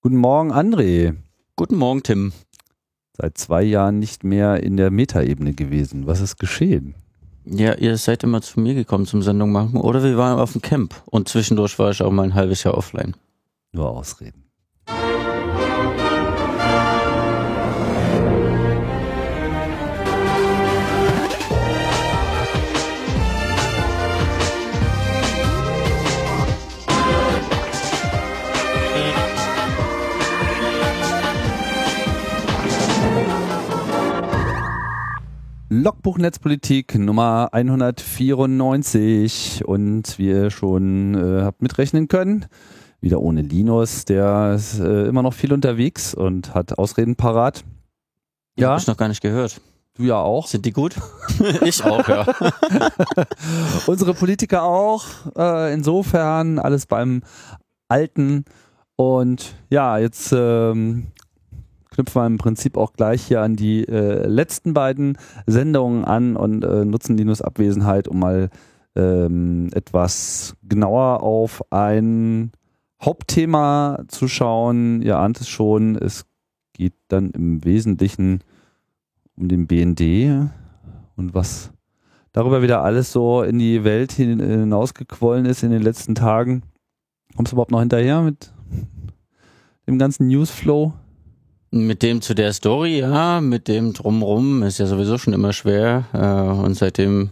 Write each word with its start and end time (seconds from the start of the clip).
Guten 0.00 0.18
Morgen, 0.18 0.52
André. 0.52 1.16
Guten 1.56 1.74
Morgen, 1.74 2.04
Tim. 2.04 2.32
Seit 3.14 3.36
zwei 3.36 3.64
Jahren 3.64 3.98
nicht 3.98 4.22
mehr 4.22 4.62
in 4.62 4.76
der 4.76 4.92
Metaebene 4.92 5.54
gewesen. 5.54 6.06
Was 6.06 6.20
ist 6.20 6.38
geschehen? 6.38 6.94
Ja, 7.44 7.74
ihr 7.74 7.96
seid 7.96 8.22
immer 8.22 8.40
zu 8.40 8.60
mir 8.60 8.74
gekommen 8.74 9.06
zum 9.06 9.22
Sendung 9.22 9.50
machen 9.50 9.80
oder 9.80 10.04
wir 10.04 10.16
waren 10.16 10.38
auf 10.38 10.52
dem 10.52 10.62
Camp 10.62 11.02
und 11.06 11.28
zwischendurch 11.28 11.80
war 11.80 11.90
ich 11.90 12.00
auch 12.00 12.12
mal 12.12 12.22
ein 12.22 12.34
halbes 12.34 12.62
Jahr 12.62 12.78
offline. 12.78 13.16
Nur 13.72 13.90
Ausreden. 13.90 14.44
Logbuch 35.88 36.18
Netzpolitik 36.18 36.98
Nummer 36.98 37.48
194 37.52 39.62
und 39.64 40.18
wie 40.18 40.28
ihr 40.28 40.50
schon 40.50 41.14
äh, 41.14 41.44
habt 41.44 41.62
mitrechnen 41.62 42.08
können, 42.08 42.44
wieder 43.00 43.22
ohne 43.22 43.40
Linus, 43.40 44.04
der 44.04 44.52
ist 44.54 44.80
äh, 44.80 45.06
immer 45.06 45.22
noch 45.22 45.32
viel 45.32 45.50
unterwegs 45.50 46.12
und 46.12 46.54
hat 46.54 46.78
Ausreden 46.78 47.16
parat. 47.16 47.64
Ja, 48.58 48.72
hab 48.72 48.80
ich 48.80 48.86
noch 48.86 48.98
gar 48.98 49.08
nicht 49.08 49.22
gehört. 49.22 49.62
Du 49.94 50.02
ja 50.02 50.16
auch. 50.16 50.46
Sind 50.46 50.66
die 50.66 50.72
gut? 50.72 50.94
ich 51.64 51.82
auch, 51.82 52.06
ja. 52.06 52.26
Unsere 53.86 54.12
Politiker 54.12 54.64
auch. 54.64 55.06
Äh, 55.38 55.72
insofern 55.72 56.58
alles 56.58 56.84
beim 56.84 57.22
Alten. 57.88 58.44
Und 58.96 59.54
ja, 59.70 59.96
jetzt 59.96 60.34
ähm, 60.36 61.06
knüpfen 61.98 62.22
wir 62.22 62.26
im 62.26 62.38
Prinzip 62.38 62.76
auch 62.76 62.92
gleich 62.92 63.24
hier 63.24 63.42
an 63.42 63.56
die 63.56 63.82
äh, 63.88 64.24
letzten 64.24 64.72
beiden 64.72 65.18
Sendungen 65.46 66.04
an 66.04 66.36
und 66.36 66.64
äh, 66.64 66.84
nutzen 66.84 67.16
Linus 67.16 67.42
Abwesenheit, 67.42 68.06
um 68.06 68.20
mal 68.20 68.50
ähm, 68.94 69.68
etwas 69.72 70.54
genauer 70.62 71.24
auf 71.24 71.64
ein 71.72 72.52
Hauptthema 73.02 74.04
zu 74.06 74.28
schauen. 74.28 75.02
Ihr 75.02 75.18
ahnt 75.18 75.40
es 75.40 75.48
schon, 75.48 75.96
es 75.96 76.24
geht 76.72 76.94
dann 77.08 77.30
im 77.30 77.64
Wesentlichen 77.64 78.44
um 79.36 79.48
den 79.48 79.66
BND 79.66 80.48
und 81.16 81.34
was 81.34 81.72
darüber 82.30 82.62
wieder 82.62 82.84
alles 82.84 83.10
so 83.10 83.42
in 83.42 83.58
die 83.58 83.82
Welt 83.82 84.12
hinausgequollen 84.12 85.46
ist 85.46 85.64
in 85.64 85.72
den 85.72 85.82
letzten 85.82 86.14
Tagen. 86.14 86.62
Kommst 87.34 87.50
du 87.50 87.56
überhaupt 87.56 87.72
noch 87.72 87.80
hinterher 87.80 88.22
mit 88.22 88.52
dem 89.88 89.98
ganzen 89.98 90.28
Newsflow? 90.28 90.92
Mit 91.70 92.02
dem 92.02 92.22
zu 92.22 92.34
der 92.34 92.52
Story, 92.54 93.00
ja, 93.00 93.40
mit 93.40 93.68
dem 93.68 93.92
drumrum 93.92 94.62
ist 94.62 94.78
ja 94.78 94.86
sowieso 94.86 95.18
schon 95.18 95.34
immer 95.34 95.52
schwer. 95.52 96.04
Äh, 96.14 96.64
und 96.64 96.74
seitdem, 96.74 97.30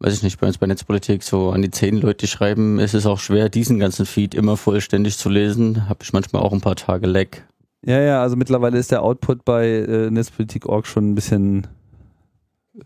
weiß 0.00 0.12
ich 0.14 0.22
nicht, 0.22 0.38
bei 0.38 0.46
uns 0.46 0.58
bei 0.58 0.66
Netzpolitik 0.66 1.22
so 1.22 1.50
an 1.50 1.62
die 1.62 1.70
zehn 1.70 1.96
Leute 1.96 2.26
schreiben, 2.26 2.78
ist 2.78 2.92
es 2.94 3.06
auch 3.06 3.18
schwer, 3.18 3.48
diesen 3.48 3.78
ganzen 3.78 4.04
Feed 4.04 4.34
immer 4.34 4.58
vollständig 4.58 5.16
zu 5.16 5.30
lesen. 5.30 5.88
Habe 5.88 6.00
ich 6.02 6.12
manchmal 6.12 6.42
auch 6.42 6.52
ein 6.52 6.60
paar 6.60 6.76
Tage 6.76 7.06
leck. 7.06 7.46
Ja, 7.86 8.00
ja, 8.00 8.22
also 8.22 8.36
mittlerweile 8.36 8.78
ist 8.78 8.90
der 8.90 9.02
Output 9.02 9.44
bei 9.44 9.66
äh, 9.66 10.10
Netzpolitik.org 10.10 10.86
schon 10.86 11.10
ein 11.10 11.14
bisschen 11.14 11.66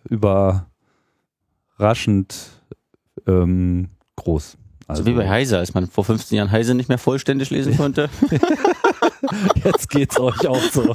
überraschend 0.08 0.66
ähm, 3.26 3.88
groß. 4.16 4.56
Also, 4.88 5.02
so 5.02 5.08
wie 5.08 5.14
bei 5.14 5.28
Heise, 5.28 5.58
als 5.58 5.74
man 5.74 5.86
vor 5.86 6.04
15 6.04 6.36
Jahren 6.36 6.50
Heise 6.50 6.74
nicht 6.74 6.88
mehr 6.88 6.98
vollständig 6.98 7.50
lesen 7.50 7.76
konnte. 7.76 8.08
Jetzt 9.64 9.90
geht's 9.90 10.18
euch 10.18 10.46
auch 10.46 10.62
so. 10.72 10.94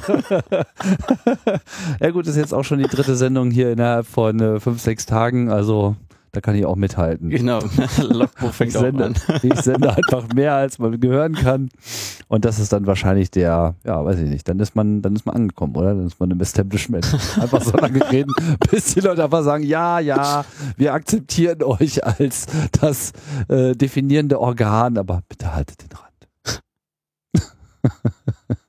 ja 2.00 2.10
gut, 2.10 2.26
ist 2.26 2.36
jetzt 2.36 2.54
auch 2.54 2.64
schon 2.64 2.78
die 2.78 2.88
dritte 2.88 3.16
Sendung 3.16 3.50
hier 3.50 3.72
innerhalb 3.72 4.06
von 4.06 4.40
äh, 4.40 4.60
fünf, 4.60 4.80
sechs 4.80 5.06
Tagen. 5.06 5.50
Also 5.50 5.96
da 6.34 6.40
kann 6.40 6.56
ich 6.56 6.66
auch 6.66 6.74
mithalten. 6.76 7.30
Genau, 7.30 7.60
Logbuch 8.02 8.52
fängt 8.52 8.72
ich 8.74 8.78
sende, 8.78 9.04
an. 9.04 9.14
ich 9.42 9.54
sende 9.60 9.96
einfach 9.96 10.28
mehr, 10.34 10.54
als 10.54 10.78
man 10.78 10.98
gehören 10.98 11.34
kann. 11.34 11.68
Und 12.28 12.44
das 12.44 12.58
ist 12.58 12.72
dann 12.72 12.86
wahrscheinlich 12.86 13.30
der, 13.30 13.74
ja, 13.84 14.04
weiß 14.04 14.18
ich 14.18 14.28
nicht, 14.28 14.48
dann 14.48 14.58
ist 14.58 14.74
man, 14.74 15.00
dann 15.00 15.14
ist 15.14 15.26
man 15.26 15.36
angekommen, 15.36 15.76
oder? 15.76 15.94
Dann 15.94 16.06
ist 16.06 16.18
man 16.18 16.30
im 16.30 16.40
Establishment. 16.40 17.06
Einfach 17.40 17.62
so 17.62 17.76
lange 17.76 18.10
reden, 18.10 18.32
bis 18.70 18.94
die 18.94 19.00
Leute 19.00 19.22
einfach 19.22 19.44
sagen, 19.44 19.62
ja, 19.62 20.00
ja, 20.00 20.44
wir 20.76 20.92
akzeptieren 20.92 21.62
euch 21.62 22.04
als 22.04 22.46
das 22.80 23.12
äh, 23.48 23.74
definierende 23.74 24.40
Organ, 24.40 24.98
aber 24.98 25.22
bitte 25.28 25.54
haltet 25.54 25.82
den 25.82 25.96
Rand. 25.96 26.03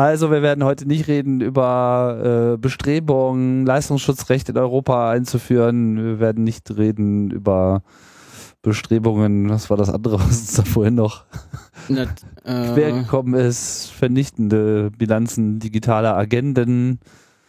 Also 0.00 0.30
wir 0.30 0.42
werden 0.42 0.62
heute 0.62 0.86
nicht 0.86 1.08
reden 1.08 1.40
über 1.40 2.52
äh, 2.54 2.56
Bestrebungen, 2.56 3.66
Leistungsschutzrecht 3.66 4.48
in 4.48 4.56
Europa 4.56 5.10
einzuführen. 5.10 5.96
Wir 5.96 6.20
werden 6.20 6.44
nicht 6.44 6.70
reden 6.76 7.32
über 7.32 7.82
Bestrebungen, 8.62 9.50
was 9.50 9.70
war 9.70 9.76
das 9.76 9.90
andere, 9.90 10.14
was 10.20 10.26
uns 10.26 10.52
da 10.52 10.62
vorhin 10.62 10.94
noch 10.94 11.24
äh, 11.88 12.06
quer 12.44 12.92
gekommen 12.92 13.34
ist, 13.34 13.90
vernichtende 13.90 14.92
Bilanzen 14.96 15.58
digitaler 15.58 16.16
Agenden. 16.16 17.00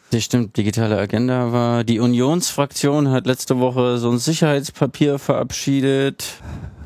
Das 0.09 0.23
stimmt, 0.23 0.57
digitale 0.57 0.97
Agenda 0.97 1.51
war. 1.51 1.83
Die 1.83 1.99
Unionsfraktion 1.99 3.11
hat 3.11 3.27
letzte 3.27 3.59
Woche 3.59 3.99
so 3.99 4.09
ein 4.09 4.17
Sicherheitspapier 4.17 5.19
verabschiedet. 5.19 6.41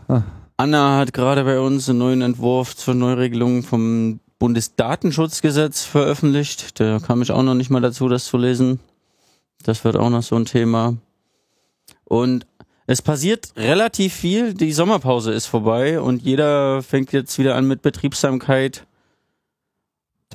Ah. 0.09 0.23
Anna 0.63 0.97
hat 0.97 1.11
gerade 1.11 1.43
bei 1.43 1.59
uns 1.59 1.89
einen 1.89 1.99
neuen 1.99 2.21
Entwurf 2.21 2.73
zur 2.73 2.93
Neuregelung 2.93 3.63
vom 3.63 4.21
Bundesdatenschutzgesetz 4.39 5.83
veröffentlicht. 5.83 6.79
Da 6.79 6.99
kam 6.99 7.21
ich 7.21 7.31
auch 7.31 7.43
noch 7.43 7.53
nicht 7.53 7.69
mal 7.69 7.81
dazu, 7.81 8.07
das 8.07 8.23
zu 8.23 8.37
lesen. 8.37 8.79
Das 9.63 9.83
wird 9.83 9.97
auch 9.97 10.09
noch 10.09 10.23
so 10.23 10.37
ein 10.37 10.45
Thema. 10.45 10.95
Und 12.05 12.47
es 12.87 13.01
passiert 13.01 13.51
relativ 13.57 14.13
viel. 14.13 14.53
Die 14.53 14.71
Sommerpause 14.71 15.33
ist 15.33 15.47
vorbei 15.47 15.99
und 15.99 16.21
jeder 16.21 16.81
fängt 16.81 17.11
jetzt 17.11 17.37
wieder 17.37 17.55
an 17.55 17.67
mit 17.67 17.81
Betriebsamkeit 17.81 18.87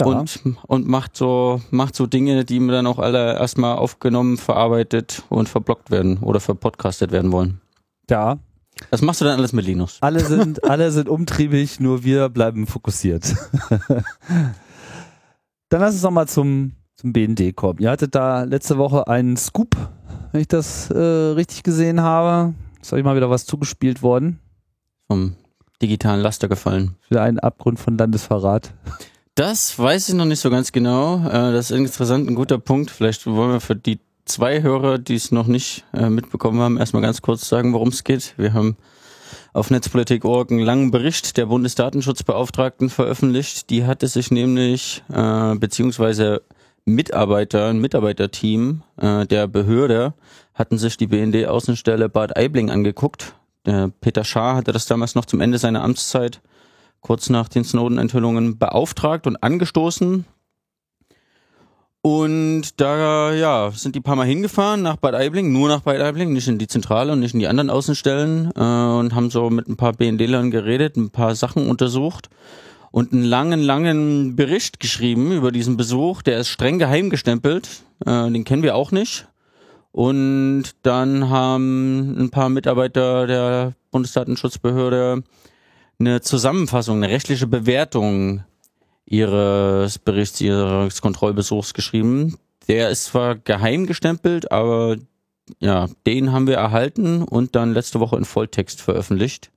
und, 0.04 0.40
und 0.66 0.86
macht 0.86 1.16
so, 1.16 1.62
macht 1.70 1.96
so 1.96 2.06
Dinge, 2.06 2.44
die 2.44 2.60
mir 2.60 2.72
dann 2.72 2.86
auch 2.86 2.98
alle 2.98 3.38
erstmal 3.38 3.78
aufgenommen, 3.78 4.36
verarbeitet 4.36 5.22
und 5.30 5.48
verblockt 5.48 5.90
werden 5.90 6.18
oder 6.18 6.38
verpodcastet 6.38 7.12
werden 7.12 7.32
wollen. 7.32 7.62
Ja, 8.10 8.38
was 8.90 9.02
machst 9.02 9.20
du 9.20 9.24
denn 9.24 9.34
alles 9.34 9.52
mit 9.52 9.66
Linus? 9.66 9.98
Alle 10.00 10.20
sind, 10.24 10.64
alle 10.64 10.90
sind 10.90 11.08
umtriebig, 11.08 11.80
nur 11.80 12.04
wir 12.04 12.28
bleiben 12.28 12.66
fokussiert. 12.66 13.34
Dann 15.68 15.80
lass 15.80 15.94
uns 15.94 16.02
nochmal 16.02 16.28
zum, 16.28 16.72
zum 16.96 17.12
BND 17.12 17.54
kommen. 17.54 17.78
Ihr 17.80 17.90
hattet 17.90 18.14
da 18.14 18.44
letzte 18.44 18.78
Woche 18.78 19.06
einen 19.06 19.36
Scoop, 19.36 19.76
wenn 20.32 20.40
ich 20.40 20.48
das 20.48 20.90
äh, 20.90 20.98
richtig 20.98 21.62
gesehen 21.62 22.00
habe. 22.00 22.54
Ist 22.80 22.92
euch 22.92 23.04
mal 23.04 23.16
wieder 23.16 23.28
was 23.30 23.44
zugespielt 23.44 24.02
worden? 24.02 24.38
Vom 25.08 25.36
digitalen 25.82 26.20
Laster 26.22 26.48
gefallen. 26.48 26.96
Wieder 27.08 27.22
ein 27.22 27.38
Abgrund 27.38 27.78
von 27.78 27.98
Landesverrat. 27.98 28.72
Das 29.34 29.78
weiß 29.78 30.08
ich 30.08 30.14
noch 30.14 30.24
nicht 30.24 30.40
so 30.40 30.50
ganz 30.50 30.72
genau. 30.72 31.24
Äh, 31.26 31.52
das 31.52 31.70
ist 31.70 31.76
interessant, 31.76 32.28
ein 32.28 32.34
guter 32.34 32.58
Punkt. 32.58 32.90
Vielleicht 32.90 33.26
wollen 33.26 33.52
wir 33.52 33.60
für 33.60 33.76
die 33.76 34.00
zwei 34.28 34.62
Hörer, 34.62 34.98
die 34.98 35.14
es 35.14 35.32
noch 35.32 35.46
nicht 35.46 35.84
äh, 35.92 36.08
mitbekommen 36.08 36.60
haben, 36.60 36.78
erstmal 36.78 37.02
ganz 37.02 37.22
kurz 37.22 37.48
sagen, 37.48 37.72
worum 37.72 37.88
es 37.88 38.04
geht. 38.04 38.34
Wir 38.36 38.52
haben 38.52 38.76
auf 39.52 39.70
Netzpolitik.org 39.70 40.50
einen 40.50 40.60
langen 40.60 40.90
Bericht 40.90 41.36
der 41.36 41.46
Bundesdatenschutzbeauftragten 41.46 42.90
veröffentlicht. 42.90 43.70
Die 43.70 43.84
hatte 43.84 44.06
sich 44.06 44.30
nämlich, 44.30 45.02
äh, 45.12 45.54
beziehungsweise 45.56 46.42
Mitarbeiter, 46.84 47.68
ein 47.68 47.80
Mitarbeiterteam 47.80 48.82
äh, 48.96 49.26
der 49.26 49.46
Behörde 49.46 50.14
hatten 50.54 50.78
sich 50.78 50.96
die 50.96 51.06
BND-Außenstelle 51.06 52.08
Bad 52.08 52.36
Aibling 52.36 52.70
angeguckt. 52.70 53.34
Der 53.66 53.90
Peter 54.00 54.24
Schaar 54.24 54.56
hatte 54.56 54.72
das 54.72 54.86
damals 54.86 55.14
noch 55.14 55.24
zum 55.24 55.40
Ende 55.40 55.58
seiner 55.58 55.82
Amtszeit 55.82 56.40
kurz 57.00 57.30
nach 57.30 57.48
den 57.48 57.64
Snowden-Enthüllungen 57.64 58.58
beauftragt 58.58 59.26
und 59.26 59.42
angestoßen. 59.42 60.24
Und 62.00 62.80
da 62.80 63.34
ja, 63.34 63.72
sind 63.72 63.94
die 63.96 64.00
paar 64.00 64.14
Mal 64.14 64.26
hingefahren 64.26 64.82
nach 64.82 64.96
Bad 64.96 65.14
Aibling, 65.14 65.52
nur 65.52 65.68
nach 65.68 65.80
Bad 65.80 66.00
Aibling, 66.00 66.32
nicht 66.32 66.46
in 66.46 66.58
die 66.58 66.68
Zentrale 66.68 67.12
und 67.12 67.20
nicht 67.20 67.34
in 67.34 67.40
die 67.40 67.48
anderen 67.48 67.70
Außenstellen 67.70 68.52
äh, 68.54 68.60
und 68.60 69.14
haben 69.14 69.30
so 69.30 69.50
mit 69.50 69.68
ein 69.68 69.76
paar 69.76 69.92
BND-Lern 69.92 70.50
geredet, 70.50 70.96
ein 70.96 71.10
paar 71.10 71.34
Sachen 71.34 71.68
untersucht 71.68 72.30
und 72.92 73.12
einen 73.12 73.24
langen, 73.24 73.60
langen 73.60 74.36
Bericht 74.36 74.78
geschrieben 74.78 75.32
über 75.32 75.50
diesen 75.50 75.76
Besuch. 75.76 76.22
Der 76.22 76.38
ist 76.38 76.48
streng 76.48 76.78
geheim 76.78 77.10
gestempelt, 77.10 77.82
äh, 78.06 78.30
den 78.30 78.44
kennen 78.44 78.62
wir 78.62 78.76
auch 78.76 78.92
nicht. 78.92 79.26
Und 79.90 80.64
dann 80.82 81.28
haben 81.30 82.16
ein 82.16 82.30
paar 82.30 82.48
Mitarbeiter 82.48 83.26
der 83.26 83.72
Bundesdatenschutzbehörde 83.90 85.24
eine 85.98 86.20
Zusammenfassung, 86.20 86.98
eine 86.98 87.12
rechtliche 87.12 87.48
Bewertung 87.48 88.44
ihres 89.08 89.99
Berichts, 89.99 90.40
ihres 90.40 91.00
Kontrollbesuchs 91.00 91.75
geschrieben. 91.75 92.37
Der 92.69 92.90
ist 92.90 93.05
zwar 93.05 93.37
geheim 93.37 93.87
gestempelt, 93.87 94.52
aber 94.52 94.96
ja, 95.58 95.88
den 96.06 96.32
haben 96.32 96.46
wir 96.46 96.56
erhalten 96.56 97.22
und 97.22 97.56
dann 97.56 97.72
letzte 97.72 98.00
Woche 98.00 98.16
in 98.16 98.25
Volltext 98.25 98.82
veröffentlicht. 98.82 99.50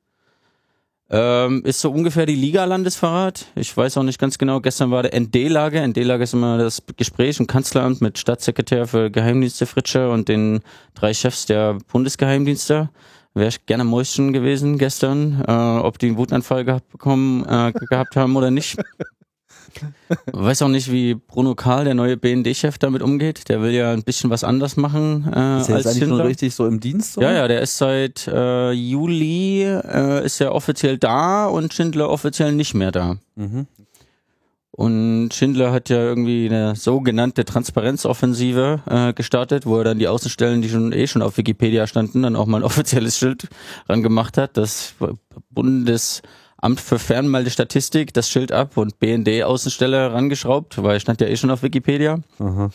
Ähm, 1.13 1.63
ist 1.65 1.81
so 1.81 1.91
ungefähr 1.91 2.25
die 2.25 2.35
Liga-Landesverrat. 2.35 3.47
Ich 3.55 3.75
weiß 3.75 3.97
auch 3.97 4.03
nicht 4.03 4.17
ganz 4.17 4.37
genau. 4.37 4.61
Gestern 4.61 4.91
war 4.91 5.03
der 5.03 5.19
ND-Lage. 5.19 5.85
ND-Lage 5.85 6.23
ist 6.23 6.33
immer 6.33 6.57
das 6.57 6.81
Gespräch 6.95 7.37
im 7.41 7.47
Kanzleramt 7.47 7.99
mit 7.99 8.17
Staatssekretär 8.17 8.87
für 8.87 9.11
Geheimdienste 9.11 9.65
Fritsche 9.65 10.09
und 10.09 10.29
den 10.29 10.61
drei 10.93 11.13
Chefs 11.13 11.45
der 11.45 11.79
Bundesgeheimdienste. 11.91 12.89
Wäre 13.33 13.49
ich 13.49 13.65
gerne 13.65 13.83
Mäuschen 13.83 14.31
gewesen 14.31 14.77
gestern, 14.77 15.43
äh, 15.45 15.51
ob 15.51 15.99
die 15.99 16.07
einen 16.07 16.17
Wutanfall 16.17 16.63
gehabt 16.63 16.89
bekommen, 16.89 17.43
äh, 17.45 17.73
gehabt 17.89 18.15
haben 18.15 18.37
oder 18.37 18.49
nicht. 18.49 18.77
Weiß 20.31 20.61
auch 20.61 20.67
nicht, 20.67 20.91
wie 20.91 21.15
Bruno 21.15 21.55
Karl, 21.55 21.85
der 21.85 21.93
neue 21.93 22.17
BND-Chef, 22.17 22.77
damit 22.77 23.01
umgeht. 23.01 23.49
Der 23.49 23.61
will 23.61 23.71
ja 23.71 23.91
ein 23.91 24.03
bisschen 24.03 24.29
was 24.29 24.43
anders 24.43 24.77
machen. 24.77 25.25
Äh, 25.25 25.27
ist 25.27 25.33
er 25.33 25.41
als 25.45 25.67
jetzt 25.67 25.71
eigentlich 25.71 25.97
Schindler. 25.97 26.17
nur 26.17 26.25
richtig 26.25 26.55
so 26.55 26.67
im 26.67 26.79
Dienst? 26.79 27.13
So? 27.13 27.21
Ja, 27.21 27.31
ja, 27.31 27.47
der 27.47 27.61
ist 27.61 27.77
seit 27.77 28.27
äh, 28.27 28.71
Juli 28.71 29.63
äh, 29.63 30.25
ist 30.25 30.41
er 30.41 30.53
offiziell 30.53 30.97
da 30.97 31.47
und 31.47 31.73
Schindler 31.73 32.09
offiziell 32.09 32.51
nicht 32.53 32.73
mehr 32.73 32.91
da. 32.91 33.17
Mhm. 33.35 33.67
Und 34.73 35.33
Schindler 35.33 35.73
hat 35.73 35.89
ja 35.89 35.97
irgendwie 35.97 36.47
eine 36.47 36.75
sogenannte 36.75 37.43
Transparenzoffensive 37.43 38.81
äh, 38.89 39.13
gestartet, 39.13 39.65
wo 39.65 39.77
er 39.77 39.83
dann 39.83 39.99
die 39.99 40.07
Außenstellen, 40.07 40.61
die 40.61 40.69
schon 40.69 40.93
eh 40.93 41.07
schon 41.07 41.21
auf 41.21 41.37
Wikipedia 41.37 41.87
standen, 41.87 42.23
dann 42.23 42.37
auch 42.37 42.45
mal 42.45 42.57
ein 42.57 42.63
offizielles 42.71 43.17
Schild 43.17 43.47
ran 43.89 44.01
gemacht 44.01 44.37
hat. 44.37 44.55
Das 44.57 44.95
Bundesamt 46.61 46.79
für 46.79 46.99
Fernmeldestatistik, 46.99 48.13
das 48.13 48.29
Schild 48.29 48.51
ab 48.51 48.77
und 48.77 48.99
BND 48.99 49.43
Außenstelle 49.43 50.13
rangeschraubt, 50.13 50.81
weil 50.81 50.99
stand 50.99 51.19
ja 51.19 51.27
eh 51.27 51.35
schon 51.35 51.49
auf 51.49 51.63
Wikipedia. 51.63 52.19
Aha. 52.39 52.69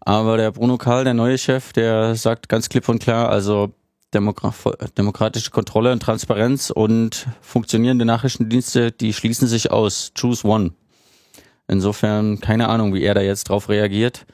Aber 0.00 0.36
der 0.38 0.52
Bruno 0.52 0.78
Karl, 0.78 1.04
der 1.04 1.14
neue 1.14 1.36
Chef, 1.36 1.72
der 1.74 2.14
sagt 2.14 2.48
ganz 2.48 2.68
klipp 2.68 2.88
und 2.88 3.00
klar, 3.00 3.28
also 3.28 3.70
Demokra 4.14 4.54
demokratische 4.96 5.50
Kontrolle 5.50 5.92
und 5.92 6.00
Transparenz 6.00 6.70
und 6.70 7.26
funktionierende 7.42 8.06
Nachrichtendienste, 8.06 8.90
die 8.90 9.12
schließen 9.12 9.46
sich 9.46 9.70
aus. 9.70 10.12
Choose 10.18 10.46
one. 10.46 10.70
Insofern 11.68 12.40
keine 12.40 12.68
Ahnung, 12.68 12.94
wie 12.94 13.02
er 13.02 13.14
da 13.14 13.20
jetzt 13.20 13.50
drauf 13.50 13.68
reagiert. 13.68 14.26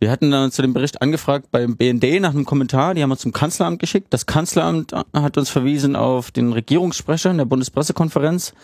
Wir 0.00 0.10
hatten 0.10 0.30
dann 0.30 0.50
zu 0.50 0.62
dem 0.62 0.72
Bericht 0.72 1.02
angefragt 1.02 1.48
beim 1.50 1.76
BND 1.76 2.20
nach 2.20 2.30
einem 2.30 2.44
Kommentar, 2.44 2.94
die 2.94 3.02
haben 3.02 3.10
wir 3.10 3.18
zum 3.18 3.32
Kanzleramt 3.32 3.78
geschickt. 3.78 4.06
Das 4.10 4.26
Kanzleramt 4.26 4.92
hat 5.12 5.36
uns 5.36 5.50
verwiesen 5.50 5.96
auf 5.96 6.30
den 6.30 6.52
Regierungssprecher 6.52 7.30
in 7.30 7.38
der 7.38 7.44
Bundespressekonferenz. 7.44 8.54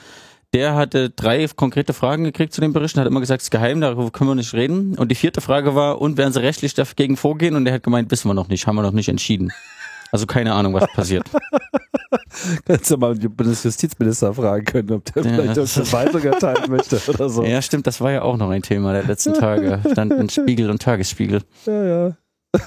Der 0.55 0.77
hatte 0.77 1.11
drei 1.11 1.47
konkrete 1.49 1.93
Fragen 1.93 2.23
gekriegt 2.23 2.55
zu 2.55 2.61
dem 2.61 2.73
Bericht 2.73 2.95
und 2.95 3.01
hat 3.01 3.09
immer 3.09 3.19
gesagt, 3.19 3.41
es 3.43 3.47
ist 3.47 3.51
geheim, 3.51 3.81
darüber 3.81 4.11
können 4.11 4.31
wir 4.31 4.37
nicht 4.37 4.55
reden. 4.55 4.97
Und 4.97 5.11
die 5.11 5.17
vierte 5.17 5.41
Frage 5.41 5.75
war, 5.75 6.01
und 6.01 6.17
werden 6.17 6.33
sie 6.33 6.43
rechtlich 6.43 6.75
dagegen 6.75 7.17
vorgehen? 7.17 7.57
Und 7.57 7.67
er 7.67 7.75
hat 7.75 7.83
gemeint, 7.83 8.11
wissen 8.13 8.29
wir 8.29 8.35
noch 8.35 8.47
nicht, 8.47 8.67
haben 8.69 8.77
wir 8.77 8.83
noch 8.83 8.93
nicht 8.93 9.09
entschieden. 9.09 9.53
Also 10.15 10.27
keine 10.27 10.53
Ahnung, 10.55 10.75
was 10.75 10.87
passiert. 10.93 11.29
Hättest 12.67 12.89
du 12.93 12.97
mal 12.99 13.17
den 13.19 13.35
Bundesjustizminister 13.35 14.33
fragen 14.33 14.65
können, 14.65 14.93
ob 14.93 15.05
der 15.13 15.25
Ja, 15.25 15.29
vielleicht 15.35 15.57
das- 15.57 15.77
eine 15.77 15.93
Weisung 15.93 16.23
erteilen 16.23 16.71
möchte 16.71 17.01
oder 17.09 17.29
so. 17.29 17.43
Ja, 17.43 17.61
stimmt, 17.61 17.89
das 17.89 18.01
war 18.01 18.13
ja 18.13 18.23
auch 18.23 18.37
noch 18.37 18.51
ein 18.51 18.63
Thema 18.63 18.93
der 18.93 19.03
letzten 19.03 19.35
Tage. 19.35 19.81
Stand 19.91 20.13
in 20.13 20.29
Spiegel 20.31 20.71
und 20.71 20.81
Tagesspiegel. 20.81 21.43
Ja, 21.67 21.85
ja. 21.85 22.17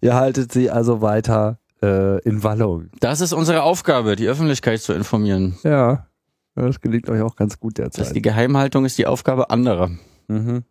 Ihr 0.00 0.14
haltet 0.14 0.50
sie 0.50 0.68
also 0.68 1.00
weiter 1.00 1.58
äh, 1.80 2.18
in 2.22 2.42
Wallung. 2.42 2.88
Das 2.98 3.20
ist 3.20 3.32
unsere 3.32 3.62
Aufgabe, 3.62 4.16
die 4.16 4.26
Öffentlichkeit 4.26 4.80
zu 4.80 4.92
informieren. 4.94 5.56
Ja. 5.62 6.08
Das 6.56 6.80
gelingt 6.80 7.08
euch 7.08 7.22
auch 7.22 7.36
ganz 7.36 7.60
gut 7.60 7.78
Das 7.78 7.90
derzeit. 7.94 8.16
die 8.16 8.22
Geheimhaltung 8.22 8.84
ist 8.84 8.98
die 8.98 9.06
Aufgabe 9.06 9.50
anderer. 9.50 9.90
Mhm. 10.26 10.64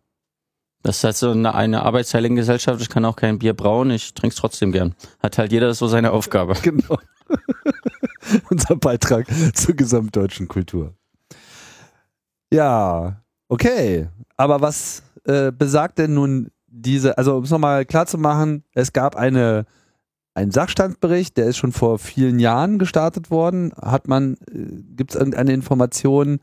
Das 0.82 0.98
ist 0.98 1.04
halt 1.04 1.16
so 1.16 1.30
eine, 1.30 1.54
eine 1.54 1.82
arbeitsteilige 1.82 2.34
Gesellschaft. 2.34 2.80
Ich 2.80 2.88
kann 2.88 3.04
auch 3.04 3.16
kein 3.16 3.38
Bier 3.38 3.54
brauen, 3.54 3.90
ich 3.90 4.14
trinke 4.14 4.34
es 4.34 4.40
trotzdem 4.40 4.72
gern. 4.72 4.94
Hat 5.20 5.38
halt 5.38 5.52
jeder 5.52 5.72
so 5.74 5.86
seine 5.86 6.12
Aufgabe. 6.12 6.54
Genau. 6.62 6.98
Unser 8.50 8.76
Beitrag 8.76 9.26
zur 9.54 9.74
gesamtdeutschen 9.74 10.48
Kultur. 10.48 10.94
Ja, 12.52 13.22
okay. 13.48 14.08
Aber 14.36 14.60
was 14.60 15.02
äh, 15.24 15.50
besagt 15.50 15.98
denn 15.98 16.14
nun 16.14 16.50
diese, 16.66 17.18
also 17.18 17.36
um 17.36 17.44
es 17.44 17.50
nochmal 17.50 17.84
klar 17.84 18.06
zu 18.06 18.18
machen, 18.18 18.64
es 18.74 18.92
gab 18.92 19.16
eine, 19.16 19.66
einen 20.34 20.50
Sachstandsbericht, 20.50 21.36
der 21.36 21.46
ist 21.46 21.58
schon 21.58 21.72
vor 21.72 21.98
vielen 21.98 22.38
Jahren 22.38 22.78
gestartet 22.78 23.30
worden. 23.30 23.72
Hat 23.80 24.08
man, 24.08 24.34
äh, 24.50 24.82
gibt 24.96 25.12
es 25.12 25.16
irgendeine 25.16 25.52
Information, 25.52 26.40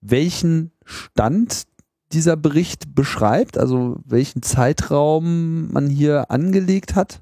welchen 0.00 0.72
Stand 0.84 1.64
dieser 2.12 2.36
Bericht 2.36 2.94
beschreibt, 2.94 3.56
also 3.58 3.96
welchen 4.04 4.42
Zeitraum 4.42 5.72
man 5.72 5.88
hier 5.88 6.30
angelegt 6.30 6.94
hat? 6.94 7.20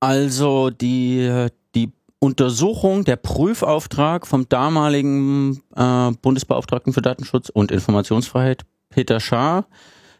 Also 0.00 0.70
die, 0.70 1.48
die 1.74 1.92
Untersuchung, 2.18 3.04
der 3.04 3.16
Prüfauftrag 3.16 4.26
vom 4.26 4.48
damaligen 4.48 5.62
äh, 5.74 6.10
Bundesbeauftragten 6.22 6.92
für 6.92 7.02
Datenschutz 7.02 7.48
und 7.48 7.70
Informationsfreiheit, 7.70 8.64
Peter 8.90 9.20
Schaar, 9.20 9.66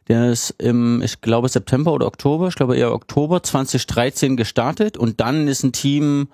der 0.09 0.31
ist 0.33 0.51
im, 0.59 1.01
ich 1.03 1.21
glaube, 1.21 1.49
September 1.49 1.93
oder 1.93 2.07
Oktober, 2.07 2.49
ich 2.49 2.57
glaube 2.57 2.77
eher 2.77 2.93
Oktober 2.93 3.43
2013 3.43 4.37
gestartet 4.37 4.97
und 4.97 5.21
dann 5.21 5.47
ist 5.47 5.63
ein 5.63 5.73
Team 5.73 6.29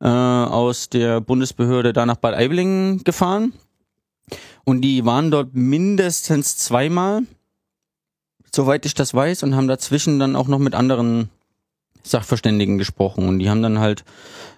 äh, 0.00 0.06
aus 0.08 0.90
der 0.90 1.20
Bundesbehörde 1.20 1.94
da 1.94 2.04
nach 2.04 2.16
Bad 2.16 2.34
Aiblingen 2.34 3.04
gefahren 3.04 3.54
und 4.64 4.80
die 4.80 5.04
waren 5.04 5.30
dort 5.30 5.54
mindestens 5.54 6.56
zweimal, 6.56 7.22
soweit 8.52 8.86
ich 8.86 8.94
das 8.94 9.14
weiß, 9.14 9.42
und 9.42 9.54
haben 9.54 9.68
dazwischen 9.68 10.18
dann 10.18 10.36
auch 10.36 10.48
noch 10.48 10.58
mit 10.58 10.74
anderen 10.74 11.28
Sachverständigen 12.02 12.78
gesprochen. 12.78 13.28
Und 13.28 13.38
die 13.38 13.48
haben 13.48 13.62
dann 13.62 13.78
halt 13.78 14.04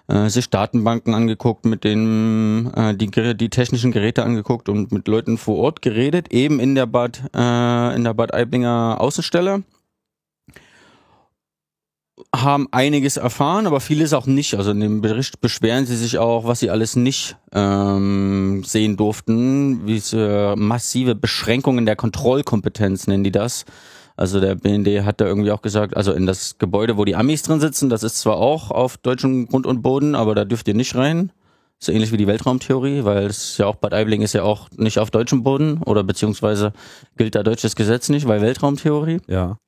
äh, 0.07 0.29
sich 0.29 0.49
Datenbanken 0.49 1.13
angeguckt, 1.13 1.65
mit 1.65 1.83
denen 1.83 2.73
äh, 2.73 2.95
die, 2.95 3.09
die 3.35 3.49
technischen 3.49 3.91
Geräte 3.91 4.23
angeguckt 4.23 4.69
und 4.69 4.91
mit 4.91 5.07
Leuten 5.07 5.37
vor 5.37 5.57
Ort 5.57 5.81
geredet, 5.81 6.31
eben 6.31 6.59
in 6.59 6.75
der 6.75 6.85
Bad 6.85 7.23
äh, 7.33 7.95
in 7.95 8.03
der 8.03 8.13
Bad 8.13 8.33
Aiblinger 8.33 8.97
Außenstelle 8.99 9.63
haben 12.35 12.67
einiges 12.71 13.17
erfahren, 13.17 13.67
aber 13.67 13.79
vieles 13.79 14.13
auch 14.13 14.25
nicht. 14.25 14.55
Also 14.55 14.71
in 14.71 14.79
dem 14.79 15.01
Bericht 15.01 15.39
beschweren 15.39 15.85
sie 15.85 15.95
sich 15.95 16.17
auch, 16.17 16.45
was 16.45 16.59
sie 16.59 16.69
alles 16.69 16.95
nicht 16.95 17.37
ähm, 17.51 18.63
sehen 18.65 18.97
durften, 18.97 19.85
wie 19.85 19.99
sie 19.99 20.55
massive 20.55 21.15
Beschränkungen 21.15 21.85
der 21.85 21.95
Kontrollkompetenz 21.95 23.07
nennen 23.07 23.23
die 23.23 23.31
das. 23.31 23.65
Also 24.15 24.39
der 24.39 24.55
BND 24.55 25.05
hat 25.05 25.21
da 25.21 25.25
irgendwie 25.25 25.51
auch 25.51 25.61
gesagt, 25.61 25.95
also 25.95 26.11
in 26.11 26.25
das 26.25 26.57
Gebäude, 26.57 26.97
wo 26.97 27.05
die 27.05 27.15
Amis 27.15 27.43
drin 27.43 27.59
sitzen, 27.59 27.87
das 27.89 28.01
ist 28.01 28.17
zwar 28.17 28.37
auch 28.37 28.71
auf 28.71 28.97
deutschem 28.97 29.47
Grund 29.47 29.67
und 29.67 29.83
Boden, 29.83 30.15
aber 30.15 30.33
da 30.33 30.43
dürft 30.43 30.67
ihr 30.67 30.73
nicht 30.73 30.95
rein. 30.95 31.31
So 31.79 31.91
ähnlich 31.91 32.11
wie 32.11 32.17
die 32.17 32.25
Weltraumtheorie, 32.25 33.03
weil 33.03 33.27
es 33.27 33.59
ja 33.59 33.67
auch 33.67 33.75
Bad 33.75 33.93
Aibling 33.93 34.23
ist 34.23 34.33
ja 34.33 34.41
auch 34.41 34.67
nicht 34.75 34.97
auf 34.97 35.11
deutschem 35.11 35.43
Boden 35.43 35.83
oder 35.83 36.03
beziehungsweise 36.03 36.73
gilt 37.15 37.35
da 37.35 37.43
deutsches 37.43 37.75
Gesetz 37.75 38.09
nicht, 38.09 38.27
weil 38.27 38.41
Weltraumtheorie. 38.41 39.19
Ja. 39.27 39.59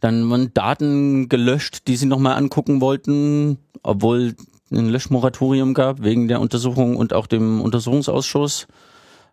Dann 0.00 0.28
wurden 0.28 0.52
Daten 0.54 1.28
gelöscht, 1.28 1.86
die 1.86 1.96
sie 1.96 2.06
nochmal 2.06 2.36
angucken 2.36 2.80
wollten, 2.80 3.58
obwohl 3.82 4.34
ein 4.70 4.88
Löschmoratorium 4.88 5.74
gab 5.74 6.02
wegen 6.02 6.28
der 6.28 6.40
Untersuchung 6.40 6.96
und 6.96 7.12
auch 7.12 7.26
dem 7.26 7.60
Untersuchungsausschuss. 7.60 8.66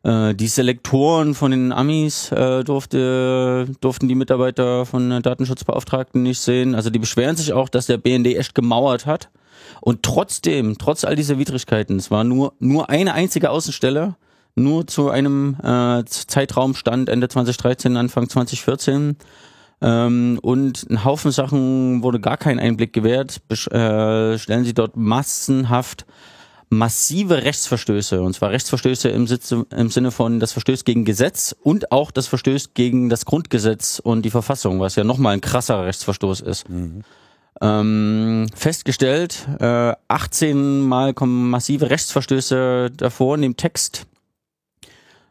Äh, 0.04 0.36
die 0.36 0.48
Selektoren 0.48 1.34
von 1.34 1.52
den 1.52 1.72
Amis 1.72 2.32
äh, 2.32 2.64
durfte, 2.64 3.68
durften 3.82 4.08
die 4.08 4.16
Mitarbeiter 4.16 4.86
von 4.86 5.10
der 5.10 5.22
Datenschutzbeauftragten 5.22 6.24
nicht 6.24 6.40
sehen. 6.40 6.76
Also 6.76 6.90
die 6.90 7.00
beschweren 7.00 7.36
sich 7.36 7.54
auch, 7.54 7.70
dass 7.70 7.88
der 7.88 7.98
BND 7.98 8.28
echt 8.36 8.56
gemauert 8.56 9.06
hat. 9.06 9.30
Und 9.82 10.04
trotzdem, 10.04 10.78
trotz 10.78 11.04
all 11.04 11.16
dieser 11.16 11.38
Widrigkeiten, 11.38 11.98
es 11.98 12.12
war 12.12 12.24
nur, 12.24 12.54
nur 12.60 12.90
eine 12.90 13.14
einzige 13.14 13.50
Außenstelle, 13.50 14.16
nur 14.56 14.88
zu 14.88 15.10
einem 15.10 15.56
äh, 15.64 16.04
Zeitraum 16.06 16.76
stand 16.76 17.08
Ende 17.08 17.30
2013, 17.30 17.96
Anfang 17.98 18.30
2014. 18.30 19.16
Ähm, 19.82 20.40
und 20.42 20.90
ein 20.90 21.06
Haufen 21.06 21.32
Sachen 21.32 22.04
wurde 22.04 22.20
gar 22.20 22.38
kein 22.38 22.60
Einblick 22.60 22.94
gewährt. 22.94 23.48
Besch 23.48 23.68
äh, 23.68 24.38
stellen 24.38 24.66
sie 24.66 24.74
dort 24.74 24.98
massenhaft 24.98 26.06
massive 26.70 27.44
Rechtsverstöße, 27.44 28.22
und 28.22 28.34
zwar 28.34 28.52
Rechtsverstöße 28.52 29.10
im, 29.10 29.28
Sitze, 29.28 29.66
im 29.76 29.90
Sinne 29.90 30.12
von 30.12 30.40
das 30.40 30.52
Verstößt 30.52 30.86
gegen 30.86 31.04
Gesetz 31.04 31.56
und 31.64 31.92
auch 31.92 32.12
das 32.12 32.28
Verstößt 32.28 32.76
gegen 32.76 33.10
das 33.10 33.26
Grundgesetz 33.26 34.00
und 34.00 34.24
die 34.24 34.30
Verfassung, 34.30 34.80
was 34.80 34.96
ja 34.96 35.04
nochmal 35.04 35.34
ein 35.34 35.42
krasser 35.42 35.86
Rechtsverstoß 35.86 36.42
ist. 36.42 36.66
Ähm, 37.62 38.46
festgestellt, 38.56 39.48
äh, 39.60 39.94
18 40.08 40.82
Mal 40.82 41.14
kommen 41.14 41.50
massive 41.50 41.90
Rechtsverstöße 41.90 42.92
davor 42.96 43.36
in 43.36 43.42
dem 43.42 43.58
Text. 43.58 44.06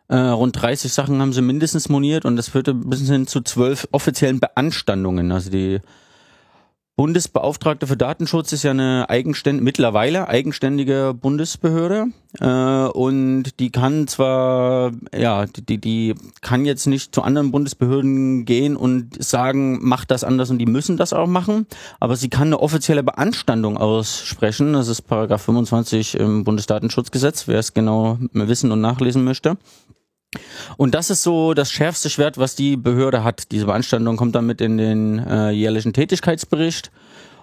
Äh, 0.09 0.17
rund 0.17 0.61
30 0.61 0.93
Sachen 0.93 1.21
haben 1.21 1.33
sie 1.33 1.43
mindestens 1.43 1.89
moniert 1.89 2.25
und 2.25 2.37
das 2.37 2.49
führte 2.49 2.75
bis 2.75 3.07
hin 3.09 3.27
zu 3.27 3.43
zwölf 3.43 3.87
offiziellen 3.93 4.41
Beanstandungen. 4.41 5.33
Also 5.33 5.51
die 5.51 5.81
Bundesbeauftragte 6.99 7.87
für 7.87 7.97
Datenschutz 7.97 8.53
ist 8.53 8.65
ja 8.65 8.73
eine 8.73 9.09
eigenständige, 9.09 9.63
mittlerweile 9.63 10.27
eigenständige 10.27 11.15
Bundesbehörde 11.15 12.07
äh, 12.41 12.89
und 12.89 13.61
die 13.61 13.71
kann 13.71 14.09
zwar, 14.09 14.91
ja, 15.17 15.47
die, 15.47 15.79
die 15.79 16.17
kann 16.41 16.65
jetzt 16.65 16.87
nicht 16.87 17.15
zu 17.15 17.23
anderen 17.23 17.53
Bundesbehörden 17.53 18.47
gehen 18.47 18.77
und 18.77 19.23
sagen, 19.23 19.79
macht 19.87 20.11
das 20.11 20.25
anders 20.25 20.51
und 20.51 20.59
die 20.59 20.67
müssen 20.67 20.97
das 20.97 21.13
auch 21.13 21.29
machen, 21.29 21.69
aber 22.01 22.17
sie 22.17 22.31
kann 22.31 22.49
eine 22.49 22.59
offizielle 22.59 23.05
Beanstandung 23.05 23.77
aussprechen. 23.77 24.73
Das 24.73 24.89
ist 24.89 25.03
Paragraph 25.03 25.43
25 25.43 26.17
im 26.17 26.43
Bundesdatenschutzgesetz, 26.43 27.47
wer 27.47 27.61
es 27.61 27.75
genau 27.75 28.19
wissen 28.33 28.73
und 28.73 28.81
nachlesen 28.81 29.23
möchte. 29.23 29.57
Und 30.77 30.95
das 30.95 31.11
ist 31.11 31.23
so 31.23 31.55
das 31.55 31.71
schärfste 31.71 32.11
Schwert, 32.11 32.39
was 32.39 32.55
die 32.55 32.77
Behörde 32.77 33.25
hat. 33.25 33.51
Diese 33.51 33.67
Beanstandung 33.67 34.17
kommt 34.17 34.35
dann 34.35 34.47
mit 34.47 34.61
in 34.61 34.77
den 34.77 35.19
äh, 35.19 35.51
jährlichen 35.51 35.93
Tätigkeitsbericht 35.93 36.91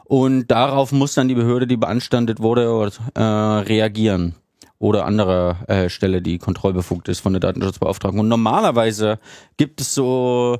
und 0.03 0.47
darauf 0.47 0.91
muss 0.91 1.15
dann 1.15 1.27
die 1.27 1.35
Behörde, 1.35 1.65
die 1.65 1.77
beanstandet 1.77 2.39
wurde, 2.39 2.91
äh, 3.15 3.21
reagieren 3.21 4.35
oder 4.77 5.05
andere 5.05 5.57
äh, 5.67 5.89
Stelle, 5.89 6.21
die 6.21 6.37
kontrollbefugt 6.37 7.09
ist 7.09 7.21
von 7.21 7.33
der 7.33 7.39
Datenschutzbeauftragten. 7.39 8.19
Und 8.19 8.27
normalerweise 8.27 9.19
gibt 9.57 9.81
es 9.81 9.95
so 9.95 10.59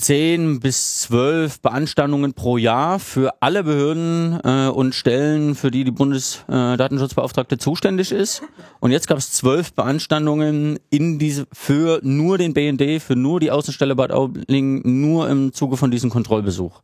zehn 0.00 0.60
bis 0.60 1.02
zwölf 1.02 1.60
Beanstandungen 1.60 2.32
pro 2.34 2.56
Jahr 2.56 2.98
für 2.98 3.34
alle 3.40 3.62
Behörden 3.62 4.40
äh, 4.42 4.68
und 4.68 4.94
Stellen, 4.94 5.54
für 5.54 5.70
die 5.70 5.84
die 5.84 5.90
Bundesdatenschutzbeauftragte 5.90 7.54
äh, 7.54 7.58
zuständig 7.58 8.10
ist. 8.10 8.42
Und 8.80 8.90
jetzt 8.90 9.06
gab 9.06 9.18
es 9.18 9.32
zwölf 9.32 9.72
Beanstandungen 9.72 10.78
in 10.90 11.18
diese 11.18 11.46
für 11.52 12.00
nur 12.02 12.38
den 12.38 12.54
BND, 12.54 13.02
für 13.02 13.16
nur 13.16 13.40
die 13.40 13.50
Außenstelle 13.50 13.94
Bad 13.94 14.12
Aubling, 14.12 14.82
nur 15.00 15.28
im 15.28 15.52
Zuge 15.52 15.76
von 15.76 15.90
diesem 15.90 16.10
Kontrollbesuch. 16.10 16.82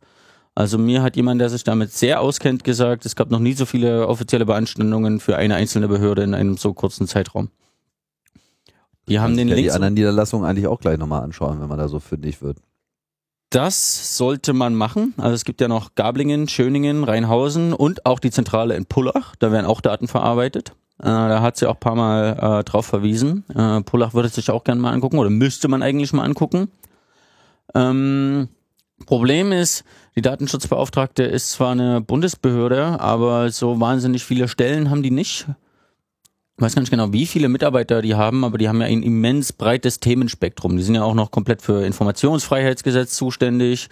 Also 0.55 0.77
mir 0.77 1.03
hat 1.03 1.15
jemand, 1.15 1.39
der 1.41 1.49
sich 1.49 1.63
damit 1.63 1.91
sehr 1.91 2.21
auskennt, 2.21 2.63
gesagt, 2.63 3.05
es 3.05 3.15
gab 3.15 3.29
noch 3.29 3.39
nie 3.39 3.53
so 3.53 3.65
viele 3.65 4.07
offizielle 4.07 4.45
Beanstandungen 4.45 5.19
für 5.19 5.37
eine 5.37 5.55
einzelne 5.55 5.87
Behörde 5.87 6.23
in 6.23 6.33
einem 6.33 6.57
so 6.57 6.73
kurzen 6.73 7.07
Zeitraum. 7.07 7.49
Die 9.07 9.19
haben 9.19 9.37
den 9.37 9.47
Link. 9.47 9.61
Die 9.61 9.71
anderen 9.71 9.93
Niederlassungen 9.93 10.49
eigentlich 10.49 10.67
auch 10.67 10.79
gleich 10.79 10.97
nochmal 10.97 11.21
anschauen, 11.21 11.61
wenn 11.61 11.69
man 11.69 11.77
da 11.77 11.87
so 11.87 11.99
fündig 11.99 12.41
wird. 12.41 12.57
Das 13.49 14.17
sollte 14.17 14.51
man 14.51 14.75
machen. 14.75 15.13
Also 15.17 15.33
es 15.33 15.45
gibt 15.45 15.61
ja 15.61 15.69
noch 15.69 15.95
Gablingen, 15.95 16.49
Schöningen, 16.49 17.05
Rheinhausen 17.05 17.73
und 17.73 18.05
auch 18.05 18.19
die 18.19 18.31
Zentrale 18.31 18.75
in 18.75 18.85
Pullach. 18.85 19.35
Da 19.39 19.51
werden 19.51 19.65
auch 19.65 19.79
Daten 19.79 20.09
verarbeitet. 20.09 20.73
Äh, 20.99 21.05
da 21.05 21.41
hat 21.41 21.55
sie 21.55 21.67
auch 21.67 21.75
ein 21.75 21.79
paar 21.79 21.95
Mal 21.95 22.59
äh, 22.59 22.63
drauf 22.65 22.85
verwiesen. 22.85 23.45
Äh, 23.55 23.81
Pullach 23.81 24.13
würde 24.13 24.29
sich 24.29 24.51
auch 24.51 24.63
gerne 24.63 24.81
mal 24.81 24.91
angucken 24.91 25.17
oder 25.17 25.29
müsste 25.29 25.69
man 25.69 25.81
eigentlich 25.81 26.11
mal 26.11 26.23
angucken. 26.23 26.69
Ähm, 27.73 28.49
Problem 29.05 29.51
ist, 29.51 29.85
die 30.15 30.21
Datenschutzbeauftragte 30.21 31.23
ist 31.23 31.51
zwar 31.51 31.71
eine 31.71 32.01
Bundesbehörde, 32.01 32.99
aber 32.99 33.49
so 33.51 33.79
wahnsinnig 33.79 34.25
viele 34.25 34.47
Stellen 34.47 34.89
haben 34.89 35.03
die 35.03 35.11
nicht 35.11 35.47
ich 36.57 36.63
weiß 36.63 36.73
gar 36.73 36.81
nicht 36.81 36.89
genau, 36.89 37.13
wie 37.13 37.27
viele 37.27 37.49
Mitarbeiter 37.49 38.01
die 38.01 38.15
haben, 38.15 38.43
aber 38.43 38.57
die 38.57 38.67
haben 38.67 38.81
ja 38.81 38.87
ein 38.87 39.03
immens 39.03 39.53
breites 39.53 39.99
Themenspektrum. 39.99 40.75
Die 40.75 40.81
sind 40.81 40.95
ja 40.95 41.03
auch 41.03 41.13
noch 41.13 41.29
komplett 41.29 41.61
für 41.61 41.85
Informationsfreiheitsgesetz 41.85 43.13
zuständig, 43.13 43.89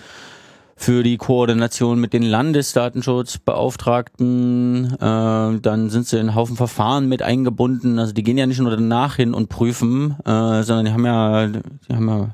für 0.75 1.03
die 1.03 1.17
Koordination 1.17 1.99
mit 1.99 2.11
den 2.11 2.23
Landesdatenschutzbeauftragten. 2.23 4.95
Äh, 4.95 5.59
dann 5.61 5.91
sind 5.91 6.07
sie 6.07 6.15
in 6.15 6.21
einen 6.21 6.33
Haufen 6.33 6.55
Verfahren 6.55 7.07
mit 7.07 7.21
eingebunden. 7.21 7.99
Also 7.99 8.13
die 8.13 8.23
gehen 8.23 8.39
ja 8.39 8.47
nicht 8.47 8.59
nur 8.59 8.71
danach 8.71 9.17
hin 9.17 9.35
und 9.35 9.47
prüfen, 9.47 10.15
äh, 10.25 10.63
sondern 10.63 10.85
die 10.85 10.91
haben 10.91 11.05
ja, 11.05 11.45
die 11.45 11.95
haben 11.95 12.09
ja 12.09 12.31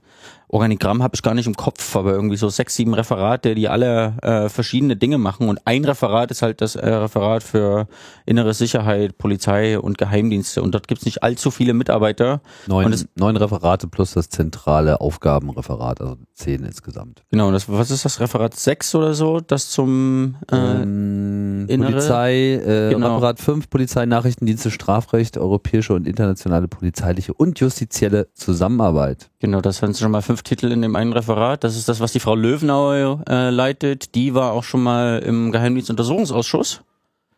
Organigramm 0.51 1.01
habe 1.01 1.15
ich 1.15 1.21
gar 1.21 1.33
nicht 1.33 1.47
im 1.47 1.55
Kopf, 1.55 1.95
aber 1.95 2.11
irgendwie 2.11 2.35
so 2.35 2.49
sechs, 2.49 2.75
sieben 2.75 2.93
Referate, 2.93 3.55
die 3.55 3.69
alle 3.69 4.17
äh, 4.21 4.49
verschiedene 4.49 4.97
Dinge 4.97 5.17
machen. 5.17 5.47
Und 5.47 5.59
ein 5.63 5.85
Referat 5.85 6.29
ist 6.29 6.41
halt 6.41 6.59
das 6.59 6.75
äh, 6.75 6.89
Referat 6.89 7.41
für 7.41 7.87
innere 8.25 8.53
Sicherheit, 8.53 9.17
Polizei 9.17 9.79
und 9.79 9.97
Geheimdienste. 9.97 10.61
Und 10.61 10.73
dort 10.73 10.89
gibt's 10.89 11.05
nicht 11.05 11.23
allzu 11.23 11.51
viele 11.51 11.73
Mitarbeiter. 11.73 12.41
Neun, 12.67 12.93
neun 13.15 13.37
Referate 13.37 13.87
plus 13.87 14.11
das 14.13 14.29
zentrale 14.29 14.99
Aufgabenreferat, 14.99 16.01
also 16.01 16.17
zehn 16.33 16.65
insgesamt. 16.65 17.23
Genau, 17.31 17.49
das, 17.51 17.69
was 17.69 17.89
ist 17.89 18.03
das 18.03 18.19
Referat 18.19 18.53
sechs 18.55 18.93
oder 18.93 19.13
so, 19.13 19.39
das 19.39 19.69
zum 19.69 20.35
äh, 20.51 20.55
ähm, 20.55 21.67
Polizei, 21.69 22.55
äh, 22.55 22.89
genau. 22.89 23.15
Referat 23.15 23.39
fünf 23.39 23.69
Polizei, 23.69 24.05
Nachrichtendienste, 24.05 24.69
Strafrecht, 24.69 25.37
europäische 25.37 25.93
und 25.93 26.07
internationale 26.07 26.67
polizeiliche 26.67 27.33
und 27.33 27.57
justizielle 27.59 28.27
Zusammenarbeit. 28.33 29.29
Genau, 29.39 29.61
das 29.61 29.77
sind 29.77 29.97
schon 29.97 30.11
mal 30.11 30.21
fünf 30.21 30.40
Titel 30.43 30.71
in 30.71 30.81
dem 30.81 30.95
einen 30.95 31.13
Referat. 31.13 31.63
Das 31.63 31.75
ist 31.77 31.89
das, 31.89 31.99
was 31.99 32.11
die 32.11 32.19
Frau 32.19 32.35
Löwenau 32.35 33.21
äh, 33.27 33.49
leitet. 33.49 34.15
Die 34.15 34.33
war 34.33 34.51
auch 34.53 34.63
schon 34.63 34.83
mal 34.83 35.19
im 35.25 35.51
Geheimdienstuntersuchungsausschuss 35.51 36.81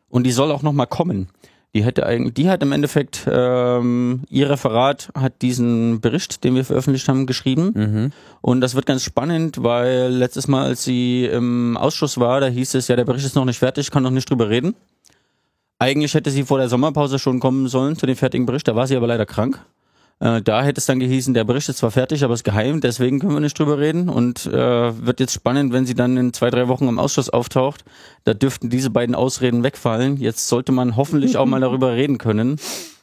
und 0.09 0.23
die 0.23 0.31
soll 0.31 0.51
auch 0.51 0.61
noch 0.61 0.73
mal 0.73 0.85
kommen. 0.85 1.29
Die 1.75 1.83
hätte 1.83 2.05
eigentlich, 2.05 2.35
die 2.35 2.49
hat 2.49 2.61
im 2.61 2.71
Endeffekt 2.71 3.27
ähm, 3.27 4.21
ihr 4.29 4.47
Referat 4.47 5.09
hat 5.15 5.41
diesen 5.41 6.01
Bericht, 6.01 6.43
den 6.43 6.53
wir 6.53 6.63
veröffentlicht 6.63 7.07
haben, 7.09 7.25
geschrieben. 7.25 7.71
Mhm. 7.73 8.11
Und 8.41 8.61
das 8.61 8.75
wird 8.75 8.85
ganz 8.85 9.03
spannend, 9.03 9.63
weil 9.63 10.11
letztes 10.11 10.47
Mal, 10.47 10.65
als 10.65 10.83
sie 10.83 11.25
im 11.25 11.75
Ausschuss 11.75 12.19
war, 12.19 12.41
da 12.41 12.47
hieß 12.47 12.75
es 12.75 12.87
ja, 12.89 12.95
der 12.95 13.05
Bericht 13.05 13.25
ist 13.25 13.35
noch 13.35 13.45
nicht 13.45 13.57
fertig, 13.57 13.89
kann 13.89 14.03
noch 14.03 14.11
nicht 14.11 14.29
drüber 14.29 14.49
reden. 14.49 14.75
Eigentlich 15.79 16.13
hätte 16.13 16.29
sie 16.29 16.43
vor 16.43 16.59
der 16.59 16.69
Sommerpause 16.69 17.17
schon 17.17 17.39
kommen 17.39 17.67
sollen 17.67 17.97
zu 17.97 18.05
dem 18.05 18.15
fertigen 18.15 18.45
Bericht, 18.45 18.67
da 18.67 18.75
war 18.75 18.85
sie 18.85 18.95
aber 18.95 19.07
leider 19.07 19.25
krank. 19.25 19.59
Äh, 20.23 20.41
da 20.41 20.63
hätte 20.63 20.79
es 20.79 20.85
dann 20.85 21.01
gehießen, 21.01 21.33
der 21.33 21.43
Bericht 21.43 21.67
ist 21.67 21.79
zwar 21.79 21.91
fertig, 21.91 22.23
aber 22.23 22.33
ist 22.33 22.45
geheim, 22.45 22.79
deswegen 22.79 23.19
können 23.19 23.33
wir 23.33 23.41
nicht 23.41 23.59
drüber 23.59 23.77
reden. 23.77 24.07
Und 24.07 24.45
äh, 24.45 25.05
wird 25.05 25.19
jetzt 25.19 25.33
spannend, 25.33 25.73
wenn 25.73 25.85
sie 25.85 25.95
dann 25.95 26.15
in 26.15 26.31
zwei, 26.31 26.49
drei 26.49 26.69
Wochen 26.69 26.87
im 26.87 26.97
Ausschuss 26.97 27.29
auftaucht. 27.29 27.83
Da 28.23 28.33
dürften 28.33 28.69
diese 28.69 28.89
beiden 28.89 29.15
Ausreden 29.15 29.63
wegfallen. 29.63 30.15
Jetzt 30.15 30.47
sollte 30.47 30.71
man 30.71 30.95
hoffentlich 30.95 31.35
auch 31.35 31.45
mal 31.45 31.59
darüber 31.61 31.91
reden 31.91 32.19
können. 32.19 32.57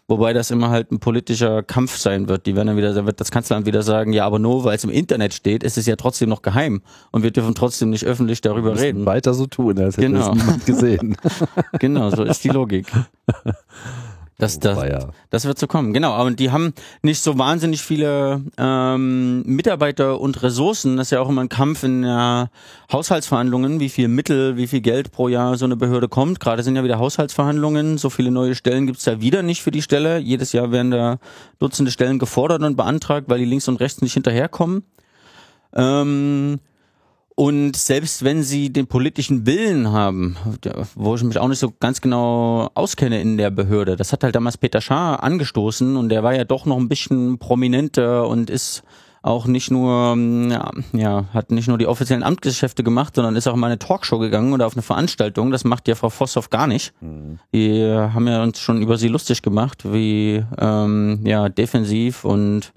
Wobei 0.08 0.32
das 0.32 0.50
immer 0.50 0.70
halt 0.70 0.90
ein 0.90 0.98
politischer 0.98 1.62
Kampf 1.62 1.96
sein 1.96 2.26
wird. 2.26 2.46
Die 2.46 2.56
werden 2.56 2.68
dann 2.68 2.76
wieder, 2.78 2.94
da 2.94 3.06
wird 3.06 3.20
das 3.20 3.30
Kanzleramt 3.30 3.66
wieder 3.66 3.82
sagen, 3.82 4.12
ja, 4.12 4.24
aber 4.24 4.38
nur 4.38 4.64
weil 4.64 4.74
es 4.74 4.82
im 4.82 4.90
Internet 4.90 5.34
steht, 5.34 5.62
ist 5.62 5.78
es 5.78 5.86
ja 5.86 5.96
trotzdem 5.96 6.30
noch 6.30 6.42
geheim. 6.42 6.80
Und 7.12 7.22
wir 7.22 7.30
dürfen 7.30 7.54
trotzdem 7.54 7.90
nicht 7.90 8.06
öffentlich 8.06 8.40
darüber 8.40 8.80
reden. 8.80 9.04
Weiter 9.06 9.34
so 9.34 9.46
tun, 9.46 9.78
als 9.78 9.98
hätte 9.98 10.08
genau. 10.08 10.32
es 10.32 10.36
niemand 10.36 10.66
gesehen. 10.66 11.16
genau, 11.78 12.10
so 12.10 12.24
ist 12.24 12.42
die 12.42 12.48
Logik. 12.48 12.86
Das, 14.40 14.58
das, 14.58 15.06
das 15.30 15.44
wird 15.44 15.58
so 15.58 15.66
kommen, 15.66 15.92
genau. 15.92 16.12
Aber 16.12 16.30
die 16.30 16.50
haben 16.50 16.72
nicht 17.02 17.22
so 17.22 17.38
wahnsinnig 17.38 17.82
viele 17.82 18.42
ähm, 18.58 19.42
Mitarbeiter 19.42 20.20
und 20.20 20.42
Ressourcen. 20.42 20.96
Das 20.96 21.08
ist 21.08 21.10
ja 21.12 21.20
auch 21.20 21.28
immer 21.28 21.42
ein 21.42 21.48
Kampf 21.48 21.82
in 21.82 22.02
äh, 22.02 22.46
Haushaltsverhandlungen, 22.90 23.80
wie 23.80 23.88
viel 23.88 24.08
Mittel, 24.08 24.56
wie 24.56 24.66
viel 24.66 24.80
Geld 24.80 25.12
pro 25.12 25.28
Jahr 25.28 25.56
so 25.56 25.66
eine 25.66 25.76
Behörde 25.76 26.08
kommt. 26.08 26.40
Gerade 26.40 26.62
sind 26.62 26.74
ja 26.74 26.84
wieder 26.84 26.98
Haushaltsverhandlungen. 26.98 27.98
So 27.98 28.10
viele 28.10 28.30
neue 28.30 28.54
Stellen 28.54 28.86
gibt's 28.86 29.04
da 29.04 29.20
wieder 29.20 29.42
nicht 29.42 29.62
für 29.62 29.70
die 29.70 29.82
Stelle. 29.82 30.18
Jedes 30.18 30.52
Jahr 30.52 30.72
werden 30.72 30.90
da 30.90 31.18
Dutzende 31.58 31.92
Stellen 31.92 32.18
gefordert 32.18 32.62
und 32.62 32.76
beantragt, 32.76 33.28
weil 33.28 33.38
die 33.38 33.44
links 33.44 33.68
und 33.68 33.78
rechts 33.80 34.00
nicht 34.00 34.14
hinterherkommen. 34.14 34.84
Ähm, 35.74 36.58
und 37.40 37.74
selbst 37.74 38.22
wenn 38.22 38.42
sie 38.42 38.70
den 38.70 38.86
politischen 38.86 39.46
Willen 39.46 39.92
haben, 39.92 40.36
wo 40.94 41.14
ich 41.14 41.22
mich 41.22 41.38
auch 41.38 41.48
nicht 41.48 41.58
so 41.58 41.72
ganz 41.80 42.02
genau 42.02 42.68
auskenne 42.74 43.18
in 43.18 43.38
der 43.38 43.50
Behörde, 43.50 43.96
das 43.96 44.12
hat 44.12 44.24
halt 44.24 44.34
damals 44.34 44.58
Peter 44.58 44.82
Schaar 44.82 45.22
angestoßen 45.22 45.96
und 45.96 46.10
der 46.10 46.22
war 46.22 46.34
ja 46.34 46.44
doch 46.44 46.66
noch 46.66 46.76
ein 46.76 46.90
bisschen 46.90 47.38
prominenter 47.38 48.28
und 48.28 48.50
ist 48.50 48.82
auch 49.22 49.46
nicht 49.46 49.70
nur, 49.70 50.18
ja, 50.50 50.70
ja, 50.92 51.24
hat 51.32 51.50
nicht 51.50 51.66
nur 51.66 51.78
die 51.78 51.86
offiziellen 51.86 52.22
Amtsgeschäfte 52.22 52.84
gemacht, 52.84 53.14
sondern 53.14 53.36
ist 53.36 53.48
auch 53.48 53.56
mal 53.56 53.68
eine 53.68 53.78
Talkshow 53.78 54.18
gegangen 54.18 54.52
oder 54.52 54.66
auf 54.66 54.74
eine 54.74 54.82
Veranstaltung. 54.82 55.50
Das 55.50 55.64
macht 55.64 55.88
ja 55.88 55.94
Frau 55.94 56.10
Vosshoff 56.10 56.50
gar 56.50 56.66
nicht. 56.66 56.92
Mhm. 57.00 57.38
Die 57.54 57.82
haben 57.82 58.28
ja 58.28 58.42
uns 58.42 58.60
schon 58.60 58.82
über 58.82 58.98
sie 58.98 59.08
lustig 59.08 59.40
gemacht, 59.40 59.90
wie 59.90 60.44
ähm, 60.58 61.20
ja 61.24 61.48
defensiv 61.48 62.26
und 62.26 62.74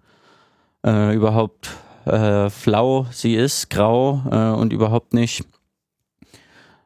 äh, 0.86 1.14
überhaupt 1.14 1.72
äh, 2.06 2.50
flau 2.50 3.06
sie 3.12 3.36
ist, 3.36 3.70
grau 3.70 4.22
äh, 4.30 4.60
und 4.60 4.74
überhaupt 4.74 5.14
nicht 5.14 5.46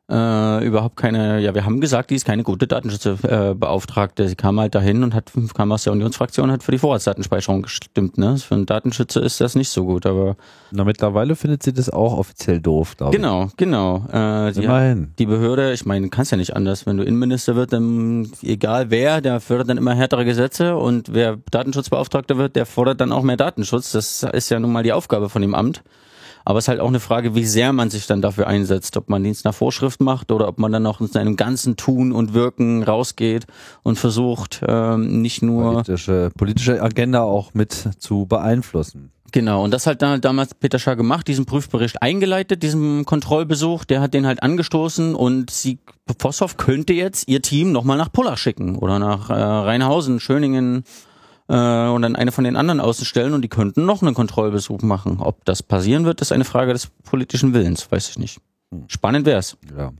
äh, 0.09 0.65
überhaupt 0.65 0.95
keine, 0.95 1.39
ja, 1.41 1.53
wir 1.53 1.65
haben 1.65 1.81
gesagt, 1.81 2.11
die 2.11 2.15
ist 2.15 2.25
keine 2.25 2.43
gute 2.43 2.65
Datenschutzbeauftragte. 2.65 4.27
Sie 4.29 4.35
kam 4.35 4.57
halt 4.57 4.73
dahin 4.73 5.03
und 5.03 5.13
hat, 5.13 5.33
kam 5.53 5.71
aus 5.73 5.83
der 5.83 5.91
Unionsfraktion, 5.91 6.49
hat 6.49 6.63
für 6.63 6.71
die 6.71 6.77
Vorratsdatenspeicherung 6.77 7.63
gestimmt, 7.63 8.17
ne? 8.17 8.37
Für 8.37 8.55
einen 8.55 8.65
Datenschützer 8.65 9.21
ist 9.21 9.41
das 9.41 9.55
nicht 9.55 9.67
so 9.67 9.85
gut, 9.85 10.05
aber. 10.05 10.37
Na, 10.71 10.85
mittlerweile 10.85 11.35
findet 11.35 11.63
sie 11.63 11.73
das 11.73 11.89
auch 11.89 12.17
offiziell 12.17 12.61
doof, 12.61 12.95
glaube 12.95 13.15
genau, 13.17 13.45
ich. 13.47 13.57
Genau, 13.57 14.05
genau. 14.11 14.47
Äh, 14.47 14.53
die, 14.53 14.63
Immerhin. 14.63 15.13
Die 15.19 15.25
Behörde, 15.25 15.73
ich 15.73 15.85
meine, 15.85 16.07
kannst 16.09 16.31
ja 16.31 16.37
nicht 16.37 16.55
anders. 16.55 16.85
Wenn 16.85 16.95
du 16.95 17.03
Innenminister 17.03 17.57
wird, 17.57 17.73
dann, 17.73 18.31
egal 18.41 18.89
wer, 18.89 19.19
der 19.19 19.41
fördert 19.41 19.69
dann 19.69 19.77
immer 19.77 19.93
härtere 19.93 20.23
Gesetze 20.23 20.77
und 20.77 21.13
wer 21.13 21.37
Datenschutzbeauftragter 21.51 22.37
wird, 22.37 22.55
der 22.55 22.65
fordert 22.65 23.01
dann 23.01 23.11
auch 23.11 23.23
mehr 23.23 23.37
Datenschutz. 23.37 23.91
Das 23.91 24.23
ist 24.23 24.49
ja 24.49 24.59
nun 24.59 24.71
mal 24.71 24.83
die 24.83 24.93
Aufgabe 24.93 25.27
von 25.27 25.41
dem 25.41 25.53
Amt. 25.53 25.83
Aber 26.47 26.59
es 26.59 26.63
ist 26.63 26.69
halt 26.69 26.79
auch 26.79 26.87
eine 26.87 27.01
Frage, 27.01 27.35
wie 27.35 27.43
sehr 27.43 27.73
man 27.73 27.89
sich 27.89 28.07
dann 28.07 28.21
dafür 28.21 28.47
einsetzt, 28.47 28.95
ob 28.95 29.09
man 29.09 29.21
Dienst 29.21 29.43
nach 29.43 29.53
Vorschrift 29.53 29.99
macht 29.99 30.31
oder 30.31 30.47
ob 30.47 30.59
man 30.59 30.71
dann 30.71 30.85
auch 30.85 31.01
in 31.01 31.07
seinem 31.07 31.35
ganzen 31.35 31.75
Tun 31.75 32.13
und 32.13 32.33
Wirken 32.33 32.83
rausgeht 32.83 33.47
und 33.83 33.99
versucht, 33.99 34.61
ähm, 34.65 35.21
nicht 35.21 35.41
nur 35.41 35.73
politische, 35.73 36.31
politische 36.37 36.81
Agenda 36.81 37.23
auch 37.23 37.53
mit 37.53 37.89
zu 37.99 38.27
beeinflussen. 38.27 39.11
Genau, 39.33 39.61
und 39.61 39.73
das 39.73 39.87
hat 39.87 40.01
dann 40.01 40.21
damals 40.21 40.55
Peter 40.55 40.79
Schaar 40.79 40.95
gemacht, 40.95 41.27
diesen 41.27 41.45
Prüfbericht 41.45 42.01
eingeleitet, 42.01 42.63
diesen 42.63 43.03
Kontrollbesuch, 43.03 43.83
der 43.83 43.99
hat 43.99 44.13
den 44.13 44.25
halt 44.25 44.41
angestoßen 44.41 45.15
und 45.15 45.51
sie, 45.51 45.79
Vosshoff 46.17 46.55
könnte 46.55 46.93
jetzt 46.93 47.27
ihr 47.27 47.41
Team 47.41 47.73
nochmal 47.73 47.97
nach 47.97 48.09
Pullach 48.09 48.37
schicken 48.37 48.77
oder 48.77 48.99
nach 48.99 49.29
äh, 49.29 49.33
Rheinhausen, 49.33 50.21
Schöningen 50.21 50.85
äh, 51.47 51.87
und 51.87 52.01
dann 52.01 52.15
eine 52.15 52.31
von 52.31 52.43
den 52.43 52.55
anderen 52.55 52.79
Außenstellen 52.79 53.33
und 53.33 53.41
die 53.41 53.49
könnten 53.49 53.85
noch 53.85 54.01
einen 54.01 54.15
Kontrollbesuch 54.15 54.81
machen. 54.81 55.17
Ob 55.19 55.45
das 55.45 55.63
passieren 55.63 56.05
wird, 56.05 56.21
ist 56.21 56.31
eine 56.31 56.45
Frage 56.45 56.73
des 56.73 56.87
politischen 56.87 57.53
Willens, 57.53 57.91
weiß 57.91 58.09
ich 58.09 58.19
nicht. 58.19 58.41
Hm. 58.71 58.85
Spannend 58.87 59.25
wär's. 59.25 59.57
Ja. 59.77 59.91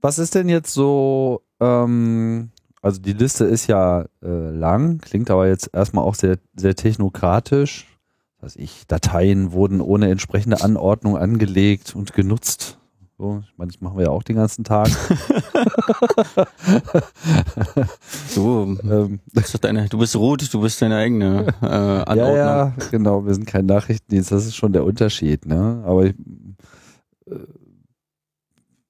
Was 0.00 0.18
ist 0.18 0.34
denn 0.34 0.48
jetzt 0.48 0.72
so 0.72 1.42
ähm, 1.60 2.50
also 2.82 3.00
die 3.00 3.12
Liste 3.12 3.44
ist 3.44 3.66
ja 3.66 4.06
äh, 4.22 4.50
lang, 4.50 4.98
klingt 4.98 5.30
aber 5.30 5.48
jetzt 5.48 5.70
erstmal 5.72 6.04
auch 6.04 6.14
sehr, 6.14 6.38
sehr 6.54 6.74
technokratisch. 6.74 7.86
Was 8.40 8.56
ich, 8.56 8.86
Dateien 8.86 9.52
wurden 9.52 9.82
ohne 9.82 10.10
entsprechende 10.10 10.62
Anordnung 10.62 11.18
angelegt 11.18 11.94
und 11.94 12.14
genutzt. 12.14 12.78
So, 13.20 13.42
ich 13.44 13.52
meine, 13.58 13.70
das 13.70 13.82
machen 13.82 13.98
wir 13.98 14.04
ja 14.06 14.10
auch 14.12 14.22
den 14.22 14.36
ganzen 14.36 14.64
Tag. 14.64 14.88
du, 18.34 18.78
ähm, 18.82 19.20
bist 19.34 19.62
deine, 19.62 19.90
du 19.90 19.98
bist 19.98 20.16
rot, 20.16 20.50
du 20.50 20.60
bist 20.62 20.80
deine 20.80 20.96
eigene 20.96 21.48
äh, 21.60 21.66
Anordnung. 21.66 22.16
Ja, 22.16 22.68
ja, 22.68 22.72
genau, 22.90 23.26
wir 23.26 23.34
sind 23.34 23.46
kein 23.46 23.66
Nachrichtendienst, 23.66 24.32
das 24.32 24.46
ist 24.46 24.56
schon 24.56 24.72
der 24.72 24.86
Unterschied. 24.86 25.44
Ne? 25.44 25.82
Aber 25.84 26.06
ich, 26.06 26.14
äh, 27.26 27.34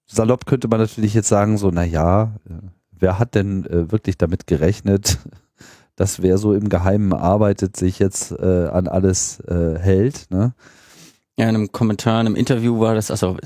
salopp 0.07 0.47
könnte 0.47 0.69
man 0.69 0.79
natürlich 0.79 1.15
jetzt 1.15 1.29
sagen, 1.29 1.59
so, 1.59 1.73
na 1.73 1.83
ja, 1.83 2.37
äh, 2.49 2.53
wer 2.93 3.19
hat 3.19 3.35
denn 3.35 3.67
äh, 3.67 3.91
wirklich 3.91 4.17
damit 4.17 4.47
gerechnet, 4.47 5.19
dass 5.97 6.23
wer 6.23 6.39
so 6.39 6.55
im 6.55 6.69
Geheimen 6.69 7.13
arbeitet, 7.13 7.77
sich 7.77 7.99
jetzt 7.99 8.31
äh, 8.31 8.69
an 8.69 8.87
alles 8.87 9.41
äh, 9.41 9.77
hält? 9.77 10.31
Ne? 10.31 10.53
Ja, 11.37 11.49
in 11.49 11.57
einem 11.57 11.73
Kommentar, 11.73 12.21
in 12.21 12.29
einem 12.29 12.37
Interview 12.37 12.79
war 12.79 12.95
das, 12.95 13.11
also 13.11 13.37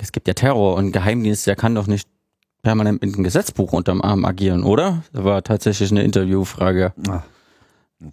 es 0.00 0.12
gibt 0.12 0.28
ja 0.28 0.34
Terror 0.34 0.76
und 0.76 0.92
Geheimdienst, 0.92 1.46
der 1.46 1.56
kann 1.56 1.74
doch 1.74 1.86
nicht 1.86 2.08
permanent 2.62 3.02
mit 3.02 3.14
einem 3.14 3.24
Gesetzbuch 3.24 3.72
unterm 3.72 4.00
Arm 4.00 4.24
agieren, 4.24 4.64
oder? 4.64 5.02
Das 5.12 5.24
war 5.24 5.42
tatsächlich 5.42 5.90
eine 5.90 6.02
Interviewfrage. 6.02 6.92
Ach. 7.08 7.22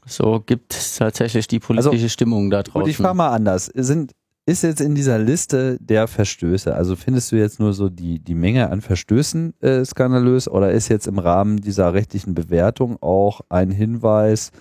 So 0.06 0.42
gibt 0.46 0.74
es 0.74 0.98
tatsächlich 0.98 1.48
die 1.48 1.60
politische 1.60 1.90
also, 1.90 2.08
Stimmung 2.08 2.50
da 2.50 2.64
draußen. 2.64 2.82
Und 2.82 2.90
ich 2.90 2.98
frage 2.98 3.16
mal 3.16 3.30
anders. 3.30 3.66
Sind, 3.74 4.12
ist 4.46 4.64
jetzt 4.64 4.82
in 4.82 4.96
dieser 4.96 5.20
Liste 5.20 5.78
der 5.80 6.08
Verstöße, 6.08 6.74
also 6.74 6.96
findest 6.96 7.32
du 7.32 7.38
jetzt 7.38 7.60
nur 7.60 7.74
so 7.74 7.90
die, 7.90 8.20
die 8.20 8.36
Menge 8.36 8.70
an 8.70 8.82
Verstößen 8.82 9.54
äh, 9.62 9.86
skandalös 9.86 10.48
oder 10.48 10.72
ist 10.72 10.90
jetzt 10.90 11.08
im 11.08 11.20
Rahmen 11.20 11.58
dieser 11.58 11.94
rechtlichen 11.94 12.34
Bewertung 12.34 12.98
auch 13.02 13.42
ein 13.50 13.72
Hinweis 13.72 14.52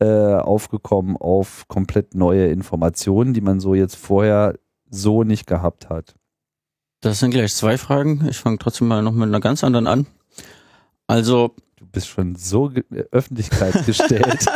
äh, 0.00 0.34
aufgekommen 0.34 1.16
auf 1.16 1.66
komplett 1.68 2.14
neue 2.14 2.48
Informationen, 2.48 3.34
die 3.34 3.40
man 3.40 3.60
so 3.60 3.74
jetzt 3.74 3.96
vorher 3.96 4.54
so 4.90 5.24
nicht 5.24 5.46
gehabt 5.46 5.88
hat? 5.88 6.14
Das 7.02 7.18
sind 7.18 7.32
gleich 7.32 7.52
zwei 7.52 7.78
Fragen. 7.78 8.26
Ich 8.30 8.38
fange 8.38 8.58
trotzdem 8.58 8.86
mal 8.86 9.02
noch 9.02 9.12
mit 9.12 9.24
einer 9.24 9.40
ganz 9.40 9.62
anderen 9.64 9.86
an. 9.86 10.06
Also. 11.08 11.54
Du 11.76 11.86
bist 11.86 12.06
schon 12.06 12.36
so 12.36 12.70
öffentlichkeitsgestellt. 13.10 14.46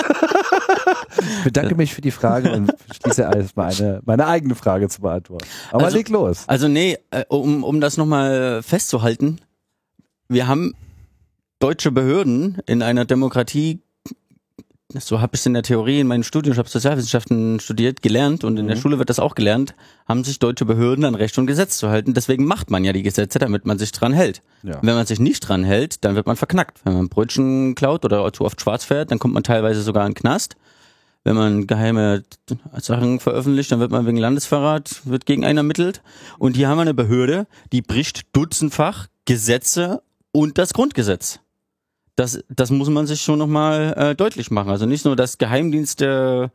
Ich 1.28 1.44
bedanke 1.44 1.74
mich 1.74 1.92
für 1.92 2.00
die 2.00 2.12
Frage 2.12 2.52
und 2.52 2.72
schließe 2.94 3.22
erstmal 3.22 3.74
eine, 3.74 4.00
meine 4.04 4.28
eigene 4.28 4.54
Frage 4.54 4.88
zu 4.88 5.00
beantworten. 5.00 5.44
Aber 5.72 5.86
also, 5.86 5.96
leg 5.96 6.08
los. 6.08 6.44
Also 6.46 6.68
nee, 6.68 6.98
äh, 7.10 7.24
um, 7.28 7.64
um 7.64 7.80
das 7.80 7.96
nochmal 7.96 8.62
festzuhalten, 8.62 9.40
wir 10.28 10.46
haben 10.46 10.74
deutsche 11.58 11.90
Behörden 11.90 12.58
in 12.66 12.80
einer 12.80 13.04
Demokratie, 13.04 13.80
so 14.94 15.20
habe 15.20 15.34
ich 15.34 15.40
es 15.40 15.46
in 15.46 15.54
der 15.54 15.62
Theorie 15.62 16.00
in 16.00 16.06
meinem 16.06 16.22
Studium, 16.22 16.52
ich 16.52 16.58
habe 16.58 16.68
Sozialwissenschaften 16.68 17.60
studiert, 17.60 18.02
gelernt 18.02 18.44
und 18.44 18.56
in 18.58 18.64
mhm. 18.64 18.68
der 18.68 18.76
Schule 18.76 18.98
wird 18.98 19.10
das 19.10 19.18
auch 19.18 19.34
gelernt, 19.34 19.74
haben 20.06 20.24
sich 20.24 20.38
deutsche 20.38 20.64
Behörden 20.64 21.04
an 21.04 21.14
Recht 21.14 21.36
und 21.38 21.46
Gesetz 21.46 21.78
zu 21.78 21.88
halten. 21.88 22.14
Deswegen 22.14 22.44
macht 22.44 22.70
man 22.70 22.84
ja 22.84 22.92
die 22.92 23.02
Gesetze, 23.02 23.38
damit 23.38 23.66
man 23.66 23.78
sich 23.78 23.92
dran 23.92 24.12
hält. 24.12 24.42
Ja. 24.62 24.78
Wenn 24.82 24.94
man 24.94 25.06
sich 25.06 25.18
nicht 25.18 25.40
dran 25.40 25.64
hält, 25.64 26.04
dann 26.04 26.14
wird 26.14 26.26
man 26.26 26.36
verknackt. 26.36 26.80
Wenn 26.84 26.94
man 26.94 27.08
Brötchen 27.08 27.74
klaut 27.74 28.04
oder 28.04 28.32
zu 28.32 28.44
oft 28.44 28.60
schwarz 28.60 28.84
fährt, 28.84 29.10
dann 29.10 29.18
kommt 29.18 29.34
man 29.34 29.42
teilweise 29.42 29.82
sogar 29.82 30.06
in 30.06 30.12
den 30.12 30.20
Knast 30.20 30.56
wenn 31.26 31.34
man 31.34 31.66
geheime 31.66 32.22
Sachen 32.76 33.18
veröffentlicht, 33.18 33.72
dann 33.72 33.80
wird 33.80 33.90
man 33.90 34.06
wegen 34.06 34.16
Landesverrat, 34.16 35.00
wird 35.06 35.26
gegen 35.26 35.44
einen 35.44 35.56
ermittelt. 35.56 36.00
Und 36.38 36.54
hier 36.54 36.68
haben 36.68 36.78
wir 36.78 36.82
eine 36.82 36.94
Behörde, 36.94 37.48
die 37.72 37.82
bricht 37.82 38.26
dutzendfach 38.32 39.08
Gesetze 39.24 40.02
und 40.30 40.56
das 40.56 40.72
Grundgesetz. 40.72 41.40
Das, 42.16 42.42
das 42.48 42.70
muss 42.70 42.88
man 42.88 43.06
sich 43.06 43.20
schon 43.20 43.38
nochmal 43.38 43.94
äh, 43.96 44.14
deutlich 44.14 44.50
machen. 44.50 44.70
Also 44.70 44.86
nicht 44.86 45.04
nur, 45.04 45.16
dass 45.16 45.38
Geheimdienste 45.38 46.50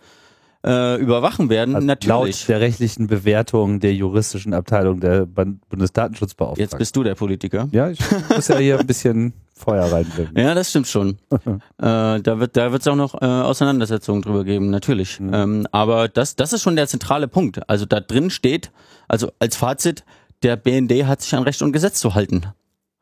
äh, 0.64 1.00
überwachen 1.02 1.50
werden, 1.50 1.76
also 1.76 1.88
natürlich. 1.88 2.10
Laut 2.10 2.50
der 2.50 2.60
rechtlichen 2.62 3.08
Bewertung 3.08 3.80
der 3.80 3.94
juristischen 3.94 4.54
Abteilung 4.54 5.00
der 5.00 5.26
Bundesdatenschutzbeauftragten. 5.26 6.62
Jetzt 6.62 6.78
bist 6.78 6.96
du 6.96 7.04
der 7.04 7.16
Politiker. 7.16 7.68
Ja, 7.72 7.90
ich 7.90 8.00
muss 8.30 8.48
ja 8.48 8.58
hier 8.58 8.80
ein 8.80 8.88
bisschen 8.88 9.34
Feuer 9.56 9.92
reinbringen. 9.92 10.34
Ja, 10.36 10.54
das 10.54 10.70
stimmt 10.70 10.88
schon. 10.88 11.18
äh, 11.32 11.50
da 11.78 12.40
wird 12.40 12.58
da 12.58 12.72
wird 12.72 12.82
es 12.82 12.88
auch 12.88 12.96
noch 12.96 13.22
äh, 13.22 13.26
Auseinandersetzungen 13.26 14.22
drüber 14.22 14.44
geben, 14.44 14.70
natürlich. 14.70 15.20
Mhm. 15.20 15.34
Ähm, 15.34 15.68
aber 15.72 16.08
das 16.08 16.36
das 16.36 16.54
ist 16.54 16.62
schon 16.62 16.76
der 16.76 16.88
zentrale 16.88 17.28
Punkt. 17.28 17.68
Also 17.70 17.86
da 17.86 18.00
drin 18.00 18.30
steht, 18.30 18.72
also 19.08 19.32
als 19.40 19.56
Fazit, 19.56 20.04
der 20.44 20.58
BND 20.58 21.06
hat 21.06 21.22
sich 21.22 21.34
an 21.36 21.44
Recht 21.44 21.62
und 21.62 21.72
Gesetz 21.72 22.00
zu 22.00 22.16
halten. 22.16 22.48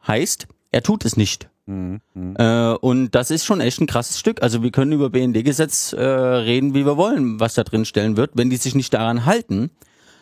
Heißt, 0.07 0.47
er 0.71 0.83
tut 0.83 1.05
es 1.05 1.17
nicht. 1.17 1.49
Mhm. 1.69 2.35
Äh, 2.37 2.73
und 2.73 3.11
das 3.13 3.29
ist 3.29 3.45
schon 3.45 3.61
echt 3.61 3.79
ein 3.79 3.87
krasses 3.87 4.19
Stück. 4.19 4.41
Also 4.41 4.63
wir 4.63 4.71
können 4.71 4.91
über 4.91 5.09
BND-Gesetz 5.09 5.93
äh, 5.93 6.01
reden, 6.01 6.73
wie 6.73 6.85
wir 6.85 6.97
wollen, 6.97 7.39
was 7.39 7.53
da 7.53 7.63
drin 7.63 7.85
stellen 7.85 8.17
wird. 8.17 8.31
Wenn 8.33 8.49
die 8.49 8.57
sich 8.57 8.73
nicht 8.73 8.93
daran 8.93 9.25
halten, 9.25 9.69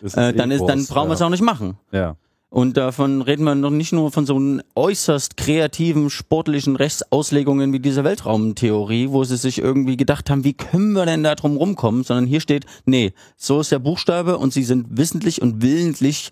äh, 0.01 0.33
dann, 0.33 0.51
ist, 0.51 0.65
dann 0.65 0.85
brauchen 0.85 1.05
ja. 1.05 1.09
wir 1.09 1.13
es 1.13 1.21
auch 1.21 1.29
nicht 1.29 1.43
machen. 1.43 1.77
Ja. 1.91 2.17
Und 2.49 2.77
davon 2.77 3.21
reden 3.21 3.43
wir 3.43 3.55
noch 3.55 3.69
nicht 3.69 3.91
nur 3.91 4.11
von 4.11 4.25
so 4.25 4.35
einem 4.35 4.61
äußerst 4.75 5.35
kreativen, 5.37 6.09
sportlichen 6.09 6.75
Rechtsauslegungen 6.75 7.73
wie 7.73 7.79
diese 7.79 8.03
Weltraumtheorie, 8.03 9.09
wo 9.09 9.23
sie 9.25 9.37
sich 9.37 9.59
irgendwie 9.59 9.97
gedacht 9.97 10.29
haben, 10.29 10.43
wie 10.43 10.53
können 10.53 10.93
wir 10.93 11.05
denn 11.05 11.23
da 11.23 11.35
drum 11.35 11.57
rumkommen, 11.57 12.03
sondern 12.03 12.25
hier 12.25 12.39
steht, 12.39 12.65
nee, 12.85 13.13
so 13.35 13.59
ist 13.59 13.71
der 13.71 13.79
Buchstabe 13.79 14.37
und 14.37 14.53
sie 14.53 14.63
sind 14.63 14.97
wissentlich 14.97 15.41
und 15.41 15.61
willentlich 15.61 16.31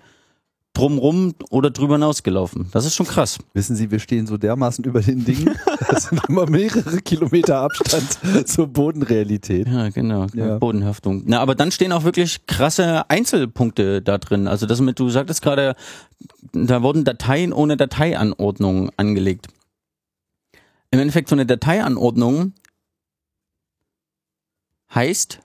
drumrum 0.75 1.33
oder 1.49 1.71
drüber 1.71 1.95
hinausgelaufen. 1.95 2.67
Das 2.71 2.85
ist 2.85 2.95
schon 2.95 3.07
krass. 3.07 3.39
Wissen 3.53 3.75
Sie, 3.75 3.89
wir 3.89 3.99
stehen 3.99 4.27
so 4.27 4.37
dermaßen 4.37 4.83
über 4.85 5.01
den 5.01 5.25
Dingen. 5.25 5.55
Das 5.87 6.05
sind 6.05 6.21
immer 6.27 6.49
mehrere 6.49 6.97
Kilometer 7.01 7.61
Abstand 7.61 8.47
zur 8.47 8.67
Bodenrealität. 8.67 9.67
Ja, 9.67 9.89
genau. 9.89 10.27
Ja. 10.33 10.57
Bodenhaftung. 10.57 11.23
Na, 11.25 11.39
aber 11.39 11.55
dann 11.55 11.71
stehen 11.71 11.91
auch 11.91 12.03
wirklich 12.03 12.45
krasse 12.47 13.09
Einzelpunkte 13.09 14.01
da 14.01 14.17
drin. 14.17 14.47
Also 14.47 14.65
das 14.65 14.81
mit, 14.81 14.99
du 14.99 15.09
sagtest 15.09 15.41
gerade, 15.41 15.75
da 16.51 16.81
wurden 16.81 17.05
Dateien 17.05 17.53
ohne 17.53 17.77
Dateianordnung 17.77 18.91
angelegt. 18.97 19.47
Im 20.91 20.99
Endeffekt 20.99 21.29
so 21.29 21.35
eine 21.35 21.45
Dateianordnung 21.45 22.53
heißt, 24.93 25.39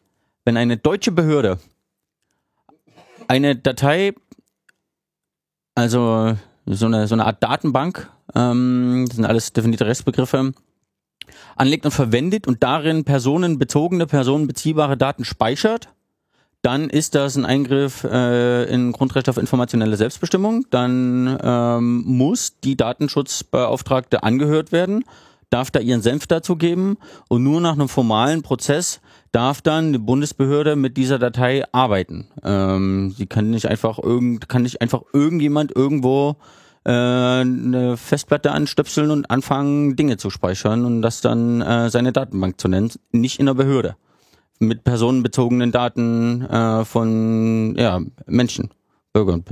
wenn 0.44 0.56
eine 0.56 0.76
deutsche 0.78 1.12
Behörde 1.12 1.58
eine 3.28 3.54
Datei 3.54 4.14
also 5.80 6.36
so 6.66 6.86
eine, 6.86 7.06
so 7.06 7.14
eine 7.14 7.26
Art 7.26 7.42
Datenbank, 7.42 8.08
ähm, 8.34 9.06
das 9.08 9.16
sind 9.16 9.24
alles 9.24 9.52
definierte 9.52 9.86
Rechtsbegriffe, 9.86 10.52
anlegt 11.56 11.84
und 11.84 11.90
verwendet 11.90 12.46
und 12.46 12.62
darin 12.62 13.04
personenbezogene, 13.04 14.06
personenbeziehbare 14.06 14.96
Daten 14.96 15.24
speichert, 15.24 15.88
dann 16.62 16.90
ist 16.90 17.14
das 17.14 17.36
ein 17.36 17.46
Eingriff 17.46 18.04
äh, 18.04 18.64
in 18.64 18.92
Grundrecht 18.92 19.28
auf 19.30 19.38
informationelle 19.38 19.96
Selbstbestimmung. 19.96 20.66
Dann 20.70 21.38
ähm, 21.42 22.02
muss 22.04 22.60
die 22.60 22.76
Datenschutzbeauftragte 22.76 24.22
angehört 24.22 24.70
werden, 24.70 25.04
darf 25.48 25.70
da 25.70 25.80
ihren 25.80 26.02
Senf 26.02 26.26
dazu 26.26 26.56
geben 26.56 26.98
und 27.28 27.42
nur 27.42 27.62
nach 27.62 27.72
einem 27.72 27.88
formalen 27.88 28.42
Prozess 28.42 29.00
darf 29.32 29.62
dann 29.62 29.92
die 29.92 29.98
Bundesbehörde 29.98 30.76
mit 30.76 30.96
dieser 30.96 31.18
Datei 31.18 31.64
arbeiten. 31.72 32.28
Ähm, 32.42 33.14
sie 33.16 33.26
kann 33.26 33.50
nicht 33.50 33.66
einfach 33.66 33.98
irgend, 33.98 34.48
kann 34.48 34.62
nicht 34.62 34.80
einfach 34.80 35.02
irgendjemand 35.12 35.74
irgendwo 35.74 36.36
äh, 36.84 36.90
eine 36.90 37.96
Festplatte 37.96 38.52
anstöpseln 38.52 39.10
und 39.10 39.30
anfangen, 39.30 39.96
Dinge 39.96 40.16
zu 40.16 40.30
speichern 40.30 40.84
und 40.84 41.02
das 41.02 41.20
dann 41.20 41.60
äh, 41.60 41.90
seine 41.90 42.12
Datenbank 42.12 42.60
zu 42.60 42.68
nennen, 42.68 42.90
nicht 43.12 43.38
in 43.38 43.46
der 43.46 43.54
Behörde. 43.54 43.96
Mit 44.58 44.84
personenbezogenen 44.84 45.72
Daten 45.72 46.42
äh, 46.42 46.84
von 46.84 47.74
ja, 47.78 48.00
Menschen, 48.26 48.70
Bürgern. 49.12 49.44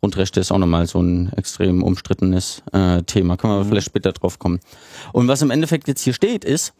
Grundrechte 0.00 0.40
ist 0.40 0.50
auch 0.50 0.58
nochmal 0.58 0.86
so 0.86 1.00
ein 1.00 1.32
extrem 1.36 1.82
umstrittenes 1.82 2.62
äh, 2.72 3.02
Thema. 3.02 3.36
Können 3.36 3.54
wir 3.54 3.64
mhm. 3.64 3.68
vielleicht 3.68 3.86
später 3.86 4.12
drauf 4.12 4.38
kommen. 4.38 4.60
Und 5.12 5.28
was 5.28 5.42
im 5.42 5.50
Endeffekt 5.50 5.88
jetzt 5.88 6.02
hier 6.02 6.14
steht, 6.14 6.44
ist, 6.44 6.74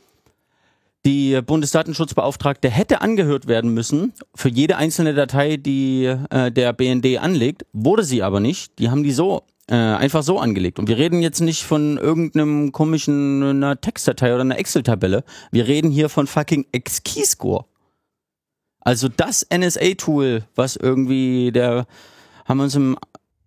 Die 1.07 1.41
Bundesdatenschutzbeauftragte 1.41 2.69
hätte 2.69 3.01
angehört 3.01 3.47
werden 3.47 3.73
müssen 3.73 4.13
für 4.35 4.51
jede 4.51 4.77
einzelne 4.77 5.15
Datei, 5.15 5.57
die 5.57 6.05
äh, 6.05 6.53
der 6.53 6.75
BND 6.75 7.19
anlegt, 7.19 7.65
wurde 7.73 8.05
sie 8.05 8.23
aber 8.23 8.41
nicht. 8.41 8.79
Die 8.79 8.91
haben 8.91 9.03
die 9.03 9.13
so 9.13 9.45
äh, 9.71 9.77
einfach 9.77 10.23
so 10.23 10.39
angelegt. 10.39 10.79
Und 10.79 10.89
wir 10.89 10.99
reden 10.99 11.23
jetzt 11.23 11.41
nicht 11.41 11.63
von 11.63 11.97
irgendeinem 11.97 12.73
komischen 12.73 13.43
einer 13.43 13.81
Textdatei 13.81 14.35
oder 14.35 14.43
einer 14.43 14.59
Excel-Tabelle. 14.59 15.25
Wir 15.53 15.69
reden 15.69 15.91
hier 15.91 16.11
von 16.11 16.27
fucking 16.27 16.67
X-Keyscore. 16.73 17.65
Also 18.81 19.09
das 19.09 19.47
NSA-Tool, 19.51 20.45
was 20.55 20.77
irgendwie 20.77 21.51
der 21.53 21.87
haben 22.47 22.59
wir 22.59 22.65
uns 22.65 22.75
im 22.75 22.99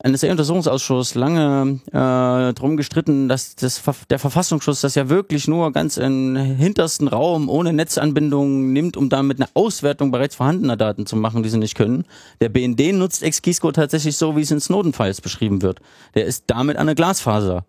NSA-Untersuchungsausschuss 0.06 1.16
lange 1.16 1.80
äh, 1.92 2.54
drum 2.54 2.76
gestritten, 2.76 3.30
dass 3.30 3.56
das, 3.56 3.82
der 4.10 4.20
Verfassungsschutz 4.20 4.82
das 4.82 4.96
ja 4.96 5.08
wirklich 5.08 5.48
nur 5.48 5.72
ganz 5.72 5.96
im 5.96 6.36
hintersten 6.36 7.08
Raum 7.08 7.48
ohne 7.48 7.72
Netzanbindung 7.72 8.74
nimmt, 8.74 8.98
um 8.98 9.10
damit 9.10 9.40
eine 9.40 9.50
Auswertung 9.54 10.12
bereits 10.12 10.36
vorhandener 10.36 10.76
Daten 10.76 11.06
zu 11.06 11.16
machen, 11.16 11.42
die 11.42 11.50
sie 11.50 11.58
nicht 11.58 11.76
können. 11.76 12.06
Der 12.42 12.50
BND 12.50 12.94
nutzt 12.94 13.24
XKeyscore 13.24 13.74
tatsächlich 13.74 14.18
so, 14.18 14.36
wie 14.36 14.42
es 14.42 14.52
in 14.52 14.60
Snowden-Files 14.60 15.22
beschrieben 15.22 15.62
wird. 15.62 15.80
Der 16.16 16.26
ist 16.26 16.44
damit 16.48 16.76
an 16.76 16.88
der 16.88 16.96
Glasfaser 16.96 17.66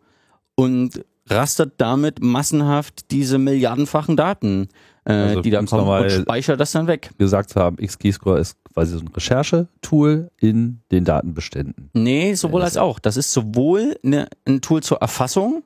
und 0.57 1.05
rastert 1.29 1.75
damit 1.79 2.21
massenhaft 2.21 3.13
diese 3.13 3.39
milliardenfachen 3.39 4.17
Daten 4.17 4.69
äh, 5.05 5.13
also, 5.13 5.41
die 5.41 5.51
da 5.51 5.63
kommen 5.63 5.89
und 5.89 6.11
speichert 6.11 6.61
das 6.61 6.73
dann 6.73 6.87
weg. 6.87 7.11
Gesagt 7.19 7.55
haben, 7.57 7.77
XKeyscore 7.77 8.41
ist 8.41 8.57
quasi 8.75 8.99
so 8.99 9.05
ein 9.05 9.09
Recherchetool 9.09 10.31
in 10.39 10.81
den 10.91 11.05
Datenbeständen. 11.05 11.91
Nee, 11.95 12.35
sowohl 12.35 12.63
als 12.63 12.77
auch. 12.77 12.99
Das 12.99 13.17
ist 13.17 13.33
sowohl 13.33 13.97
eine, 14.05 14.29
ein 14.47 14.61
Tool 14.61 14.83
zur 14.83 14.99
Erfassung 14.99 15.63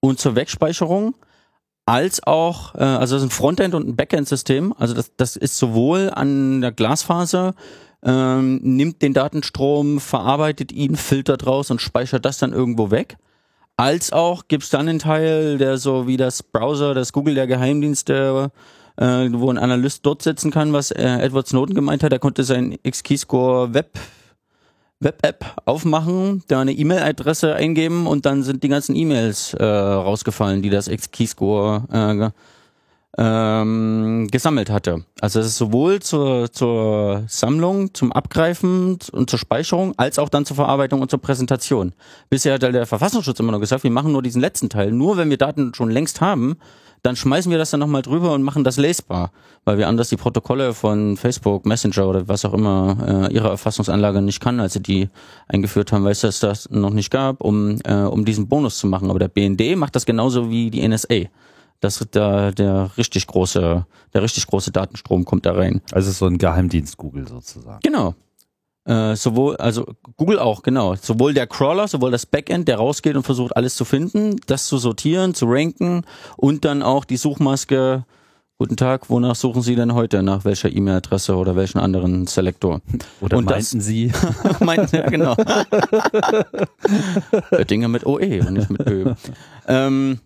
und 0.00 0.18
zur 0.18 0.34
Wegspeicherung, 0.34 1.14
als 1.84 2.26
auch, 2.26 2.74
äh, 2.74 2.78
also 2.78 3.14
das 3.14 3.22
ist 3.22 3.28
ein 3.28 3.36
Frontend 3.36 3.74
und 3.74 3.86
ein 3.86 3.96
Backend-System. 3.96 4.74
Also 4.76 4.94
das, 4.94 5.12
das 5.16 5.36
ist 5.36 5.56
sowohl 5.58 6.10
an 6.10 6.62
der 6.62 6.72
Glasfaser, 6.72 7.54
ähm, 8.02 8.60
nimmt 8.62 9.02
den 9.02 9.14
Datenstrom, 9.14 10.00
verarbeitet 10.00 10.72
ihn, 10.72 10.96
filtert 10.96 11.46
raus 11.46 11.70
und 11.70 11.80
speichert 11.80 12.24
das 12.24 12.38
dann 12.38 12.52
irgendwo 12.52 12.90
weg 12.90 13.18
als 13.76 14.12
auch 14.12 14.48
gibt's 14.48 14.70
dann 14.70 14.88
einen 14.88 14.98
Teil, 14.98 15.58
der 15.58 15.76
so 15.78 16.06
wie 16.06 16.16
das 16.16 16.42
Browser, 16.42 16.94
das 16.94 17.12
Google 17.12 17.34
der 17.34 17.46
Geheimdienste, 17.46 18.50
äh, 18.96 19.28
wo 19.32 19.50
ein 19.50 19.58
Analyst 19.58 20.04
dort 20.04 20.22
sitzen 20.22 20.50
kann, 20.50 20.72
was 20.72 20.90
äh, 20.90 21.02
Edward 21.02 21.48
Snowden 21.48 21.74
gemeint 21.74 22.02
hat. 22.02 22.12
Er 22.12 22.18
konnte 22.18 22.44
sein 22.44 22.78
X-Keyscore 22.82 23.74
Web 23.74 23.98
Web-App 24.98 25.44
aufmachen, 25.66 26.42
da 26.48 26.62
eine 26.62 26.72
E-Mail-Adresse 26.72 27.54
eingeben 27.54 28.06
und 28.06 28.24
dann 28.24 28.42
sind 28.42 28.62
die 28.62 28.68
ganzen 28.68 28.96
E-Mails 28.96 29.52
äh, 29.52 29.62
rausgefallen, 29.62 30.62
die 30.62 30.70
das 30.70 30.88
X-Keyscore 30.88 31.84
äh, 31.92 32.30
ähm, 33.18 34.28
gesammelt 34.30 34.70
hatte. 34.70 35.04
Also 35.20 35.40
es 35.40 35.46
ist 35.46 35.56
sowohl 35.56 36.00
zur, 36.00 36.52
zur 36.52 37.24
Sammlung, 37.28 37.94
zum 37.94 38.12
Abgreifen 38.12 38.98
und 39.12 39.30
zur 39.30 39.38
Speicherung, 39.38 39.94
als 39.96 40.18
auch 40.18 40.28
dann 40.28 40.44
zur 40.44 40.56
Verarbeitung 40.56 41.00
und 41.00 41.10
zur 41.10 41.20
Präsentation. 41.20 41.92
Bisher 42.28 42.54
hat 42.54 42.62
der 42.62 42.86
Verfassungsschutz 42.86 43.40
immer 43.40 43.52
noch 43.52 43.60
gesagt, 43.60 43.84
wir 43.84 43.90
machen 43.90 44.12
nur 44.12 44.22
diesen 44.22 44.40
letzten 44.40 44.68
Teil. 44.68 44.92
Nur 44.92 45.16
wenn 45.16 45.30
wir 45.30 45.38
Daten 45.38 45.72
schon 45.74 45.90
längst 45.90 46.20
haben, 46.20 46.56
dann 47.02 47.14
schmeißen 47.14 47.50
wir 47.50 47.58
das 47.58 47.70
dann 47.70 47.80
nochmal 47.80 48.02
drüber 48.02 48.32
und 48.32 48.42
machen 48.42 48.64
das 48.64 48.78
lesbar, 48.78 49.30
weil 49.64 49.78
wir 49.78 49.86
anders 49.86 50.08
die 50.08 50.16
Protokolle 50.16 50.74
von 50.74 51.16
Facebook, 51.16 51.64
Messenger 51.64 52.08
oder 52.08 52.28
was 52.28 52.44
auch 52.44 52.52
immer 52.52 53.28
äh, 53.30 53.34
ihre 53.34 53.48
Erfassungsanlage 53.48 54.20
nicht 54.22 54.40
kann, 54.40 54.58
als 54.58 54.72
sie 54.72 54.82
die 54.82 55.08
eingeführt 55.46 55.92
haben, 55.92 56.04
weil 56.04 56.12
es 56.12 56.20
das, 56.20 56.40
das 56.40 56.68
noch 56.70 56.90
nicht 56.90 57.10
gab, 57.10 57.42
um, 57.42 57.78
äh, 57.84 57.94
um 57.94 58.24
diesen 58.24 58.48
Bonus 58.48 58.78
zu 58.78 58.88
machen. 58.88 59.08
Aber 59.08 59.20
der 59.20 59.28
BND 59.28 59.76
macht 59.76 59.94
das 59.94 60.04
genauso 60.04 60.50
wie 60.50 60.70
die 60.70 60.86
NSA 60.86 61.26
das 61.80 62.04
der, 62.12 62.52
der 62.52 62.90
richtig 62.96 63.26
große, 63.26 63.86
der 64.14 64.22
richtig 64.22 64.46
große 64.46 64.72
Datenstrom 64.72 65.24
kommt 65.24 65.46
da 65.46 65.52
rein. 65.52 65.82
Also 65.92 66.10
so 66.10 66.26
ein 66.26 66.38
Geheimdienst 66.38 66.96
Google 66.96 67.28
sozusagen. 67.28 67.80
Genau. 67.82 68.14
Äh, 68.86 69.16
sowohl, 69.16 69.56
also 69.56 69.84
Google 70.16 70.38
auch, 70.38 70.62
genau. 70.62 70.94
Sowohl 70.94 71.34
der 71.34 71.48
Crawler, 71.48 71.88
sowohl 71.88 72.12
das 72.12 72.24
Backend, 72.24 72.68
der 72.68 72.76
rausgeht 72.76 73.16
und 73.16 73.24
versucht 73.24 73.56
alles 73.56 73.74
zu 73.74 73.84
finden, 73.84 74.36
das 74.46 74.66
zu 74.66 74.78
sortieren, 74.78 75.34
zu 75.34 75.46
ranken 75.48 76.02
und 76.36 76.64
dann 76.64 76.82
auch 76.82 77.04
die 77.04 77.16
Suchmaske. 77.16 78.04
Guten 78.58 78.76
Tag, 78.76 79.10
wonach 79.10 79.34
suchen 79.34 79.60
Sie 79.60 79.74
denn 79.74 79.92
heute? 79.92 80.22
Nach 80.22 80.46
welcher 80.46 80.72
E-Mail-Adresse 80.72 81.34
oder 81.34 81.56
welchen 81.56 81.78
anderen 81.78 82.26
Selektor? 82.26 82.80
Oder 83.20 83.36
und 83.36 83.44
meinten 83.44 83.78
das, 83.78 83.86
Sie? 83.86 84.10
meinten, 84.60 84.96
ja, 84.96 85.10
genau. 85.10 85.34
Dinge 87.68 87.88
mit 87.88 88.06
OE 88.06 88.40
und 88.46 88.54
nicht 88.54 88.70
mit 88.70 88.88
Ö. 88.88 89.12
Ähm, 89.68 90.20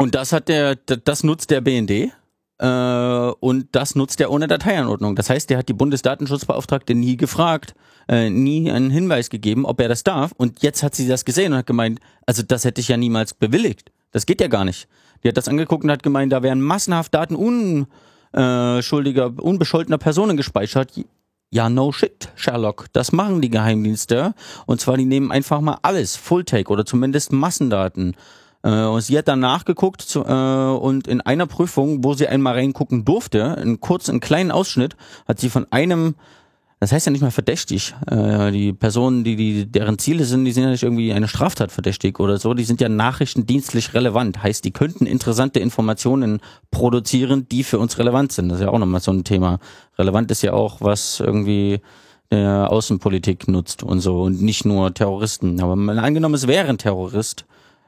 und 0.00 0.14
das 0.14 0.32
hat 0.32 0.48
der, 0.48 0.76
das 0.76 1.24
nutzt 1.24 1.50
der 1.50 1.60
BND. 1.60 2.10
Äh, 2.58 3.32
und 3.40 3.68
das 3.72 3.94
nutzt 3.94 4.18
er 4.20 4.30
ohne 4.30 4.46
Dateianordnung. 4.46 5.14
Das 5.14 5.28
heißt, 5.28 5.50
der 5.50 5.58
hat 5.58 5.68
die 5.68 5.74
Bundesdatenschutzbeauftragte 5.74 6.94
nie 6.94 7.18
gefragt, 7.18 7.74
äh, 8.08 8.30
nie 8.30 8.70
einen 8.70 8.90
Hinweis 8.90 9.28
gegeben, 9.28 9.66
ob 9.66 9.78
er 9.78 9.88
das 9.88 10.02
darf. 10.02 10.32
Und 10.32 10.62
jetzt 10.62 10.82
hat 10.82 10.94
sie 10.94 11.06
das 11.06 11.26
gesehen 11.26 11.52
und 11.52 11.58
hat 11.58 11.66
gemeint, 11.66 12.00
also 12.24 12.42
das 12.42 12.64
hätte 12.64 12.80
ich 12.80 12.88
ja 12.88 12.96
niemals 12.96 13.34
bewilligt. 13.34 13.92
Das 14.10 14.24
geht 14.24 14.40
ja 14.40 14.48
gar 14.48 14.64
nicht. 14.64 14.88
Die 15.22 15.28
hat 15.28 15.36
das 15.36 15.48
angeguckt 15.48 15.84
und 15.84 15.90
hat 15.90 16.02
gemeint, 16.02 16.32
da 16.32 16.42
wären 16.42 16.62
massenhaft 16.62 17.14
Daten 17.14 17.36
unschuldiger, 17.36 19.32
unbescholtener 19.36 19.98
Personen 19.98 20.38
gespeichert. 20.38 20.92
Ja, 21.50 21.68
no 21.68 21.92
shit, 21.92 22.30
Sherlock. 22.36 22.86
Das 22.94 23.12
machen 23.12 23.42
die 23.42 23.50
Geheimdienste. 23.50 24.34
Und 24.64 24.80
zwar, 24.80 24.96
die 24.96 25.04
nehmen 25.04 25.30
einfach 25.30 25.60
mal 25.60 25.78
alles, 25.82 26.16
Full-Take 26.16 26.72
oder 26.72 26.86
zumindest 26.86 27.32
Massendaten 27.32 28.14
äh, 28.14 28.39
und 28.68 29.00
sie 29.00 29.16
hat 29.16 29.28
dann 29.28 29.40
nachgeguckt 29.40 30.02
zu, 30.02 30.24
äh, 30.24 30.78
und 30.78 31.08
in 31.08 31.20
einer 31.20 31.46
Prüfung, 31.46 32.04
wo 32.04 32.14
sie 32.14 32.28
einmal 32.28 32.54
reingucken 32.54 33.04
durfte, 33.04 33.56
einen 33.56 33.80
kurzen, 33.80 34.20
kleinen 34.20 34.50
Ausschnitt, 34.50 34.96
hat 35.26 35.40
sie 35.40 35.48
von 35.48 35.66
einem 35.70 36.14
das 36.80 36.92
heißt 36.92 37.04
ja 37.04 37.12
nicht 37.12 37.20
mal 37.20 37.30
verdächtig. 37.30 37.94
Äh, 38.10 38.50
die 38.52 38.72
Personen, 38.72 39.22
die, 39.22 39.36
die, 39.36 39.66
deren 39.66 39.98
Ziele 39.98 40.24
sind, 40.24 40.46
die 40.46 40.52
sind 40.52 40.64
ja 40.64 40.70
nicht 40.70 40.82
irgendwie 40.82 41.12
eine 41.12 41.28
Straftat 41.28 41.70
verdächtig 41.70 42.18
oder 42.18 42.38
so. 42.38 42.54
Die 42.54 42.64
sind 42.64 42.80
ja 42.80 42.88
nachrichtendienstlich 42.88 43.92
relevant. 43.92 44.42
Heißt, 44.42 44.64
die 44.64 44.70
könnten 44.70 45.04
interessante 45.04 45.60
Informationen 45.60 46.40
produzieren, 46.70 47.46
die 47.50 47.64
für 47.64 47.78
uns 47.78 47.98
relevant 47.98 48.32
sind. 48.32 48.48
Das 48.48 48.60
ist 48.60 48.64
ja 48.64 48.70
auch 48.70 48.78
nochmal 48.78 49.02
so 49.02 49.12
ein 49.12 49.24
Thema. 49.24 49.58
Relevant 49.98 50.30
ist 50.30 50.40
ja 50.40 50.54
auch, 50.54 50.80
was 50.80 51.20
irgendwie 51.20 51.82
der 52.30 52.72
Außenpolitik 52.72 53.46
nutzt 53.46 53.82
und 53.82 54.00
so 54.00 54.22
und 54.22 54.40
nicht 54.40 54.64
nur 54.64 54.94
Terroristen. 54.94 55.60
Aber 55.60 55.72
angenommen, 56.02 56.34
es 56.34 56.46
wäre 56.46 56.68
ein 56.68 56.78
Terrorist, 56.78 57.44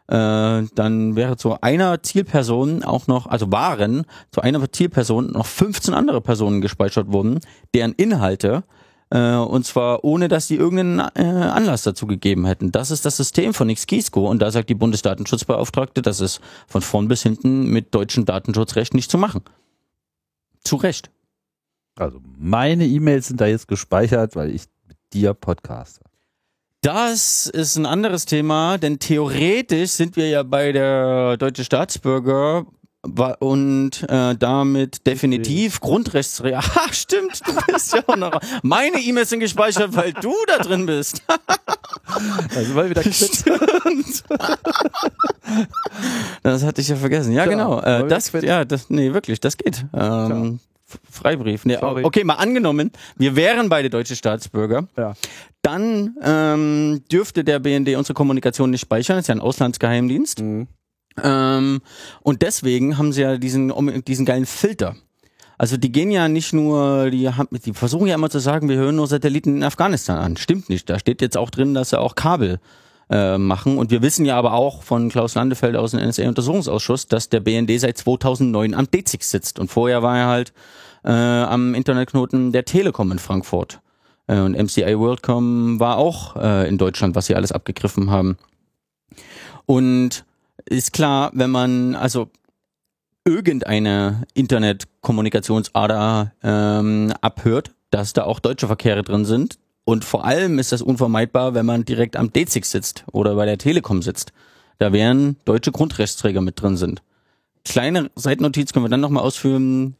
äh, 0.08 0.62
dann 0.74 1.16
wäre 1.16 1.36
zu 1.36 1.60
einer 1.60 2.02
Zielperson 2.02 2.82
auch 2.82 3.06
noch, 3.06 3.26
also 3.26 3.50
waren 3.52 4.04
zu 4.30 4.40
einer 4.40 4.70
Zielperson 4.70 5.32
noch 5.32 5.46
15 5.46 5.94
andere 5.94 6.20
Personen 6.20 6.60
gespeichert 6.60 7.12
wurden, 7.12 7.40
deren 7.74 7.92
Inhalte 7.92 8.64
äh, 9.12 9.34
und 9.36 9.66
zwar 9.66 10.04
ohne, 10.04 10.28
dass 10.28 10.48
die 10.48 10.56
irgendeinen 10.56 11.00
äh, 11.14 11.22
Anlass 11.22 11.82
dazu 11.82 12.06
gegeben 12.06 12.46
hätten. 12.46 12.72
Das 12.72 12.90
ist 12.90 13.04
das 13.04 13.18
System 13.18 13.52
von 13.52 13.68
XKeysco 13.68 14.28
und 14.28 14.40
da 14.40 14.50
sagt 14.50 14.70
die 14.70 14.74
Bundesdatenschutzbeauftragte, 14.74 16.00
das 16.00 16.20
ist 16.20 16.40
von 16.66 16.80
vorn 16.80 17.08
bis 17.08 17.22
hinten 17.22 17.66
mit 17.66 17.94
deutschem 17.94 18.24
Datenschutzrecht 18.24 18.94
nicht 18.94 19.10
zu 19.10 19.18
machen. 19.18 19.42
Zu 20.64 20.76
Recht. 20.76 21.10
Also 21.96 22.20
meine 22.38 22.86
E-Mails 22.86 23.28
sind 23.28 23.40
da 23.40 23.46
jetzt 23.46 23.68
gespeichert, 23.68 24.34
weil 24.34 24.50
ich 24.50 24.62
mit 24.88 24.96
dir 25.12 25.34
podcaste. 25.34 26.00
Das 26.82 27.46
ist 27.46 27.76
ein 27.76 27.86
anderes 27.86 28.26
Thema, 28.26 28.76
denn 28.76 28.98
theoretisch 28.98 29.92
sind 29.92 30.16
wir 30.16 30.28
ja 30.28 30.42
bei 30.42 30.72
der 30.72 31.36
deutsche 31.36 31.62
Staatsbürger 31.62 32.66
und 33.38 33.90
äh, 34.08 34.34
damit 34.36 35.06
definitiv 35.06 35.76
okay. 35.76 35.86
Grundrechtsrecht. 35.86 36.52
Ah, 36.74 36.92
stimmt, 36.92 37.40
du 37.46 37.72
bist 37.72 37.94
ja 37.94 38.02
auch 38.04 38.16
noch. 38.16 38.40
Meine 38.64 38.98
E-Mails 38.98 39.30
sind 39.30 39.38
gespeichert, 39.38 39.94
weil 39.94 40.12
du 40.12 40.34
da 40.48 40.58
drin 40.58 40.86
bist. 40.86 41.22
also 42.56 42.74
weil 42.74 42.90
wieder 42.90 43.04
stimmt. 43.04 44.24
Das 46.42 46.64
hatte 46.64 46.80
ich 46.80 46.88
ja 46.88 46.96
vergessen. 46.96 47.30
Ja, 47.30 47.44
ja 47.44 47.50
genau. 47.50 47.80
Äh, 47.80 48.08
das, 48.08 48.32
ja, 48.32 48.64
das, 48.64 48.90
nee, 48.90 49.12
wirklich, 49.12 49.38
das 49.38 49.56
geht. 49.56 49.84
Ähm, 49.94 50.58
Freibrief. 51.10 51.64
Nee, 51.64 51.76
okay, 51.76 52.24
mal 52.24 52.34
angenommen, 52.34 52.90
wir 53.16 53.36
wären 53.36 53.68
beide 53.68 53.88
deutsche 53.88 54.16
Staatsbürger. 54.16 54.88
Ja. 54.96 55.14
Dann 55.62 56.16
ähm, 56.22 57.02
dürfte 57.10 57.44
der 57.44 57.60
BND 57.60 57.96
unsere 57.96 58.14
Kommunikation 58.14 58.70
nicht 58.70 58.80
speichern, 58.80 59.16
das 59.16 59.24
ist 59.24 59.28
ja 59.28 59.36
ein 59.36 59.40
Auslandsgeheimdienst. 59.40 60.40
Mhm. 60.40 60.66
Ähm, 61.22 61.80
und 62.22 62.42
deswegen 62.42 62.98
haben 62.98 63.12
sie 63.12 63.22
ja 63.22 63.38
diesen, 63.38 63.72
diesen 64.04 64.26
geilen 64.26 64.46
Filter. 64.46 64.96
Also 65.58 65.76
die 65.76 65.92
gehen 65.92 66.10
ja 66.10 66.26
nicht 66.26 66.52
nur, 66.52 67.10
die, 67.10 67.28
haben, 67.28 67.48
die 67.64 67.72
versuchen 67.72 68.08
ja 68.08 68.16
immer 68.16 68.30
zu 68.30 68.40
sagen, 68.40 68.68
wir 68.68 68.76
hören 68.76 68.96
nur 68.96 69.06
Satelliten 69.06 69.56
in 69.56 69.62
Afghanistan 69.62 70.18
an. 70.18 70.36
Stimmt 70.36 70.68
nicht. 70.68 70.90
Da 70.90 70.98
steht 70.98 71.22
jetzt 71.22 71.36
auch 71.36 71.50
drin, 71.50 71.74
dass 71.74 71.90
sie 71.90 72.00
auch 72.00 72.16
Kabel 72.16 72.58
äh, 73.10 73.38
machen. 73.38 73.78
Und 73.78 73.90
wir 73.92 74.02
wissen 74.02 74.24
ja 74.24 74.36
aber 74.36 74.54
auch 74.54 74.82
von 74.82 75.10
Klaus 75.10 75.34
Landefeld 75.36 75.76
aus 75.76 75.92
dem 75.92 76.00
NSA-Untersuchungsausschuss, 76.00 77.06
dass 77.06 77.28
der 77.28 77.40
BND 77.40 77.78
seit 77.78 77.98
2009 77.98 78.74
am 78.74 78.90
DZIX 78.90 79.30
sitzt. 79.30 79.58
Und 79.60 79.70
vorher 79.70 80.02
war 80.02 80.18
er 80.18 80.26
halt 80.26 80.52
äh, 81.04 81.10
am 81.10 81.74
Internetknoten 81.74 82.50
der 82.50 82.64
Telekom 82.64 83.12
in 83.12 83.18
Frankfurt. 83.18 83.81
Äh, 84.26 84.40
und 84.40 84.56
MCI 84.56 84.98
WorldCom 84.98 85.80
war 85.80 85.96
auch 85.96 86.36
äh, 86.36 86.68
in 86.68 86.78
Deutschland, 86.78 87.14
was 87.14 87.26
sie 87.26 87.34
alles 87.34 87.52
abgegriffen 87.52 88.10
haben. 88.10 88.36
Und 89.66 90.24
ist 90.64 90.92
klar, 90.92 91.30
wenn 91.34 91.50
man, 91.50 91.94
also 91.94 92.30
irgendeine 93.24 94.22
Internetkommunikationsader 94.34 96.32
ähm, 96.42 97.12
abhört, 97.20 97.70
dass 97.90 98.12
da 98.12 98.24
auch 98.24 98.40
deutsche 98.40 98.66
Verkehre 98.66 99.02
drin 99.02 99.24
sind. 99.24 99.58
Und 99.84 100.04
vor 100.04 100.24
allem 100.24 100.58
ist 100.58 100.72
das 100.72 100.82
unvermeidbar, 100.82 101.54
wenn 101.54 101.66
man 101.66 101.84
direkt 101.84 102.16
am 102.16 102.28
D6 102.28 102.64
sitzt 102.64 103.04
oder 103.12 103.34
bei 103.34 103.46
der 103.46 103.58
Telekom 103.58 104.02
sitzt. 104.02 104.32
Da 104.78 104.92
wären 104.92 105.36
deutsche 105.44 105.72
Grundrechtsträger 105.72 106.40
mit 106.40 106.60
drin 106.60 106.76
sind. 106.76 107.02
Kleine 107.64 108.10
Seitennotiz 108.16 108.72
können 108.72 108.84
wir 108.84 108.90
dann 108.90 109.00
nochmal 109.00 109.22
ausführen. 109.22 109.96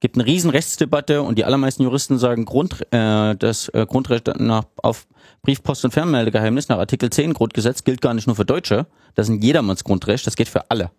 Gibt 0.00 0.16
eine 0.16 0.24
riesen 0.24 0.50
Rechtsdebatte 0.50 1.22
und 1.22 1.36
die 1.36 1.44
allermeisten 1.44 1.82
Juristen 1.82 2.18
sagen, 2.18 2.46
Grund, 2.46 2.80
äh, 2.90 3.36
das 3.36 3.68
äh, 3.68 3.86
Grundrecht 3.86 4.28
nach, 4.38 4.64
auf 4.76 5.06
Brief, 5.42 5.62
Post 5.62 5.84
und 5.84 5.90
Fernmeldegeheimnis 5.92 6.68
nach 6.68 6.78
Artikel 6.78 7.10
10 7.10 7.34
Grundgesetz 7.34 7.84
gilt 7.84 8.00
gar 8.00 8.14
nicht 8.14 8.26
nur 8.26 8.36
für 8.36 8.44
Deutsche. 8.44 8.86
Das 9.14 9.28
ist 9.28 9.34
ein 9.34 9.42
jedermanns 9.42 9.84
Grundrecht, 9.84 10.26
das 10.26 10.36
geht 10.36 10.48
für 10.48 10.70
alle. 10.70 10.90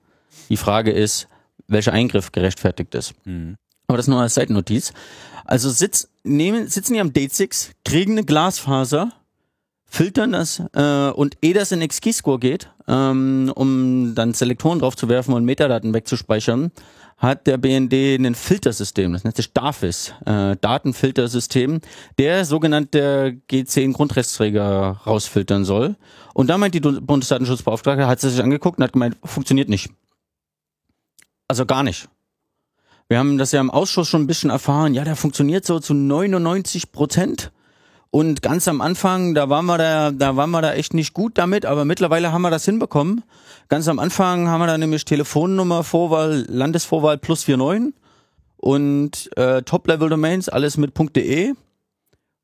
Die 0.50 0.58
Frage 0.58 0.92
ist, 0.92 1.28
welcher 1.68 1.94
Eingriff 1.94 2.32
gerechtfertigt 2.32 2.94
ist. 2.96 3.14
Mhm. 3.26 3.56
Aber 3.88 3.98
das 3.98 4.08
nur 4.08 4.22
als 4.22 4.36
Seitennotiz. 4.36 4.94
Also 5.46 5.70
sitz, 5.70 6.10
nehmen, 6.24 6.68
sitzen 6.68 6.94
die 6.94 7.02
am 7.02 7.10
D6, 7.10 7.72
kriegen 7.84 8.14
eine 8.14 8.24
Glasfaser, 8.24 9.12
filtern 9.86 10.32
das 10.32 10.62
äh, 10.74 11.10
und 11.10 11.38
ehe 11.42 11.54
das 11.54 11.72
in 11.72 11.86
XKeyscore 11.86 12.40
geht, 12.40 12.70
ähm, 12.88 13.52
um 13.54 14.16
dann 14.16 14.34
Selektoren 14.34 14.80
drauf 14.80 14.96
zu 14.96 15.10
werfen 15.10 15.34
und 15.34 15.44
Metadaten 15.44 15.94
wegzuspeichern, 15.94 16.72
hat 17.22 17.46
der 17.46 17.58
BND 17.58 17.94
ein 18.20 18.34
Filtersystem, 18.34 19.14
das 19.14 19.24
nennt 19.24 19.36
sich 19.36 19.54
DAFIS, 19.54 20.14
äh, 20.26 20.56
Datenfiltersystem, 20.60 21.80
der 22.18 22.46
sogenannte 22.46 23.38
G10 23.48 23.94
Grundrechtsträger 23.94 25.02
rausfiltern 25.06 25.64
soll. 25.64 25.96
Und 26.34 26.48
da 26.48 26.58
meint 26.58 26.74
die 26.74 26.80
Bundesdatenschutzbeauftragte, 26.80 28.08
hat 28.08 28.20
sie 28.20 28.32
sich 28.32 28.42
angeguckt 28.42 28.80
und 28.80 28.84
hat 28.84 28.94
gemeint, 28.94 29.18
funktioniert 29.24 29.70
nicht. 29.70 29.92
Also 31.48 31.68
gar 31.68 31.84
nicht. 31.84 32.10
Wir 33.08 33.20
haben 33.20 33.38
das 33.38 33.52
ja 33.52 33.62
im 33.62 33.70
Ausschuss 33.70 34.08
schon 34.08 34.24
ein 34.24 34.28
bisschen 34.28 34.50
erfahren. 34.50 34.96
Ja, 34.96 35.04
der 35.04 35.16
funktioniert 35.16 35.64
so 35.66 35.80
zu 35.80 35.94
99 35.94 36.92
Prozent. 36.92 37.52
Und 38.12 38.41
ganz 38.41 38.67
am 38.67 38.82
Anfang, 38.82 39.34
da 39.34 39.50
waren 39.50 39.65
wir 39.65 39.78
da, 39.78 40.12
da 40.12 40.36
waren 40.36 40.52
wir 40.52 40.62
da 40.62 40.74
echt 40.74 40.93
nicht 40.93 41.13
gut 41.13 41.38
damit, 41.38 41.65
aber 41.65 41.86
mittlerweile 41.86 42.34
haben 42.34 42.41
wir 42.41 42.52
das 42.52 42.65
hinbekommen. 42.65 43.24
Ganz 43.69 43.88
am 43.88 44.00
Anfang 44.00 44.50
haben 44.50 44.60
wir 44.60 44.67
da 44.67 44.78
nämlich 44.78 45.06
Telefonnummer, 45.06 45.86
Vorwahl, 45.86 46.45
Landesvorwahl 46.50 47.17
plus 47.17 47.47
49 47.47 47.93
und 48.58 49.30
äh, 49.38 49.62
Top-Level-Domains, 49.63 50.50
alles 50.50 50.76
mit 50.76 50.91
.de 51.15 51.54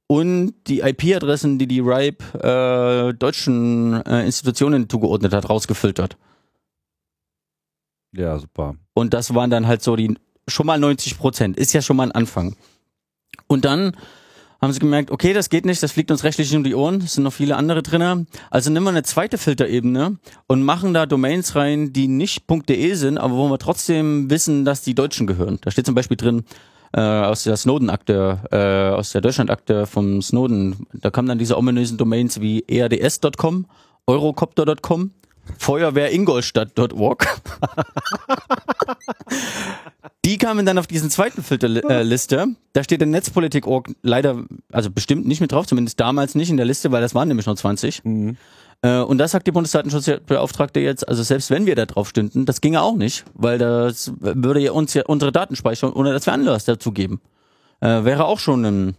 und 0.08 0.54
die 0.68 0.80
IP-Adressen, 0.80 1.60
die 1.60 1.68
die 1.68 1.82
RIPE 1.82 3.10
äh, 3.10 3.14
deutschen 3.14 4.06
äh, 4.06 4.26
Institutionen 4.26 4.90
zugeordnet 4.90 5.34
hat, 5.34 5.50
rausgefiltert. 5.50 6.18
Ja, 8.16 8.40
super. 8.40 8.76
Und 8.94 9.14
das 9.14 9.36
waren 9.36 9.50
dann 9.50 9.68
halt 9.68 9.84
so 9.84 9.98
die 9.98 10.18
schon 10.48 10.66
mal 10.66 10.80
90 10.80 11.18
Prozent. 11.18 11.58
Ist 11.58 11.74
ja 11.74 11.82
schon 11.82 11.98
mal 11.98 12.04
ein 12.04 12.14
Anfang. 12.14 12.56
Und 13.48 13.66
dann 13.66 13.98
haben 14.62 14.74
sie 14.74 14.80
gemerkt, 14.80 15.12
okay, 15.12 15.34
das 15.34 15.50
geht 15.50 15.66
nicht, 15.66 15.82
das 15.84 15.92
fliegt 15.92 16.12
uns 16.12 16.24
rechtlich 16.24 16.56
um 16.56 16.64
die 16.64 16.76
Ohren, 16.76 17.02
es 17.02 17.14
sind 17.14 17.24
noch 17.24 17.34
viele 17.34 17.56
andere 17.56 17.84
drin. 17.84 18.28
Also 18.50 18.70
nehmen 18.70 18.86
wir 18.86 18.92
eine 18.92 19.04
zweite 19.04 19.38
Filterebene 19.38 20.18
und 20.48 20.64
machen 20.64 20.94
da 20.94 21.06
Domains 21.06 21.56
rein, 21.56 21.94
die 21.94 22.08
nicht 22.08 22.46
.de 22.50 22.94
sind, 22.94 23.18
aber 23.18 23.36
wo 23.36 23.50
wir 23.50 23.58
trotzdem 23.58 24.30
wissen, 24.30 24.66
dass 24.66 24.82
die 24.82 24.96
Deutschen 24.96 25.28
gehören. 25.28 25.60
Da 25.62 25.72
steht 25.72 25.86
zum 25.86 25.96
Beispiel 25.96 26.18
drin, 26.18 26.44
äh, 26.94 27.02
aus 27.02 27.44
der 27.44 27.58
Snowden-Akte, 27.58 28.40
äh, 28.52 28.96
aus 28.96 29.12
der 29.12 29.22
Deutschland-Akte 29.22 29.86
vom 29.86 30.22
Snowden, 30.22 30.88
da 30.94 31.12
kamen 31.12 31.28
dann 31.28 31.38
diese 31.38 31.58
ominösen 31.58 31.98
Domains 31.98 32.40
wie 32.40 32.64
erds.com, 32.68 33.66
eurocopter.com, 34.08 35.12
Feuerwehr-Ingolstadt.org. 35.58 37.28
Die 40.28 40.38
kamen 40.38 40.66
dann 40.66 40.78
auf 40.78 40.88
diesen 40.88 41.10
zweiten 41.10 41.42
Filterliste. 41.42 42.36
Äh, 42.36 42.48
da 42.74 42.84
steht 42.84 43.00
der 43.00 43.08
Netzpolitik.org 43.08 43.92
leider, 44.02 44.44
also 44.74 44.92
bestimmt 44.92 45.26
nicht 45.26 45.40
mit 45.40 45.54
drauf, 45.54 45.68
zumindest 45.68 46.02
damals 46.02 46.36
nicht 46.36 46.50
in 46.50 46.58
der 46.58 46.66
Liste, 46.66 46.92
weil 46.92 47.00
das 47.00 47.16
waren 47.16 47.30
nämlich 47.30 47.46
nur 47.46 47.56
20. 47.56 48.04
Mhm. 48.04 48.36
Äh, 48.82 49.00
und 49.00 49.20
das 49.20 49.32
sagt 49.32 49.48
die 49.48 49.54
Bundesdatenschutzbeauftragte 49.54 50.82
jetzt, 50.82 51.08
also 51.08 51.24
selbst 51.24 51.50
wenn 51.50 51.66
wir 51.66 51.76
da 51.76 51.86
drauf 51.86 52.10
stünden, 52.10 52.46
das 52.46 52.60
ginge 52.60 52.82
auch 52.82 52.98
nicht, 52.98 53.24
weil 53.36 53.58
das 53.58 54.12
würde 54.20 54.60
ja 54.60 54.74
uns 54.74 54.94
ja 54.94 55.04
unsere 55.06 55.32
Daten 55.32 55.56
speichern, 55.56 55.94
ohne 55.94 56.12
dass 56.12 56.26
wir 56.26 56.34
Anlass 56.34 56.66
dazu 56.66 56.92
geben. 56.92 57.22
Äh, 57.80 58.04
wäre 58.04 58.26
auch 58.26 58.40
schon 58.40 58.66
ein 58.66 58.96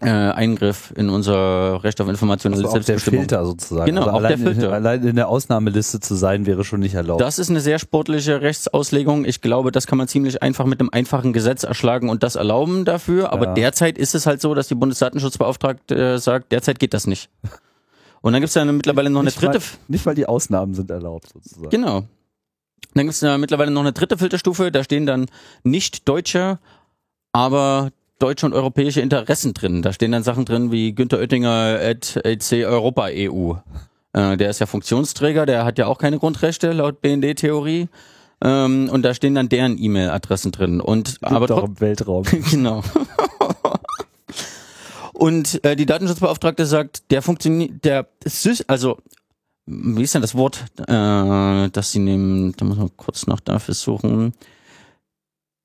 äh, 0.00 0.08
Eingriff 0.08 0.92
in 0.96 1.10
unser 1.10 1.84
Recht 1.84 2.00
auf 2.00 2.08
Information 2.08 2.54
also 2.54 2.68
Selbstbestimmung. 2.70 3.26
Der 3.26 3.38
Filter 3.38 3.44
sozusagen. 3.44 3.86
Genau, 3.86 4.06
also 4.06 4.16
auch 4.16 4.26
der 4.26 4.38
Filter. 4.38 4.68
In, 4.68 4.72
allein 4.72 5.06
in 5.06 5.16
der 5.16 5.28
Ausnahmeliste 5.28 6.00
zu 6.00 6.14
sein, 6.14 6.46
wäre 6.46 6.64
schon 6.64 6.80
nicht 6.80 6.94
erlaubt. 6.94 7.20
Das 7.20 7.38
ist 7.38 7.50
eine 7.50 7.60
sehr 7.60 7.78
sportliche 7.78 8.40
Rechtsauslegung. 8.40 9.26
Ich 9.26 9.42
glaube, 9.42 9.72
das 9.72 9.86
kann 9.86 9.98
man 9.98 10.08
ziemlich 10.08 10.42
einfach 10.42 10.64
mit 10.64 10.80
einem 10.80 10.88
einfachen 10.90 11.32
Gesetz 11.32 11.64
erschlagen 11.64 12.08
und 12.08 12.22
das 12.22 12.36
erlauben 12.36 12.86
dafür. 12.86 13.32
Aber 13.32 13.46
ja. 13.46 13.54
derzeit 13.54 13.98
ist 13.98 14.14
es 14.14 14.26
halt 14.26 14.40
so, 14.40 14.54
dass 14.54 14.68
die 14.68 14.74
Bundesdatenschutzbeauftragte 14.74 15.94
äh, 15.94 16.18
sagt, 16.18 16.50
derzeit 16.52 16.78
geht 16.78 16.94
das 16.94 17.06
nicht. 17.06 17.28
Und 18.22 18.32
dann 18.32 18.40
gibt 18.40 18.48
es 18.48 18.54
ja 18.54 18.64
mittlerweile 18.64 19.10
noch 19.10 19.20
eine 19.20 19.26
nicht 19.26 19.40
dritte. 19.40 19.58
Mal, 19.58 19.64
nicht 19.88 20.06
weil 20.06 20.14
die 20.14 20.26
Ausnahmen 20.26 20.74
sind 20.74 20.90
erlaubt, 20.90 21.28
sozusagen. 21.32 21.70
Genau. 21.70 22.04
Dann 22.94 23.04
gibt 23.04 23.14
es 23.14 23.20
ja 23.20 23.38
mittlerweile 23.38 23.70
noch 23.70 23.82
eine 23.82 23.92
dritte 23.92 24.18
Filterstufe, 24.18 24.72
da 24.72 24.82
stehen 24.82 25.06
dann 25.06 25.26
nicht 25.62 26.08
Deutsche, 26.08 26.58
aber 27.32 27.90
deutsche 28.20 28.46
und 28.46 28.52
europäische 28.52 29.00
Interessen 29.00 29.54
drin. 29.54 29.82
Da 29.82 29.92
stehen 29.92 30.12
dann 30.12 30.22
Sachen 30.22 30.44
drin 30.44 30.70
wie 30.70 30.94
Günter 30.94 31.18
Oettinger 31.18 31.80
at 31.82 32.20
HC 32.24 32.66
Europa 32.66 33.08
EU. 33.10 33.54
Äh, 34.12 34.36
der 34.36 34.50
ist 34.50 34.60
ja 34.60 34.66
Funktionsträger, 34.66 35.46
der 35.46 35.64
hat 35.64 35.78
ja 35.78 35.86
auch 35.86 35.98
keine 35.98 36.18
Grundrechte 36.18 36.72
laut 36.72 37.00
BND-Theorie. 37.00 37.88
Ähm, 38.42 38.88
und 38.90 39.02
da 39.02 39.14
stehen 39.14 39.34
dann 39.34 39.48
deren 39.48 39.82
E-Mail-Adressen 39.82 40.52
drin. 40.52 40.80
Und 40.80 41.20
Gibt 41.20 41.32
aber 41.32 41.46
doch 41.46 41.64
im 41.64 41.80
Weltraum. 41.80 42.24
genau. 42.50 42.82
und 45.12 45.64
äh, 45.64 45.74
die 45.74 45.86
Datenschutzbeauftragte 45.86 46.66
sagt, 46.66 47.10
der 47.10 47.22
funktioniert, 47.22 47.84
der 47.84 48.08
also 48.66 48.98
wie 49.66 50.02
ist 50.02 50.14
denn 50.14 50.22
das 50.22 50.34
Wort, 50.34 50.64
äh, 50.78 51.70
das 51.70 51.92
sie 51.92 52.00
nehmen? 52.00 52.54
Da 52.56 52.64
muss 52.64 52.78
man 52.78 52.90
kurz 52.96 53.26
noch 53.26 53.40
dafür 53.40 53.74
suchen 53.74 54.34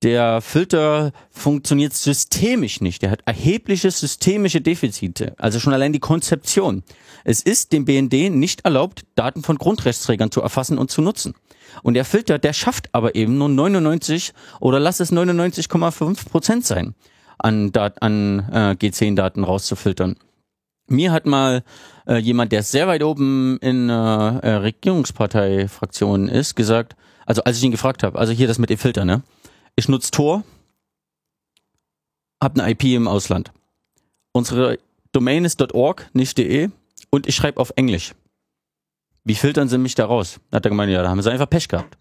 der 0.06 0.40
Filter 0.40 1.12
funktioniert 1.32 1.94
systemisch 1.94 2.80
nicht. 2.80 3.02
Der 3.02 3.10
hat 3.10 3.24
erhebliche 3.26 3.90
systemische 3.90 4.62
Defizite. 4.62 5.34
Also 5.38 5.60
schon 5.60 5.74
allein 5.74 5.94
die 5.94 6.00
Konzeption. 6.00 6.84
Es 7.24 7.42
ist 7.42 7.74
dem 7.74 7.86
BND 7.86 8.30
nicht 8.30 8.62
erlaubt, 8.66 9.06
Daten 9.16 9.42
von 9.42 9.58
Grundrechtsträgern 9.58 10.30
zu 10.30 10.42
erfassen 10.42 10.78
und 10.78 10.92
zu 10.92 11.02
nutzen. 11.02 11.34
Und 11.82 11.96
der 11.96 12.06
Filter, 12.06 12.38
der 12.38 12.54
schafft 12.54 12.94
aber 12.94 13.16
eben 13.16 13.40
nur 13.40 13.50
99 13.50 14.34
oder 14.60 14.80
lass 14.80 15.00
es 15.00 15.12
99,5 15.12 16.30
Prozent 16.30 16.66
sein, 16.66 16.94
an, 17.40 17.72
an 17.74 18.40
äh, 18.52 18.76
G10-Daten 18.80 19.44
rauszufiltern. 19.44 20.18
Mir 20.88 21.12
hat 21.12 21.26
mal 21.26 21.64
äh, 22.08 22.18
jemand, 22.18 22.52
der 22.52 22.62
sehr 22.62 22.88
weit 22.88 23.02
oben 23.02 23.58
in 23.58 23.90
äh, 23.90 23.94
äh, 23.94 24.50
Regierungspartei-Fraktionen 24.58 26.28
ist, 26.28 26.56
gesagt, 26.56 26.96
also 27.26 27.44
als 27.44 27.58
ich 27.58 27.64
ihn 27.64 27.72
gefragt 27.72 28.04
habe, 28.04 28.20
also 28.20 28.34
hier 28.34 28.48
das 28.48 28.60
mit 28.60 28.70
dem 28.70 28.78
Filter, 28.78 29.04
ne? 29.04 29.24
Ich 29.76 29.90
nutze 29.90 30.12
Tor, 30.12 30.44
habe 32.42 32.62
eine 32.62 32.72
IP 32.72 32.86
im 32.86 33.08
Ausland. 33.08 33.52
Unsere 34.32 34.80
Domain 35.12 35.44
ist 35.44 35.62
.org, 35.74 36.10
nicht 36.14 36.38
.de 36.38 36.70
und 37.10 37.28
ich 37.28 37.36
schreibe 37.36 37.60
auf 37.60 37.74
Englisch. 37.76 38.14
Wie 39.26 39.36
filtern 39.36 39.68
sie 39.68 39.78
mich 39.78 39.96
da 39.96 40.06
raus? 40.06 40.40
Da 40.50 40.58
hat 40.58 40.66
er 40.66 40.70
gemeint, 40.70 40.92
ja, 40.92 41.02
da 41.02 41.10
haben 41.10 41.22
sie 41.22 41.32
einfach 41.32 41.50
Pech 41.50 41.68
gehabt. 41.68 41.98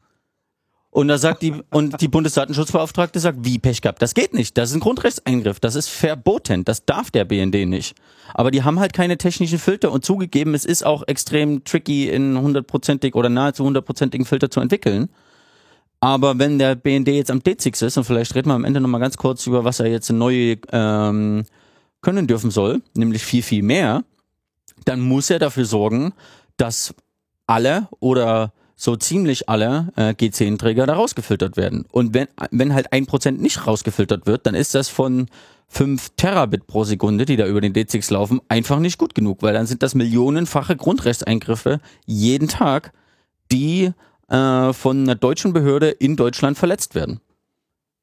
Und 0.90 1.08
da 1.08 1.18
sagt 1.18 1.42
die, 1.42 1.52
und 1.70 2.00
die 2.00 2.06
Bundesdatenschutzbeauftragte 2.06 3.18
sagt, 3.18 3.38
wie 3.42 3.58
Pech 3.58 3.80
gehabt? 3.80 4.00
Das 4.00 4.14
geht 4.14 4.32
nicht. 4.32 4.56
Das 4.56 4.70
ist 4.70 4.76
ein 4.76 4.80
Grundrechtseingriff. 4.80 5.58
Das 5.58 5.74
ist 5.74 5.88
verboten. 5.88 6.64
Das 6.64 6.84
darf 6.84 7.10
der 7.10 7.24
BND 7.24 7.66
nicht. 7.66 7.96
Aber 8.32 8.52
die 8.52 8.62
haben 8.62 8.78
halt 8.78 8.92
keine 8.92 9.18
technischen 9.18 9.58
Filter 9.58 9.90
und 9.90 10.04
zugegeben, 10.04 10.54
es 10.54 10.64
ist 10.64 10.86
auch 10.86 11.02
extrem 11.08 11.64
tricky, 11.64 12.08
in 12.08 12.38
hundertprozentig 12.38 13.16
oder 13.16 13.28
nahezu 13.28 13.64
hundertprozentigen 13.64 14.24
Filter 14.24 14.52
zu 14.52 14.60
entwickeln. 14.60 15.08
Aber 16.04 16.38
wenn 16.38 16.58
der 16.58 16.74
BND 16.74 17.08
jetzt 17.08 17.30
am 17.30 17.38
D6 17.38 17.86
ist, 17.86 17.96
und 17.96 18.04
vielleicht 18.04 18.34
reden 18.34 18.50
wir 18.50 18.54
am 18.54 18.66
Ende 18.66 18.78
nochmal 18.78 19.00
ganz 19.00 19.16
kurz 19.16 19.46
über, 19.46 19.64
was 19.64 19.80
er 19.80 19.86
jetzt 19.86 20.10
neu 20.10 20.56
ähm, 20.70 21.46
können 22.02 22.26
dürfen 22.26 22.50
soll, 22.50 22.82
nämlich 22.94 23.24
viel, 23.24 23.42
viel 23.42 23.62
mehr, 23.62 24.04
dann 24.84 25.00
muss 25.00 25.30
er 25.30 25.38
dafür 25.38 25.64
sorgen, 25.64 26.12
dass 26.58 26.94
alle 27.46 27.88
oder 28.00 28.52
so 28.76 28.96
ziemlich 28.96 29.48
alle 29.48 29.94
äh, 29.96 30.10
G10-Träger 30.10 30.84
da 30.84 30.92
rausgefiltert 30.92 31.56
werden. 31.56 31.86
Und 31.90 32.12
wenn, 32.12 32.28
wenn 32.50 32.74
halt 32.74 32.92
ein 32.92 33.06
Prozent 33.06 33.40
nicht 33.40 33.66
rausgefiltert 33.66 34.26
wird, 34.26 34.44
dann 34.44 34.54
ist 34.54 34.74
das 34.74 34.90
von 34.90 35.28
5 35.68 36.10
Terabit 36.18 36.66
pro 36.66 36.84
Sekunde, 36.84 37.24
die 37.24 37.36
da 37.36 37.46
über 37.46 37.62
den 37.62 37.72
D6 37.72 38.12
laufen, 38.12 38.42
einfach 38.50 38.78
nicht 38.78 38.98
gut 38.98 39.14
genug, 39.14 39.40
weil 39.40 39.54
dann 39.54 39.64
sind 39.64 39.82
das 39.82 39.94
millionenfache 39.94 40.76
Grundrechtseingriffe 40.76 41.80
jeden 42.04 42.48
Tag, 42.48 42.92
die 43.50 43.94
äh, 44.28 44.72
von 44.72 45.02
einer 45.02 45.14
deutschen 45.14 45.52
Behörde 45.52 45.90
in 45.90 46.16
Deutschland 46.16 46.58
verletzt 46.58 46.94
werden. 46.94 47.20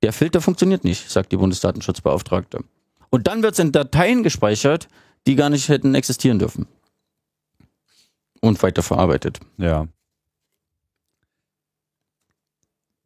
Der 0.04 0.14
Filter 0.14 0.42
funktioniert 0.42 0.84
nicht, 0.84 1.10
sagt 1.10 1.32
die 1.32 1.38
Bundesdatenschutzbeauftragte. 1.38 2.64
Und 3.10 3.28
dann 3.28 3.44
wird 3.44 3.54
es 3.54 3.60
in 3.60 3.72
Dateien 3.72 4.24
gespeichert, 4.24 4.88
die 5.28 5.36
gar 5.36 5.50
nicht 5.50 5.70
hätten 5.70 5.96
existieren 5.96 6.40
dürfen. 6.40 6.68
Und 8.42 8.64
weiterverarbeitet. 8.64 9.40
Ja. 9.58 9.88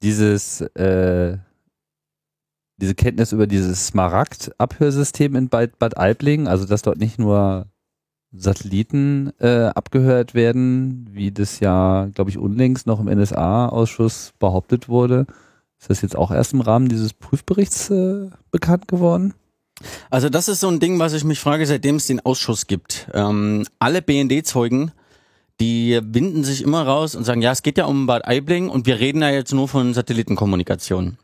dieses, 0.06 0.62
äh, 0.62 1.38
diese 2.78 2.96
Kenntnis 2.96 3.32
über 3.32 3.48
dieses 3.48 3.88
Smaragd-Abhörsystem 3.88 5.36
in 5.36 5.50
Bad, 5.50 5.80
Bad 5.80 5.98
Aibling, 5.98 6.48
also 6.48 6.66
dass 6.66 6.84
dort 6.84 7.00
nicht 7.00 7.18
nur 7.18 7.68
Satelliten 8.38 9.32
äh, 9.40 9.66
abgehört 9.66 10.34
werden, 10.34 11.10
wie 11.12 11.32
das 11.32 11.60
ja, 11.60 12.10
glaube 12.14 12.30
ich, 12.30 12.38
unlängst 12.38 12.88
noch 12.88 13.00
im 13.00 13.08
NSA-Ausschuss 13.08 14.34
behauptet 14.40 14.90
wurde. 14.90 15.28
Ist 15.80 15.90
das 15.90 16.02
jetzt 16.02 16.16
auch 16.16 16.32
erst 16.32 16.54
im 16.54 16.62
Rahmen 16.62 16.90
dieses 16.90 17.14
Prüfberichts 17.14 17.90
äh, 17.90 18.30
bekannt 18.52 18.88
geworden? 18.88 19.34
Also 20.10 20.30
das 20.30 20.48
ist 20.48 20.62
so 20.62 20.70
ein 20.70 20.80
Ding, 20.80 21.00
was 21.00 21.14
ich 21.14 21.24
mich 21.24 21.40
frage, 21.40 21.66
seitdem 21.66 21.98
es 21.98 22.08
den 22.08 22.26
Ausschuss 22.26 22.68
gibt. 22.68 23.10
Ähm, 23.14 23.66
alle 23.80 24.02
BND-Zeugen, 24.02 24.92
die 25.60 26.00
winden 26.04 26.44
sich 26.44 26.62
immer 26.62 26.84
raus 26.84 27.16
und 27.16 27.24
sagen, 27.24 27.42
ja, 27.42 27.52
es 27.52 27.64
geht 27.64 27.78
ja 27.78 27.86
um 27.86 28.08
Bad 28.08 28.26
Aibling 28.26 28.70
und 28.70 28.86
wir 28.86 29.00
reden 29.00 29.22
ja 29.22 29.30
jetzt 29.30 29.54
nur 29.54 29.68
von 29.68 29.94
Satellitenkommunikation. 29.94 31.18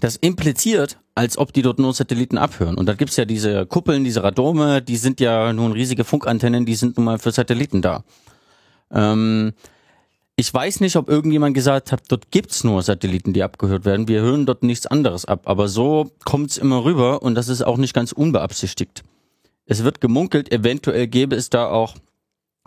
Das 0.00 0.16
impliziert, 0.16 0.98
als 1.14 1.38
ob 1.38 1.52
die 1.52 1.62
dort 1.62 1.78
nur 1.78 1.92
Satelliten 1.92 2.38
abhören. 2.38 2.76
Und 2.76 2.86
da 2.86 2.94
gibt's 2.94 3.16
ja 3.16 3.24
diese 3.24 3.66
Kuppeln, 3.66 4.04
diese 4.04 4.22
Radome, 4.22 4.82
die 4.82 4.96
sind 4.96 5.20
ja 5.20 5.52
nun 5.52 5.72
riesige 5.72 6.04
Funkantennen, 6.04 6.66
die 6.66 6.74
sind 6.74 6.96
nun 6.96 7.04
mal 7.04 7.18
für 7.18 7.30
Satelliten 7.30 7.82
da. 7.82 8.04
Ähm, 8.90 9.52
ich 10.36 10.52
weiß 10.52 10.80
nicht, 10.80 10.96
ob 10.96 11.08
irgendjemand 11.08 11.54
gesagt 11.54 11.92
hat, 11.92 12.02
dort 12.08 12.30
gibt's 12.30 12.64
nur 12.64 12.82
Satelliten, 12.82 13.32
die 13.32 13.42
abgehört 13.42 13.84
werden. 13.84 14.08
Wir 14.08 14.22
hören 14.22 14.46
dort 14.46 14.62
nichts 14.62 14.86
anderes 14.86 15.24
ab. 15.24 15.42
Aber 15.44 15.68
so 15.68 16.10
kommt's 16.24 16.56
immer 16.56 16.84
rüber 16.84 17.22
und 17.22 17.34
das 17.34 17.48
ist 17.48 17.62
auch 17.62 17.76
nicht 17.76 17.94
ganz 17.94 18.12
unbeabsichtigt. 18.12 19.02
Es 19.66 19.84
wird 19.84 20.00
gemunkelt, 20.00 20.50
eventuell 20.50 21.06
gäbe 21.06 21.36
es 21.36 21.50
da 21.50 21.68
auch 21.68 21.94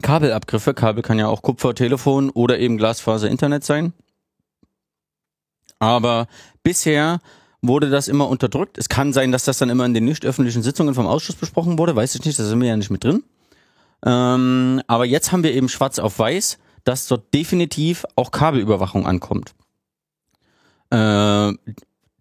Kabelabgriffe. 0.01 0.73
Kabel 0.73 1.01
kann 1.01 1.19
ja 1.19 1.27
auch 1.27 1.41
Kupfer, 1.41 1.73
Telefon 1.73 2.29
oder 2.29 2.59
eben 2.59 2.77
Glasfaser, 2.77 3.29
Internet 3.29 3.63
sein. 3.63 3.93
Aber 5.79 6.27
bisher 6.63 7.19
wurde 7.61 7.89
das 7.89 8.07
immer 8.07 8.27
unterdrückt. 8.29 8.77
Es 8.77 8.89
kann 8.89 9.13
sein, 9.13 9.31
dass 9.31 9.45
das 9.45 9.57
dann 9.57 9.69
immer 9.69 9.85
in 9.85 9.93
den 9.93 10.05
nicht 10.05 10.25
öffentlichen 10.25 10.61
Sitzungen 10.63 10.93
vom 10.93 11.07
Ausschuss 11.07 11.35
besprochen 11.35 11.77
wurde. 11.77 11.95
Weiß 11.95 12.15
ich 12.15 12.25
nicht, 12.25 12.37
da 12.37 12.43
sind 12.43 12.61
wir 12.61 12.67
ja 12.67 12.77
nicht 12.77 12.91
mit 12.91 13.03
drin. 13.03 13.23
Ähm, 14.05 14.81
aber 14.87 15.05
jetzt 15.05 15.31
haben 15.31 15.43
wir 15.43 15.53
eben 15.53 15.69
schwarz 15.69 15.99
auf 15.99 16.19
weiß 16.19 16.59
dass 16.85 17.07
dort 17.07 17.33
definitiv 17.33 18.05
auch 18.15 18.31
Kabelüberwachung 18.31 19.05
ankommt. 19.05 19.53
Äh, 20.91 21.51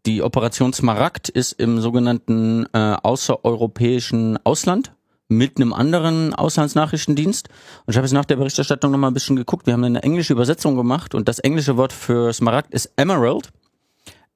die 0.07 0.23
Operation 0.23 0.73
Smaragd 0.73 1.29
ist 1.29 1.53
im 1.53 1.81
sogenannten 1.81 2.67
äh, 2.73 2.97
außereuropäischen 3.03 4.39
Ausland 4.45 4.94
mit 5.29 5.57
einem 5.57 5.73
anderen 5.73 6.35
Auslandsnachrichtendienst. 6.35 7.49
Und 7.87 7.93
ich 7.93 7.97
habe 7.97 8.07
jetzt 8.07 8.13
nach 8.13 8.25
der 8.25 8.37
Berichterstattung 8.37 8.91
nochmal 8.91 9.11
ein 9.11 9.15
bisschen 9.15 9.37
geguckt. 9.37 9.67
Wir 9.67 9.73
haben 9.73 9.85
eine 9.85 10.03
englische 10.03 10.33
Übersetzung 10.33 10.77
gemacht 10.77 11.15
und 11.15 11.29
das 11.29 11.39
englische 11.39 11.77
Wort 11.77 11.93
für 11.93 12.33
Smaragd 12.33 12.73
ist 12.75 12.93
Emerald. 12.97 13.51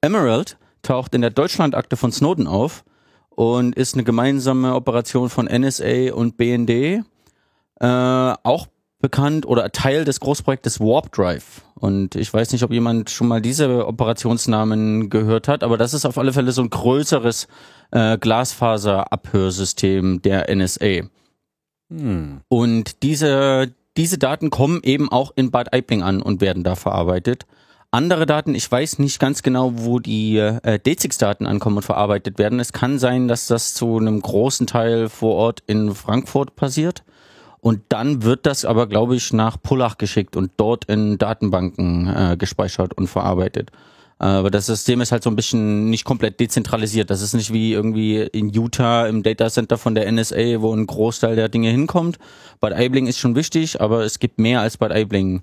Emerald 0.01 0.57
taucht 0.81 1.13
in 1.13 1.21
der 1.21 1.29
Deutschlandakte 1.29 1.97
von 1.97 2.11
Snowden 2.11 2.47
auf 2.47 2.83
und 3.29 3.75
ist 3.75 3.93
eine 3.93 4.03
gemeinsame 4.03 4.73
Operation 4.75 5.29
von 5.29 5.45
NSA 5.45 6.13
und 6.13 6.37
BND. 6.37 6.69
Äh, 6.69 7.85
auch 7.85 8.67
bekannt 8.99 9.45
oder 9.45 9.71
Teil 9.71 10.05
des 10.05 10.19
Großprojektes 10.19 10.79
Warp 10.79 11.11
Drive. 11.11 11.61
Und 11.79 12.15
ich 12.15 12.33
weiß 12.33 12.51
nicht, 12.51 12.63
ob 12.63 12.71
jemand 12.71 13.09
schon 13.09 13.27
mal 13.27 13.41
diese 13.41 13.87
Operationsnamen 13.87 15.09
gehört 15.09 15.47
hat, 15.47 15.63
aber 15.63 15.77
das 15.77 15.93
ist 15.93 16.05
auf 16.05 16.17
alle 16.17 16.33
Fälle 16.33 16.51
so 16.51 16.61
ein 16.61 16.69
größeres 16.69 17.47
äh, 17.91 18.17
Glasfaserabhörsystem 18.17 20.21
der 20.21 20.53
NSA. 20.53 21.07
Hm. 21.89 22.41
Und 22.49 23.03
diese, 23.03 23.73
diese 23.97 24.17
Daten 24.17 24.49
kommen 24.49 24.81
eben 24.83 25.11
auch 25.11 25.31
in 25.35 25.51
Bad 25.51 25.73
Aibling 25.73 26.03
an 26.03 26.21
und 26.21 26.41
werden 26.41 26.63
da 26.63 26.75
verarbeitet. 26.75 27.45
Andere 27.91 28.27
Daten, 28.27 28.53
ich 28.53 28.71
weiß 28.71 28.99
nicht 28.99 29.19
ganz 29.19 29.41
genau, 29.41 29.71
wo 29.75 29.97
die 29.97 30.37
äh, 30.37 30.79
DZIX-Daten 30.79 31.47
ankommen 31.47 31.77
und 31.77 31.83
verarbeitet 31.83 32.37
werden. 32.37 32.59
Es 32.59 32.71
kann 32.71 32.99
sein, 32.99 33.27
dass 33.27 33.47
das 33.47 33.73
zu 33.73 33.97
einem 33.97 34.21
großen 34.21 34.67
Teil 34.67 35.09
vor 35.09 35.35
Ort 35.35 35.63
in 35.65 35.95
Frankfurt 35.95 36.55
passiert. 36.55 37.03
Und 37.61 37.81
dann 37.89 38.23
wird 38.23 38.45
das 38.45 38.65
aber, 38.65 38.87
glaube 38.87 39.15
ich, 39.15 39.33
nach 39.33 39.61
Pullach 39.61 39.97
geschickt 39.97 40.35
und 40.35 40.51
dort 40.57 40.85
in 40.85 41.17
Datenbanken 41.17 42.07
äh, 42.07 42.37
gespeichert 42.37 42.93
und 42.93 43.07
verarbeitet. 43.07 43.71
Aber 44.19 44.51
das 44.51 44.65
System 44.65 44.99
ist 44.99 45.13
halt 45.13 45.23
so 45.23 45.29
ein 45.29 45.37
bisschen 45.37 45.89
nicht 45.89 46.03
komplett 46.03 46.41
dezentralisiert. 46.41 47.09
Das 47.09 47.21
ist 47.21 47.33
nicht 47.33 47.53
wie 47.53 47.71
irgendwie 47.71 48.17
in 48.17 48.49
Utah 48.49 49.07
im 49.07 49.23
Datacenter 49.23 49.77
von 49.77 49.95
der 49.95 50.11
NSA, 50.11 50.61
wo 50.61 50.73
ein 50.73 50.87
Großteil 50.87 51.37
der 51.37 51.47
Dinge 51.47 51.69
hinkommt. 51.69 52.19
Bad 52.59 52.73
Aibling 52.73 53.07
ist 53.07 53.17
schon 53.17 53.35
wichtig, 53.35 53.79
aber 53.79 54.03
es 54.03 54.19
gibt 54.19 54.37
mehr 54.37 54.59
als 54.59 54.75
Bad 54.75 54.91
Aibling 54.91 55.41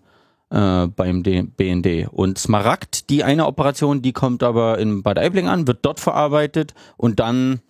äh, 0.50 0.87
beim 0.88 1.22
D 1.22 1.42
BND. 1.42 2.09
Und 2.11 2.38
Smaragd, 2.38 3.09
die 3.09 3.24
eine 3.24 3.46
Operation, 3.46 4.02
die 4.02 4.12
kommt 4.12 4.42
aber 4.42 4.79
in 4.79 5.02
Bad 5.02 5.18
Aibling 5.18 5.48
an, 5.48 5.66
wird 5.66 5.79
dort 5.81 5.98
verarbeitet 5.98 6.74
und 6.98 7.18
dann 7.18 7.61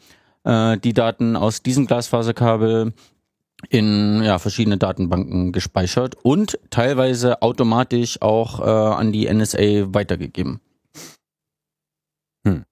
äh, 0.42 0.76
die 0.78 0.92
Daten 0.92 1.36
aus 1.36 1.62
diesem 1.62 1.86
Glasfaserkabel 1.86 2.92
in 3.68 4.22
ja, 4.22 4.38
verschiedene 4.38 4.78
Datenbanken 4.78 5.52
gespeichert 5.52 6.16
und 6.22 6.58
teilweise 6.70 7.42
automatisch 7.42 8.20
auch 8.22 8.60
äh, 8.60 8.64
an 8.64 9.12
die 9.12 9.32
NSA 9.32 9.94
weitergegeben. 9.94 10.60
Hm. 12.46 12.64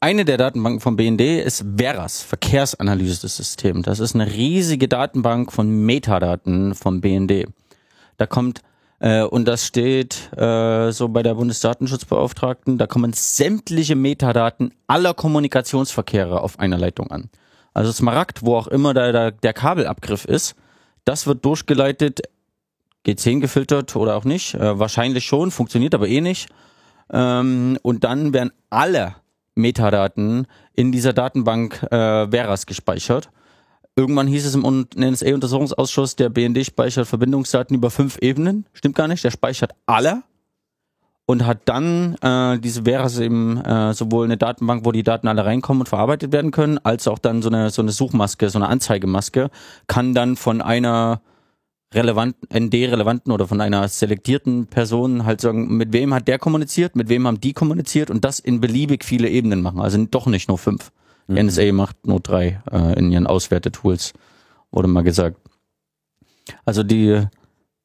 Eine 0.00 0.24
der 0.24 0.36
Datenbanken 0.36 0.80
vom 0.80 0.96
BND 0.96 1.20
ist 1.44 1.64
Veras, 1.76 2.22
Verkehrsanalyse-System. 2.22 3.82
Das 3.82 4.00
ist 4.00 4.14
eine 4.14 4.26
riesige 4.26 4.88
Datenbank 4.88 5.52
von 5.52 5.84
Metadaten 5.84 6.74
vom 6.74 7.00
BND. 7.00 7.46
Da 8.16 8.26
kommt 8.26 8.62
äh, 9.02 9.22
und 9.24 9.48
das 9.48 9.66
steht 9.66 10.32
äh, 10.36 10.92
so 10.92 11.08
bei 11.08 11.24
der 11.24 11.34
Bundesdatenschutzbeauftragten, 11.34 12.78
da 12.78 12.86
kommen 12.86 13.12
sämtliche 13.12 13.96
Metadaten 13.96 14.72
aller 14.86 15.12
Kommunikationsverkehre 15.12 16.40
auf 16.40 16.58
einer 16.60 16.78
Leitung 16.78 17.10
an. 17.10 17.28
Also 17.74 17.92
Smaragd, 17.92 18.44
wo 18.44 18.56
auch 18.56 18.66
immer 18.66 18.94
da, 18.94 19.12
da 19.12 19.30
der 19.30 19.52
Kabelabgriff 19.52 20.24
ist, 20.24 20.54
das 21.04 21.26
wird 21.26 21.44
durchgeleitet, 21.44 22.20
G10 23.06 23.40
gefiltert 23.40 23.96
oder 23.96 24.16
auch 24.16 24.24
nicht. 24.24 24.54
Äh, 24.54 24.78
wahrscheinlich 24.78 25.24
schon, 25.24 25.50
funktioniert 25.50 25.94
aber 25.94 26.08
eh 26.08 26.20
nicht. 26.20 26.48
Ähm, 27.12 27.78
und 27.82 28.04
dann 28.04 28.32
werden 28.32 28.52
alle 28.70 29.16
Metadaten 29.54 30.46
in 30.74 30.92
dieser 30.92 31.12
Datenbank 31.12 31.82
äh, 31.90 32.30
Veras 32.30 32.66
gespeichert. 32.66 33.30
Irgendwann 33.96 34.26
hieß 34.26 34.46
es 34.46 34.54
im 34.54 34.86
NSA-Untersuchungsausschuss, 34.96 36.16
der 36.16 36.30
BND 36.30 36.64
speichert 36.64 37.06
Verbindungsdaten 37.06 37.76
über 37.76 37.90
fünf 37.90 38.16
Ebenen. 38.18 38.64
Stimmt 38.72 38.94
gar 38.94 39.08
nicht, 39.08 39.22
der 39.22 39.30
speichert 39.30 39.72
alle 39.84 40.22
und 41.26 41.46
hat 41.46 41.60
dann 41.66 42.16
äh, 42.20 42.58
diese 42.58 42.84
wäre 42.84 43.06
es 43.06 43.18
eben 43.18 43.58
äh, 43.58 43.94
sowohl 43.94 44.24
eine 44.24 44.36
Datenbank, 44.36 44.84
wo 44.84 44.92
die 44.92 45.02
Daten 45.02 45.28
alle 45.28 45.44
reinkommen 45.44 45.82
und 45.82 45.88
verarbeitet 45.88 46.32
werden 46.32 46.50
können, 46.50 46.78
als 46.78 47.06
auch 47.08 47.18
dann 47.18 47.42
so 47.42 47.48
eine 47.48 47.70
so 47.70 47.82
eine 47.82 47.92
Suchmaske, 47.92 48.50
so 48.50 48.58
eine 48.58 48.68
Anzeigemaske, 48.68 49.50
kann 49.86 50.14
dann 50.14 50.36
von 50.36 50.60
einer 50.60 51.20
relevanten, 51.94 52.48
ND-relevanten 52.52 53.32
oder 53.32 53.46
von 53.46 53.60
einer 53.60 53.86
selektierten 53.88 54.66
Person 54.66 55.24
halt 55.24 55.40
sagen, 55.40 55.76
mit 55.76 55.92
wem 55.92 56.14
hat 56.14 56.26
der 56.26 56.38
kommuniziert, 56.38 56.96
mit 56.96 57.08
wem 57.08 57.26
haben 57.26 57.40
die 57.40 57.52
kommuniziert 57.52 58.10
und 58.10 58.24
das 58.24 58.38
in 58.38 58.60
beliebig 58.60 59.04
viele 59.04 59.28
Ebenen 59.28 59.62
machen. 59.62 59.80
Also 59.80 60.02
doch 60.10 60.26
nicht 60.26 60.48
nur 60.48 60.58
fünf. 60.58 60.90
Mhm. 61.26 61.46
NSA 61.46 61.72
macht 61.72 62.06
nur 62.06 62.20
drei 62.20 62.62
äh, 62.70 62.98
in 62.98 63.12
ihren 63.12 63.26
Auswertetools, 63.26 64.14
wurde 64.70 64.88
mal 64.88 65.02
gesagt. 65.02 65.36
Also 66.64 66.82
die 66.82 67.26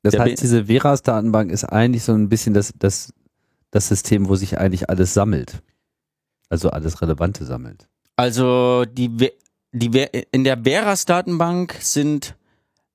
das 0.04 0.18
heißt, 0.18 0.42
diese 0.42 0.66
Veras-Datenbank 0.66 1.52
ist 1.52 1.66
eigentlich 1.66 2.04
so 2.04 2.14
ein 2.14 2.30
bisschen 2.30 2.54
das, 2.54 2.74
das 2.80 3.14
das 3.72 3.88
System, 3.88 4.30
wo 4.30 4.36
sich 4.36 4.58
eigentlich 4.58 4.90
alles 4.90 5.14
sammelt. 5.14 5.62
Also 6.50 6.70
alles 6.70 7.02
Relevante 7.02 7.46
sammelt. 7.46 7.88
Also 8.16 8.86
die, 8.86 9.32
die 9.72 10.08
in 10.32 10.44
der 10.44 10.64
Veras-Datenbank 10.64 11.76
sind 11.80 12.36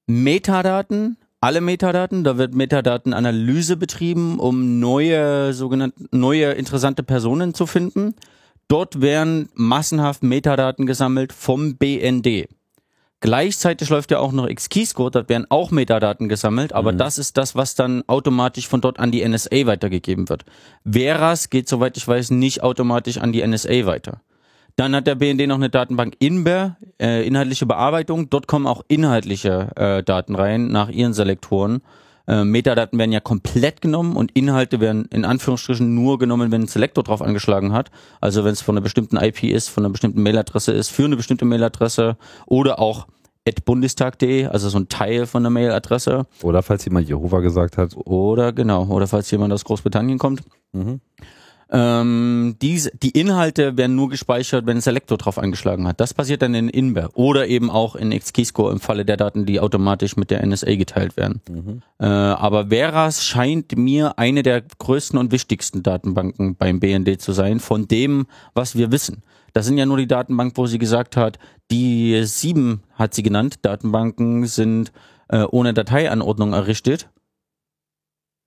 Metadaten, 0.07 1.17
alle 1.41 1.61
Metadaten, 1.61 2.25
da 2.25 2.39
wird 2.39 2.55
Metadatenanalyse 2.55 3.77
betrieben, 3.77 4.39
um 4.39 4.79
neue 4.79 5.53
sogenannte 5.53 6.07
neue 6.13 6.53
interessante 6.53 7.03
Personen 7.03 7.53
zu 7.53 7.67
finden. 7.67 8.15
Dort 8.69 9.01
werden 9.01 9.49
massenhaft 9.55 10.23
Metadaten 10.23 10.87
gesammelt 10.87 11.33
vom 11.33 11.77
BND. 11.77 12.49
Gleichzeitig 13.23 13.89
läuft 13.89 14.11
ja 14.11 14.19
auch 14.19 14.33
noch 14.33 14.49
X-Keyscore, 14.49 15.13
dort 15.13 15.29
werden 15.29 15.47
auch 15.49 15.71
Metadaten 15.71 16.29
gesammelt, 16.29 16.73
aber 16.73 16.91
mhm. 16.91 16.99
das 16.99 17.19
ist 17.19 17.37
das, 17.37 17.55
was 17.55 17.77
dann 17.77 18.03
automatisch 18.09 18.67
von 18.67 18.81
dort 18.81 18.99
an 18.99 19.13
die 19.13 19.27
NSA 19.27 19.65
weitergegeben 19.65 20.29
wird. 20.29 20.45
Veras 20.85 21.49
geht, 21.49 21.69
soweit 21.69 21.97
ich 21.97 22.07
weiß, 22.07 22.33
nicht 22.33 22.65
automatisch 22.65 23.19
an 23.19 23.31
die 23.31 23.47
NSA 23.47 23.87
weiter. 23.87 24.23
Dann 24.75 24.97
hat 24.97 25.07
der 25.07 25.15
BND 25.15 25.47
noch 25.47 25.55
eine 25.55 25.71
Datenbank 25.71 26.17
INBER, 26.19 26.77
äh, 27.01 27.25
inhaltliche 27.25 27.65
Bearbeitung. 27.65 28.29
Dort 28.29 28.49
kommen 28.49 28.67
auch 28.67 28.83
inhaltliche 28.89 29.69
äh, 29.77 30.03
Daten 30.03 30.35
rein 30.35 30.67
nach 30.67 30.89
ihren 30.89 31.13
Selektoren. 31.13 31.81
Äh, 32.27 32.45
Metadaten 32.45 32.99
werden 32.99 33.13
ja 33.13 33.21
komplett 33.21 33.81
genommen 33.81 34.17
und 34.17 34.33
Inhalte 34.33 34.81
werden 34.81 35.07
in 35.07 35.25
Anführungsstrichen 35.25 35.95
nur 35.95 36.19
genommen, 36.19 36.51
wenn 36.53 36.63
ein 36.63 36.69
Selektor 36.69 37.05
drauf 37.05 37.23
angeschlagen 37.23 37.73
hat. 37.73 37.91
Also 38.21 38.45
wenn 38.45 38.53
es 38.53 38.63
von 38.63 38.77
einer 38.77 38.83
bestimmten 38.83 39.17
IP 39.17 39.45
ist, 39.45 39.69
von 39.69 39.85
einer 39.85 39.93
bestimmten 39.93 40.23
Mailadresse 40.23 40.73
ist, 40.73 40.91
für 40.91 41.05
eine 41.05 41.17
bestimmte 41.17 41.45
Mailadresse 41.45 42.17
oder 42.47 42.79
auch 42.79 43.07
bundestag.de, 43.65 44.47
also 44.47 44.69
so 44.69 44.79
ein 44.79 44.89
Teil 44.89 45.27
von 45.27 45.43
der 45.43 45.51
Mailadresse. 45.51 46.27
Oder 46.43 46.63
falls 46.63 46.85
jemand 46.85 47.09
Jehova 47.09 47.41
gesagt 47.41 47.77
hat. 47.77 47.97
Oder 47.97 48.53
genau, 48.53 48.87
oder 48.87 49.07
falls 49.07 49.31
jemand 49.31 49.53
aus 49.53 49.65
Großbritannien 49.65 50.19
kommt. 50.19 50.43
Mhm. 50.73 51.01
Ähm, 51.75 52.57
diese, 52.61 52.91
die 52.91 53.19
Inhalte 53.19 53.79
werden 53.79 53.97
nur 53.97 54.11
gespeichert, 54.11 54.67
wenn 54.67 54.83
Selector 54.83 55.17
drauf 55.17 55.39
eingeschlagen 55.39 55.89
hat. 55.89 56.01
Das 56.01 56.13
passiert 56.13 56.43
dann 56.43 56.55
in 56.55 56.69
Inber 56.69 57.09
oder 57.15 57.49
eben 57.49 57.71
auch 57.71 57.97
in 57.97 58.11
XKeyscore 58.11 58.73
im 58.73 58.79
Falle 58.79 59.07
der 59.07 59.17
Daten, 59.17 59.47
die 59.47 59.59
automatisch 59.59 60.19
mit 60.19 60.31
der 60.31 60.45
NSA 60.45 60.75
geteilt 60.75 61.17
werden. 61.17 61.41
Mhm. 61.49 61.83
Äh, 61.99 62.05
aber 62.05 62.69
Veras 62.69 63.25
scheint 63.25 63.75
mir 63.75 64.19
eine 64.19 64.43
der 64.43 64.61
größten 64.61 65.19
und 65.19 65.33
wichtigsten 65.33 65.83
Datenbanken 65.83 66.57
beim 66.57 66.79
BND 66.79 67.19
zu 67.19 67.33
sein, 67.33 67.59
von 67.59 67.89
dem, 67.89 68.27
was 68.53 68.77
wir 68.77 68.93
wissen. 68.93 69.23
Das 69.55 69.65
sind 69.65 69.79
ja 69.79 69.87
nur 69.87 69.97
die 69.97 70.07
Datenbank, 70.07 70.53
wo 70.57 70.67
sie 70.67 70.79
gesagt 70.79 71.17
hat, 71.17 71.39
die 71.71 72.23
sieben 72.25 72.83
hat 72.93 73.15
sie 73.15 73.23
genannt, 73.23 73.61
Datenbanken 73.63 74.47
sind 74.47 74.93
äh, 75.29 75.45
ohne 75.45 75.73
Dateianordnung 75.73 76.53
errichtet. 76.53 77.09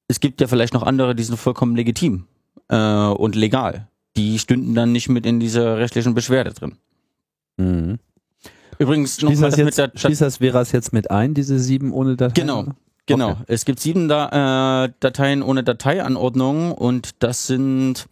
Es 0.08 0.20
gibt 0.20 0.42
ja 0.42 0.48
vielleicht 0.48 0.76
noch 0.76 0.84
andere, 0.84 1.16
die 1.16 1.24
sind 1.24 1.38
vollkommen 1.38 1.76
legitim 1.76 2.28
äh, 2.70 2.78
und 2.78 3.36
legal. 3.36 3.88
Die 4.18 4.40
stünden 4.40 4.76
dann 4.76 4.92
nicht 4.92 5.10
mit 5.10 5.26
in 5.26 5.40
dieser 5.40 5.78
rechtlichen 5.78 6.14
Beschwerde 6.14 6.54
drin. 6.54 6.78
Mhm. 7.58 8.00
Übrigens 8.78 9.22
noch 9.22 9.32
das 9.32 9.58
jetzt, 9.58 9.66
mit 9.66 9.78
der 9.78 9.92
schließt 9.96 10.22
das 10.22 10.38
Veras 10.38 10.72
jetzt 10.72 10.94
mit 10.94 11.12
ein, 11.12 11.34
diese 11.34 11.60
sieben 11.60 11.94
ohne 11.94 12.16
Dateien? 12.16 12.48
Genau. 12.48 12.66
Genau. 13.08 13.32
Okay. 13.32 13.44
Es 13.48 13.66
gibt 13.66 13.80
sieben 13.80 14.08
da, 14.08 14.86
äh, 14.86 14.92
Dateien 15.00 15.44
ohne 15.44 15.64
Dateianordnung 15.64 16.72
und 16.72 17.24
das 17.24 17.46
sind 17.46 18.08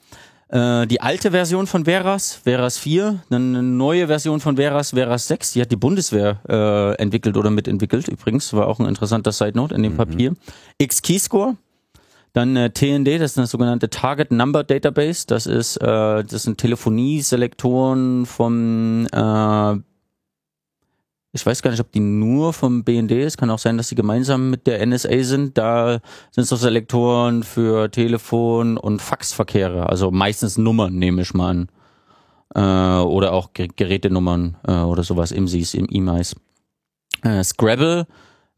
äh, 0.49 0.85
die 0.85 1.01
alte 1.01 1.31
Version 1.31 1.65
von 1.65 1.85
Veras, 1.85 2.33
Veras 2.33 2.77
4, 2.77 3.23
eine 3.31 3.39
neue 3.39 4.05
Version 4.05 4.39
von 4.39 4.55
Veras, 4.55 4.91
Veras 4.91 5.27
6, 5.27 5.53
die 5.53 5.61
hat 5.61 5.71
die 5.71 5.77
Bundeswehr 5.77 6.39
äh, 6.47 7.01
entwickelt 7.01 7.37
oder 7.37 7.49
mitentwickelt 7.49 8.07
übrigens, 8.07 8.53
war 8.53 8.67
auch 8.67 8.79
ein 8.79 8.85
interessanter 8.85 9.31
Side 9.31 9.53
Note 9.55 9.73
in 9.73 9.81
dem 9.81 9.93
mhm. 9.93 9.97
Papier. 9.97 10.33
X-Keyscore, 10.77 11.55
dann 12.34 12.55
äh, 12.55 12.71
TND, 12.71 13.21
das 13.21 13.31
ist 13.31 13.38
eine 13.38 13.47
sogenannte 13.47 13.89
Target 13.89 14.31
Number 14.31 14.63
Database. 14.63 15.25
Das 15.27 15.45
ist, 15.45 15.77
äh, 15.77 16.23
das 16.23 16.43
sind 16.43 16.57
Telefonieselektoren 16.57 18.25
vom, 18.25 19.07
äh, 19.13 19.73
ich 21.36 21.45
weiß 21.45 21.61
gar 21.61 21.71
nicht, 21.71 21.79
ob 21.79 21.91
die 21.91 21.99
nur 21.99 22.53
vom 22.53 22.84
BND 22.84 23.11
ist. 23.11 23.38
Kann 23.38 23.51
auch 23.51 23.59
sein, 23.59 23.77
dass 23.77 23.88
sie 23.88 23.95
gemeinsam 23.95 24.49
mit 24.49 24.65
der 24.65 24.86
NSA 24.86 25.23
sind. 25.23 25.57
Da 25.57 25.99
sind 26.31 26.45
so 26.45 26.55
Selektoren 26.55 27.43
für 27.43 27.89
Telefon- 27.91 28.77
und 28.77 29.01
Faxverkehre. 29.01 29.89
Also 29.89 30.09
meistens 30.09 30.57
Nummern, 30.57 30.95
nehme 30.95 31.21
ich 31.21 31.34
mal 31.36 31.49
an. 31.49 31.69
Äh, 32.55 33.03
oder 33.03 33.34
auch 33.34 33.51
Gerätenummern 33.53 34.57
äh, 34.67 34.71
oder 34.73 35.03
sowas, 35.03 35.31
IMSIs, 35.31 35.75
im 35.75 35.86
IMAIs. 35.86 36.36
Äh, 37.21 37.43
Scrabble 37.43 38.07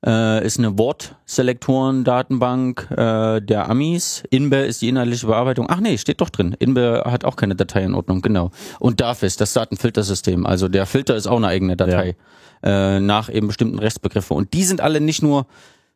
äh, 0.06 0.45
ist 0.45 0.60
eine 0.60 0.78
Wortselektoren-Datenbank 0.78 2.91
äh, 2.91 3.41
der 3.41 3.70
Amis. 3.70 4.24
Inbe 4.30 4.58
ist 4.58 4.82
die 4.82 4.89
inhaltliche 4.89 5.28
Bearbeitung. 5.28 5.68
Ach 5.70 5.80
nee, 5.80 5.97
steht 5.97 6.20
doch 6.22 6.30
drin. 6.30 6.56
Inbe 6.60 7.03
hat 7.06 7.26
auch 7.26 7.36
keine 7.36 7.56
Dateienordnung, 7.56 8.22
genau. 8.22 8.51
Und 8.80 9.01
DAFIS, 9.01 9.36
das 9.38 9.53
Datenfiltersystem. 9.53 10.45
Also 10.45 10.68
der 10.68 10.86
Filter 10.86 11.16
ist 11.16 11.26
auch 11.28 11.38
eine 11.38 11.47
eigene 11.47 11.76
Datei 11.76 12.16
ja. 12.64 12.97
äh, 12.97 12.99
nach 12.99 13.30
eben 13.30 13.47
bestimmten 13.47 13.80
Rechtsbegriffen. 13.80 14.38
Und 14.38 14.53
die 14.53 14.64
sind 14.64 14.82
alle 14.82 15.01
nicht 15.01 15.24
nur, 15.24 15.47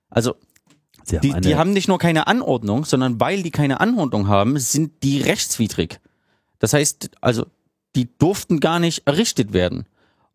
also 0.09 0.33
haben 1.11 1.21
die, 1.21 1.33
die 1.41 1.55
haben 1.55 1.73
nicht 1.73 1.87
nur 1.87 1.99
keine 1.99 2.27
Anordnung, 2.27 2.85
sondern 2.85 3.19
weil 3.19 3.43
die 3.43 3.51
keine 3.51 3.79
Anordnung 3.79 4.27
haben, 4.27 4.57
sind 4.59 5.03
die 5.03 5.21
rechtswidrig. 5.21 5.99
Das 6.59 6.73
heißt, 6.73 7.11
also 7.21 7.45
die 7.95 8.09
durften 8.17 8.59
gar 8.59 8.79
nicht 8.79 9.07
errichtet 9.07 9.53
werden. 9.53 9.85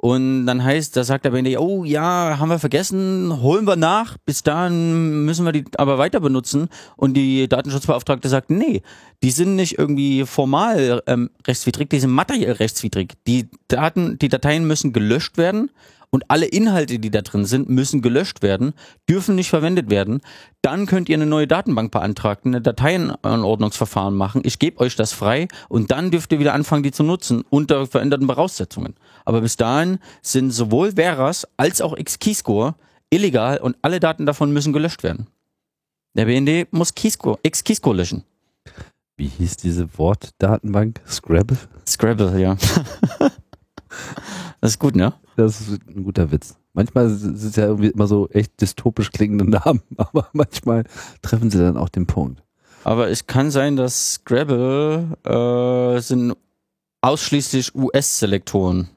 Und 0.04 0.44
dann 0.44 0.62
heißt, 0.62 0.98
da 0.98 1.02
sagt 1.02 1.24
der 1.24 1.30
BND, 1.30 1.56
oh 1.56 1.82
ja, 1.82 2.36
haben 2.38 2.50
wir 2.50 2.58
vergessen, 2.58 3.40
holen 3.40 3.66
wir 3.66 3.76
nach, 3.76 4.18
bis 4.26 4.42
dahin 4.42 5.24
müssen 5.24 5.46
wir 5.46 5.52
die 5.52 5.64
aber 5.78 5.96
weiter 5.96 6.20
benutzen. 6.20 6.68
Und 6.98 7.14
die 7.14 7.48
Datenschutzbeauftragte 7.48 8.28
sagt, 8.28 8.50
nee, 8.50 8.82
die 9.22 9.30
sind 9.30 9.56
nicht 9.56 9.78
irgendwie 9.78 10.26
formal 10.26 11.02
ähm, 11.06 11.30
rechtswidrig, 11.46 11.88
die 11.88 12.00
sind 12.00 12.10
materiell 12.10 12.52
rechtswidrig. 12.52 13.14
Die 13.26 13.48
Daten, 13.68 14.18
die 14.18 14.28
Dateien 14.28 14.66
müssen 14.66 14.92
gelöscht 14.92 15.38
werden 15.38 15.70
und 16.14 16.30
alle 16.30 16.46
Inhalte, 16.46 17.00
die 17.00 17.10
da 17.10 17.22
drin 17.22 17.44
sind, 17.44 17.68
müssen 17.68 18.00
gelöscht 18.00 18.40
werden, 18.40 18.72
dürfen 19.10 19.34
nicht 19.34 19.50
verwendet 19.50 19.90
werden. 19.90 20.20
Dann 20.62 20.86
könnt 20.86 21.08
ihr 21.08 21.16
eine 21.16 21.26
neue 21.26 21.48
Datenbank 21.48 21.90
beantragen, 21.90 22.50
eine 22.50 22.60
Dateienordnungsverfahren 22.60 24.14
machen. 24.14 24.42
Ich 24.44 24.60
gebe 24.60 24.78
euch 24.78 24.94
das 24.94 25.12
frei 25.12 25.48
und 25.68 25.90
dann 25.90 26.12
dürft 26.12 26.30
ihr 26.30 26.38
wieder 26.38 26.54
anfangen, 26.54 26.84
die 26.84 26.92
zu 26.92 27.02
nutzen 27.02 27.42
unter 27.50 27.88
veränderten 27.88 28.28
Voraussetzungen. 28.28 28.94
Aber 29.24 29.40
bis 29.40 29.56
dahin 29.56 29.98
sind 30.22 30.52
sowohl 30.52 30.92
Veras 30.92 31.48
als 31.56 31.80
auch 31.80 31.96
X-Keyscore 31.96 32.76
illegal 33.10 33.58
und 33.58 33.76
alle 33.82 33.98
Daten 33.98 34.24
davon 34.24 34.52
müssen 34.52 34.72
gelöscht 34.72 35.02
werden. 35.02 35.26
Der 36.16 36.26
BND 36.26 36.72
muss 36.72 36.94
Keyscore, 36.94 37.40
X-Keyscore 37.42 37.96
löschen. 37.96 38.22
Wie 39.16 39.26
hieß 39.26 39.56
diese 39.56 39.98
Wortdatenbank? 39.98 41.00
Scrabble? 41.08 41.58
Scrabble, 41.88 42.40
ja. 42.40 42.56
das 44.64 44.70
ist 44.72 44.78
gut, 44.78 44.96
ne? 44.96 45.12
Das 45.36 45.60
ist 45.60 45.78
ein 45.88 46.04
guter 46.04 46.32
Witz. 46.32 46.56
Manchmal 46.72 47.10
sind 47.10 47.36
es 47.36 47.54
ja 47.54 47.66
irgendwie 47.66 47.88
immer 47.88 48.06
so 48.06 48.30
echt 48.30 48.58
dystopisch 48.62 49.10
klingende 49.10 49.44
Namen, 49.44 49.82
aber 49.98 50.28
manchmal 50.32 50.84
treffen 51.20 51.50
sie 51.50 51.58
dann 51.58 51.76
auch 51.76 51.90
den 51.90 52.06
Punkt. 52.06 52.42
Aber 52.82 53.10
es 53.10 53.26
kann 53.26 53.50
sein, 53.50 53.76
dass 53.76 54.14
Scrabble 54.14 55.18
äh, 55.22 56.00
sind 56.00 56.32
ausschließlich 57.02 57.74
US-Selektoren 57.74 58.88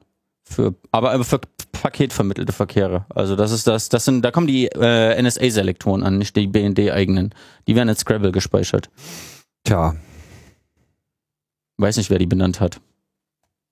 für, 0.42 0.74
aber 0.90 1.22
für 1.22 1.38
paketvermittelte 1.72 2.54
Verkehre. 2.54 3.04
Also 3.10 3.36
das 3.36 3.52
ist 3.52 3.66
das, 3.66 3.90
das 3.90 4.06
sind, 4.06 4.24
da 4.24 4.30
kommen 4.30 4.46
die 4.46 4.68
äh, 4.68 5.22
NSA-Selektoren 5.22 6.02
an, 6.02 6.16
nicht 6.16 6.34
die 6.34 6.46
BND-eigenen. 6.46 7.34
Die 7.66 7.76
werden 7.76 7.90
in 7.90 7.96
Scrabble 7.96 8.32
gespeichert. 8.32 8.88
Tja. 9.64 9.96
Weiß 11.76 11.98
nicht, 11.98 12.08
wer 12.08 12.18
die 12.18 12.24
benannt 12.24 12.58
hat. 12.58 12.80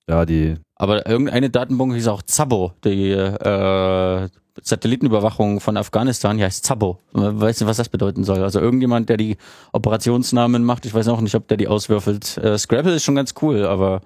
Ja, 0.06 0.26
die. 0.26 0.56
Aber 0.76 1.06
irgendeine 1.06 1.50
Datenbank 1.50 1.94
hieß 1.94 2.08
auch 2.08 2.22
Zabo, 2.22 2.72
die 2.84 3.10
äh, 3.10 4.28
Satellitenüberwachung 4.62 5.60
von 5.60 5.76
Afghanistan, 5.76 6.36
die 6.36 6.44
heißt 6.44 6.64
Zabo. 6.64 6.98
Ich 7.14 7.20
weiß 7.20 7.60
nicht, 7.60 7.68
was 7.68 7.78
das 7.78 7.88
bedeuten 7.88 8.24
soll. 8.24 8.42
Also 8.42 8.60
irgendjemand, 8.60 9.08
der 9.08 9.16
die 9.16 9.38
Operationsnamen 9.72 10.64
macht, 10.64 10.84
ich 10.86 10.94
weiß 10.94 11.08
auch 11.08 11.20
nicht, 11.22 11.34
ob 11.34 11.48
der 11.48 11.56
die 11.56 11.68
auswürfelt. 11.68 12.36
Äh, 12.38 12.58
Scrabble 12.58 12.94
ist 12.94 13.04
schon 13.04 13.14
ganz 13.14 13.34
cool, 13.40 13.64
aber 13.64 14.02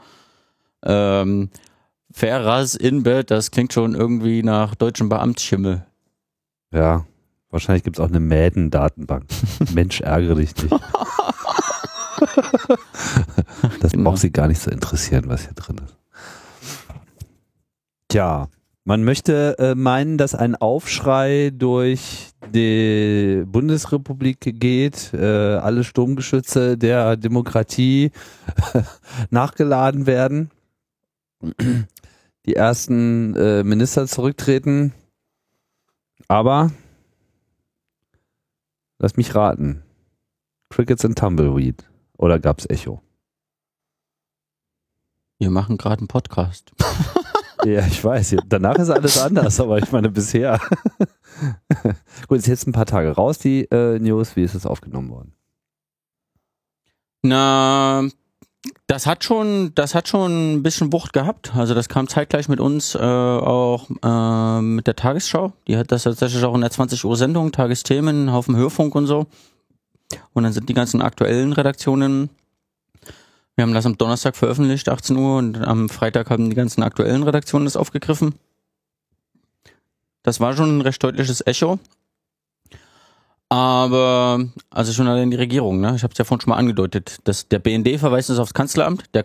ähm, 0.85 1.51
Ferraz 2.13 2.77
Inbed, 2.77 3.31
das 3.31 3.51
klingt 3.51 3.73
schon 3.73 3.95
irgendwie 3.95 4.43
nach 4.43 4.75
deutschem 4.77 5.09
Beamtschimmel. 5.09 5.85
Ja, 6.73 7.05
wahrscheinlich 7.51 7.83
gibt 7.83 7.99
es 7.99 8.01
auch 8.01 8.09
eine 8.09 8.21
Mäden-Datenbank. 8.21 9.25
Mensch, 9.75 10.01
ärgere 10.01 10.37
dich 10.37 10.57
nicht. 10.57 10.71
das 13.81 13.93
genau. 13.93 14.11
braucht 14.11 14.21
sie 14.21 14.31
gar 14.31 14.47
nicht 14.47 14.61
zu 14.61 14.71
interessieren, 14.71 15.25
was 15.27 15.43
hier 15.43 15.55
drin 15.55 15.81
ist. 15.85 16.00
Tja, 18.11 18.49
man 18.85 19.05
möchte 19.05 19.57
äh, 19.61 19.77
meinen, 19.77 20.19
dass 20.19 20.35
ein 20.35 20.57
Aufschrei 20.57 21.53
durch 21.55 22.33
die 22.53 23.45
Bundesrepublik 23.47 24.41
geht, 24.41 25.15
äh, 25.15 25.55
alle 25.55 25.85
Sturmgeschütze 25.85 26.77
der 26.77 27.17
Demokratie 27.17 28.11
nachgeladen 29.31 30.07
werden, 30.07 30.51
die 32.47 32.57
ersten 32.57 33.37
äh, 33.37 33.63
Minister 33.63 34.09
zurücktreten. 34.09 34.93
Aber 36.27 36.73
lass 38.99 39.17
mich 39.17 39.37
raten. 39.37 39.85
Crickets 40.69 41.05
and 41.05 41.17
Tumbleweed. 41.17 41.89
Oder 42.19 42.41
gab's 42.41 42.67
Echo? 42.69 43.03
Wir 45.39 45.51
machen 45.51 45.79
gerade 45.79 46.01
einen 46.01 46.09
Podcast. 46.09 46.73
ja, 47.65 47.87
ich 47.87 48.03
weiß. 48.03 48.37
Danach 48.49 48.77
ist 48.77 48.91
alles 48.91 49.19
anders, 49.19 49.61
aber 49.61 49.79
ich 49.79 49.91
meine 49.93 50.11
bisher. 50.11 50.61
Gut, 52.29 52.39
ist 52.39 52.47
jetzt 52.47 52.67
ein 52.67 52.73
paar 52.73 52.87
Tage 52.87 53.11
raus, 53.11 53.39
die 53.39 53.65
äh, 53.71 53.99
News. 53.99 54.37
Wie 54.37 54.43
ist 54.43 54.55
es 54.55 54.67
aufgenommen 54.67 55.11
worden? 55.11 55.33
Na, 57.23 58.09
das 58.87 59.07
hat 59.07 59.25
schon, 59.25 59.73
das 59.75 59.95
hat 59.95 60.09
schon 60.09 60.57
ein 60.57 60.63
bisschen 60.63 60.93
Wucht 60.93 61.13
gehabt. 61.13 61.55
Also 61.55 61.75
das 61.75 61.89
kam 61.89 62.09
zeitgleich 62.09 62.49
mit 62.49 62.61
uns 62.61 62.95
äh, 62.95 62.99
auch 62.99 63.89
äh, 64.03 64.61
mit 64.61 64.87
der 64.87 64.97
Tagesschau. 64.97 65.53
Die 65.67 65.77
hat 65.77 65.93
das 65.93 66.05
tatsächlich 66.05 66.45
auch 66.45 66.55
in 66.55 66.61
der 66.61 66.71
20 66.71 67.05
Uhr 67.05 67.17
Sendung, 67.17 67.53
Tagesthemen, 67.53 68.33
Haufen 68.33 68.57
Hörfunk 68.57 68.95
und 68.95 69.07
so. 69.07 69.27
Und 70.33 70.43
dann 70.43 70.53
sind 70.53 70.69
die 70.69 70.75
ganzen 70.75 71.03
aktuellen 71.03 71.53
Redaktionen. 71.53 72.31
Wir 73.57 73.63
haben 73.63 73.75
das 73.75 73.87
am 73.87 73.99
Donnerstag 73.99 74.37
veröffentlicht, 74.37 74.89
18 74.89 75.17
Uhr, 75.17 75.39
und 75.39 75.59
am 75.59 75.89
Freitag 75.89 76.31
haben 76.31 76.49
die 76.49 76.57
ganzen 76.57 76.83
aktuellen 76.83 77.23
Redaktionen 77.23 77.67
das 77.67 77.77
aufgegriffen. 77.77 78.35
Das 80.23 80.41
war 80.41 80.57
schon 80.57 80.79
ein 80.79 80.81
recht 80.81 81.03
deutliches 81.03 81.47
Echo. 81.47 81.79
Aber, 83.49 84.45
also 84.71 84.93
schon 84.93 85.09
allein 85.09 85.31
die 85.31 85.37
Regierung, 85.37 85.81
ne? 85.81 85.95
Ich 85.97 86.05
habe 86.05 86.13
es 86.13 86.19
ja 86.19 86.25
vorhin 86.25 86.43
schon 86.43 86.51
mal 86.51 86.57
angedeutet. 86.57 87.19
dass 87.25 87.49
der 87.49 87.59
BND 87.59 87.99
verweist 87.99 88.31
uns 88.31 88.39
aufs 88.39 88.55
Kanzleramt, 88.55 89.13
der, 89.13 89.25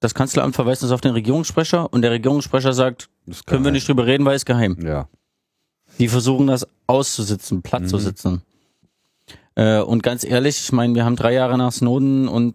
das 0.00 0.14
Kanzleramt 0.14 0.56
verweist 0.56 0.82
uns 0.82 0.90
auf 0.92 1.00
den 1.00 1.12
Regierungssprecher 1.12 1.92
und 1.92 2.02
der 2.02 2.10
Regierungssprecher 2.10 2.72
sagt, 2.72 3.08
können 3.46 3.64
wir 3.64 3.70
nicht 3.70 3.86
drüber 3.86 4.06
reden, 4.06 4.24
weil 4.24 4.34
es 4.34 4.44
geheim. 4.44 4.76
Ja. 4.84 5.08
Die 5.98 6.08
versuchen 6.08 6.48
das 6.48 6.66
auszusitzen, 6.86 7.62
platt 7.62 7.82
mhm. 7.82 7.88
zu 7.88 7.98
sitzen. 7.98 8.42
Äh, 9.54 9.80
und 9.80 10.02
ganz 10.02 10.24
ehrlich, 10.24 10.58
ich 10.58 10.72
meine, 10.72 10.94
wir 10.94 11.04
haben 11.04 11.16
drei 11.16 11.32
Jahre 11.32 11.56
nach 11.56 11.72
Snowden 11.72 12.26
und 12.26 12.54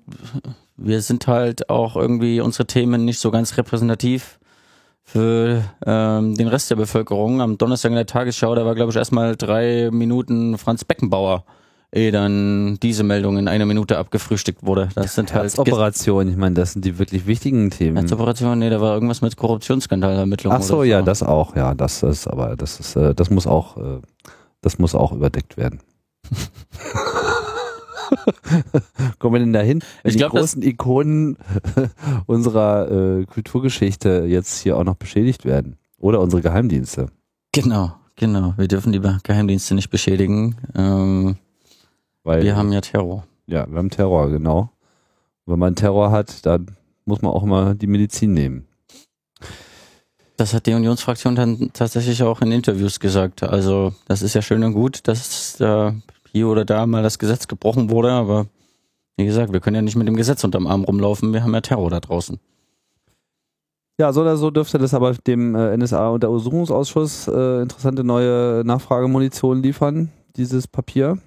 wir 0.77 1.01
sind 1.01 1.27
halt 1.27 1.69
auch 1.69 1.95
irgendwie 1.95 2.41
unsere 2.41 2.65
Themen 2.65 3.05
nicht 3.05 3.19
so 3.19 3.31
ganz 3.31 3.57
repräsentativ 3.57 4.39
für 5.03 5.63
ähm, 5.85 6.35
den 6.35 6.47
Rest 6.47 6.71
der 6.71 6.75
Bevölkerung. 6.75 7.41
Am 7.41 7.57
Donnerstag 7.57 7.91
in 7.91 7.95
der 7.95 8.07
Tagesschau, 8.07 8.55
da 8.55 8.65
war 8.65 8.75
glaube 8.75 8.91
ich 8.91 8.97
erstmal 8.97 9.35
drei 9.35 9.89
Minuten 9.91 10.57
Franz 10.57 10.83
Beckenbauer, 10.83 11.45
ehe 11.91 12.11
dann 12.11 12.77
diese 12.81 13.03
Meldung 13.03 13.37
in 13.37 13.47
einer 13.47 13.65
Minute 13.65 13.97
abgefrühstückt 13.97 14.65
wurde. 14.65 14.89
Das 14.95 15.15
sind 15.15 15.33
halt 15.33 15.43
Herzoperation, 15.43 16.27
ich 16.27 16.35
meine, 16.37 16.55
das 16.55 16.73
sind 16.73 16.83
die 16.83 16.97
wirklich 16.97 17.27
wichtigen 17.27 17.69
Themen. 17.69 17.97
Herzoperation, 17.97 18.57
nee, 18.57 18.69
da 18.69 18.81
war 18.81 18.95
irgendwas 18.95 19.21
mit 19.21 19.37
Korruptionsskandalermittlungen. 19.37 20.57
Ach 20.59 20.63
so, 20.63 20.83
ja, 20.83 21.01
das 21.03 21.23
auch, 21.23 21.55
ja, 21.55 21.75
das 21.75 22.03
ist, 22.03 22.27
aber 22.27 22.55
das 22.55 22.79
ist, 22.79 22.95
äh, 22.95 23.13
das 23.13 23.29
muss 23.29 23.45
auch, 23.47 23.77
äh, 23.77 24.01
das 24.61 24.79
muss 24.79 24.95
auch 24.95 25.13
überdeckt 25.13 25.55
werden. 25.55 25.79
Kommen 29.19 29.35
wir 29.35 29.39
denn 29.39 29.53
dahin? 29.53 29.83
Wenn 30.03 30.11
ich 30.11 30.17
glaub, 30.17 30.31
die 30.31 30.37
großen 30.37 30.61
Ikonen 30.61 31.37
unserer 32.25 32.91
äh, 32.91 33.25
Kulturgeschichte 33.25 34.25
jetzt 34.27 34.59
hier 34.59 34.77
auch 34.77 34.83
noch 34.83 34.95
beschädigt 34.95 35.45
werden. 35.45 35.77
Oder 35.97 36.19
unsere 36.21 36.41
Geheimdienste. 36.41 37.07
Genau, 37.51 37.93
genau. 38.15 38.53
Wir 38.57 38.67
dürfen 38.67 38.91
die 38.91 39.01
Geheimdienste 39.23 39.75
nicht 39.75 39.89
beschädigen. 39.89 40.55
Ähm, 40.75 41.37
Weil, 42.23 42.43
wir 42.43 42.55
haben 42.55 42.71
ja 42.71 42.81
Terror. 42.81 43.25
Ja, 43.47 43.69
wir 43.69 43.77
haben 43.77 43.89
Terror, 43.89 44.29
genau. 44.29 44.69
Wenn 45.45 45.59
man 45.59 45.75
Terror 45.75 46.11
hat, 46.11 46.45
dann 46.45 46.75
muss 47.05 47.21
man 47.21 47.31
auch 47.31 47.43
mal 47.43 47.75
die 47.75 47.87
Medizin 47.87 48.33
nehmen. 48.33 48.67
Das 50.37 50.53
hat 50.53 50.65
die 50.65 50.73
Unionsfraktion 50.73 51.35
dann 51.35 51.69
tatsächlich 51.71 52.21
auch 52.23 52.41
in 52.41 52.51
Interviews 52.51 52.99
gesagt. 52.99 53.43
Also 53.43 53.93
das 54.07 54.21
ist 54.21 54.33
ja 54.33 54.41
schön 54.41 54.63
und 54.63 54.73
gut, 54.73 55.07
dass 55.07 55.55
da 55.57 55.95
hier 56.35 56.49
oder 56.49 56.65
da 56.65 56.85
mal 56.85 57.01
das 57.01 57.17
Gesetz 57.17 57.47
gebrochen 57.47 57.89
wurde, 57.89 58.11
aber 58.11 58.47
wie 59.15 59.23
gesagt, 59.23 59.53
wir 59.53 59.61
können 59.61 59.77
ja 59.77 59.81
nicht 59.81 59.95
mit 59.95 60.05
dem 60.05 60.17
Gesetz 60.17 60.43
unterm 60.43 60.67
Arm 60.67 60.83
rumlaufen, 60.83 61.31
wir 61.31 61.41
haben 61.41 61.53
ja 61.53 61.61
Terror 61.61 61.89
da 61.89 62.01
draußen. 62.01 62.39
Ja, 63.97 64.11
so 64.11 64.19
oder 64.19 64.35
so 64.35 64.51
dürfte 64.51 64.77
das 64.77 64.93
aber 64.93 65.13
dem 65.13 65.55
äh, 65.55 65.77
NSA 65.77 66.09
und 66.09 66.23
der 66.23 66.29
Untersuchungsausschuss 66.29 67.29
äh, 67.29 67.61
interessante 67.61 68.03
neue 68.03 68.63
Nachfragemunition 68.65 69.63
liefern, 69.63 70.11
dieses 70.35 70.67
Papier. 70.67 71.19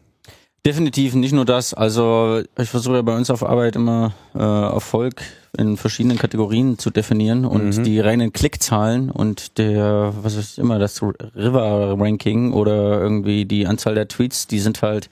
Definitiv 0.67 1.15
nicht 1.15 1.33
nur 1.33 1.47
das. 1.47 1.73
Also 1.73 2.43
ich 2.59 2.69
versuche 2.69 2.97
ja 2.97 3.03
bei 3.03 3.17
uns 3.17 3.31
auf 3.31 3.43
Arbeit 3.43 3.77
immer 3.77 4.13
äh, 4.35 4.41
Erfolg 4.41 5.23
in 5.57 5.77
verschiedenen 5.77 6.19
Kategorien 6.19 6.79
zu 6.79 6.91
definieren 6.91 7.45
und 7.45 7.79
mhm. 7.79 7.85
die 7.85 8.01
reinen 8.01 8.33
Klickzahlen 8.33 9.11
und 9.11 9.59
der, 9.59 10.13
was 10.23 10.35
ist 10.35 10.59
immer 10.59 10.79
das 10.79 11.03
River 11.03 11.97
Ranking 11.99 12.53
oder 12.53 13.01
irgendwie 13.01 13.45
die 13.45 13.67
Anzahl 13.67 13.95
der 13.95 14.09
Tweets, 14.09 14.47
die 14.47 14.61
sind 14.61 14.83
halt 14.83 15.09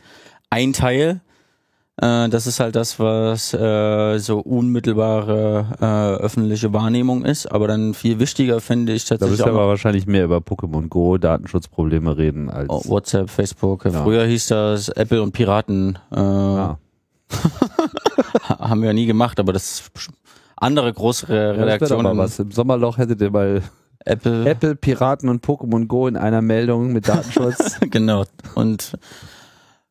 ein 0.50 0.72
Teil 0.72 1.20
äh, 1.98 2.28
das 2.28 2.46
ist 2.46 2.60
halt 2.60 2.76
das, 2.76 3.00
was 3.00 3.54
äh, 3.54 4.18
so 4.18 4.40
unmittelbare 4.40 5.66
äh, 5.80 6.22
öffentliche 6.22 6.72
Wahrnehmung 6.72 7.24
ist. 7.24 7.46
Aber 7.46 7.68
dann 7.68 7.94
viel 7.94 8.18
wichtiger 8.18 8.60
finde 8.60 8.92
ich 8.92 9.06
tatsächlich. 9.06 9.38
Da 9.38 9.46
müssen 9.46 9.56
wir 9.56 9.60
aber 9.60 9.70
wahrscheinlich 9.70 10.06
mehr 10.06 10.24
über 10.24 10.38
Pokémon 10.38 10.88
Go, 10.88 11.16
Datenschutzprobleme 11.16 12.16
reden 12.16 12.50
als 12.50 12.68
oh, 12.68 12.82
WhatsApp, 12.86 13.30
Facebook. 13.30 13.86
Ja. 13.86 14.02
Früher 14.02 14.26
hieß 14.26 14.48
das 14.48 14.90
Apple 14.90 15.22
und 15.22 15.32
Piraten. 15.32 15.98
Äh, 16.12 16.18
ah. 16.18 16.78
haben 18.58 18.82
wir 18.82 18.88
ja 18.88 18.92
nie 18.92 19.06
gemacht, 19.06 19.40
aber 19.40 19.52
das 19.52 19.90
andere 20.56 20.92
größere 20.92 21.56
Redaktionen. 21.58 22.16
Ja, 22.16 22.18
was. 22.18 22.38
Im 22.38 22.50
Sommerloch 22.50 22.98
hättet 22.98 23.20
ihr 23.20 23.30
mal 23.30 23.62
Apple. 24.04 24.46
Apple, 24.48 24.76
Piraten 24.76 25.28
und 25.28 25.44
Pokémon 25.44 25.86
Go 25.86 26.06
in 26.06 26.16
einer 26.16 26.42
Meldung 26.42 26.92
mit 26.92 27.08
Datenschutz. 27.08 27.78
genau. 27.90 28.24
Und 28.54 28.96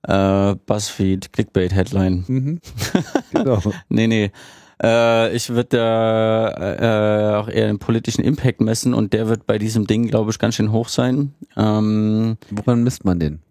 äh, 0.04 0.56
Buzzfeed, 0.66 1.34
Clickbait-Headline. 1.34 2.24
Mhm. 2.28 2.60
Genau. 3.32 3.60
nee, 3.90 4.08
nee. 4.08 4.32
Äh, 4.82 5.36
ich 5.36 5.50
würde 5.50 5.78
da 5.78 6.50
äh, 6.50 7.36
auch 7.36 7.48
eher 7.48 7.68
den 7.68 7.80
politischen 7.80 8.24
Impact 8.24 8.62
messen 8.62 8.94
und 8.94 9.14
der 9.14 9.28
wird 9.28 9.46
bei 9.46 9.58
diesem 9.58 9.88
Ding, 9.88 10.08
glaube 10.08 10.32
ich, 10.32 10.40
ganz 10.40 10.56
schön 10.56 10.72
hoch 10.72 10.90
sein. 10.90 11.34
Ähm, 11.56 12.38
Woran 12.50 12.84
misst 12.84 13.06
man 13.06 13.20
den? 13.20 13.42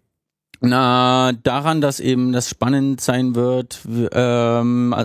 Na, 0.61 1.31
daran, 1.43 1.81
dass 1.81 1.99
eben 1.99 2.31
das 2.31 2.49
spannend 2.49 3.01
sein 3.01 3.35
wird, 3.35 3.81
ähm, 4.11 4.95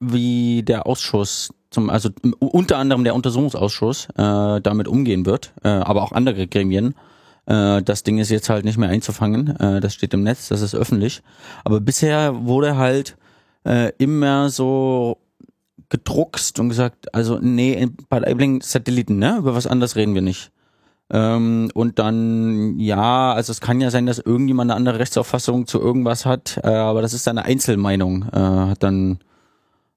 wie 0.00 0.62
der 0.62 0.86
Ausschuss 0.86 1.52
zum, 1.70 1.88
also 1.88 2.10
unter 2.40 2.78
anderem 2.78 3.04
der 3.04 3.14
Untersuchungsausschuss 3.14 4.08
äh, 4.16 4.60
damit 4.60 4.88
umgehen 4.88 5.24
wird, 5.26 5.52
äh, 5.62 5.68
aber 5.68 6.02
auch 6.02 6.12
andere 6.12 6.46
Gremien. 6.48 6.94
Äh, 7.46 7.82
das 7.82 8.02
Ding 8.02 8.18
ist 8.18 8.30
jetzt 8.30 8.50
halt 8.50 8.64
nicht 8.64 8.78
mehr 8.78 8.88
einzufangen. 8.88 9.56
Äh, 9.56 9.80
das 9.80 9.94
steht 9.94 10.14
im 10.14 10.22
Netz, 10.22 10.48
das 10.48 10.62
ist 10.62 10.74
öffentlich. 10.74 11.22
Aber 11.64 11.80
bisher 11.80 12.44
wurde 12.46 12.76
halt 12.76 13.16
äh, 13.64 13.92
immer 13.98 14.50
so 14.50 15.18
gedruckst 15.90 16.58
und 16.60 16.68
gesagt, 16.68 17.14
also 17.14 17.38
nee, 17.40 17.88
bei 18.08 18.18
Enabling 18.18 18.62
Satelliten, 18.62 19.18
ne? 19.18 19.36
Über 19.38 19.54
was 19.54 19.66
anderes 19.66 19.96
reden 19.96 20.14
wir 20.14 20.22
nicht. 20.22 20.50
Ähm, 21.12 21.70
und 21.74 21.98
dann, 21.98 22.78
ja, 22.78 23.32
also 23.32 23.50
es 23.50 23.60
kann 23.60 23.80
ja 23.80 23.90
sein, 23.90 24.06
dass 24.06 24.20
irgendjemand 24.20 24.70
eine 24.70 24.76
andere 24.76 25.00
Rechtsauffassung 25.00 25.66
zu 25.66 25.80
irgendwas 25.80 26.24
hat, 26.24 26.60
äh, 26.62 26.68
aber 26.68 27.02
das 27.02 27.14
ist 27.14 27.26
eine 27.26 27.44
Einzelmeinung, 27.44 28.26
äh, 28.32 28.38
hat 28.38 28.82
dann 28.84 29.18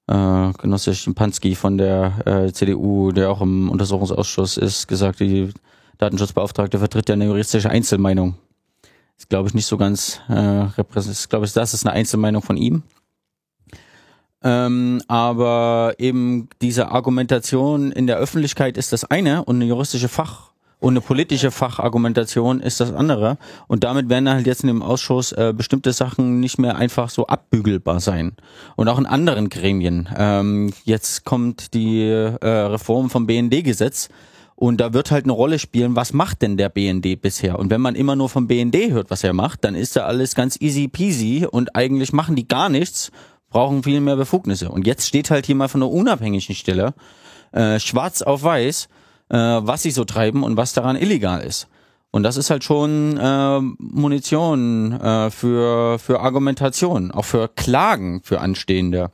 äh, 0.07 0.51
Genosse 0.53 0.93
Schimpanski 0.93 1.55
von 1.55 1.77
der 1.77 2.13
äh, 2.25 2.51
CDU, 2.51 3.11
der 3.11 3.29
auch 3.29 3.41
im 3.41 3.69
Untersuchungsausschuss 3.69 4.57
ist, 4.57 4.87
gesagt, 4.87 5.19
die 5.19 5.53
Datenschutzbeauftragte 5.97 6.79
vertritt 6.79 7.09
ja 7.09 7.13
eine 7.13 7.25
juristische 7.25 7.69
Einzelmeinung. 7.69 8.35
Ist, 9.17 9.29
glaube 9.29 9.47
ich, 9.47 9.53
nicht 9.53 9.67
so 9.67 9.77
ganz 9.77 10.19
äh, 10.27 10.33
repräsentativ. 10.33 11.29
glaube 11.29 11.45
ich, 11.45 11.53
das 11.53 11.73
ist 11.73 11.85
eine 11.85 11.95
Einzelmeinung 11.95 12.41
von 12.41 12.57
ihm. 12.57 12.83
Ähm, 14.43 15.01
aber 15.07 15.93
eben 15.99 16.49
diese 16.61 16.91
Argumentation 16.91 17.91
in 17.91 18.07
der 18.07 18.17
Öffentlichkeit 18.17 18.77
ist 18.77 18.91
das 18.91 19.05
eine 19.05 19.45
und 19.45 19.55
eine 19.55 19.65
juristische 19.65 20.09
Fach 20.09 20.52
und 20.83 20.91
eine 20.91 21.01
politische 21.01 21.49
Fachargumentation 21.49 22.59
ist 22.59 22.81
das 22.81 22.91
andere. 22.91 23.37
Und 23.67 23.85
damit 23.85 24.09
werden 24.09 24.27
halt 24.27 24.45
jetzt 24.45 24.63
in 24.63 24.67
dem 24.67 24.81
Ausschuss 24.81 25.31
äh, 25.31 25.53
bestimmte 25.55 25.93
Sachen 25.93 26.41
nicht 26.41 26.59
mehr 26.59 26.75
einfach 26.75 27.09
so 27.09 27.25
abbügelbar 27.25 28.01
sein. 28.01 28.35
Und 28.75 28.89
auch 28.89 28.99
in 28.99 29.05
anderen 29.05 29.47
Gremien. 29.47 30.09
Ähm, 30.17 30.73
jetzt 30.83 31.23
kommt 31.23 31.73
die 31.73 32.01
äh, 32.01 32.45
Reform 32.45 33.09
vom 33.09 33.27
BND-Gesetz 33.27 34.09
und 34.55 34.81
da 34.81 34.93
wird 34.93 35.09
halt 35.09 35.23
eine 35.23 35.31
Rolle 35.31 35.57
spielen, 35.57 35.95
was 35.95 36.11
macht 36.11 36.41
denn 36.41 36.57
der 36.57 36.67
BND 36.67 37.21
bisher? 37.21 37.59
Und 37.59 37.69
wenn 37.69 37.79
man 37.79 37.95
immer 37.95 38.17
nur 38.17 38.27
vom 38.27 38.47
BND 38.47 38.91
hört, 38.91 39.09
was 39.09 39.23
er 39.23 39.31
macht, 39.31 39.63
dann 39.63 39.75
ist 39.75 39.95
da 39.95 40.01
alles 40.01 40.35
ganz 40.35 40.59
easy 40.59 40.89
peasy 40.89 41.47
und 41.49 41.77
eigentlich 41.77 42.11
machen 42.11 42.35
die 42.35 42.49
gar 42.49 42.67
nichts, 42.67 43.09
brauchen 43.49 43.83
viel 43.83 44.01
mehr 44.01 44.17
Befugnisse. 44.17 44.67
Und 44.67 44.85
jetzt 44.85 45.07
steht 45.07 45.31
halt 45.31 45.45
hier 45.45 45.55
mal 45.55 45.69
von 45.69 45.81
einer 45.81 45.91
unabhängigen 45.91 46.55
Stelle, 46.55 46.93
äh, 47.53 47.79
schwarz 47.79 48.21
auf 48.21 48.43
weiß, 48.43 48.89
was 49.37 49.83
sie 49.83 49.91
so 49.91 50.05
treiben 50.05 50.43
und 50.43 50.57
was 50.57 50.73
daran 50.73 50.95
illegal 50.95 51.41
ist. 51.41 51.67
Und 52.11 52.23
das 52.23 52.37
ist 52.37 52.51
halt 52.51 52.63
schon 52.63 53.17
äh, 53.17 53.59
Munition 53.59 54.91
äh, 54.91 55.31
für, 55.31 55.97
für 55.97 56.19
Argumentation, 56.19 57.11
auch 57.11 57.25
für 57.25 57.47
Klagen 57.47 58.21
für 58.23 58.39
Anstehende. 58.39 59.11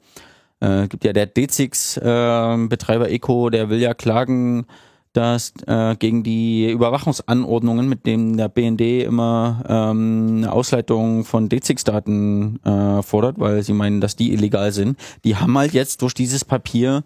Äh, 0.59 0.89
gibt 0.89 1.05
ja 1.05 1.13
der 1.13 1.25
Dezix-Betreiber 1.25 3.09
äh, 3.09 3.15
Eco, 3.15 3.49
der 3.49 3.69
will 3.69 3.79
ja 3.79 3.93
klagen 3.93 4.65
dass 5.13 5.53
äh, 5.65 5.95
gegen 5.95 6.23
die 6.23 6.69
Überwachungsanordnungen, 6.69 7.89
mit 7.89 8.05
denen 8.05 8.37
der 8.37 8.47
BND 8.47 9.03
immer 9.03 9.63
ähm, 9.67 10.35
eine 10.37 10.51
Ausleitung 10.51 11.25
von 11.25 11.49
DZIX-Daten 11.49 12.59
äh, 12.63 13.01
fordert, 13.01 13.39
weil 13.39 13.63
sie 13.63 13.73
meinen, 13.73 14.01
dass 14.01 14.15
die 14.15 14.33
illegal 14.33 14.71
sind, 14.71 14.99
die 15.23 15.35
haben 15.35 15.57
halt 15.57 15.73
jetzt 15.73 16.03
durch 16.03 16.13
dieses 16.13 16.45
Papier 16.45 17.03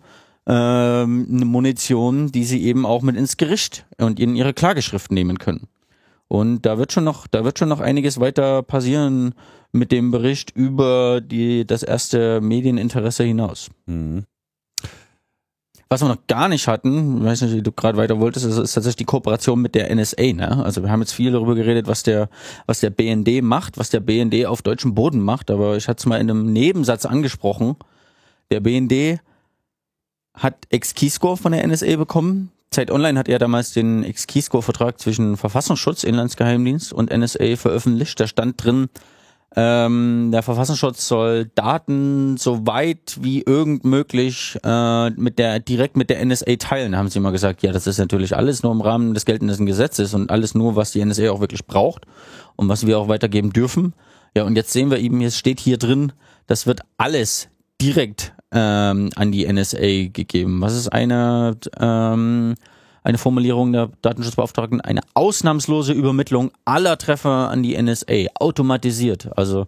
ähm, 0.47 1.27
eine 1.31 1.45
Munition, 1.45 2.31
die 2.31 2.43
sie 2.43 2.63
eben 2.63 2.85
auch 2.85 3.01
mit 3.01 3.15
ins 3.15 3.37
Gericht 3.37 3.85
und 3.97 4.19
in 4.19 4.35
ihre 4.35 4.53
Klageschrift 4.53 5.11
nehmen 5.11 5.39
können. 5.39 5.67
Und 6.27 6.63
da 6.63 6.77
wird 6.77 6.91
schon 6.91 7.03
noch, 7.03 7.27
da 7.27 7.45
wird 7.45 7.59
schon 7.59 7.69
noch 7.69 7.79
einiges 7.79 8.19
weiter 8.19 8.63
passieren 8.63 9.35
mit 9.71 9.91
dem 9.91 10.11
Bericht 10.11 10.51
über 10.51 11.21
die, 11.21 11.65
das 11.65 11.83
erste 11.83 12.41
Medieninteresse 12.41 13.23
hinaus. 13.23 13.69
Mhm. 13.85 14.23
Was 15.89 16.01
wir 16.01 16.07
noch 16.07 16.25
gar 16.25 16.47
nicht 16.47 16.67
hatten, 16.67 17.19
ich 17.19 17.23
weiß 17.23 17.41
nicht, 17.43 17.53
wie 17.53 17.61
du 17.61 17.71
gerade 17.71 17.99
weiter 17.99 18.19
wolltest, 18.19 18.47
ist, 18.47 18.57
ist 18.57 18.73
tatsächlich 18.73 18.95
die 18.95 19.05
Kooperation 19.05 19.61
mit 19.61 19.75
der 19.75 19.93
NSA. 19.93 20.33
Ne? 20.33 20.65
Also 20.65 20.81
wir 20.81 20.89
haben 20.89 21.01
jetzt 21.01 21.13
viel 21.13 21.31
darüber 21.31 21.53
geredet, 21.53 21.85
was 21.85 22.01
der, 22.01 22.29
was 22.65 22.79
der 22.79 22.89
BND 22.89 23.43
macht, 23.43 23.77
was 23.77 23.91
der 23.91 23.99
BND 23.99 24.47
auf 24.47 24.63
deutschem 24.63 24.95
Boden 24.95 25.19
macht, 25.19 25.51
aber 25.51 25.77
ich 25.77 25.87
hatte 25.87 25.99
es 25.99 26.05
mal 26.07 26.19
in 26.19 26.31
einem 26.31 26.51
Nebensatz 26.51 27.05
angesprochen. 27.05 27.75
Der 28.49 28.59
BND 28.59 29.19
hat 30.33 30.55
Ex-Keyscore 30.69 31.37
von 31.37 31.51
der 31.51 31.65
NSA 31.65 31.95
bekommen. 31.95 32.51
Zeit 32.71 32.89
Online 32.89 33.19
hat 33.19 33.27
ja 33.27 33.37
damals 33.37 33.71
den 33.73 34.03
Ex-Keyscore-Vertrag 34.03 34.99
zwischen 34.99 35.37
Verfassungsschutz, 35.37 36.03
Inlandsgeheimdienst 36.03 36.91
und 36.91 37.15
NSA 37.15 37.55
veröffentlicht. 37.55 38.19
Da 38.19 38.27
stand 38.27 38.63
drin, 38.63 38.89
Ähm, 39.55 40.29
der 40.31 40.41
Verfassungsschutz 40.41 41.07
soll 41.07 41.45
Daten 41.53 42.37
so 42.37 42.65
weit 42.65 43.19
wie 43.21 43.43
irgend 43.43 43.83
möglich 43.85 44.57
äh, 44.63 45.11
mit 45.11 45.37
der 45.37 45.59
direkt 45.59 45.95
mit 45.95 46.09
der 46.09 46.25
NSA 46.25 46.55
teilen, 46.57 46.97
haben 46.97 47.09
sie 47.09 47.19
immer 47.19 47.31
gesagt. 47.31 47.61
Ja, 47.61 47.71
das 47.71 47.85
ist 47.85 47.99
natürlich 47.99 48.35
alles 48.35 48.63
nur 48.63 48.71
im 48.71 48.81
Rahmen 48.81 49.13
des 49.13 49.25
geltenden 49.25 49.67
Gesetzes 49.67 50.15
und 50.15 50.31
alles 50.31 50.55
nur, 50.55 50.75
was 50.75 50.91
die 50.91 51.05
NSA 51.05 51.29
auch 51.29 51.39
wirklich 51.39 51.67
braucht 51.67 52.07
und 52.55 52.67
was 52.67 52.87
wir 52.87 52.97
auch 52.97 53.09
weitergeben 53.09 53.53
dürfen. 53.53 53.93
Ja, 54.35 54.43
und 54.43 54.55
jetzt 54.55 54.73
sehen 54.73 54.89
wir 54.89 54.97
eben, 54.97 55.21
es 55.21 55.37
steht 55.37 55.59
hier 55.59 55.77
drin, 55.77 56.13
das 56.47 56.65
wird 56.65 56.81
alles 56.97 57.49
direkt 57.79 58.33
ähm, 58.53 59.09
an 59.15 59.31
die 59.31 59.51
NSA 59.51 60.09
gegeben. 60.13 60.61
Was 60.61 60.75
ist 60.75 60.89
eine 60.89 61.57
ähm, 61.79 62.55
eine 63.03 63.17
Formulierung 63.17 63.73
der 63.73 63.89
Datenschutzbeauftragten, 64.01 64.81
eine 64.81 65.01
ausnahmslose 65.13 65.93
Übermittlung 65.93 66.51
aller 66.65 66.97
Treffer 66.97 67.49
an 67.49 67.61
die 67.61 67.81
NSA, 67.81 68.27
automatisiert. 68.35 69.37
Also 69.37 69.65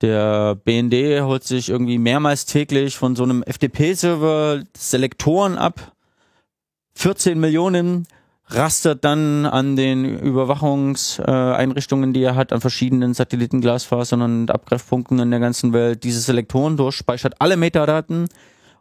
der 0.00 0.56
BND 0.56 1.22
holt 1.22 1.44
sich 1.44 1.68
irgendwie 1.68 1.98
mehrmals 1.98 2.46
täglich 2.46 2.96
von 2.96 3.16
so 3.16 3.22
einem 3.22 3.42
FTP-Server 3.44 4.62
Selektoren 4.76 5.56
ab. 5.56 5.92
14 6.94 7.38
Millionen 7.38 8.06
rastert 8.50 9.04
dann 9.04 9.46
an 9.46 9.76
den 9.76 10.04
Überwachungseinrichtungen, 10.04 12.12
die 12.12 12.22
er 12.22 12.34
hat, 12.34 12.52
an 12.52 12.60
verschiedenen 12.60 13.14
Satellitenglasfasern 13.14 14.22
und 14.22 14.50
Abgreifpunkten 14.50 15.18
in 15.18 15.30
der 15.30 15.40
ganzen 15.40 15.72
Welt, 15.72 16.04
diese 16.04 16.20
Selektoren 16.20 16.76
durch, 16.76 16.96
speichert 16.96 17.34
alle 17.38 17.56
Metadaten, 17.56 18.28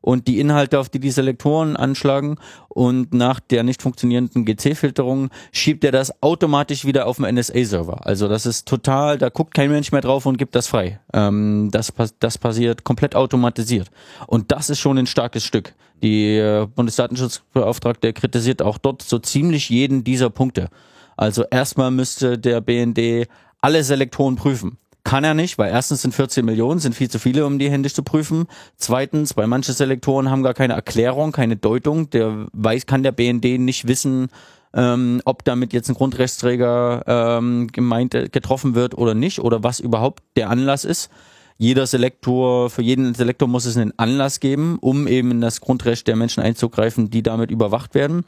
und 0.07 0.27
die 0.27 0.39
Inhalte, 0.39 0.79
auf 0.79 0.87
die 0.87 0.99
die 0.99 1.11
Selektoren 1.11 1.75
anschlagen 1.75 2.37
und 2.69 3.13
nach 3.13 3.41
der 3.41 3.63
nicht 3.63 3.81
funktionierenden 3.81 4.45
GC-Filterung 4.45 5.29
schiebt 5.51 5.83
er 5.83 5.91
das 5.91 6.23
automatisch 6.23 6.85
wieder 6.85 7.07
auf 7.07 7.17
den 7.17 7.35
NSA-Server. 7.35 8.05
Also 8.05 8.29
das 8.29 8.45
ist 8.45 8.67
total, 8.67 9.17
da 9.17 9.27
guckt 9.27 9.53
kein 9.53 9.69
Mensch 9.69 9.91
mehr 9.91 9.99
drauf 9.99 10.25
und 10.25 10.37
gibt 10.37 10.55
das 10.55 10.67
frei. 10.67 11.01
Ähm, 11.13 11.69
das, 11.71 11.91
das 12.19 12.37
passiert 12.37 12.85
komplett 12.85 13.15
automatisiert. 13.15 13.89
Und 14.27 14.51
das 14.51 14.69
ist 14.69 14.79
schon 14.79 14.97
ein 14.97 15.07
starkes 15.07 15.43
Stück. 15.43 15.73
Die 16.03 16.37
äh, 16.37 16.67
Bundesdatenschutzbeauftragte 16.73 18.13
kritisiert 18.13 18.61
auch 18.61 18.77
dort 18.77 19.01
so 19.01 19.19
ziemlich 19.19 19.69
jeden 19.69 20.03
dieser 20.03 20.29
Punkte. 20.29 20.69
Also 21.15 21.43
erstmal 21.49 21.91
müsste 21.91 22.37
der 22.37 22.61
BND 22.61 23.27
alle 23.61 23.83
Selektoren 23.83 24.35
prüfen. 24.35 24.77
Kann 25.03 25.23
er 25.23 25.33
nicht, 25.33 25.57
weil 25.57 25.71
erstens 25.71 26.01
sind 26.01 26.13
14 26.13 26.45
Millionen, 26.45 26.79
sind 26.79 26.93
viel 26.93 27.09
zu 27.09 27.17
viele, 27.17 27.45
um 27.45 27.59
die 27.59 27.71
händisch 27.71 27.93
zu 27.93 28.03
prüfen. 28.03 28.45
Zweitens, 28.75 29.33
bei 29.33 29.47
manchen 29.47 29.73
Selektoren 29.73 30.29
haben 30.29 30.43
gar 30.43 30.53
keine 30.53 30.73
Erklärung, 30.73 31.31
keine 31.31 31.55
Deutung. 31.55 32.09
Der 32.09 32.47
weiß, 32.51 32.85
kann 32.85 33.03
der 33.03 33.13
BND 33.13 33.57
nicht 33.57 33.87
wissen, 33.87 34.27
ähm, 34.73 35.21
ob 35.23 35.45
damit 35.45 35.71
jetzt 35.71 35.87
ein 35.87 35.95
Grundrechtsträger 35.95 37.03
ähm, 37.07 37.67
gemeint 37.71 38.15
äh, 38.15 38.27
getroffen 38.27 38.75
wird 38.75 38.97
oder 38.97 39.13
nicht 39.13 39.39
oder 39.39 39.63
was 39.63 39.79
überhaupt 39.79 40.23
der 40.35 40.49
Anlass 40.49 40.83
ist. 40.83 41.09
Jeder 41.57 41.87
Selektor, 41.87 42.69
für 42.69 42.81
jeden 42.83 43.15
Selektor 43.15 43.47
muss 43.47 43.65
es 43.65 43.77
einen 43.77 43.97
Anlass 43.97 44.39
geben, 44.39 44.77
um 44.79 45.07
eben 45.07 45.31
in 45.31 45.41
das 45.41 45.61
Grundrecht 45.61 46.07
der 46.07 46.15
Menschen 46.15 46.43
einzugreifen, 46.43 47.09
die 47.09 47.23
damit 47.23 47.49
überwacht 47.49 47.95
werden. 47.95 48.25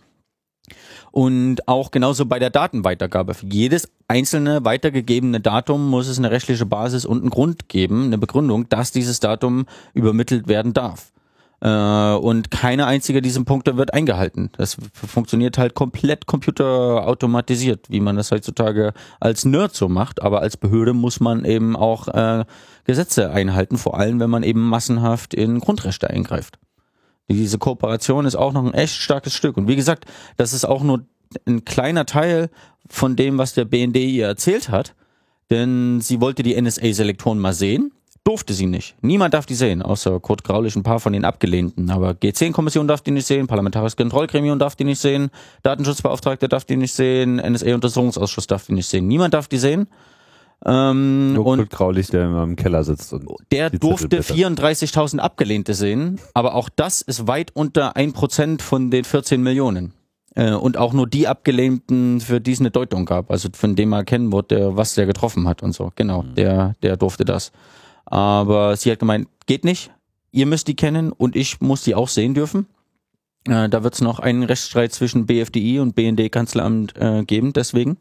Und 1.12 1.68
auch 1.68 1.92
genauso 1.92 2.26
bei 2.26 2.40
der 2.40 2.50
Datenweitergabe. 2.50 3.34
Für 3.34 3.48
jedes 3.48 3.90
einzelne 4.08 4.64
weitergegebene 4.66 5.40
Datum 5.40 5.90
muss 5.90 6.08
es 6.08 6.18
eine 6.18 6.32
rechtliche 6.32 6.66
Basis 6.66 7.06
und 7.06 7.22
einen 7.22 7.30
Grund 7.30 7.70
geben, 7.70 8.06
eine 8.06 8.18
Begründung, 8.18 8.70
dass 8.70 8.92
dieses 8.92 9.20
Datum 9.20 9.66
übermittelt 9.94 10.48
werden 10.48 10.74
darf. 10.74 11.12
Äh, 11.62 12.14
und 12.14 12.52
keine 12.52 12.86
einzige 12.86 13.22
dieser 13.22 13.44
Punkte 13.44 13.78
wird 13.78 13.94
eingehalten. 13.94 14.50
Das 14.58 14.78
funktioniert 14.94 15.58
halt 15.58 15.74
komplett 15.74 16.26
computerautomatisiert, 16.26 17.90
wie 17.90 18.00
man 18.00 18.16
das 18.16 18.32
heutzutage 18.32 18.94
als 19.20 19.46
Nerd 19.46 19.76
so 19.76 19.90
macht. 19.90 20.22
Aber 20.22 20.42
als 20.42 20.58
Behörde 20.58 20.94
muss 20.94 21.20
man 21.20 21.46
eben 21.46 21.76
auch 21.76 22.08
äh, 22.08 22.46
Gesetze 22.86 23.32
einhalten, 23.32 23.78
vor 23.78 23.98
allem 23.98 24.20
wenn 24.20 24.30
man 24.30 24.44
eben 24.44 24.68
massenhaft 24.68 25.34
in 25.34 25.60
Grundrechte 25.60 26.10
eingreift. 26.10 26.60
Diese 27.30 27.60
Kooperation 27.60 28.26
ist 28.26 28.36
auch 28.36 28.54
noch 28.54 28.66
ein 28.66 28.74
echt 28.74 28.96
starkes 28.96 29.36
Stück. 29.36 29.58
Und 29.58 29.68
wie 29.68 29.76
gesagt, 29.76 30.06
das 30.38 30.54
ist 30.54 30.66
auch 30.66 30.82
nur 30.82 31.06
ein 31.46 31.64
kleiner 31.64 32.06
Teil 32.06 32.50
von 32.88 33.16
dem, 33.16 33.38
was 33.38 33.54
der 33.54 33.66
BND 33.66 33.98
ihr 33.98 34.26
erzählt 34.26 34.70
hat. 34.70 34.96
Denn 35.52 36.00
sie 36.02 36.22
wollte 36.22 36.44
die 36.44 36.60
NSA-Selektoren 36.60 37.40
mal 37.40 37.54
sehen, 37.54 37.92
durfte 38.30 38.54
sie 38.54 38.68
nicht. 38.68 38.96
Niemand 39.02 39.34
darf 39.34 39.48
die 39.48 39.56
sehen, 39.56 39.82
außer 39.82 40.20
Kurt 40.20 40.44
Graulich, 40.44 40.76
ein 40.76 40.84
paar 40.84 41.00
von 41.00 41.14
den 41.14 41.26
Abgelehnten. 41.26 41.90
Aber 41.90 42.12
G10-Kommission 42.12 42.88
darf 42.88 43.02
die 43.02 43.10
nicht 43.10 43.26
sehen, 43.26 43.48
Parlamentarisches 43.48 43.98
Kontrollgremium 43.98 44.60
darf 44.60 44.76
die 44.76 44.84
nicht 44.84 45.02
sehen, 45.02 45.32
Datenschutzbeauftragter 45.64 46.48
darf 46.48 46.64
die 46.64 46.78
nicht 46.78 46.94
sehen, 46.94 47.38
NSA-Untersuchungsausschuss 47.38 48.46
darf 48.46 48.68
die 48.68 48.74
nicht 48.74 48.88
sehen. 48.88 49.08
Niemand 49.08 49.34
darf 49.34 49.48
die 49.48 49.58
sehen. 49.58 49.88
Ähm, 50.64 51.34
Nur 51.34 51.48
und 51.48 51.72
Graulich, 51.72 52.10
der 52.10 52.26
im 52.26 52.56
Keller 52.56 52.84
sitzt. 52.84 53.12
Und 53.14 53.28
der 53.52 53.72
durfte 53.72 54.22
34.000 54.22 55.18
Abgelehnte 55.18 55.74
sehen, 55.74 56.20
aber 56.36 56.54
auch 56.54 56.70
das 56.70 57.02
ist 57.02 57.28
weit 57.28 57.50
unter 57.56 57.96
ein 57.96 58.14
Prozent 58.14 58.62
von 58.62 58.92
den 58.92 59.06
14 59.06 59.42
Millionen. 59.42 59.94
Äh, 60.36 60.52
und 60.52 60.78
auch 60.78 60.94
nur 60.94 61.08
die 61.08 61.28
Abgelehnten, 61.28 62.22
für 62.22 62.40
die 62.40 62.52
es 62.52 62.60
eine 62.60 62.70
Deutung 62.70 63.06
gab, 63.06 63.32
also 63.32 63.50
von 63.54 63.76
dem 63.76 63.90
man 63.90 64.02
erkennen 64.02 64.32
wurde, 64.32 64.78
was 64.78 64.94
der 64.94 65.08
getroffen 65.08 65.48
hat 65.48 65.64
und 65.64 65.74
so. 65.74 65.92
Genau, 65.96 66.22
mhm. 66.22 66.36
der, 66.36 66.76
der 66.84 66.96
durfte 66.96 67.26
das. 67.26 67.52
Aber 68.06 68.76
sie 68.76 68.92
hat 68.92 69.00
gemeint, 69.00 69.28
geht 69.46 69.66
nicht, 69.66 69.92
ihr 70.32 70.46
müsst 70.46 70.68
die 70.68 70.76
kennen 70.76 71.12
und 71.12 71.36
ich 71.36 71.62
muss 71.62 71.84
die 71.84 71.96
auch 71.96 72.08
sehen 72.08 72.34
dürfen. 72.34 72.68
Äh, 73.48 73.70
da 73.70 73.84
wird 73.84 73.94
es 73.94 74.02
noch 74.02 74.20
einen 74.20 74.44
Rechtsstreit 74.44 74.94
zwischen 74.94 75.26
BFDI 75.26 75.80
und 75.80 75.96
BND-Kanzleramt 75.96 76.96
äh, 76.98 77.24
geben, 77.24 77.54
deswegen. 77.54 77.98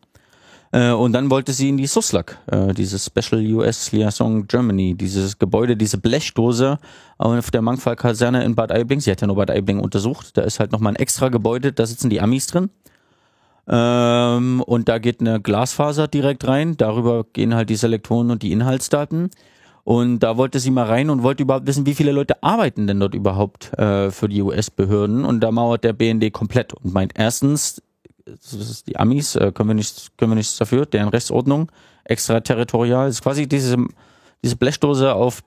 Äh, 0.73 0.91
und 0.91 1.13
dann 1.13 1.31
wollte 1.31 1.53
sie 1.53 1.69
in 1.71 1.77
die 1.77 1.87
SUSLAC, 1.87 2.39
äh, 2.47 2.75
dieses 2.75 3.07
Special 3.07 3.41
US 3.55 3.93
Liaison 3.93 4.47
Germany, 4.47 4.95
dieses 4.95 5.39
Gebäude, 5.39 5.77
diese 5.77 5.99
Blechdose 5.99 6.79
auf 7.17 7.51
der 7.51 7.63
Mangfall-Kaserne 7.63 8.45
in 8.45 8.55
Bad 8.55 8.73
Aibling. 8.73 9.01
Sie 9.01 9.11
hat 9.11 9.21
ja 9.21 9.27
nur 9.27 9.37
Bad 9.37 9.51
Aibling 9.51 9.81
untersucht. 9.81 10.37
Da 10.37 10.43
ist 10.43 10.61
halt 10.61 10.73
nochmal 10.73 10.93
ein 10.93 10.97
extra 10.97 11.31
Gebäude, 11.31 11.73
da 11.73 11.87
sitzen 11.87 12.11
die 12.11 12.21
Amis 12.21 12.49
drin. 12.49 12.71
Ähm, 13.67 14.63
und 14.63 14.89
da 14.89 14.99
geht 14.99 15.21
eine 15.21 15.41
Glasfaser 15.41 16.09
direkt 16.09 16.47
rein. 16.47 16.77
Darüber 16.77 17.25
gehen 17.33 17.55
halt 17.55 17.71
die 17.71 17.77
Selektoren 17.77 18.31
und 18.31 18.43
die 18.43 18.53
Inhaltsdaten. 18.53 19.31
Und 19.89 20.19
da 20.19 20.37
wollte 20.37 20.61
sie 20.61 20.71
mal 20.71 20.85
rein 20.85 21.09
und 21.09 21.23
wollte 21.23 21.45
überhaupt 21.45 21.67
wissen, 21.67 21.87
wie 21.87 21.95
viele 21.95 22.13
Leute 22.13 22.43
arbeiten 22.43 22.87
denn 22.87 23.01
dort 23.01 23.15
überhaupt 23.15 23.73
äh, 23.79 24.11
für 24.11 24.29
die 24.29 24.43
US-Behörden. 24.43 25.25
Und 25.25 25.41
da 25.41 25.51
mauert 25.51 25.83
der 25.83 25.95
BND 25.95 26.31
komplett 26.31 26.75
und 26.75 26.93
meint 26.93 27.15
erstens, 27.17 27.81
das 28.27 28.53
ist 28.53 28.87
die 28.87 28.99
Amis, 28.99 29.35
äh, 29.35 29.51
können 29.51 29.71
wir 29.71 29.75
nichts, 29.75 30.11
können 30.19 30.33
wir 30.33 30.37
nichts 30.37 30.59
dafür, 30.59 30.85
deren 30.85 31.09
Rechtsordnung, 31.09 31.73
extraterritorial, 32.05 33.09
ist 33.09 33.23
quasi 33.23 33.49
diese, 33.49 33.79
diese 34.45 34.57
Blechdose 34.57 35.15
auf 35.15 35.43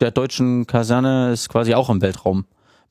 der 0.00 0.12
deutschen 0.12 0.68
Kaserne 0.68 1.32
ist 1.32 1.48
quasi 1.48 1.74
auch 1.74 1.90
im 1.90 2.00
Weltraum. 2.00 2.44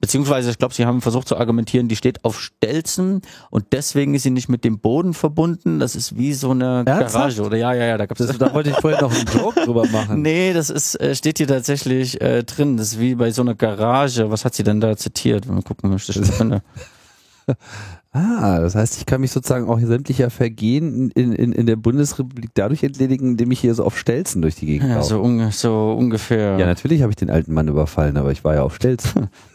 Beziehungsweise, 0.04 0.50
ich 0.50 0.58
glaube, 0.58 0.74
sie 0.74 0.86
haben 0.86 1.00
versucht 1.00 1.30
zu 1.30 1.38
argumentieren, 1.38 1.88
die 1.88 1.96
steht 1.96 2.26
auf 2.26 2.38
Stelzen 2.38 3.22
und 3.50 3.68
deswegen 3.72 4.16
ist 4.16 4.24
sie 4.24 4.32
nicht 4.32 4.50
mit 4.50 4.66
dem 4.66 4.80
Boden 4.80 5.14
verbunden. 5.14 5.80
Das 5.80 5.96
ist 5.96 6.18
wie 6.18 6.34
so 6.34 6.52
eine 6.52 6.84
Ernsthaft? 6.86 7.14
Garage, 7.14 7.42
oder? 7.42 7.56
Ja, 7.56 7.74
ja, 7.74 7.86
ja. 7.86 7.98
Da, 7.98 8.06
gab's 8.06 8.20
das, 8.20 8.38
da 8.38 8.54
wollte 8.54 8.72
ich 8.72 8.76
vorher 8.76 9.02
noch 9.02 9.16
einen 9.16 9.26
Joke 9.34 9.62
drüber 9.66 9.88
machen. 9.88 10.22
Nee, 10.22 10.52
das 10.52 10.70
ist, 10.70 11.00
äh, 11.00 11.16
steht 11.16 11.38
hier 11.38 11.48
tatsächlich 11.48 12.20
äh, 12.20 12.44
drin. 12.44 12.76
Das 12.76 12.88
ist 12.88 13.00
wie 13.00 13.16
bei 13.16 13.32
so 13.32 13.44
einer 13.44 13.56
Garage. 13.56 14.30
Was 14.30 14.44
hat 14.44 14.56
sie 14.56 14.64
denn 14.64 14.82
da 14.82 14.98
zitiert? 14.98 15.48
Mal 15.48 15.62
gucken, 15.62 15.90
was 15.94 16.10
ich 16.10 16.20
das 16.20 16.32
finde. 16.32 16.62
Ah, 18.12 18.60
das 18.60 18.76
heißt, 18.76 18.98
ich 18.98 19.08
kann 19.08 19.22
mich 19.22 19.32
sozusagen 19.32 19.68
auch 19.68 19.80
sämtlicher 19.80 20.30
Vergehen 20.30 21.10
in, 21.12 21.34
in, 21.34 21.52
in 21.52 21.66
der 21.66 21.78
Bundesrepublik 21.78 22.52
dadurch 22.54 22.84
entledigen, 22.84 23.30
indem 23.32 23.50
ich 23.50 23.60
hier 23.60 23.74
so 23.74 23.84
auf 23.84 23.98
Stelzen 23.98 24.44
durch 24.44 24.54
die 24.56 24.68
Gegend 24.68 24.90
ja, 24.90 25.02
so, 25.02 25.20
un 25.20 25.50
so 25.50 25.96
ungefähr. 25.98 26.60
Ja, 26.60 26.68
natürlich 26.68 27.02
habe 27.02 27.12
ich 27.12 27.16
den 27.16 27.32
alten 27.32 27.54
Mann 27.54 27.68
überfallen, 27.68 28.18
aber 28.18 28.32
ich 28.32 28.44
war 28.44 28.54
ja 28.54 28.62
auf 28.62 28.76
Stelzen. 28.76 29.30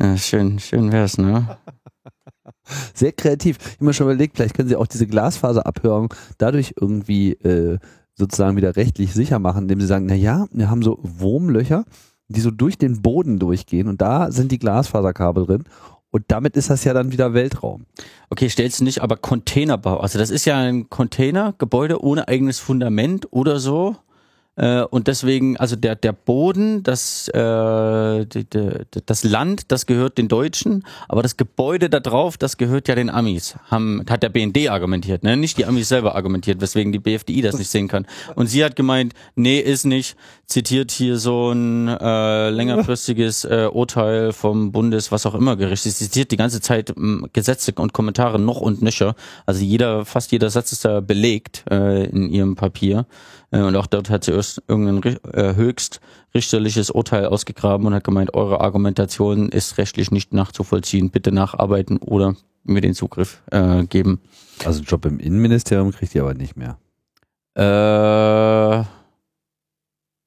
ja, 0.00 0.16
schön, 0.16 0.58
schön 0.58 0.92
wär's, 0.92 1.18
ne? 1.18 1.58
Sehr 2.94 3.12
kreativ. 3.12 3.58
Ich 3.58 3.74
habe 3.74 3.84
mir 3.86 3.94
schon 3.94 4.06
überlegt, 4.06 4.36
vielleicht 4.36 4.54
können 4.54 4.68
Sie 4.68 4.76
auch 4.76 4.86
diese 4.86 5.06
Glasfaserabhörung 5.06 6.14
dadurch 6.38 6.74
irgendwie 6.80 7.32
äh, 7.32 7.78
sozusagen 8.14 8.56
wieder 8.56 8.76
rechtlich 8.76 9.12
sicher 9.12 9.38
machen, 9.38 9.62
indem 9.62 9.80
Sie 9.80 9.86
sagen, 9.86 10.06
na 10.06 10.14
ja, 10.14 10.46
wir 10.52 10.70
haben 10.70 10.82
so 10.82 10.98
Wurmlöcher, 11.02 11.84
die 12.28 12.40
so 12.40 12.50
durch 12.50 12.78
den 12.78 13.02
Boden 13.02 13.38
durchgehen 13.38 13.88
und 13.88 14.00
da 14.00 14.30
sind 14.30 14.52
die 14.52 14.58
Glasfaserkabel 14.58 15.46
drin 15.46 15.64
und 16.12 16.24
damit 16.28 16.56
ist 16.56 16.68
das 16.68 16.84
ja 16.84 16.92
dann 16.92 17.10
wieder 17.10 17.32
Weltraum. 17.32 17.86
Okay, 18.28 18.48
stellst 18.50 18.80
du 18.80 18.84
nicht, 18.84 19.00
aber 19.00 19.16
Containerbau. 19.16 19.96
Also 19.96 20.18
das 20.18 20.30
ist 20.30 20.44
ja 20.44 20.58
ein 20.58 20.90
Containergebäude 20.90 22.02
ohne 22.02 22.28
eigenes 22.28 22.58
Fundament 22.58 23.28
oder 23.30 23.58
so. 23.58 23.96
Äh, 24.56 24.82
und 24.82 25.08
deswegen, 25.08 25.56
also 25.56 25.76
der, 25.76 25.96
der 25.96 26.12
Boden, 26.12 26.82
das, 26.82 27.28
äh, 27.28 28.26
das 29.06 29.24
Land, 29.24 29.72
das 29.72 29.86
gehört 29.86 30.18
den 30.18 30.28
Deutschen, 30.28 30.84
aber 31.08 31.22
das 31.22 31.38
Gebäude 31.38 31.88
da 31.88 32.00
drauf, 32.00 32.36
das 32.36 32.58
gehört 32.58 32.88
ja 32.88 32.94
den 32.94 33.08
Amis. 33.08 33.56
Haben, 33.70 34.04
hat 34.08 34.22
der 34.22 34.28
BND 34.28 34.68
argumentiert, 34.68 35.22
ne? 35.22 35.36
Nicht 35.36 35.56
die 35.56 35.64
Amis 35.64 35.88
selber 35.88 36.14
argumentiert, 36.14 36.60
weswegen 36.60 36.92
die 36.92 36.98
BFDI 36.98 37.40
das 37.40 37.56
nicht 37.56 37.70
sehen 37.70 37.88
kann. 37.88 38.06
Und 38.34 38.48
sie 38.48 38.62
hat 38.62 38.76
gemeint, 38.76 39.14
nee, 39.36 39.58
ist 39.58 39.86
nicht, 39.86 40.16
zitiert 40.46 40.90
hier 40.90 41.16
so 41.16 41.50
ein 41.52 41.88
äh, 41.88 42.50
längerfristiges 42.50 43.44
äh, 43.44 43.68
Urteil 43.72 44.32
vom 44.32 44.70
Bundes, 44.70 45.10
was 45.10 45.24
auch 45.24 45.34
immer 45.34 45.56
Gericht. 45.56 45.84
Sie 45.84 45.92
zitiert 45.92 46.30
die 46.30 46.36
ganze 46.36 46.60
Zeit 46.60 46.90
äh, 46.90 46.94
Gesetze 47.32 47.72
und 47.76 47.94
Kommentare 47.94 48.38
noch 48.38 48.60
und 48.60 48.82
nöcher. 48.82 49.14
Also 49.46 49.64
jeder, 49.64 50.04
fast 50.04 50.30
jeder 50.30 50.50
Satz 50.50 50.72
ist 50.72 50.84
da 50.84 51.00
belegt 51.00 51.64
äh, 51.70 52.04
in 52.04 52.28
ihrem 52.28 52.54
Papier. 52.54 53.06
Äh, 53.52 53.62
und 53.62 53.76
auch 53.76 53.86
dort 53.86 54.10
hat 54.10 54.24
sie 54.24 54.32
erst 54.32 54.62
irgendein 54.66 55.16
äh, 55.32 55.54
höchstrichterliches 55.54 56.90
Urteil 56.90 57.26
ausgegraben 57.26 57.86
und 57.86 57.94
hat 57.94 58.04
gemeint, 58.04 58.34
eure 58.34 58.60
Argumentation 58.60 59.48
ist 59.50 59.78
rechtlich 59.78 60.10
nicht 60.10 60.32
nachzuvollziehen. 60.32 61.10
Bitte 61.10 61.30
nacharbeiten 61.30 61.98
oder 61.98 62.34
mir 62.64 62.80
den 62.80 62.94
Zugriff 62.94 63.42
äh, 63.50 63.84
geben. 63.84 64.20
Also 64.64 64.82
Job 64.82 65.04
im 65.06 65.20
Innenministerium 65.20 65.92
kriegt 65.92 66.14
ihr 66.14 66.22
aber 66.22 66.34
nicht 66.34 66.56
mehr. 66.56 66.78
Äh, 67.54 68.84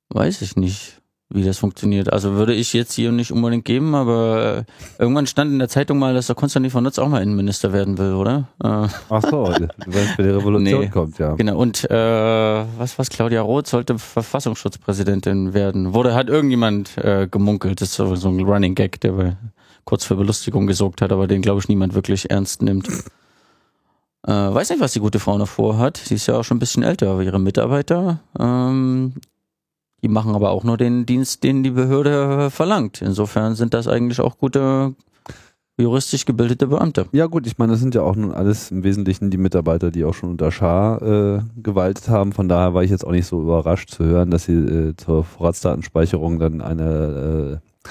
weiß 0.10 0.42
ich 0.42 0.56
nicht 0.56 0.95
wie 1.30 1.44
das 1.44 1.58
funktioniert. 1.58 2.14
Also 2.14 2.34
würde 2.34 2.54
ich 2.54 2.74
jetzt 2.74 2.94
hier 2.94 3.12
nicht 3.12 3.32
unbedingt 3.32 3.66
geben, 3.66 3.96
aber 3.96 4.66
äh, 4.68 5.02
irgendwann 5.02 5.26
stand 5.26 5.52
in 5.52 5.60
der 5.60 5.70
Zeitung 5.70 5.98
mal, 5.98 6.14
dass 6.14 6.28
der 6.28 6.36
Konstantin 6.36 6.70
von 6.70 6.84
Nutz 6.84 7.00
auch 7.00 7.08
mal 7.08 7.24
Innenminister 7.24 7.74
werden 7.74 7.98
will, 7.98 8.14
oder? 8.14 8.48
Äh. 8.64 8.88
Ach 9.10 9.22
so, 9.22 9.48
wenn 9.88 10.04
es 10.04 10.12
für 10.16 10.24
die 10.24 10.30
Revolution 10.30 10.82
nee, 10.82 10.90
kommt, 10.90 11.18
ja. 11.18 11.34
Genau, 11.34 11.58
und 11.58 11.90
äh, 11.90 12.66
was 12.78 13.00
was 13.00 13.10
Claudia 13.10 13.42
Roth 13.42 13.68
sollte 13.68 13.98
Verfassungsschutzpräsidentin 13.98 15.54
werden. 15.54 15.94
Wurde, 15.94 16.14
hat 16.14 16.30
irgendjemand 16.30 16.98
äh, 16.98 17.28
gemunkelt, 17.30 17.82
das 17.82 17.90
ist 17.90 17.96
so, 17.96 18.16
so 18.16 18.30
ein 18.30 18.40
Running 18.42 18.76
Gag, 18.76 19.02
der 19.02 19.38
kurz 19.84 20.04
für 20.06 20.16
Belustigung 20.16 20.68
gesorgt 20.68 21.02
hat, 21.02 21.12
aber 21.12 21.28
den, 21.28 21.42
glaube 21.42 21.60
ich, 21.60 21.68
niemand 21.68 21.94
wirklich 21.94 22.30
ernst 22.30 22.62
nimmt. 22.62 22.88
Äh, 24.28 24.32
weiß 24.32 24.72
nicht, 24.72 24.82
was 24.82 24.94
die 24.94 25.00
gute 25.00 25.20
Frau 25.20 25.38
noch 25.38 25.48
vorhat. 25.48 25.98
Sie 25.98 26.16
ist 26.16 26.28
ja 26.28 26.38
auch 26.38 26.44
schon 26.44 26.58
ein 26.58 26.60
bisschen 26.60 26.82
älter, 26.82 27.12
aber 27.12 27.22
ihre 27.22 27.40
Mitarbeiter, 27.40 28.20
ähm, 28.40 29.14
die 30.06 30.10
machen 30.10 30.36
aber 30.36 30.52
auch 30.52 30.64
nur 30.64 30.78
den 30.78 31.08
Dienst, 31.08 31.44
den 31.44 31.64
die 31.64 31.72
Behörde 31.72 32.52
verlangt. 32.52 33.02
Insofern 33.02 33.56
sind 33.56 33.74
das 33.74 33.88
eigentlich 33.88 34.22
auch 34.22 34.38
gute 34.38 34.94
juristisch 35.80 36.26
gebildete 36.26 36.68
Beamte. 36.68 37.08
Ja 37.12 37.26
gut, 37.26 37.48
ich 37.48 37.58
meine, 37.58 37.72
das 37.72 37.82
sind 37.82 37.96
ja 37.96 38.04
auch 38.04 38.16
nun 38.16 38.32
alles 38.32 38.70
im 38.70 38.84
Wesentlichen 38.84 39.32
die 39.32 39.40
Mitarbeiter, 39.40 39.90
die 39.90 40.06
auch 40.06 40.14
schon 40.14 40.30
unter 40.30 40.52
Schar 40.52 41.02
äh, 41.02 41.42
gewaltet 41.58 42.08
haben. 42.08 42.34
Von 42.34 42.48
daher 42.48 42.76
war 42.76 42.84
ich 42.84 42.92
jetzt 42.92 43.04
auch 43.04 43.12
nicht 43.12 43.26
so 43.26 43.42
überrascht 43.42 43.90
zu 43.90 44.06
hören, 44.06 44.30
dass 44.30 44.46
sie 44.46 44.54
äh, 44.54 44.96
zur 44.96 45.24
Vorratsdatenspeicherung 45.24 46.38
dann 46.38 46.62
eine 46.62 47.60
äh, 47.60 47.90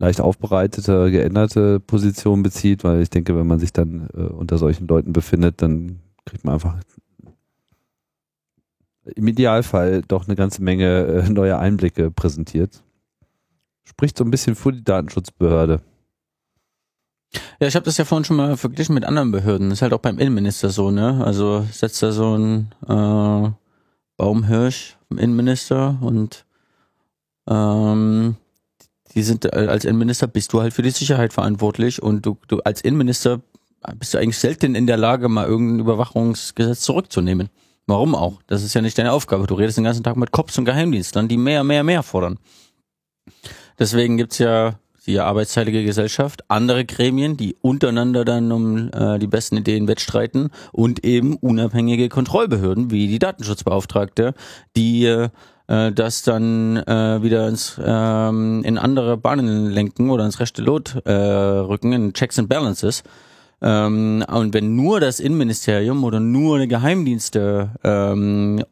leicht 0.00 0.20
aufbereitete, 0.20 1.12
geänderte 1.12 1.78
Position 1.78 2.42
bezieht, 2.42 2.82
weil 2.82 3.02
ich 3.02 3.10
denke, 3.10 3.36
wenn 3.36 3.46
man 3.46 3.60
sich 3.60 3.72
dann 3.72 4.08
äh, 4.16 4.22
unter 4.22 4.58
solchen 4.58 4.88
Leuten 4.88 5.12
befindet, 5.12 5.62
dann 5.62 6.00
kriegt 6.26 6.44
man 6.44 6.54
einfach 6.54 6.74
im 9.04 9.26
Idealfall 9.26 10.02
doch 10.02 10.26
eine 10.26 10.36
ganze 10.36 10.62
Menge 10.62 11.06
äh, 11.06 11.28
neue 11.28 11.58
Einblicke 11.58 12.10
präsentiert. 12.10 12.82
Spricht 13.84 14.16
so 14.16 14.24
ein 14.24 14.30
bisschen 14.30 14.54
für 14.54 14.72
die 14.72 14.84
Datenschutzbehörde. 14.84 15.80
Ja, 17.60 17.66
ich 17.66 17.74
habe 17.74 17.84
das 17.84 17.96
ja 17.96 18.04
vorhin 18.04 18.24
schon 18.24 18.36
mal 18.36 18.56
verglichen 18.56 18.94
mit 18.94 19.04
anderen 19.04 19.32
Behörden. 19.32 19.70
Das 19.70 19.78
ist 19.78 19.82
halt 19.82 19.92
auch 19.92 20.00
beim 20.00 20.18
Innenminister 20.18 20.70
so, 20.70 20.90
ne? 20.90 21.24
Also 21.24 21.66
setzt 21.70 22.02
da 22.02 22.12
so 22.12 22.36
ein 22.36 22.74
äh, 22.86 23.50
Baumhirsch 24.16 24.96
im 25.10 25.18
Innenminister 25.18 25.98
und 26.00 26.44
ähm, 27.48 28.36
die 29.14 29.22
sind 29.22 29.46
äh, 29.46 29.66
als 29.68 29.84
Innenminister 29.84 30.26
bist 30.26 30.52
du 30.52 30.60
halt 30.60 30.74
für 30.74 30.82
die 30.82 30.90
Sicherheit 30.90 31.32
verantwortlich 31.32 32.02
und 32.02 32.24
du, 32.26 32.36
du 32.48 32.60
als 32.60 32.82
Innenminister 32.82 33.40
bist 33.98 34.14
du 34.14 34.18
eigentlich 34.18 34.38
selten 34.38 34.74
in 34.74 34.86
der 34.86 34.96
Lage, 34.96 35.28
mal 35.28 35.46
irgendein 35.46 35.80
Überwachungsgesetz 35.80 36.80
zurückzunehmen. 36.80 37.48
Warum 37.86 38.14
auch? 38.14 38.40
Das 38.46 38.62
ist 38.62 38.74
ja 38.74 38.80
nicht 38.80 38.96
deine 38.96 39.12
Aufgabe. 39.12 39.46
Du 39.46 39.54
redest 39.54 39.76
den 39.76 39.84
ganzen 39.84 40.04
Tag 40.04 40.16
mit 40.16 40.30
Cops 40.30 40.56
und 40.58 40.64
Geheimdienstlern, 40.64 41.28
die 41.28 41.36
mehr, 41.36 41.64
mehr, 41.64 41.82
mehr 41.82 42.02
fordern. 42.02 42.38
Deswegen 43.78 44.16
gibt's 44.16 44.38
ja 44.38 44.78
die 45.06 45.18
arbeitsteilige 45.18 45.84
Gesellschaft, 45.84 46.44
andere 46.48 46.84
Gremien, 46.84 47.36
die 47.36 47.56
untereinander 47.60 48.24
dann 48.24 48.52
um 48.52 48.90
äh, 48.92 49.18
die 49.18 49.26
besten 49.26 49.56
Ideen 49.56 49.88
wettstreiten 49.88 50.50
und 50.70 51.04
eben 51.04 51.34
unabhängige 51.36 52.08
Kontrollbehörden 52.08 52.92
wie 52.92 53.08
die 53.08 53.18
Datenschutzbeauftragte, 53.18 54.34
die 54.76 55.06
äh, 55.06 55.30
das 55.66 56.22
dann 56.22 56.76
äh, 56.76 57.22
wieder 57.22 57.48
ins, 57.48 57.80
ähm, 57.84 58.62
in 58.64 58.78
andere 58.78 59.16
Bahnen 59.16 59.70
lenken 59.70 60.10
oder 60.10 60.24
ins 60.24 60.38
rechte 60.38 60.62
Lot 60.62 60.96
äh, 61.04 61.12
rücken, 61.12 61.92
in 61.92 62.12
Checks 62.12 62.38
and 62.38 62.48
Balances 62.48 63.02
ähm, 63.62 64.24
und 64.28 64.54
wenn 64.54 64.74
nur 64.74 65.00
das 65.00 65.20
Innenministerium 65.20 66.02
oder 66.04 66.20
nur 66.20 66.58
die 66.58 66.68
Geheimdienste 66.68 67.70
ähm, 67.84 68.64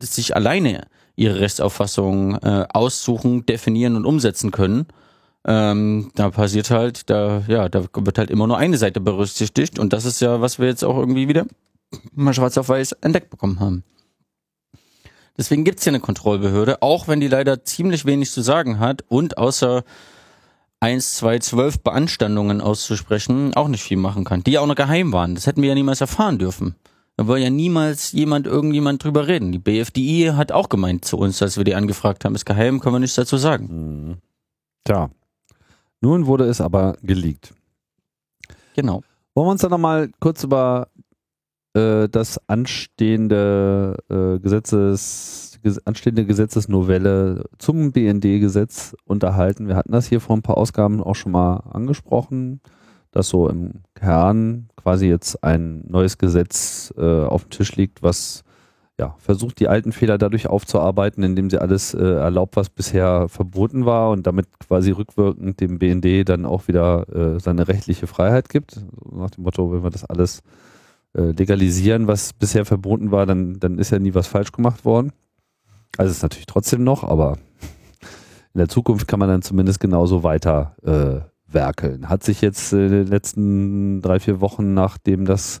sich 0.00 0.34
alleine 0.34 0.86
ihre 1.16 1.40
Rechtsauffassung 1.40 2.36
äh, 2.36 2.66
aussuchen, 2.72 3.44
definieren 3.44 3.96
und 3.96 4.06
umsetzen 4.06 4.50
können, 4.50 4.86
ähm, 5.46 6.10
da 6.14 6.30
passiert 6.30 6.70
halt, 6.70 7.10
da, 7.10 7.42
ja, 7.46 7.68
da 7.68 7.84
wird 7.94 8.18
halt 8.18 8.30
immer 8.30 8.46
nur 8.46 8.58
eine 8.58 8.78
Seite 8.78 9.00
berücksichtigt 9.00 9.78
und 9.78 9.92
das 9.92 10.04
ist 10.04 10.20
ja, 10.20 10.40
was 10.40 10.58
wir 10.58 10.68
jetzt 10.68 10.84
auch 10.84 10.96
irgendwie 10.96 11.28
wieder 11.28 11.46
mal 12.14 12.32
schwarz 12.32 12.56
auf 12.56 12.68
weiß 12.68 12.92
entdeckt 13.02 13.28
bekommen 13.28 13.60
haben. 13.60 13.84
Deswegen 15.36 15.64
gibt's 15.64 15.84
ja 15.84 15.90
eine 15.90 16.00
Kontrollbehörde, 16.00 16.82
auch 16.82 17.08
wenn 17.08 17.20
die 17.20 17.28
leider 17.28 17.64
ziemlich 17.64 18.04
wenig 18.04 18.30
zu 18.30 18.42
sagen 18.42 18.78
hat 18.78 19.04
und 19.08 19.38
außer 19.38 19.82
eins, 20.82 21.14
zwei, 21.14 21.38
zwölf 21.38 21.78
Beanstandungen 21.78 22.60
auszusprechen, 22.60 23.54
auch 23.54 23.68
nicht 23.68 23.84
viel 23.84 23.96
machen 23.96 24.24
kann, 24.24 24.42
die 24.42 24.58
auch 24.58 24.66
noch 24.66 24.74
geheim 24.74 25.12
waren. 25.12 25.36
Das 25.36 25.46
hätten 25.46 25.62
wir 25.62 25.68
ja 25.68 25.74
niemals 25.74 26.00
erfahren 26.00 26.38
dürfen. 26.38 26.74
Da 27.16 27.28
wollte 27.28 27.44
ja 27.44 27.50
niemals 27.50 28.10
jemand, 28.12 28.46
irgendjemand 28.46 29.04
drüber 29.04 29.28
reden. 29.28 29.52
Die 29.52 29.60
BFDI 29.60 30.32
hat 30.34 30.50
auch 30.50 30.68
gemeint 30.68 31.04
zu 31.04 31.18
uns, 31.18 31.40
als 31.40 31.56
wir 31.56 31.64
die 31.64 31.76
angefragt 31.76 32.24
haben, 32.24 32.34
ist 32.34 32.46
geheim, 32.46 32.80
können 32.80 32.96
wir 32.96 33.00
nichts 33.00 33.14
dazu 33.14 33.36
sagen. 33.36 33.68
Hm. 33.68 34.16
Tja. 34.84 35.10
Nun 36.00 36.26
wurde 36.26 36.46
es 36.46 36.60
aber 36.60 36.96
geleakt. 37.02 37.54
Genau. 38.74 39.02
Wollen 39.34 39.46
wir 39.46 39.52
uns 39.52 39.60
dann 39.60 39.70
nochmal 39.70 40.10
kurz 40.18 40.42
über 40.42 40.88
äh, 41.74 42.08
das 42.08 42.40
anstehende 42.48 43.96
äh, 44.10 44.40
Gesetzes 44.40 45.51
anstehende 45.84 46.24
Gesetzesnovelle 46.24 47.44
zum 47.58 47.92
BND-Gesetz 47.92 48.96
unterhalten. 49.04 49.68
Wir 49.68 49.76
hatten 49.76 49.92
das 49.92 50.06
hier 50.06 50.20
vor 50.20 50.36
ein 50.36 50.42
paar 50.42 50.58
Ausgaben 50.58 51.02
auch 51.02 51.14
schon 51.14 51.32
mal 51.32 51.56
angesprochen, 51.70 52.60
dass 53.10 53.28
so 53.28 53.48
im 53.48 53.82
Kern 53.94 54.68
quasi 54.76 55.06
jetzt 55.06 55.44
ein 55.44 55.84
neues 55.86 56.18
Gesetz 56.18 56.92
äh, 56.96 57.24
auf 57.24 57.44
dem 57.44 57.50
Tisch 57.50 57.76
liegt, 57.76 58.02
was 58.02 58.44
ja, 58.98 59.16
versucht, 59.18 59.58
die 59.58 59.68
alten 59.68 59.92
Fehler 59.92 60.18
dadurch 60.18 60.48
aufzuarbeiten, 60.48 61.22
indem 61.22 61.50
sie 61.50 61.60
alles 61.60 61.94
äh, 61.94 62.02
erlaubt, 62.02 62.56
was 62.56 62.68
bisher 62.68 63.28
verboten 63.28 63.86
war 63.86 64.10
und 64.10 64.26
damit 64.26 64.46
quasi 64.60 64.90
rückwirkend 64.90 65.60
dem 65.60 65.78
BND 65.78 66.28
dann 66.28 66.44
auch 66.44 66.68
wieder 66.68 67.08
äh, 67.08 67.40
seine 67.40 67.68
rechtliche 67.68 68.06
Freiheit 68.06 68.48
gibt. 68.48 68.80
Nach 69.10 69.30
dem 69.30 69.44
Motto, 69.44 69.72
wenn 69.72 69.82
wir 69.82 69.90
das 69.90 70.04
alles 70.04 70.42
äh, 71.14 71.32
legalisieren, 71.32 72.06
was 72.06 72.32
bisher 72.32 72.64
verboten 72.64 73.10
war, 73.10 73.26
dann, 73.26 73.58
dann 73.58 73.78
ist 73.78 73.90
ja 73.90 73.98
nie 73.98 74.14
was 74.14 74.26
falsch 74.26 74.52
gemacht 74.52 74.84
worden. 74.84 75.12
Also 75.98 76.10
ist 76.10 76.22
natürlich 76.22 76.46
trotzdem 76.46 76.84
noch, 76.84 77.04
aber 77.04 77.38
in 78.54 78.58
der 78.58 78.68
Zukunft 78.68 79.08
kann 79.08 79.18
man 79.18 79.28
dann 79.28 79.42
zumindest 79.42 79.80
genauso 79.80 80.22
weiter 80.22 80.76
äh, 80.82 81.52
werkeln. 81.52 82.08
Hat 82.08 82.22
sich 82.22 82.40
jetzt 82.40 82.72
in 82.72 82.90
den 82.90 83.06
letzten 83.06 84.00
drei, 84.02 84.20
vier 84.20 84.40
Wochen, 84.40 84.74
nachdem 84.74 85.24
das 85.24 85.60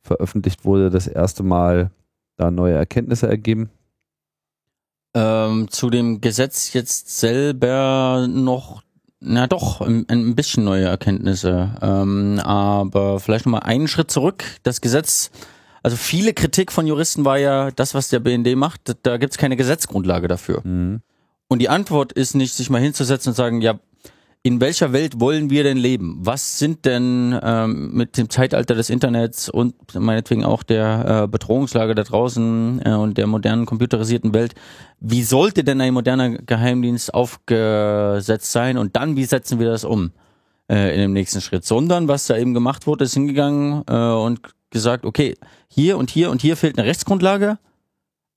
veröffentlicht 0.00 0.64
wurde, 0.64 0.90
das 0.90 1.06
erste 1.06 1.42
Mal 1.42 1.90
da 2.36 2.50
neue 2.50 2.74
Erkenntnisse 2.74 3.28
ergeben? 3.28 3.70
Ähm, 5.14 5.68
zu 5.70 5.90
dem 5.90 6.20
Gesetz 6.20 6.72
jetzt 6.72 7.18
selber 7.18 8.28
noch, 8.28 8.82
na 9.20 9.46
doch, 9.46 9.80
ein, 9.80 10.06
ein 10.08 10.34
bisschen 10.34 10.64
neue 10.64 10.84
Erkenntnisse. 10.84 11.76
Ähm, 11.82 12.40
aber 12.40 13.18
vielleicht 13.20 13.46
nochmal 13.46 13.62
einen 13.62 13.88
Schritt 13.88 14.10
zurück. 14.10 14.44
Das 14.62 14.80
Gesetz 14.80 15.30
also 15.82 15.96
viele 15.96 16.32
Kritik 16.34 16.72
von 16.72 16.86
Juristen 16.86 17.24
war 17.24 17.38
ja, 17.38 17.70
das, 17.70 17.94
was 17.94 18.08
der 18.08 18.20
BND 18.20 18.56
macht, 18.56 18.96
da 19.02 19.16
gibt 19.16 19.32
es 19.32 19.38
keine 19.38 19.56
Gesetzgrundlage 19.56 20.28
dafür. 20.28 20.60
Mhm. 20.64 21.00
Und 21.48 21.60
die 21.60 21.68
Antwort 21.68 22.12
ist 22.12 22.34
nicht, 22.34 22.54
sich 22.54 22.70
mal 22.70 22.80
hinzusetzen 22.80 23.30
und 23.30 23.36
sagen, 23.36 23.60
ja, 23.60 23.78
in 24.42 24.60
welcher 24.60 24.92
Welt 24.92 25.20
wollen 25.20 25.50
wir 25.50 25.64
denn 25.64 25.76
leben? 25.76 26.16
Was 26.20 26.58
sind 26.58 26.84
denn 26.84 27.38
ähm, 27.42 27.92
mit 27.92 28.16
dem 28.16 28.30
Zeitalter 28.30 28.74
des 28.74 28.88
Internets 28.88 29.48
und 29.48 29.74
meinetwegen 29.94 30.44
auch 30.44 30.62
der 30.62 31.24
äh, 31.24 31.28
Bedrohungslage 31.28 31.94
da 31.94 32.04
draußen 32.04 32.80
äh, 32.84 32.90
und 32.92 33.18
der 33.18 33.26
modernen 33.26 33.66
computerisierten 33.66 34.32
Welt, 34.34 34.54
wie 35.00 35.22
sollte 35.24 35.64
denn 35.64 35.80
ein 35.80 35.92
moderner 35.92 36.30
Geheimdienst 36.30 37.12
aufgesetzt 37.12 38.52
sein 38.52 38.78
und 38.78 38.94
dann, 38.94 39.16
wie 39.16 39.24
setzen 39.24 39.58
wir 39.58 39.68
das 39.68 39.84
um 39.84 40.12
äh, 40.70 40.94
in 40.94 41.00
dem 41.00 41.12
nächsten 41.12 41.40
Schritt? 41.40 41.64
Sondern 41.64 42.06
was 42.06 42.26
da 42.26 42.36
eben 42.36 42.54
gemacht 42.54 42.86
wurde, 42.86 43.04
ist 43.04 43.14
hingegangen 43.14 43.82
äh, 43.88 43.92
und 43.92 44.40
gesagt, 44.70 45.04
okay, 45.04 45.34
hier 45.68 45.98
und 45.98 46.10
hier 46.10 46.30
und 46.30 46.42
hier 46.42 46.56
fehlt 46.56 46.78
eine 46.78 46.86
Rechtsgrundlage, 46.86 47.58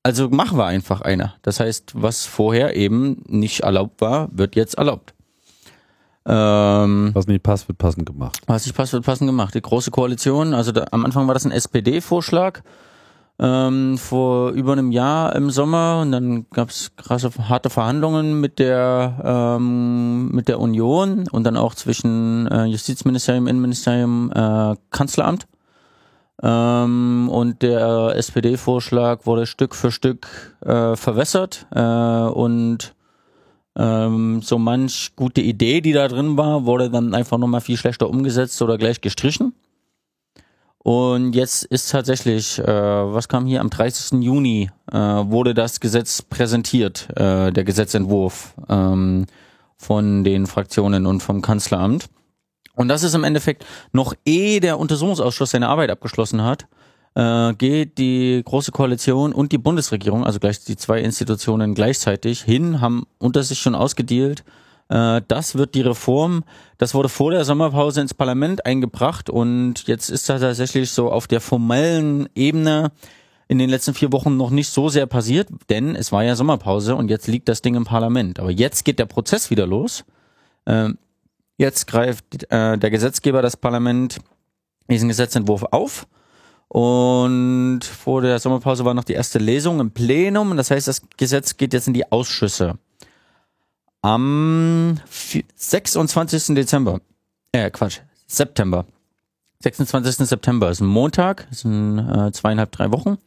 also 0.03 0.29
machen 0.29 0.57
wir 0.57 0.65
einfach 0.65 1.01
eine. 1.01 1.33
Das 1.41 1.59
heißt, 1.59 1.93
was 1.95 2.25
vorher 2.25 2.75
eben 2.75 3.23
nicht 3.27 3.61
erlaubt 3.61 4.01
war, 4.01 4.29
wird 4.31 4.55
jetzt 4.55 4.75
erlaubt. 4.75 5.13
Ähm, 6.25 7.11
was 7.13 7.27
nicht 7.27 7.43
passt, 7.43 7.67
wird 7.67 7.77
passend 7.77 8.05
gemacht. 8.05 8.41
Was 8.47 8.65
nicht 8.65 8.75
passt, 8.75 8.93
wird 8.93 9.05
passend 9.05 9.27
gemacht. 9.27 9.55
Die 9.55 9.61
Große 9.61 9.91
Koalition, 9.91 10.53
also 10.53 10.71
da, 10.71 10.85
am 10.91 11.05
Anfang 11.05 11.27
war 11.27 11.33
das 11.33 11.45
ein 11.45 11.51
SPD-Vorschlag 11.51 12.61
ähm, 13.39 13.97
vor 13.97 14.51
über 14.51 14.73
einem 14.73 14.91
Jahr 14.91 15.35
im 15.35 15.49
Sommer 15.49 16.01
und 16.01 16.11
dann 16.11 16.45
gab 16.51 16.69
es 16.69 16.95
krasse 16.95 17.31
harte 17.49 17.71
Verhandlungen 17.71 18.39
mit 18.39 18.59
der 18.59 19.57
ähm, 19.57 20.29
mit 20.29 20.47
der 20.47 20.59
Union 20.59 21.27
und 21.31 21.43
dann 21.43 21.57
auch 21.57 21.73
zwischen 21.73 22.47
äh, 22.47 22.65
Justizministerium, 22.65 23.47
Innenministerium, 23.47 24.31
äh, 24.31 24.75
Kanzleramt 24.91 25.47
Ähm, 26.43 27.29
und 27.29 27.61
der 27.61 28.13
SPD-Vorschlag 28.15 29.25
wurde 29.25 29.45
Stück 29.45 29.75
für 29.75 29.91
Stück 29.91 30.27
äh, 30.61 30.95
verwässert 30.95 31.67
äh, 31.71 31.81
und 31.81 32.95
ähm, 33.77 34.41
so 34.41 34.57
manch 34.57 35.11
gute 35.15 35.41
Idee, 35.41 35.81
die 35.81 35.93
da 35.93 36.07
drin 36.07 36.37
war, 36.37 36.65
wurde 36.65 36.89
dann 36.89 37.13
einfach 37.13 37.37
nochmal 37.37 37.61
viel 37.61 37.77
schlechter 37.77 38.09
umgesetzt 38.09 38.61
oder 38.61 38.77
gleich 38.77 39.01
gestrichen. 39.01 39.53
Und 40.83 41.33
jetzt 41.33 41.63
ist 41.65 41.91
tatsächlich, 41.91 42.57
äh, 42.57 42.65
was 42.65 43.27
kam 43.27 43.45
hier 43.45 43.61
am 43.61 43.69
30. 43.69 44.23
Juni, 44.23 44.71
äh, 44.91 44.97
wurde 44.97 45.53
das 45.53 45.79
Gesetz 45.79 46.23
präsentiert, 46.23 47.07
äh, 47.15 47.51
der 47.51 47.63
Gesetzentwurf 47.63 48.55
ähm, 48.67 49.27
von 49.77 50.23
den 50.23 50.47
Fraktionen 50.47 51.05
und 51.05 51.21
vom 51.21 51.43
Kanzleramt. 51.43 52.09
Und 52.81 52.87
das 52.87 53.03
ist 53.03 53.13
im 53.13 53.23
Endeffekt 53.23 53.65
noch 53.93 54.15
ehe 54.25 54.59
der 54.59 54.79
Untersuchungsausschuss 54.79 55.51
seine 55.51 55.69
Arbeit 55.69 55.91
abgeschlossen 55.91 56.41
hat, 56.43 56.65
äh, 57.13 57.53
geht 57.53 57.99
die 57.99 58.41
Große 58.43 58.71
Koalition 58.71 59.33
und 59.33 59.51
die 59.51 59.59
Bundesregierung, 59.59 60.25
also 60.25 60.39
gleich 60.39 60.63
die 60.63 60.75
zwei 60.75 60.99
Institutionen 60.99 61.75
gleichzeitig 61.75 62.41
hin, 62.41 62.81
haben 62.81 63.05
unter 63.19 63.43
sich 63.43 63.59
schon 63.59 63.75
ausgedealt, 63.75 64.43
äh, 64.89 65.21
das 65.27 65.55
wird 65.55 65.75
die 65.75 65.81
Reform, 65.81 66.43
das 66.79 66.95
wurde 66.95 67.07
vor 67.07 67.31
der 67.31 67.45
Sommerpause 67.45 68.01
ins 68.01 68.15
Parlament 68.15 68.65
eingebracht 68.65 69.29
und 69.29 69.87
jetzt 69.87 70.09
ist 70.09 70.27
da 70.27 70.39
tatsächlich 70.39 70.89
so 70.89 71.11
auf 71.11 71.27
der 71.27 71.39
formellen 71.39 72.29
Ebene 72.33 72.91
in 73.47 73.59
den 73.59 73.69
letzten 73.69 73.93
vier 73.93 74.11
Wochen 74.11 74.37
noch 74.37 74.49
nicht 74.49 74.69
so 74.69 74.89
sehr 74.89 75.05
passiert, 75.05 75.49
denn 75.69 75.95
es 75.95 76.11
war 76.11 76.23
ja 76.23 76.35
Sommerpause 76.35 76.95
und 76.95 77.09
jetzt 77.09 77.27
liegt 77.27 77.47
das 77.47 77.61
Ding 77.61 77.75
im 77.75 77.83
Parlament. 77.83 78.39
Aber 78.39 78.49
jetzt 78.49 78.85
geht 78.85 78.97
der 78.97 79.05
Prozess 79.05 79.49
wieder 79.49 79.67
los. 79.67 80.05
Ähm, 80.65 80.97
jetzt 81.57 81.87
greift 81.87 82.51
äh, 82.51 82.77
der 82.77 82.89
Gesetzgeber 82.89 83.41
das 83.41 83.57
Parlament 83.57 84.19
diesen 84.89 85.09
Gesetzentwurf 85.09 85.63
auf. 85.71 86.07
Und 86.67 87.81
vor 87.83 88.21
der 88.21 88.39
Sommerpause 88.39 88.85
war 88.85 88.93
noch 88.93 89.03
die 89.03 89.13
erste 89.13 89.39
Lesung 89.39 89.79
im 89.79 89.91
Plenum. 89.91 90.55
Das 90.55 90.71
heißt, 90.71 90.87
das 90.87 91.01
Gesetz 91.17 91.57
geht 91.57 91.73
jetzt 91.73 91.87
in 91.87 91.93
die 91.93 92.09
Ausschüsse. 92.11 92.77
Am 94.01 94.99
26. 95.55 96.55
Dezember, 96.55 97.01
äh 97.51 97.69
Quatsch, 97.69 97.99
September. 98.25 98.85
26. 99.59 100.27
September 100.27 100.71
ist 100.71 100.79
ein 100.79 100.87
Montag, 100.87 101.47
ein 101.63 101.99
äh, 101.99 102.31
zweieinhalb, 102.31 102.71
drei 102.71 102.91
Wochen. 102.91 103.17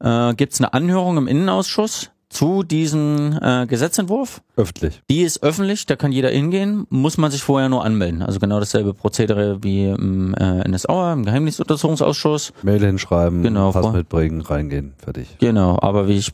Äh, 0.00 0.34
Gibt 0.34 0.52
es 0.52 0.60
eine 0.60 0.74
Anhörung 0.74 1.16
im 1.16 1.28
Innenausschuss 1.28 2.10
zu 2.34 2.62
diesem 2.64 3.38
äh, 3.40 3.66
Gesetzentwurf? 3.66 4.42
Öffentlich. 4.56 5.02
Die 5.08 5.22
ist 5.22 5.42
öffentlich, 5.42 5.86
da 5.86 5.96
kann 5.96 6.12
jeder 6.12 6.30
hingehen, 6.30 6.86
muss 6.90 7.16
man 7.16 7.30
sich 7.30 7.42
vorher 7.42 7.68
nur 7.68 7.84
anmelden. 7.84 8.22
Also 8.22 8.40
genau 8.40 8.58
dasselbe 8.58 8.92
Prozedere 8.92 9.62
wie 9.62 9.86
im 9.86 10.34
äh, 10.34 10.68
NSA, 10.68 11.12
im 11.12 11.24
Geheimdienstuntersuchungsausschuss. 11.24 12.52
Mail 12.62 12.84
hinschreiben, 12.84 13.42
Genau, 13.42 13.70
Pass 13.72 13.92
mitbringen, 13.92 14.40
reingehen, 14.40 14.94
fertig. 14.98 15.36
Genau, 15.38 15.78
aber 15.80 16.08
wie 16.08 16.18
ich, 16.18 16.32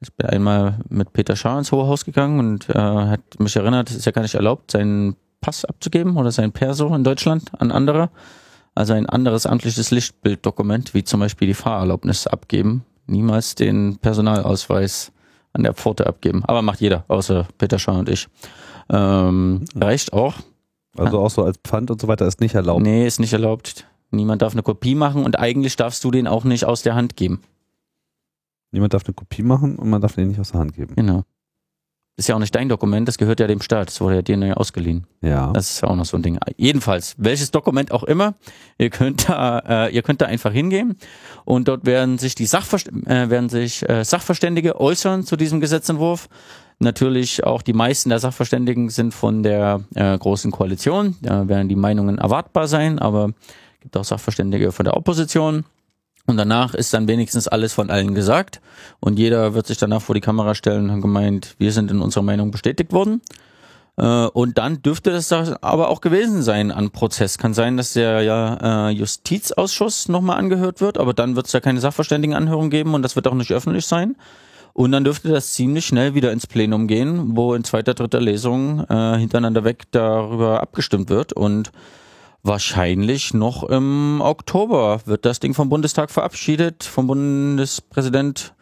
ich 0.00 0.12
bin 0.12 0.28
einmal 0.28 0.80
mit 0.88 1.12
Peter 1.12 1.36
Schaar 1.36 1.58
ins 1.58 1.70
Hohe 1.72 1.86
Haus 1.86 2.04
gegangen 2.04 2.40
und 2.40 2.68
äh, 2.70 2.74
hat 2.78 3.20
mich 3.38 3.54
erinnert, 3.56 3.90
es 3.90 3.96
ist 3.96 4.06
ja 4.06 4.12
gar 4.12 4.22
nicht 4.22 4.34
erlaubt, 4.34 4.72
seinen 4.72 5.16
Pass 5.40 5.64
abzugeben 5.64 6.16
oder 6.16 6.32
sein 6.32 6.50
Perso 6.52 6.92
in 6.94 7.04
Deutschland 7.04 7.52
an 7.58 7.70
andere. 7.70 8.10
Also 8.74 8.92
ein 8.92 9.06
anderes 9.06 9.46
amtliches 9.46 9.90
Lichtbilddokument, 9.92 10.94
wie 10.94 11.04
zum 11.04 11.20
Beispiel 11.20 11.48
die 11.48 11.54
Fahrerlaubnis 11.54 12.26
abgeben. 12.26 12.84
Niemals 13.06 13.54
den 13.54 13.98
Personalausweis 13.98 15.12
an 15.58 15.64
der 15.64 15.74
Pforte 15.74 16.06
abgeben. 16.06 16.44
Aber 16.44 16.62
macht 16.62 16.80
jeder, 16.80 17.04
außer 17.08 17.46
Peter 17.58 17.78
Schaar 17.78 17.98
und 17.98 18.08
ich. 18.08 18.28
Ähm, 18.90 19.64
reicht 19.74 20.12
auch. 20.12 20.34
Also 20.96 21.20
auch 21.20 21.30
so 21.30 21.44
als 21.44 21.58
Pfand 21.58 21.90
und 21.90 22.00
so 22.00 22.08
weiter 22.08 22.26
ist 22.26 22.40
nicht 22.40 22.54
erlaubt. 22.54 22.82
Nee, 22.82 23.06
ist 23.06 23.20
nicht 23.20 23.32
erlaubt. 23.32 23.86
Niemand 24.10 24.42
darf 24.42 24.54
eine 24.54 24.62
Kopie 24.62 24.94
machen 24.94 25.24
und 25.24 25.38
eigentlich 25.38 25.76
darfst 25.76 26.02
du 26.02 26.10
den 26.10 26.26
auch 26.26 26.44
nicht 26.44 26.64
aus 26.64 26.82
der 26.82 26.94
Hand 26.94 27.16
geben. 27.16 27.42
Niemand 28.70 28.94
darf 28.94 29.04
eine 29.04 29.14
Kopie 29.14 29.42
machen 29.42 29.76
und 29.76 29.90
man 29.90 30.00
darf 30.00 30.14
den 30.14 30.28
nicht 30.28 30.40
aus 30.40 30.52
der 30.52 30.60
Hand 30.60 30.74
geben. 30.74 30.94
Genau. 30.96 31.24
Ist 32.18 32.28
ja 32.28 32.34
auch 32.34 32.40
nicht 32.40 32.52
dein 32.52 32.68
Dokument, 32.68 33.06
das 33.06 33.16
gehört 33.16 33.38
ja 33.38 33.46
dem 33.46 33.62
Staat. 33.62 33.86
Das 33.86 34.00
wurde 34.00 34.16
ja 34.16 34.22
dir 34.22 34.36
neu 34.36 34.52
ausgeliehen. 34.52 35.06
Ja. 35.20 35.52
Das 35.52 35.70
ist 35.70 35.82
ja 35.82 35.88
auch 35.88 35.94
noch 35.94 36.04
so 36.04 36.16
ein 36.16 36.22
Ding. 36.24 36.36
Jedenfalls, 36.56 37.14
welches 37.16 37.52
Dokument 37.52 37.92
auch 37.92 38.02
immer, 38.02 38.34
ihr 38.76 38.90
könnt 38.90 39.28
da, 39.28 39.86
äh, 39.86 39.94
ihr 39.94 40.02
könnt 40.02 40.20
da 40.20 40.26
einfach 40.26 40.50
hingehen 40.50 40.96
und 41.44 41.68
dort 41.68 41.86
werden 41.86 42.18
sich 42.18 42.34
die 42.34 42.46
Sachverst 42.46 42.88
äh, 43.06 43.30
werden 43.30 43.48
sich 43.48 43.88
äh, 43.88 44.04
Sachverständige 44.04 44.80
äußern 44.80 45.22
zu 45.22 45.36
diesem 45.36 45.60
Gesetzentwurf. 45.60 46.28
Natürlich 46.80 47.44
auch 47.44 47.62
die 47.62 47.72
meisten 47.72 48.08
der 48.08 48.18
Sachverständigen 48.18 48.90
sind 48.90 49.14
von 49.14 49.44
der 49.44 49.84
äh, 49.94 50.18
großen 50.18 50.50
Koalition. 50.50 51.14
Da 51.22 51.46
werden 51.46 51.68
die 51.68 51.76
Meinungen 51.76 52.18
erwartbar 52.18 52.66
sein, 52.66 52.98
aber 52.98 53.30
es 53.74 53.80
gibt 53.82 53.96
auch 53.96 54.04
Sachverständige 54.04 54.72
von 54.72 54.82
der 54.82 54.96
Opposition. 54.96 55.64
Und 56.28 56.36
danach 56.36 56.74
ist 56.74 56.92
dann 56.92 57.08
wenigstens 57.08 57.48
alles 57.48 57.72
von 57.72 57.88
allen 57.88 58.14
gesagt. 58.14 58.60
Und 59.00 59.18
jeder 59.18 59.54
wird 59.54 59.66
sich 59.66 59.78
danach 59.78 60.02
vor 60.02 60.14
die 60.14 60.20
Kamera 60.20 60.54
stellen 60.54 60.90
und 60.90 61.00
gemeint, 61.00 61.54
wir 61.56 61.72
sind 61.72 61.90
in 61.90 62.02
unserer 62.02 62.22
Meinung 62.22 62.50
bestätigt 62.50 62.92
worden. 62.92 63.22
Äh, 63.96 64.26
Und 64.26 64.58
dann 64.58 64.82
dürfte 64.82 65.10
das 65.10 65.32
aber 65.32 65.88
auch 65.88 66.02
gewesen 66.02 66.42
sein 66.42 66.70
an 66.70 66.90
Prozess. 66.90 67.38
Kann 67.38 67.54
sein, 67.54 67.78
dass 67.78 67.94
der 67.94 68.20
ja, 68.20 68.88
äh, 68.88 68.92
Justizausschuss 68.92 70.10
nochmal 70.10 70.36
angehört 70.36 70.82
wird, 70.82 70.98
aber 70.98 71.14
dann 71.14 71.34
wird 71.34 71.46
es 71.46 71.54
ja 71.54 71.60
keine 71.60 71.80
Sachverständigenanhörung 71.80 72.68
geben 72.68 72.92
und 72.92 73.00
das 73.00 73.16
wird 73.16 73.26
auch 73.26 73.34
nicht 73.34 73.50
öffentlich 73.50 73.86
sein. 73.86 74.14
Und 74.74 74.92
dann 74.92 75.04
dürfte 75.04 75.30
das 75.30 75.54
ziemlich 75.54 75.86
schnell 75.86 76.14
wieder 76.14 76.30
ins 76.30 76.46
Plenum 76.46 76.88
gehen, 76.88 77.36
wo 77.38 77.54
in 77.54 77.64
zweiter, 77.64 77.94
dritter 77.94 78.20
Lesung 78.20 78.84
äh, 78.90 79.16
hintereinander 79.16 79.64
weg 79.64 79.84
darüber 79.92 80.60
abgestimmt 80.60 81.08
wird. 81.08 81.32
Und 81.32 81.72
wahrscheinlich 82.42 83.34
noch 83.34 83.64
im 83.64 84.20
Oktober 84.20 85.00
wird 85.06 85.24
das 85.24 85.40
Ding 85.40 85.54
vom 85.54 85.68
Bundestag 85.68 86.10
verabschiedet, 86.10 86.84
vom 86.84 87.06
Bundespräsident 87.06 88.54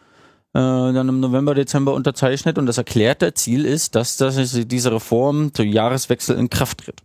äh, 0.53 0.59
dann 0.59 1.09
im 1.09 1.19
November, 1.19 1.53
Dezember 1.53 1.93
unterzeichnet 1.93 2.57
und 2.57 2.65
das 2.65 2.77
erklärte 2.77 3.33
Ziel 3.33 3.65
ist, 3.65 3.95
dass 3.95 4.17
das, 4.17 4.35
diese 4.35 4.91
Reform 4.91 5.53
zum 5.53 5.67
Jahreswechsel 5.67 6.37
in 6.37 6.49
Kraft 6.49 6.79
tritt. 6.79 7.01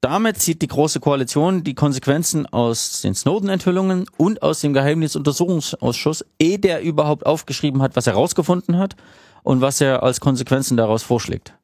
Damit 0.00 0.38
zieht 0.38 0.62
die 0.62 0.66
Große 0.66 0.98
Koalition 0.98 1.62
die 1.62 1.74
Konsequenzen 1.74 2.46
aus 2.46 3.02
den 3.02 3.14
Snowden-Enthüllungen 3.14 4.06
und 4.16 4.42
aus 4.42 4.60
dem 4.60 4.72
Geheimdienstuntersuchungsausschuss, 4.72 6.24
ehe 6.40 6.58
der 6.58 6.82
überhaupt 6.82 7.24
aufgeschrieben 7.24 7.82
hat, 7.82 7.94
was 7.94 8.08
er 8.08 8.14
rausgefunden 8.14 8.78
hat 8.78 8.96
und 9.44 9.60
was 9.60 9.80
er 9.80 10.02
als 10.02 10.18
Konsequenzen 10.18 10.76
daraus 10.76 11.04
vorschlägt. 11.04 11.54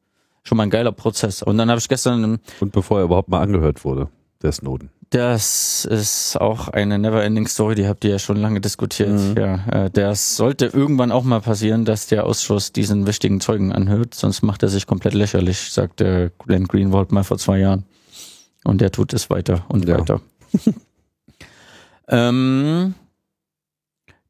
Schon 0.43 0.57
mal 0.57 0.63
ein 0.63 0.69
geiler 0.69 0.91
Prozess. 0.91 1.43
Und 1.43 1.57
dann 1.57 1.69
habe 1.69 1.79
ich 1.79 1.87
gestern 1.87 2.39
Und 2.59 2.71
bevor 2.71 2.99
er 2.99 3.05
überhaupt 3.05 3.29
mal 3.29 3.41
angehört 3.41 3.83
wurde, 3.85 4.07
der 4.41 4.51
Snowden. 4.51 4.89
das 5.11 5.85
ist 5.85 6.39
auch 6.39 6.69
eine 6.69 6.97
never-ending 6.97 7.47
Story, 7.47 7.75
die 7.75 7.87
habt 7.87 8.03
ihr 8.05 8.11
ja 8.11 8.19
schon 8.19 8.37
lange 8.37 8.61
diskutiert. 8.61 9.37
Ja, 9.37 9.65
äh, 9.85 9.89
das 9.91 10.37
sollte 10.37 10.67
irgendwann 10.67 11.11
auch 11.11 11.23
mal 11.23 11.41
passieren, 11.41 11.83
dass 11.83 12.07
der 12.07 12.25
Ausschuss 12.25 12.71
diesen 12.71 13.05
wichtigen 13.07 13.41
Zeugen 13.41 13.71
anhört, 13.73 14.13
sonst 14.15 14.41
macht 14.43 14.63
er 14.63 14.69
sich 14.69 14.87
komplett 14.87 15.13
lächerlich, 15.15 15.71
sagte 15.71 16.31
Glenn 16.39 16.67
Greenwald 16.67 17.11
mal 17.11 17.23
vor 17.23 17.37
zwei 17.37 17.57
Jahren. 17.59 17.83
Und 18.63 18.81
der 18.81 18.91
tut 18.91 19.13
es 19.13 19.29
weiter 19.29 19.65
und 19.69 19.87
Ja. 19.87 19.99
weiter. 19.99 20.21
ähm, 22.07 22.93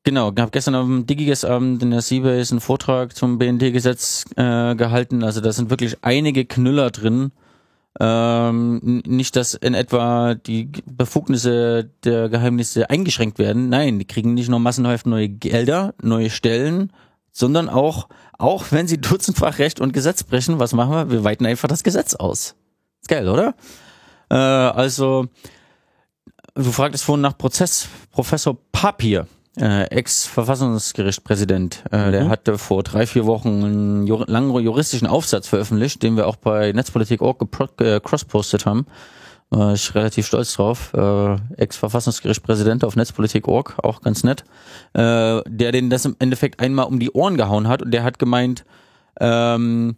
genau, 0.04 0.32
gab 0.32 0.52
gestern 0.52 0.76
am 0.76 1.06
DigiGes-Abend 1.06 1.84
in 1.84 1.92
der 1.92 2.02
Seabase 2.02 2.54
einen 2.54 2.62
Vortrag 2.62 3.16
zum 3.16 3.38
BND-Gesetz 3.38 4.26
äh, 4.36 4.76
gehalten. 4.76 5.24
Also 5.24 5.42
da 5.42 5.52
sind 5.52 5.70
wirklich 5.70 5.98
einige 6.02 6.46
Knüller 6.46 6.92
drin. 6.92 7.32
Ähm, 8.00 9.02
nicht, 9.06 9.36
dass 9.36 9.56
in 9.56 9.74
etwa 9.74 10.36
die 10.36 10.72
Befugnisse 10.86 11.90
der 12.04 12.30
Geheimnisse 12.30 12.90
eingeschränkt 12.90 13.40
werden. 13.40 13.70
Nein, 13.70 14.00
die 14.00 14.06
kriegen 14.06 14.36
nicht 14.36 14.50
nur 14.50 14.60
massenhaft 14.60 15.06
neue 15.06 15.28
Gelder, 15.28 15.94
neue 16.02 16.30
Stellen, 16.30 16.94
sondern 17.32 17.68
auch, 17.68 18.08
auch 18.38 18.66
wenn 18.72 18.88
sie 18.88 18.98
dutzendfach 19.02 19.60
Recht 19.60 19.80
und 19.80 19.94
Gesetz 19.94 20.24
brechen, 20.24 20.60
was 20.60 20.74
machen 20.74 20.92
wir? 20.92 21.12
Wir 21.12 21.24
weiten 21.24 21.46
einfach 21.46 21.68
das 21.68 21.84
Gesetz 21.84 22.16
aus. 22.16 22.56
Ist 23.02 23.10
geil, 23.10 23.28
oder? 23.28 23.56
Äh, 24.30 24.36
also, 24.36 25.28
du 26.56 26.72
fragtest 26.72 27.04
vorhin 27.04 27.22
nach 27.22 27.38
Prozess. 27.38 27.88
Professor 28.12 28.58
Papier, 28.72 29.28
äh, 29.58 29.84
Ex-Verfassungsgerichtspräsident, 29.86 31.84
äh, 31.92 32.12
der 32.12 32.26
Mhm. 32.26 32.30
hatte 32.30 32.58
vor 32.58 32.84
drei, 32.84 33.08
vier 33.08 33.26
Wochen 33.26 33.64
einen 33.64 34.08
jur 34.08 34.26
langen 34.28 34.52
juristischen 34.60 35.08
Aufsatz 35.08 35.48
veröffentlicht, 35.48 36.04
den 36.04 36.16
wir 36.18 36.28
auch 36.28 36.36
bei 36.36 36.72
Netzpolitik.org 36.72 37.46
äh, 37.82 38.00
crosspostet 38.00 38.66
haben. 38.66 38.86
War 39.50 39.74
ich 39.74 39.96
relativ 39.96 40.28
stolz 40.28 40.54
drauf. 40.54 40.94
Äh, 40.94 41.38
Ex-Verfassungsgerichtspräsident 41.58 42.84
auf 42.84 42.96
Netzpolitik.org, 42.96 43.80
auch 43.82 44.02
ganz 44.02 44.24
nett. 44.24 44.44
Äh, 44.94 45.42
der 45.48 45.72
den 45.72 45.90
das 45.90 46.06
im 46.06 46.16
Endeffekt 46.20 46.60
einmal 46.60 46.86
um 46.86 47.00
die 47.00 47.12
Ohren 47.12 47.36
gehauen 47.36 47.68
hat 47.68 47.82
und 47.82 47.92
der 47.92 48.04
hat 48.04 48.20
gemeint, 48.20 48.64
ähm, 49.20 49.96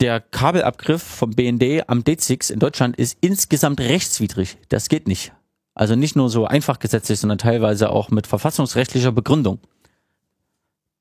der 0.00 0.20
Kabelabgriff 0.20 1.02
vom 1.02 1.30
BND 1.30 1.88
am 1.88 2.00
D6 2.00 2.52
in 2.52 2.58
Deutschland 2.58 2.96
ist 2.96 3.16
insgesamt 3.20 3.80
rechtswidrig. 3.80 4.58
Das 4.68 4.88
geht 4.88 5.06
nicht. 5.08 5.32
Also 5.76 5.94
nicht 5.94 6.16
nur 6.16 6.30
so 6.30 6.46
einfach 6.46 6.78
gesetzlich, 6.78 7.20
sondern 7.20 7.36
teilweise 7.36 7.90
auch 7.90 8.08
mit 8.08 8.26
verfassungsrechtlicher 8.26 9.12
Begründung. 9.12 9.58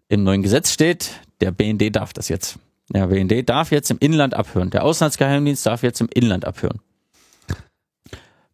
Im 0.10 0.26
neuen 0.26 0.44
Gesetz 0.44 0.70
steht, 0.70 1.12
der 1.40 1.52
BND 1.52 1.96
darf 1.96 2.12
das 2.12 2.28
jetzt. 2.28 2.60
Der 2.90 3.08
BND 3.08 3.48
darf 3.48 3.72
jetzt 3.72 3.90
im 3.90 3.98
Inland 4.00 4.34
abhören. 4.34 4.70
Der 4.72 4.84
Auslandsgeheimdienst 4.84 5.66
darf 5.66 5.82
jetzt 5.82 6.02
im 6.02 6.10
Inland 6.14 6.44
abhören. 6.44 6.82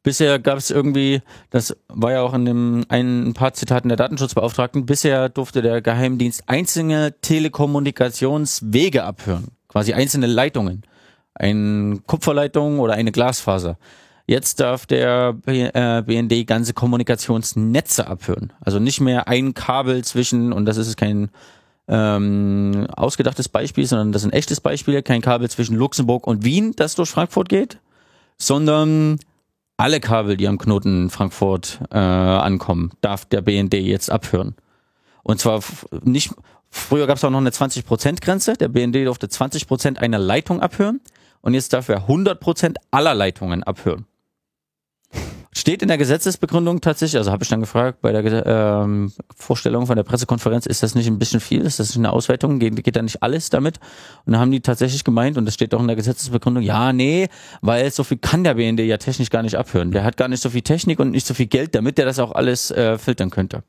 Bisher 0.04 0.38
gab 0.38 0.60
es 0.60 0.70
irgendwie, 0.70 1.24
das 1.50 1.76
war 1.88 2.12
ja 2.12 2.22
auch 2.22 2.36
in 2.36 2.46
dem 2.46 2.86
ein 2.90 3.34
paar 3.34 3.54
Zitaten 3.54 3.90
der 3.90 3.98
Datenschutzbeauftragten, 3.98 4.86
bisher 4.86 5.28
durfte 5.28 5.64
der 5.64 5.82
Geheimdienst 5.82 6.44
einzelne 6.46 7.16
Telekommunikationswege 7.22 9.04
abhören, 9.04 9.48
quasi 9.68 9.94
einzelne 9.94 10.28
Leitungen, 10.28 10.84
eine 11.34 12.00
Kupferleitung 12.06 12.80
oder 12.80 12.94
eine 12.94 13.12
Glasfaser. 13.12 13.78
Jetzt 14.32 14.62
darf 14.62 14.86
der 14.86 15.34
BND 15.34 16.32
äh, 16.32 16.46
ganze 16.46 16.74
Kommunikationsnetze 16.74 18.08
abhören. 18.08 18.54
Also 18.62 18.80
nicht 18.80 19.02
mehr 19.02 19.28
ein 19.28 19.54
Kabel 19.54 20.06
zwischen, 20.06 20.54
und 20.54 20.64
das 20.64 20.78
ist 20.78 20.96
kein 20.96 21.32
ähm, 21.90 22.88
ausgedachtes 22.96 23.50
Beispiel, 23.50 23.86
sondern 23.86 24.14
das 24.14 24.22
sind 24.22 24.32
echtes 24.32 24.62
Beispiele, 24.62 25.04
kein 25.04 25.22
Kabel 25.22 25.50
zwischen 25.50 25.76
Luxemburg 25.76 26.28
und 26.28 26.46
Wien, 26.46 26.72
das 26.78 26.96
durch 26.96 27.10
Frankfurt 27.10 27.50
geht, 27.50 27.80
sondern 28.38 29.20
alle 29.76 30.00
Kabel, 30.00 30.38
die 30.38 30.48
am 30.48 30.58
Knoten 30.58 31.10
Frankfurt 31.10 31.82
äh, 31.92 31.98
ankommen, 31.98 32.92
darf 33.02 33.26
der 33.26 33.42
BND 33.42 33.74
jetzt 33.74 34.10
abhören. 34.10 34.56
Und 35.24 35.42
zwar 35.42 35.62
nicht, 36.06 36.34
früher 36.70 37.06
gab 37.06 37.18
es 37.18 37.24
auch 37.26 37.32
noch 37.32 37.40
eine 37.40 37.50
20%-Grenze, 37.50 38.54
der 38.54 38.70
BND 38.70 38.96
durfte 39.06 39.28
20% 39.28 39.98
einer 39.98 40.20
Leitung 40.20 40.62
abhören 40.62 41.02
und 41.42 41.54
jetzt 41.54 41.74
darf 41.74 41.90
er 41.90 42.08
100% 42.08 42.78
aller 42.92 43.14
Leitungen 43.14 43.64
abhören. 43.64 44.06
Steht 45.54 45.82
in 45.82 45.90
der 45.90 45.98
Gesetzesbegründung 45.98 46.80
tatsächlich, 46.80 47.18
also 47.18 47.30
habe 47.30 47.44
ich 47.44 47.50
dann 47.50 47.60
gefragt 47.60 48.00
bei 48.02 48.14
der 48.14 48.46
ähm, 48.46 49.12
Vorstellung 49.36 49.86
von 49.86 49.98
der 49.98 50.04
Pressekonferenz, 50.04 50.66
ist 50.66 50.82
das 50.82 50.96
nicht 50.96 51.08
ein 51.08 51.20
bisschen 51.20 51.42
viel? 51.42 51.62
Ist 51.62 51.78
das 51.78 51.90
nicht 51.90 51.98
eine 51.98 52.14
Ausweitung? 52.14 52.58
Geht, 52.60 52.82
geht 52.82 52.96
da 52.96 53.02
nicht 53.02 53.22
alles 53.22 53.50
damit? 53.50 53.78
Und 54.26 54.32
dann 54.32 54.40
haben 54.40 54.52
die 54.52 54.62
tatsächlich 54.62 55.04
gemeint, 55.04 55.38
und 55.38 55.44
das 55.44 55.54
steht 55.54 55.74
auch 55.74 55.82
in 55.82 55.88
der 55.88 55.98
Gesetzesbegründung, 55.98 56.64
ja, 56.64 56.94
nee, 56.94 57.28
weil 57.62 57.92
so 57.92 58.06
viel 58.06 58.18
kann 58.18 58.46
der 58.46 58.54
BND 58.54 58.80
ja 58.80 58.96
technisch 58.96 59.30
gar 59.30 59.44
nicht 59.44 59.56
abhören. 59.56 59.92
Der 59.92 60.06
hat 60.06 60.16
gar 60.16 60.30
nicht 60.30 60.42
so 60.42 60.50
viel 60.50 60.62
Technik 60.62 61.00
und 61.00 61.12
nicht 61.12 61.28
so 61.28 61.34
viel 61.34 61.48
Geld, 61.48 61.76
damit 61.76 61.98
der 61.98 62.06
das 62.06 62.20
auch 62.20 62.32
alles 62.32 62.72
äh, 62.72 62.98
filtern 62.98 63.30
könnte. 63.30 63.64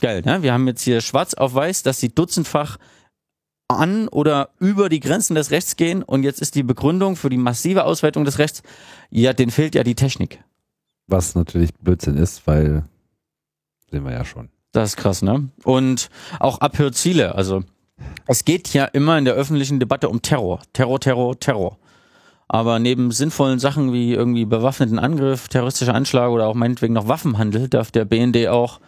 Geil, 0.00 0.22
ne? 0.24 0.42
Wir 0.42 0.54
haben 0.54 0.66
jetzt 0.66 0.80
hier 0.80 1.02
schwarz 1.02 1.34
auf 1.34 1.52
weiß, 1.52 1.82
dass 1.82 2.00
sie 2.00 2.08
dutzendfach 2.08 2.78
an 3.68 4.08
oder 4.08 4.48
über 4.58 4.88
die 4.88 5.00
Grenzen 5.00 5.34
des 5.34 5.50
Rechts 5.50 5.76
gehen 5.76 6.02
und 6.02 6.22
jetzt 6.22 6.40
ist 6.40 6.54
die 6.54 6.62
Begründung 6.62 7.16
für 7.16 7.28
die 7.28 7.36
massive 7.36 7.84
Ausweitung 7.84 8.24
des 8.24 8.38
Rechts, 8.38 8.62
ja, 9.10 9.34
denen 9.34 9.50
fehlt 9.50 9.74
ja 9.74 9.84
die 9.84 9.94
Technik. 9.94 10.40
Was 11.10 11.34
natürlich 11.34 11.74
Blödsinn 11.74 12.16
ist, 12.16 12.46
weil 12.46 12.84
sehen 13.90 14.04
wir 14.04 14.12
ja 14.12 14.24
schon. 14.24 14.48
Das 14.72 14.90
ist 14.90 14.96
krass, 14.96 15.22
ne? 15.22 15.48
Und 15.64 16.08
auch 16.38 16.60
Abhörziele. 16.60 17.34
Also 17.34 17.64
es 18.26 18.44
geht 18.44 18.72
ja 18.72 18.84
immer 18.84 19.18
in 19.18 19.24
der 19.24 19.34
öffentlichen 19.34 19.80
Debatte 19.80 20.08
um 20.08 20.22
Terror. 20.22 20.62
Terror, 20.72 21.00
Terror, 21.00 21.38
Terror. 21.38 21.78
Aber 22.46 22.78
neben 22.78 23.10
sinnvollen 23.10 23.58
Sachen 23.58 23.92
wie 23.92 24.12
irgendwie 24.12 24.44
bewaffneten 24.44 24.98
Angriff, 24.98 25.48
terroristischer 25.48 25.94
Anschlag 25.94 26.30
oder 26.30 26.46
auch 26.46 26.54
meinetwegen 26.54 26.94
noch 26.94 27.08
Waffenhandel 27.08 27.68
darf 27.68 27.90
der 27.90 28.04
BND 28.04 28.48
auch 28.48 28.80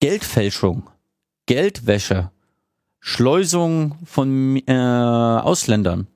Geldfälschung, 0.00 0.88
Geldwäsche, 1.46 2.30
Schleusung 3.00 3.96
von 4.04 4.56
äh, 4.66 4.72
Ausländern, 4.72 6.06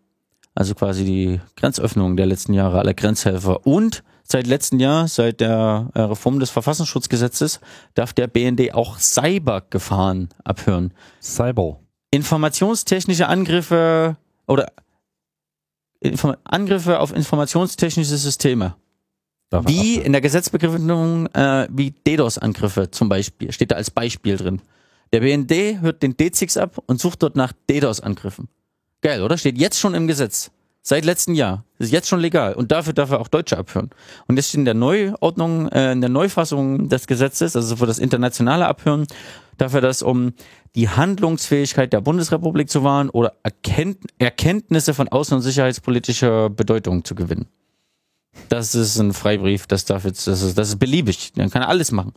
also 0.54 0.74
quasi 0.74 1.04
die 1.04 1.40
Grenzöffnung 1.56 2.16
der 2.16 2.26
letzten 2.26 2.52
Jahre 2.52 2.78
aller 2.78 2.94
Grenzhelfer 2.94 3.66
und 3.66 4.04
Seit 4.28 4.46
letztem 4.46 4.80
Jahr, 4.80 5.06
seit 5.06 5.40
der 5.40 5.90
äh, 5.94 6.00
Reform 6.00 6.40
des 6.40 6.50
Verfassungsschutzgesetzes, 6.50 7.60
darf 7.94 8.12
der 8.12 8.26
BND 8.26 8.74
auch 8.74 8.98
Cybergefahren 8.98 10.30
abhören. 10.42 10.92
Cyber. 11.22 11.78
Informationstechnische 12.10 13.28
Angriffe 13.28 14.16
oder 14.46 14.72
Inform 16.00 16.36
Angriffe 16.44 17.00
auf 17.00 17.14
informationstechnische 17.14 18.16
Systeme. 18.16 18.76
Wie 19.50 19.96
in 19.96 20.12
der 20.12 20.20
Gesetzbegründung 20.20 21.26
äh, 21.28 21.68
wie 21.70 21.92
DDoS-Angriffe 21.92 22.90
zum 22.90 23.08
Beispiel, 23.08 23.52
steht 23.52 23.70
da 23.70 23.76
als 23.76 23.90
Beispiel 23.90 24.36
drin. 24.36 24.60
Der 25.12 25.20
BND 25.20 25.80
hört 25.80 26.02
den 26.02 26.14
D6 26.14 26.58
ab 26.58 26.82
und 26.86 27.00
sucht 27.00 27.22
dort 27.22 27.36
nach 27.36 27.52
DDoS-Angriffen. 27.70 28.48
Geil, 29.02 29.22
oder? 29.22 29.38
Steht 29.38 29.56
jetzt 29.56 29.78
schon 29.78 29.94
im 29.94 30.08
Gesetz. 30.08 30.50
Seit 30.88 31.04
letztem 31.04 31.34
Jahr. 31.34 31.64
Das 31.78 31.88
ist 31.88 31.92
jetzt 31.92 32.08
schon 32.08 32.20
legal. 32.20 32.54
Und 32.54 32.70
dafür 32.70 32.92
darf 32.92 33.10
er 33.10 33.20
auch 33.20 33.26
Deutsche 33.26 33.58
abhören. 33.58 33.90
Und 34.28 34.36
jetzt 34.36 34.50
steht 34.50 34.60
in 34.60 34.64
der 34.66 34.74
Neuordnung, 34.74 35.68
äh, 35.70 35.90
in 35.90 36.00
der 36.00 36.10
Neufassung 36.10 36.88
des 36.88 37.08
Gesetzes, 37.08 37.56
also 37.56 37.74
für 37.74 37.86
das 37.86 37.98
internationale 37.98 38.68
Abhören, 38.68 39.08
darf 39.58 39.74
er 39.74 39.80
das, 39.80 40.00
um 40.00 40.32
die 40.76 40.88
Handlungsfähigkeit 40.88 41.92
der 41.92 42.02
Bundesrepublik 42.02 42.70
zu 42.70 42.84
wahren 42.84 43.10
oder 43.10 43.32
Erkennt 43.42 43.98
Erkenntnisse 44.18 44.94
von 44.94 45.08
außen- 45.08 45.34
und 45.34 45.40
sicherheitspolitischer 45.40 46.50
Bedeutung 46.50 47.04
zu 47.04 47.16
gewinnen. 47.16 47.48
Das 48.48 48.76
ist 48.76 48.96
ein 49.00 49.12
Freibrief, 49.12 49.66
das 49.66 49.86
darf 49.86 50.04
jetzt, 50.04 50.28
das 50.28 50.40
ist, 50.40 50.56
das 50.56 50.68
ist 50.68 50.78
beliebig. 50.78 51.32
Man 51.36 51.50
kann 51.50 51.64
alles 51.64 51.90
machen. 51.90 52.12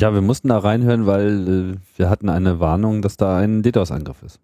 Ja, 0.00 0.14
wir 0.14 0.22
mussten 0.22 0.48
da 0.48 0.56
reinhören, 0.56 1.04
weil 1.04 1.76
äh, 1.76 1.98
wir 1.98 2.08
hatten 2.08 2.30
eine 2.30 2.58
Warnung, 2.58 3.02
dass 3.02 3.18
da 3.18 3.36
ein 3.36 3.62
DDoS-Angriff 3.62 4.22
ist. 4.22 4.40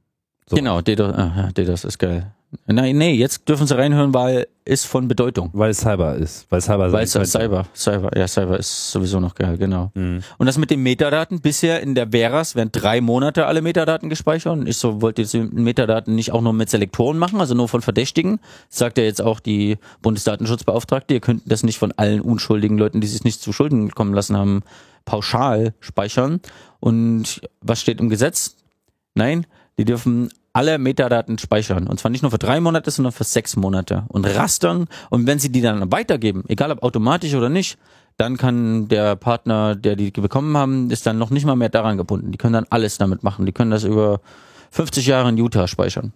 So. 0.50 0.56
Genau, 0.56 0.82
DDoS, 0.82 1.16
äh, 1.16 1.52
DDoS 1.54 1.84
ist 1.84 1.98
geil. 1.98 2.34
Nein, 2.66 2.96
nee, 2.98 3.12
jetzt 3.12 3.48
dürfen 3.48 3.66
sie 3.66 3.76
reinhören, 3.76 4.14
weil 4.14 4.46
ist 4.64 4.86
von 4.86 5.08
Bedeutung. 5.08 5.50
Weil 5.52 5.70
es 5.70 5.80
Cyber 5.80 6.14
ist. 6.14 6.46
Weil 6.48 6.60
Cyber 6.62 6.90
Weil 6.90 7.04
es 7.04 7.12
Cyber, 7.12 7.66
Cyber, 7.74 8.16
ja, 8.16 8.26
Cyber 8.26 8.58
ist 8.58 8.90
sowieso 8.90 9.20
noch 9.20 9.34
geil, 9.34 9.58
genau. 9.58 9.90
Mhm. 9.94 10.22
Und 10.38 10.46
das 10.46 10.56
mit 10.56 10.70
den 10.70 10.82
Metadaten, 10.82 11.40
bisher 11.40 11.82
in 11.82 11.94
der 11.94 12.12
Veras 12.12 12.54
werden 12.54 12.70
drei 12.72 13.02
Monate 13.02 13.46
alle 13.46 13.60
Metadaten 13.60 14.08
gespeichert. 14.08 14.54
Und 14.54 14.66
ich 14.66 14.78
so 14.78 15.02
wollte 15.02 15.22
jetzt 15.22 15.34
Metadaten 15.34 16.14
nicht 16.14 16.32
auch 16.32 16.40
nur 16.40 16.54
mit 16.54 16.70
Selektoren 16.70 17.18
machen, 17.18 17.40
also 17.40 17.54
nur 17.54 17.68
von 17.68 17.82
Verdächtigen. 17.82 18.40
Das 18.70 18.78
sagt 18.78 18.96
ja 18.96 19.04
jetzt 19.04 19.20
auch 19.20 19.38
die 19.38 19.76
Bundesdatenschutzbeauftragte, 20.00 21.12
ihr 21.12 21.20
könnt 21.20 21.42
das 21.44 21.62
nicht 21.62 21.78
von 21.78 21.92
allen 21.92 22.22
unschuldigen 22.22 22.78
Leuten, 22.78 23.02
die 23.02 23.06
sich 23.06 23.24
nicht 23.24 23.42
zu 23.42 23.52
Schulden 23.52 23.90
kommen 23.90 24.14
lassen 24.14 24.36
haben, 24.36 24.62
pauschal 25.04 25.74
speichern. 25.80 26.40
Und 26.80 27.42
was 27.60 27.82
steht 27.82 28.00
im 28.00 28.08
Gesetz? 28.08 28.56
Nein, 29.14 29.46
die 29.76 29.84
dürfen 29.84 30.30
alle 30.54 30.78
Metadaten 30.78 31.36
speichern. 31.36 31.88
Und 31.88 31.98
zwar 31.98 32.10
nicht 32.10 32.22
nur 32.22 32.30
für 32.30 32.38
drei 32.38 32.60
Monate, 32.60 32.90
sondern 32.90 33.12
für 33.12 33.24
sechs 33.24 33.56
Monate. 33.56 34.04
Und 34.08 34.24
rastern. 34.24 34.86
Und 35.10 35.26
wenn 35.26 35.40
sie 35.40 35.50
die 35.50 35.60
dann 35.60 35.92
weitergeben, 35.92 36.44
egal 36.48 36.70
ob 36.70 36.82
automatisch 36.82 37.34
oder 37.34 37.48
nicht, 37.48 37.76
dann 38.16 38.36
kann 38.36 38.86
der 38.86 39.16
Partner, 39.16 39.74
der 39.74 39.96
die 39.96 40.12
bekommen 40.12 40.56
haben, 40.56 40.90
ist 40.90 41.06
dann 41.06 41.18
noch 41.18 41.30
nicht 41.30 41.44
mal 41.44 41.56
mehr 41.56 41.68
daran 41.68 41.96
gebunden. 41.96 42.30
Die 42.30 42.38
können 42.38 42.52
dann 42.52 42.66
alles 42.70 42.98
damit 42.98 43.24
machen. 43.24 43.46
Die 43.46 43.52
können 43.52 43.72
das 43.72 43.82
über 43.82 44.20
50 44.70 45.06
Jahre 45.06 45.28
in 45.28 45.36
Utah 45.36 45.66
speichern. 45.66 46.12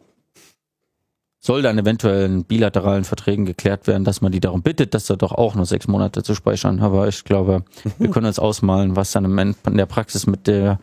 Soll 1.40 1.62
dann 1.62 1.78
eventuell 1.78 2.26
in 2.26 2.44
bilateralen 2.44 3.04
Verträgen 3.04 3.44
geklärt 3.44 3.88
werden, 3.88 4.04
dass 4.04 4.20
man 4.20 4.30
die 4.30 4.40
darum 4.40 4.62
bittet, 4.62 4.94
dass 4.94 5.06
da 5.06 5.16
doch 5.16 5.32
auch 5.32 5.56
nur 5.56 5.66
sechs 5.66 5.88
Monate 5.88 6.22
zu 6.22 6.36
speichern. 6.36 6.80
Aber 6.80 7.08
ich 7.08 7.24
glaube, 7.24 7.64
wir 7.98 8.10
können 8.10 8.26
uns 8.26 8.38
ausmalen, 8.38 8.94
was 8.94 9.10
dann 9.10 9.36
in 9.36 9.76
der 9.76 9.86
Praxis 9.86 10.28
mit 10.28 10.46
der 10.46 10.78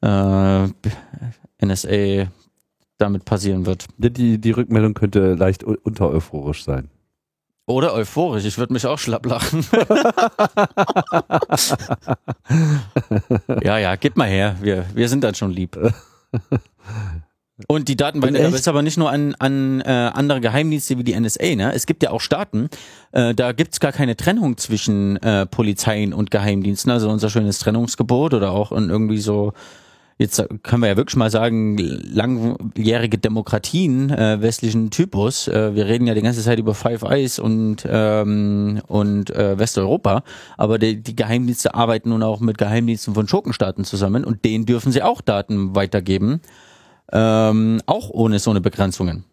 äh, 0.00 0.68
NSA 1.60 2.28
damit 2.98 3.24
passieren 3.24 3.66
wird. 3.66 3.86
Die, 3.96 4.38
die 4.38 4.50
Rückmeldung 4.50 4.94
könnte 4.94 5.34
leicht 5.34 5.64
unter 5.64 6.10
euphorisch 6.10 6.64
sein. 6.64 6.90
Oder 7.66 7.94
euphorisch, 7.94 8.46
ich 8.46 8.56
würde 8.56 8.72
mich 8.72 8.86
auch 8.86 8.98
schlapp 8.98 9.26
lachen. 9.26 9.64
ja, 13.62 13.78
ja, 13.78 13.96
gib 13.96 14.16
mal 14.16 14.26
her, 14.26 14.56
wir, 14.62 14.86
wir 14.94 15.08
sind 15.08 15.22
dann 15.22 15.34
schon 15.34 15.50
lieb. 15.50 15.78
Und 17.66 17.88
die 17.88 17.96
Datenweitergabe 17.96 18.54
ist 18.54 18.68
aber 18.68 18.82
nicht 18.82 18.96
nur 18.96 19.10
an, 19.10 19.34
an 19.38 19.80
äh, 19.80 19.88
andere 19.88 20.40
Geheimdienste 20.40 20.96
wie 20.96 21.04
die 21.04 21.18
NSA. 21.18 21.56
Ne? 21.56 21.72
Es 21.74 21.86
gibt 21.86 22.02
ja 22.02 22.10
auch 22.10 22.20
Staaten, 22.20 22.70
äh, 23.12 23.34
da 23.34 23.52
gibt's 23.52 23.80
gar 23.80 23.92
keine 23.92 24.16
Trennung 24.16 24.56
zwischen 24.56 25.16
äh, 25.16 25.44
Polizeien 25.44 26.14
und 26.14 26.30
Geheimdiensten. 26.30 26.92
Also 26.92 27.10
unser 27.10 27.30
schönes 27.30 27.58
Trennungsgebot 27.58 28.32
oder 28.32 28.52
auch 28.52 28.70
in 28.70 28.90
irgendwie 28.90 29.18
so 29.18 29.54
jetzt 30.18 30.44
können 30.62 30.82
wir 30.82 30.88
ja 30.88 30.96
wirklich 30.96 31.16
mal 31.16 31.30
sagen, 31.30 31.78
langjährige 31.78 33.18
Demokratien 33.18 34.10
äh, 34.10 34.42
westlichen 34.42 34.90
Typus. 34.90 35.48
Äh, 35.48 35.74
wir 35.74 35.86
reden 35.86 36.06
ja 36.06 36.14
die 36.14 36.22
ganze 36.22 36.42
Zeit 36.42 36.58
über 36.58 36.74
Five 36.74 37.02
Eyes 37.02 37.38
und, 37.38 37.86
ähm, 37.88 38.80
und 38.88 39.30
äh, 39.30 39.58
Westeuropa, 39.58 40.24
aber 40.56 40.78
die, 40.78 41.00
die 41.00 41.16
Geheimdienste 41.16 41.74
arbeiten 41.74 42.10
nun 42.10 42.22
auch 42.22 42.40
mit 42.40 42.58
Geheimdiensten 42.58 43.14
von 43.14 43.28
Schurkenstaaten 43.28 43.84
zusammen 43.84 44.24
und 44.24 44.44
denen 44.44 44.66
dürfen 44.66 44.92
sie 44.92 45.02
auch 45.02 45.20
Daten 45.20 45.74
weitergeben, 45.74 46.40
ähm, 47.12 47.80
auch 47.86 48.10
ohne 48.10 48.38
so 48.40 48.50
eine 48.50 48.60
Begrenzungen. 48.60 49.24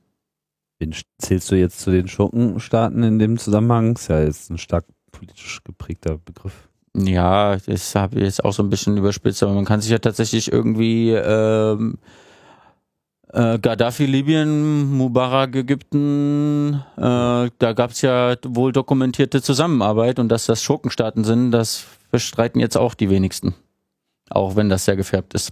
Wen 0.78 0.94
zählst 1.18 1.52
du 1.52 1.56
jetzt 1.56 1.80
zu 1.80 1.92
den 1.92 2.08
Schurkenstaaten 2.08 3.02
in 3.04 3.18
dem 3.18 3.38
Zusammenhang? 3.38 3.96
Ist 3.96 4.10
ja 4.10 4.22
jetzt 4.22 4.52
ein 4.52 4.58
stark 4.58 4.86
politisch 5.12 5.64
geprägter 5.64 6.18
Begriff. 6.18 6.68
Ja, 6.98 7.58
das 7.58 7.94
habe 7.96 8.18
ich 8.18 8.24
jetzt 8.24 8.46
auch 8.46 8.54
so 8.54 8.64
ein 8.64 8.70
bisschen 8.70 8.98
überspitzt, 8.98 9.44
aber 9.44 9.54
man 9.54 9.66
kann 9.66 9.82
sich 9.82 9.92
ja 9.92 10.00
tatsächlich 10.00 10.52
irgendwie 10.52 11.12
ähm, 11.12 11.98
äh, 13.34 13.60
Gaddafi 13.60 14.06
Libyen, 14.06 14.94
Mubarak 14.98 15.56
Ägypten, 15.56 16.82
äh, 16.96 17.02
da 17.58 17.74
gab 17.76 17.92
es 17.92 18.02
ja 18.02 18.36
wohl 18.46 18.72
dokumentierte 18.72 19.42
Zusammenarbeit 19.42 20.20
und 20.20 20.30
dass 20.30 20.46
das 20.46 20.64
Schurkenstaaten 20.64 21.26
sind, 21.26 21.52
das 21.52 21.86
bestreiten 22.12 22.62
jetzt 22.62 22.78
auch 22.78 22.94
die 22.94 23.10
wenigsten. 23.10 23.56
Auch 24.30 24.56
wenn 24.56 24.70
das 24.70 24.86
sehr 24.86 24.96
gefärbt 24.96 25.34
ist. 25.34 25.52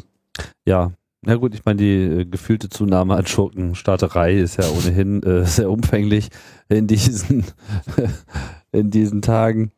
Ja, 0.66 0.94
na 1.26 1.36
gut, 1.36 1.54
ich 1.56 1.66
meine, 1.66 1.78
die 1.78 2.22
äh, 2.22 2.26
gefühlte 2.26 2.70
Zunahme 2.70 3.16
an 3.16 3.26
Schurkenstaaterei 3.26 4.36
ist 4.36 4.58
ja 4.58 4.70
ohnehin 4.70 5.22
äh, 5.24 5.46
sehr 5.46 5.70
umfänglich 5.70 6.30
in 6.70 6.88
diesen, 6.88 7.44
in 8.72 8.92
diesen 8.92 9.22
Tagen. 9.22 9.72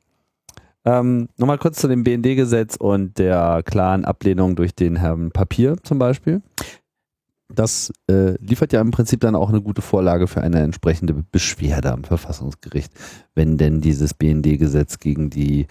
Ähm, 0.85 1.29
Nochmal 1.37 1.57
kurz 1.57 1.79
zu 1.79 1.87
dem 1.87 2.03
BND-Gesetz 2.03 2.75
und 2.75 3.17
der 3.17 3.63
klaren 3.65 4.05
Ablehnung 4.05 4.55
durch 4.55 4.75
den 4.75 4.95
Herrn 4.95 5.31
Papier 5.31 5.77
zum 5.83 5.97
Beispiel. 5.97 6.41
Das 7.49 7.91
äh, 8.09 8.37
liefert 8.41 8.73
ja 8.73 8.81
im 8.81 8.91
Prinzip 8.91 9.19
dann 9.19 9.35
auch 9.35 9.49
eine 9.49 9.61
gute 9.61 9.81
Vorlage 9.81 10.27
für 10.27 10.41
eine 10.41 10.61
entsprechende 10.61 11.13
Beschwerde 11.31 11.91
am 11.91 12.03
Verfassungsgericht, 12.03 12.91
wenn 13.35 13.57
denn 13.57 13.81
dieses 13.81 14.13
BND-Gesetz 14.13 14.99
gegen 14.99 15.29
die 15.29 15.67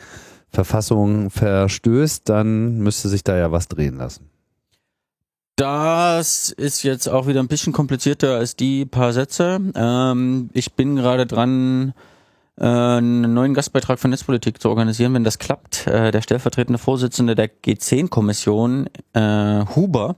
Verfassung 0.51 1.31
verstößt, 1.31 2.29
dann 2.29 2.79
müsste 2.79 3.09
sich 3.09 3.25
da 3.25 3.37
ja 3.37 3.51
was 3.51 3.69
drehen 3.69 3.97
lassen. 3.97 4.31
Das 5.57 6.51
ist 6.51 6.83
jetzt 6.83 7.09
auch 7.09 7.27
wieder 7.29 7.41
ein 7.41 7.49
bisschen 7.49 7.73
komplizierter 7.73 8.37
als 8.37 8.57
die 8.57 8.87
paar 8.87 9.13
Sätze. 9.13 9.61
Ähm, 9.75 10.51
ich 10.53 10.73
bin 10.73 10.97
gerade 10.97 11.27
dran, 11.27 11.95
einen 12.63 13.35
neuen 13.35 13.55
Gastbeitrag 13.55 13.99
für 13.99 14.09
Netzpolitik 14.09 14.61
zu 14.61 14.69
organisieren, 14.69 15.15
wenn 15.15 15.25
das 15.25 15.39
klappt. 15.39 15.87
Äh, 15.87 16.11
der 16.11 16.23
stellvertretende 16.23 16.79
Vorsitzende 16.79 17.35
der 17.35 17.51
G10-Kommission, 17.51 18.89
äh, 19.13 19.65
Huber, 19.75 20.17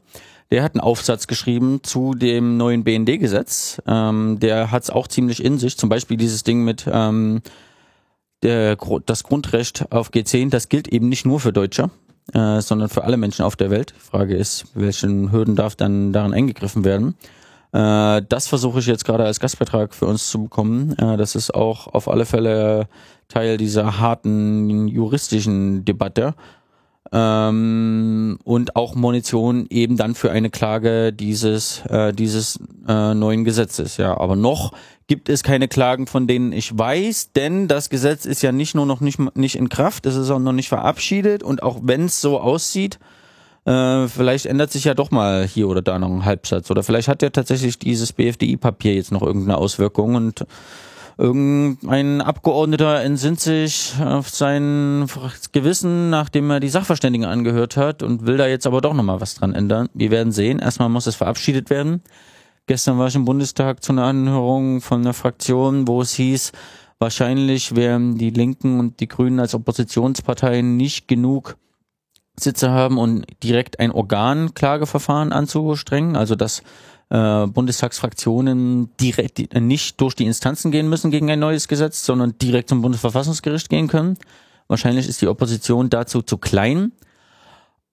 der 0.50 0.62
hat 0.62 0.74
einen 0.74 0.82
Aufsatz 0.82 1.26
geschrieben 1.26 1.80
zu 1.82 2.14
dem 2.14 2.56
neuen 2.56 2.84
BND-Gesetz. 2.84 3.82
Ähm, 3.86 4.38
der 4.38 4.70
hat 4.70 4.84
es 4.84 4.90
auch 4.90 5.08
ziemlich 5.08 5.44
in 5.44 5.58
sich. 5.58 5.76
Zum 5.76 5.88
Beispiel 5.88 6.16
dieses 6.16 6.44
Ding 6.44 6.62
mit 6.62 6.86
ähm, 6.90 7.42
der, 8.42 8.76
das 9.06 9.24
Grundrecht 9.24 9.90
auf 9.90 10.10
G10, 10.10 10.50
das 10.50 10.68
gilt 10.68 10.88
eben 10.88 11.08
nicht 11.08 11.26
nur 11.26 11.40
für 11.40 11.52
Deutsche 11.52 11.90
äh, 12.34 12.60
sondern 12.60 12.88
für 12.88 13.04
alle 13.04 13.16
Menschen 13.16 13.44
auf 13.44 13.56
der 13.56 13.70
Welt. 13.70 13.94
Die 13.96 14.00
Frage 14.00 14.36
ist, 14.36 14.66
welchen 14.74 15.32
Hürden 15.32 15.56
darf 15.56 15.76
dann 15.76 16.12
daran 16.12 16.32
eingegriffen 16.32 16.84
werden? 16.84 17.14
Äh, 17.72 18.22
das 18.28 18.46
versuche 18.48 18.78
ich 18.78 18.86
jetzt 18.86 19.04
gerade 19.04 19.24
als 19.24 19.40
Gastbeitrag 19.40 19.94
für 19.94 20.06
uns 20.06 20.28
zu 20.28 20.44
bekommen. 20.44 20.96
Äh, 20.98 21.16
das 21.16 21.34
ist 21.34 21.54
auch 21.54 21.88
auf 21.88 22.08
alle 22.08 22.26
Fälle 22.26 22.88
Teil 23.28 23.56
dieser 23.56 23.98
harten 23.98 24.88
juristischen 24.88 25.84
Debatte. 25.84 26.34
Ähm, 27.12 28.38
und 28.44 28.74
auch 28.74 28.94
Munition 28.94 29.66
eben 29.70 29.96
dann 29.96 30.14
für 30.14 30.32
eine 30.32 30.50
Klage 30.50 31.12
dieses 31.12 31.84
äh, 31.86 32.12
dieses 32.12 32.58
äh, 32.88 33.14
neuen 33.14 33.44
Gesetzes. 33.44 33.96
Ja, 33.96 34.18
aber 34.18 34.34
noch 34.34 34.72
gibt 35.06 35.28
es 35.28 35.42
keine 35.42 35.68
Klagen, 35.68 36.06
von 36.06 36.26
denen 36.26 36.52
ich 36.52 36.76
weiß, 36.76 37.32
denn 37.32 37.68
das 37.68 37.90
Gesetz 37.90 38.26
ist 38.26 38.42
ja 38.42 38.50
nicht 38.50 38.74
nur 38.74 38.86
noch 38.86 39.00
nicht, 39.00 39.20
nicht 39.36 39.56
in 39.56 39.68
Kraft, 39.68 40.04
es 40.06 40.16
ist 40.16 40.30
auch 40.30 40.40
noch 40.40 40.52
nicht 40.52 40.68
verabschiedet 40.68 41.44
und 41.44 41.62
auch 41.62 41.78
wenn 41.82 42.06
es 42.06 42.20
so 42.20 42.40
aussieht, 42.40 42.98
äh, 43.66 44.06
vielleicht 44.06 44.46
ändert 44.46 44.70
sich 44.70 44.84
ja 44.84 44.94
doch 44.94 45.10
mal 45.10 45.44
hier 45.44 45.68
oder 45.68 45.82
da 45.82 45.98
noch 45.98 46.10
ein 46.10 46.24
Halbsatz 46.24 46.70
oder 46.70 46.84
vielleicht 46.84 47.08
hat 47.08 47.20
ja 47.22 47.30
tatsächlich 47.30 47.78
dieses 47.78 48.12
BFDI-Papier 48.12 48.94
jetzt 48.94 49.10
noch 49.10 49.22
irgendeine 49.22 49.58
Auswirkung 49.58 50.14
und 50.14 50.46
irgendein 51.18 52.20
Abgeordneter 52.20 53.02
entsinnt 53.02 53.40
sich 53.40 53.94
auf 54.00 54.28
sein 54.28 55.06
Gewissen, 55.50 56.10
nachdem 56.10 56.48
er 56.50 56.60
die 56.60 56.68
Sachverständigen 56.68 57.26
angehört 57.26 57.76
hat 57.76 58.04
und 58.04 58.26
will 58.26 58.36
da 58.36 58.46
jetzt 58.46 58.68
aber 58.68 58.80
doch 58.80 58.94
nochmal 58.94 59.20
was 59.20 59.34
dran 59.34 59.52
ändern. 59.52 59.88
Wir 59.94 60.12
werden 60.12 60.32
sehen. 60.32 60.60
Erstmal 60.60 60.88
muss 60.88 61.06
es 61.06 61.16
verabschiedet 61.16 61.68
werden. 61.68 62.02
Gestern 62.66 62.98
war 62.98 63.08
ich 63.08 63.16
im 63.16 63.24
Bundestag 63.24 63.82
zu 63.82 63.92
einer 63.92 64.04
Anhörung 64.04 64.80
von 64.80 65.00
einer 65.00 65.14
Fraktion, 65.14 65.88
wo 65.88 66.02
es 66.02 66.12
hieß, 66.14 66.52
wahrscheinlich 66.98 67.74
werden 67.74 68.18
die 68.18 68.30
Linken 68.30 68.78
und 68.78 69.00
die 69.00 69.08
Grünen 69.08 69.40
als 69.40 69.54
Oppositionsparteien 69.54 70.76
nicht 70.76 71.08
genug 71.08 71.56
Sitze 72.38 72.70
haben, 72.70 72.98
um 72.98 73.22
direkt 73.42 73.80
ein 73.80 73.90
Organklageverfahren 73.90 75.32
anzustrengen, 75.32 76.16
also 76.16 76.34
dass 76.34 76.62
äh, 77.08 77.46
Bundestagsfraktionen 77.46 78.90
direkt 79.00 79.54
nicht 79.54 80.00
durch 80.00 80.14
die 80.14 80.26
Instanzen 80.26 80.70
gehen 80.70 80.88
müssen 80.88 81.10
gegen 81.10 81.30
ein 81.30 81.38
neues 81.38 81.68
Gesetz, 81.68 82.04
sondern 82.04 82.36
direkt 82.38 82.68
zum 82.68 82.82
Bundesverfassungsgericht 82.82 83.68
gehen 83.68 83.88
können. 83.88 84.18
Wahrscheinlich 84.68 85.08
ist 85.08 85.22
die 85.22 85.28
Opposition 85.28 85.90
dazu 85.90 86.22
zu 86.22 86.38
klein. 86.38 86.92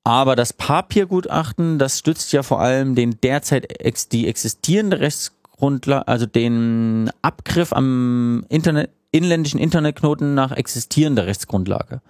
Aber 0.04 0.36
das 0.36 0.52
Papiergutachten, 0.52 1.80
das 1.80 2.00
stützt 2.00 2.34
ja 2.34 2.44
vor 2.44 2.60
allem 2.60 2.96
den 2.96 3.22
derzeit 3.22 3.80
ex 3.80 4.10
die 4.10 4.28
existierende 4.28 5.00
Rechtsgrundlage, 5.00 6.08
also 6.08 6.26
den 6.26 7.10
Abgriff 7.22 7.72
am 7.72 8.46
Internet, 8.50 8.90
inländischen 9.12 9.60
Internetknoten 9.60 10.34
nach 10.34 10.52
existierender 10.52 11.26
Rechtsgrundlage. 11.26 12.02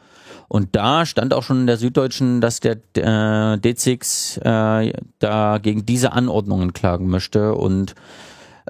Und 0.47 0.75
da 0.75 1.05
stand 1.05 1.33
auch 1.33 1.43
schon 1.43 1.61
in 1.61 1.67
der 1.67 1.77
Süddeutschen, 1.77 2.41
dass 2.41 2.59
der 2.59 2.77
äh, 2.95 3.57
D6 3.57 4.41
äh, 4.41 4.93
da 5.19 5.57
gegen 5.57 5.85
diese 5.85 6.13
Anordnungen 6.13 6.73
klagen 6.73 7.07
möchte 7.07 7.55
und 7.55 7.95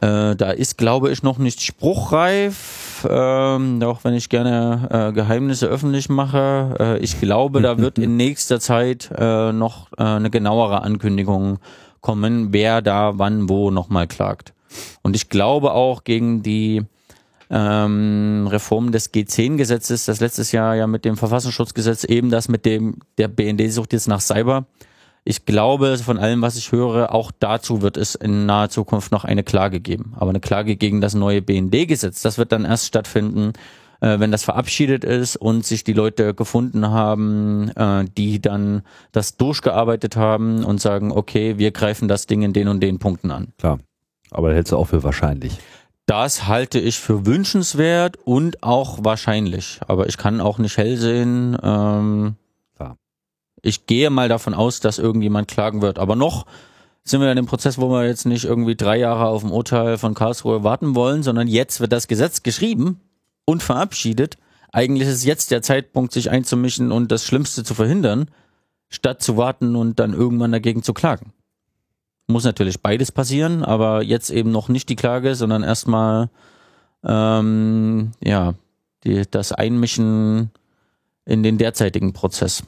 äh, 0.01 0.36
da 0.36 0.51
ist, 0.51 0.78
glaube 0.78 1.11
ich, 1.11 1.21
noch 1.21 1.38
nicht 1.38 1.61
spruchreif, 1.61 3.07
ähm, 3.09 3.82
auch 3.84 4.03
wenn 4.03 4.15
ich 4.15 4.28
gerne 4.30 4.88
äh, 4.89 5.13
Geheimnisse 5.13 5.67
öffentlich 5.67 6.09
mache. 6.09 6.76
Äh, 6.80 6.97
ich 6.99 7.19
glaube, 7.19 7.61
da 7.61 7.78
wird 7.78 7.99
in 7.99 8.17
nächster 8.17 8.59
Zeit 8.59 9.11
äh, 9.15 9.51
noch 9.51 9.91
äh, 9.97 10.03
eine 10.03 10.32
genauere 10.32 10.82
Ankündigung 10.82 11.59
kommen, 12.01 12.51
wer 12.51 12.82
da 12.82 13.19
wann 13.19 13.49
wo 13.49 13.69
nochmal 13.69 14.07
klagt. 14.07 14.53
Und 15.03 15.15
ich 15.15 15.30
glaube 15.30 15.74
auch 15.74 16.03
gegen 16.03 16.41
die 16.41 16.84
ähm, 17.54 18.47
Reform 18.49 18.91
des 18.91 19.14
G10-Gesetzes, 19.14 20.06
das 20.06 20.20
letztes 20.20 20.51
Jahr 20.51 20.76
ja 20.76 20.88
mit 20.88 21.06
dem 21.06 21.16
Verfassungsschutzgesetz 21.16 22.04
eben 22.04 22.30
das 22.30 22.49
mit 22.49 22.66
dem, 22.66 22.97
der 23.18 23.30
BND 23.30 23.72
sucht 23.72 23.93
jetzt 23.93 24.08
nach 24.08 24.20
Cyber 24.20 24.66
ich 25.26 25.45
glaube, 25.45 25.97
von 25.97 26.18
allem, 26.18 26.41
was 26.41 26.58
ich 26.58 26.72
höre, 26.72 27.14
auch 27.14 27.32
dazu 27.38 27.82
wird 27.82 27.95
es 27.95 28.16
in 28.16 28.45
naher 28.45 28.70
Zukunft 28.70 29.12
noch 29.12 29.24
eine 29.24 29.43
Klage 29.43 29.80
geben. 29.80 30.14
Aber 30.18 30.30
eine 30.30 30.41
Klage 30.41 30.76
gegen 30.76 30.99
das 30.99 31.14
neue 31.14 31.41
BND-Gesetz, 31.41 32.22
das 32.22 32.38
wird 32.38 32.51
dann 32.51 32.66
erst 32.66 32.88
stattfinden, 32.88 33.54
äh, 34.01 34.20
wenn 34.20 34.32
das 34.32 34.43
verabschiedet 34.43 35.06
ist 35.06 35.38
und 35.38 35.66
sich 35.66 35.86
die 35.86 35.93
Leute 35.93 36.34
gefunden 36.34 36.89
haben, 36.89 37.70
äh, 37.70 38.04
die 38.18 38.41
dann 38.41 38.82
das 39.14 39.38
durchgearbeitet 39.38 40.18
haben 40.18 40.66
und 40.66 40.82
sagen, 40.82 41.12
okay, 41.14 41.58
wir 41.58 41.72
greifen 41.72 42.10
das 42.10 42.26
Ding 42.26 42.41
in 42.41 42.51
den 42.51 42.68
und 42.68 42.82
den 42.82 42.99
Punkten 42.99 43.32
an. 43.32 43.54
Klar. 43.58 43.80
Aber 44.30 44.54
hältst 44.54 44.74
du 44.74 44.78
auch 44.78 44.88
für 44.88 45.04
wahrscheinlich? 45.04 45.58
Das 46.06 46.47
halte 46.47 46.80
ich 46.80 46.99
für 46.99 47.26
wünschenswert 47.26 48.18
und 48.26 48.62
auch 48.62 48.99
wahrscheinlich. 49.04 49.80
Aber 49.88 50.08
ich 50.08 50.18
kann 50.18 50.41
auch 50.41 50.58
nicht 50.58 50.78
hell 50.78 50.97
sehen. 50.97 51.58
Ähm, 51.64 52.36
ich 53.66 53.88
gehe 53.88 54.10
mal 54.10 54.28
davon 54.28 54.54
aus, 54.54 54.82
dass 54.82 54.99
irgendjemand 54.99 55.47
klagen 55.47 55.82
wird. 55.82 55.97
Aber 55.97 56.16
noch 56.16 56.45
sind 57.04 57.22
wir 57.22 57.32
in 57.32 57.38
dem 57.38 57.45
Prozess, 57.45 57.80
wo 57.80 57.89
wir 57.89 58.06
jetzt 58.06 58.26
nicht 58.26 58.43
irgendwie 58.43 58.76
drei 58.76 58.97
Jahre 58.97 59.28
auf 59.28 59.43
ein 59.43 59.51
Urteil 59.51 59.97
von 59.97 60.14
Karlsruhe 60.14 60.64
warten 60.64 60.95
wollen, 60.95 61.24
sondern 61.24 61.47
jetzt 61.47 61.80
wird 61.80 61.93
das 61.93 62.08
Gesetz 62.08 62.43
geschrieben 62.43 62.99
und 63.45 63.64
verabschiedet. 63.64 64.38
Eigentlich 64.72 65.08
ist 65.08 65.24
jetzt 65.24 65.51
der 65.51 65.62
Zeitpunkt, 65.62 66.12
sich 66.12 66.30
einzumischen 66.30 66.91
und 66.91 67.12
das 67.12 67.26
Schlimmste 67.26 67.64
zu 67.64 67.74
verhindern, 67.74 68.30
statt 68.89 69.22
zu 69.22 69.38
warten 69.38 69.76
und 69.76 69.99
dann 69.99 70.14
irgendwann 70.14 70.51
dagegen 70.51 70.84
zu 70.84 70.93
klagen. 70.93 71.32
Muss 72.28 72.45
natürlich 72.45 72.82
beides 72.82 73.11
passieren, 73.11 73.63
aber 73.63 74.01
jetzt 74.01 74.30
eben 74.30 74.51
noch 74.51 74.69
nicht 74.69 74.89
die 74.89 74.95
Klage, 74.95 75.36
sondern 75.36 75.63
erstmal 75.63 76.30
ähm, 77.03 78.11
ja 78.24 78.53
die, 79.03 79.24
das 79.30 79.51
Einmischen 79.51 80.51
in 81.26 81.43
den 81.43 81.57
derzeitigen 81.57 82.13
Prozess. 82.13 82.63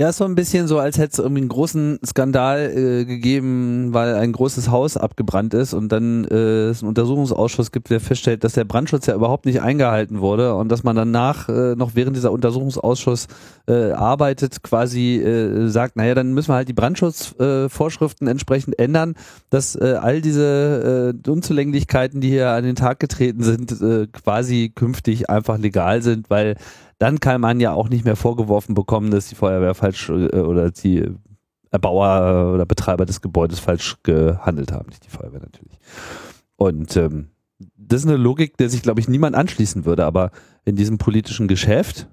Ja, 0.00 0.10
ist 0.10 0.18
so 0.18 0.24
ein 0.24 0.36
bisschen 0.36 0.68
so, 0.68 0.78
als 0.78 0.96
hätte 0.96 1.10
es 1.10 1.18
irgendwie 1.18 1.40
einen 1.40 1.48
großen 1.48 1.98
Skandal 2.06 2.70
äh, 2.70 3.04
gegeben, 3.04 3.92
weil 3.92 4.14
ein 4.14 4.30
großes 4.30 4.70
Haus 4.70 4.96
abgebrannt 4.96 5.54
ist 5.54 5.74
und 5.74 5.90
dann 5.90 6.24
äh, 6.26 6.68
es 6.68 6.82
einen 6.82 6.90
Untersuchungsausschuss 6.90 7.72
gibt, 7.72 7.90
der 7.90 7.98
feststellt, 7.98 8.44
dass 8.44 8.52
der 8.52 8.64
Brandschutz 8.64 9.06
ja 9.06 9.16
überhaupt 9.16 9.44
nicht 9.44 9.60
eingehalten 9.60 10.20
wurde 10.20 10.54
und 10.54 10.68
dass 10.68 10.84
man 10.84 10.94
danach 10.94 11.48
äh, 11.48 11.74
noch 11.74 11.96
während 11.96 12.14
dieser 12.14 12.30
Untersuchungsausschuss 12.30 13.26
äh, 13.66 13.90
arbeitet, 13.90 14.62
quasi 14.62 15.16
äh, 15.16 15.66
sagt, 15.66 15.96
naja, 15.96 16.14
dann 16.14 16.32
müssen 16.32 16.50
wir 16.50 16.54
halt 16.54 16.68
die 16.68 16.74
Brandschutzvorschriften 16.74 18.28
äh, 18.28 18.30
entsprechend 18.30 18.78
ändern, 18.78 19.16
dass 19.50 19.74
äh, 19.74 19.96
all 20.00 20.20
diese 20.20 21.12
äh, 21.26 21.28
Unzulänglichkeiten, 21.28 22.20
die 22.20 22.28
hier 22.28 22.50
an 22.50 22.62
den 22.62 22.76
Tag 22.76 23.00
getreten 23.00 23.42
sind, 23.42 23.72
äh, 23.82 24.06
quasi 24.06 24.70
künftig 24.72 25.28
einfach 25.28 25.58
legal 25.58 26.02
sind, 26.02 26.30
weil 26.30 26.54
dann 26.98 27.20
kann 27.20 27.40
man 27.40 27.60
ja 27.60 27.72
auch 27.72 27.88
nicht 27.88 28.04
mehr 28.04 28.16
vorgeworfen 28.16 28.74
bekommen, 28.74 29.10
dass 29.10 29.28
die 29.28 29.34
Feuerwehr 29.34 29.74
falsch 29.74 30.08
äh, 30.08 30.40
oder 30.40 30.70
die 30.70 31.08
Erbauer 31.70 32.54
oder 32.54 32.66
Betreiber 32.66 33.06
des 33.06 33.20
Gebäudes 33.20 33.58
falsch 33.58 33.96
gehandelt 34.02 34.72
haben, 34.72 34.88
nicht 34.88 35.04
die 35.04 35.10
Feuerwehr 35.10 35.40
natürlich. 35.40 35.78
Und 36.56 36.96
ähm, 36.96 37.28
das 37.76 38.02
ist 38.02 38.08
eine 38.08 38.16
Logik, 38.16 38.56
der 38.56 38.70
sich, 38.70 38.82
glaube 38.82 39.00
ich, 39.00 39.08
niemand 39.08 39.36
anschließen 39.36 39.84
würde, 39.84 40.04
aber 40.04 40.30
in 40.64 40.76
diesem 40.76 40.98
politischen 40.98 41.48
Geschäft 41.48 42.08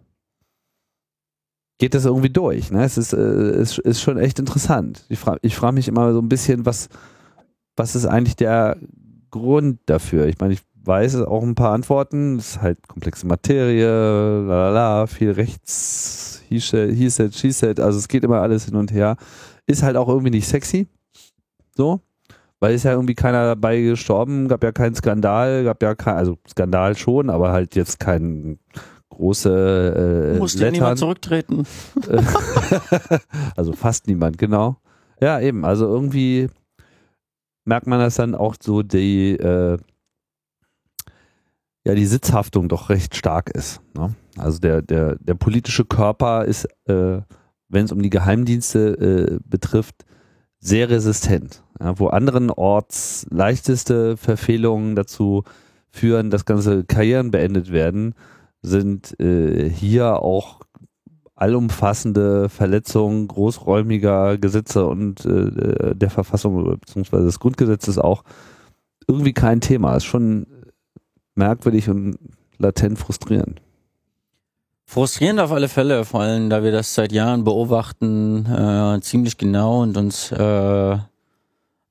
geht 1.77 1.93
das 1.93 2.05
irgendwie 2.05 2.29
durch. 2.29 2.71
Ne? 2.71 2.83
Es 2.83 2.97
ist, 2.97 3.13
äh, 3.13 3.17
es 3.17 3.77
ist 3.77 4.01
schon 4.01 4.17
echt 4.17 4.39
interessant. 4.39 5.05
Ich 5.09 5.19
frage 5.19 5.49
frag 5.49 5.73
mich 5.73 5.87
immer 5.87 6.13
so 6.13 6.19
ein 6.19 6.29
bisschen, 6.29 6.65
was, 6.65 6.89
was 7.75 7.95
ist 7.95 8.05
eigentlich 8.05 8.35
der 8.35 8.77
Grund 9.29 9.79
dafür? 9.85 10.27
Ich 10.27 10.39
meine, 10.39 10.53
ich 10.53 10.61
weiß 10.85 11.21
auch 11.21 11.43
ein 11.43 11.55
paar 11.55 11.73
Antworten. 11.73 12.37
Es 12.37 12.51
ist 12.51 12.61
halt 12.61 12.87
komplexe 12.87 13.25
Materie, 13.27 13.87
lalala, 13.87 15.07
viel 15.07 15.31
rechts, 15.31 16.43
he 16.47 16.59
said, 16.59 16.91
he 16.95 17.09
said, 17.09 17.33
she 17.33 17.51
said, 17.51 17.79
also 17.79 17.97
es 17.97 18.07
geht 18.07 18.23
immer 18.23 18.41
alles 18.41 18.65
hin 18.65 18.75
und 18.75 18.91
her. 18.91 19.17
Ist 19.67 19.83
halt 19.83 19.97
auch 19.97 20.07
irgendwie 20.07 20.31
nicht 20.31 20.47
sexy. 20.47 20.87
So. 21.75 22.01
Weil 22.59 22.73
ist 22.73 22.83
ja 22.83 22.91
irgendwie 22.91 23.15
keiner 23.15 23.45
dabei 23.45 23.81
gestorben, 23.81 24.47
gab 24.47 24.63
ja 24.63 24.71
keinen 24.71 24.95
Skandal, 24.95 25.63
gab 25.65 25.83
ja 25.83 25.93
kein, 25.93 26.15
also 26.15 26.37
Skandal 26.49 26.95
schon, 26.95 27.29
aber 27.29 27.51
halt 27.51 27.75
jetzt 27.75 27.99
kein 27.99 28.59
große 29.09 30.33
äh, 30.35 30.39
Muss 30.39 30.59
ja 30.59 30.71
niemand 30.71 30.99
zurücktreten. 30.99 31.65
also 33.55 33.73
fast 33.73 34.07
niemand, 34.07 34.37
genau. 34.37 34.77
Ja, 35.19 35.39
eben. 35.39 35.65
Also 35.65 35.85
irgendwie 35.85 36.49
merkt 37.65 37.87
man, 37.87 37.99
dass 37.99 38.15
dann 38.15 38.35
auch 38.35 38.55
so 38.61 38.83
die, 38.83 39.31
äh, 39.31 39.77
ja, 41.85 41.93
die 41.93 42.05
Sitzhaftung 42.05 42.67
doch 42.67 42.89
recht 42.89 43.15
stark 43.15 43.49
ist. 43.51 43.79
Ne? 43.95 44.15
Also 44.37 44.59
der, 44.59 44.81
der, 44.81 45.17
der 45.19 45.35
politische 45.35 45.85
Körper 45.85 46.45
ist, 46.45 46.65
äh, 46.85 47.21
wenn 47.69 47.85
es 47.85 47.91
um 47.91 48.01
die 48.01 48.09
Geheimdienste 48.09 49.37
äh, 49.37 49.39
betrifft, 49.45 50.05
sehr 50.59 50.89
resistent. 50.89 51.63
Ja, 51.79 51.99
wo 51.99 52.07
anderenorts 52.07 53.27
leichteste 53.29 54.17
Verfehlungen 54.17 54.95
dazu 54.95 55.43
führen, 55.91 56.31
dass 56.31 56.45
ganze 56.45 56.83
Karrieren 56.85 57.31
beendet 57.31 57.71
werden, 57.71 58.15
sind 58.61 59.19
äh, 59.19 59.69
hier 59.69 60.21
auch 60.21 60.61
allumfassende 61.35 62.49
Verletzungen 62.49 63.27
großräumiger 63.27 64.37
Gesetze 64.37 64.85
und 64.85 65.25
äh, 65.25 65.93
der 65.93 66.09
Verfassung 66.09 66.79
bzw. 66.79 67.23
des 67.23 67.39
Grundgesetzes 67.39 67.99
auch 67.99 68.23
irgendwie 69.07 69.33
kein 69.33 69.61
Thema. 69.61 69.95
Ist 69.95 70.05
schon 70.05 70.47
merkwürdig 71.35 71.89
und 71.89 72.17
latent 72.57 72.97
frustrierend. 72.97 73.61
Frustrierend 74.85 75.39
auf 75.39 75.51
alle 75.51 75.67
Fälle, 75.67 76.05
vor 76.05 76.21
allem 76.21 76.49
da 76.49 76.63
wir 76.63 76.71
das 76.71 76.93
seit 76.93 77.11
Jahren 77.11 77.43
beobachten, 77.43 78.45
äh, 78.45 79.01
ziemlich 79.01 79.37
genau 79.37 79.81
und 79.81 79.97
uns 79.97 80.31
äh, 80.31 80.97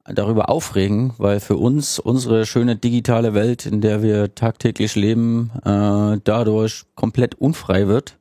darüber 0.06 0.48
aufregen, 0.48 1.12
weil 1.18 1.40
für 1.40 1.56
uns 1.56 1.98
unsere 1.98 2.46
schöne 2.46 2.76
digitale 2.76 3.34
Welt, 3.34 3.66
in 3.66 3.80
der 3.80 4.02
wir 4.02 4.34
tagtäglich 4.34 4.94
leben, 4.94 5.50
äh, 5.64 6.20
dadurch 6.22 6.84
komplett 6.94 7.34
unfrei 7.34 7.88
wird. 7.88 8.16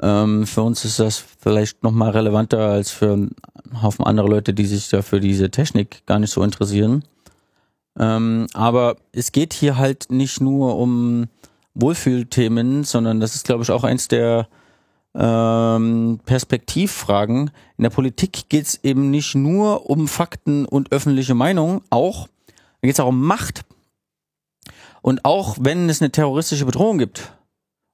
Ähm, 0.00 0.46
für 0.46 0.62
uns 0.62 0.84
ist 0.84 0.98
das 0.98 1.18
vielleicht 1.18 1.82
noch 1.82 1.92
mal 1.92 2.10
relevanter 2.10 2.58
als 2.58 2.90
für 2.90 3.12
einen 3.12 3.36
Haufen 3.82 4.04
andere 4.04 4.28
Leute, 4.28 4.54
die 4.54 4.66
sich 4.66 4.88
da 4.88 5.02
für 5.02 5.20
diese 5.20 5.50
Technik 5.50 6.04
gar 6.06 6.18
nicht 6.18 6.30
so 6.30 6.42
interessieren. 6.42 7.04
Ähm, 7.98 8.46
aber 8.54 8.96
es 9.12 9.32
geht 9.32 9.52
hier 9.52 9.76
halt 9.76 10.06
nicht 10.10 10.40
nur 10.40 10.76
um 10.76 11.26
Wohlfühlthemen, 11.74 12.84
sondern 12.84 13.20
das 13.20 13.34
ist, 13.34 13.44
glaube 13.44 13.62
ich, 13.62 13.70
auch 13.70 13.84
eins 13.84 14.08
der 14.08 14.48
ähm, 15.14 16.20
Perspektivfragen. 16.24 17.50
In 17.76 17.82
der 17.82 17.90
Politik 17.90 18.48
geht 18.48 18.66
es 18.66 18.84
eben 18.84 19.10
nicht 19.10 19.34
nur 19.34 19.90
um 19.90 20.06
Fakten 20.06 20.64
und 20.64 20.92
öffentliche 20.92 21.34
Meinung, 21.34 21.82
auch 21.90 22.28
da 22.80 22.86
geht 22.86 22.94
es 22.94 23.00
auch 23.00 23.08
um 23.08 23.24
Macht. 23.24 23.64
Und 25.02 25.24
auch 25.24 25.56
wenn 25.60 25.88
es 25.88 26.00
eine 26.00 26.12
terroristische 26.12 26.66
Bedrohung 26.66 26.98
gibt 26.98 27.32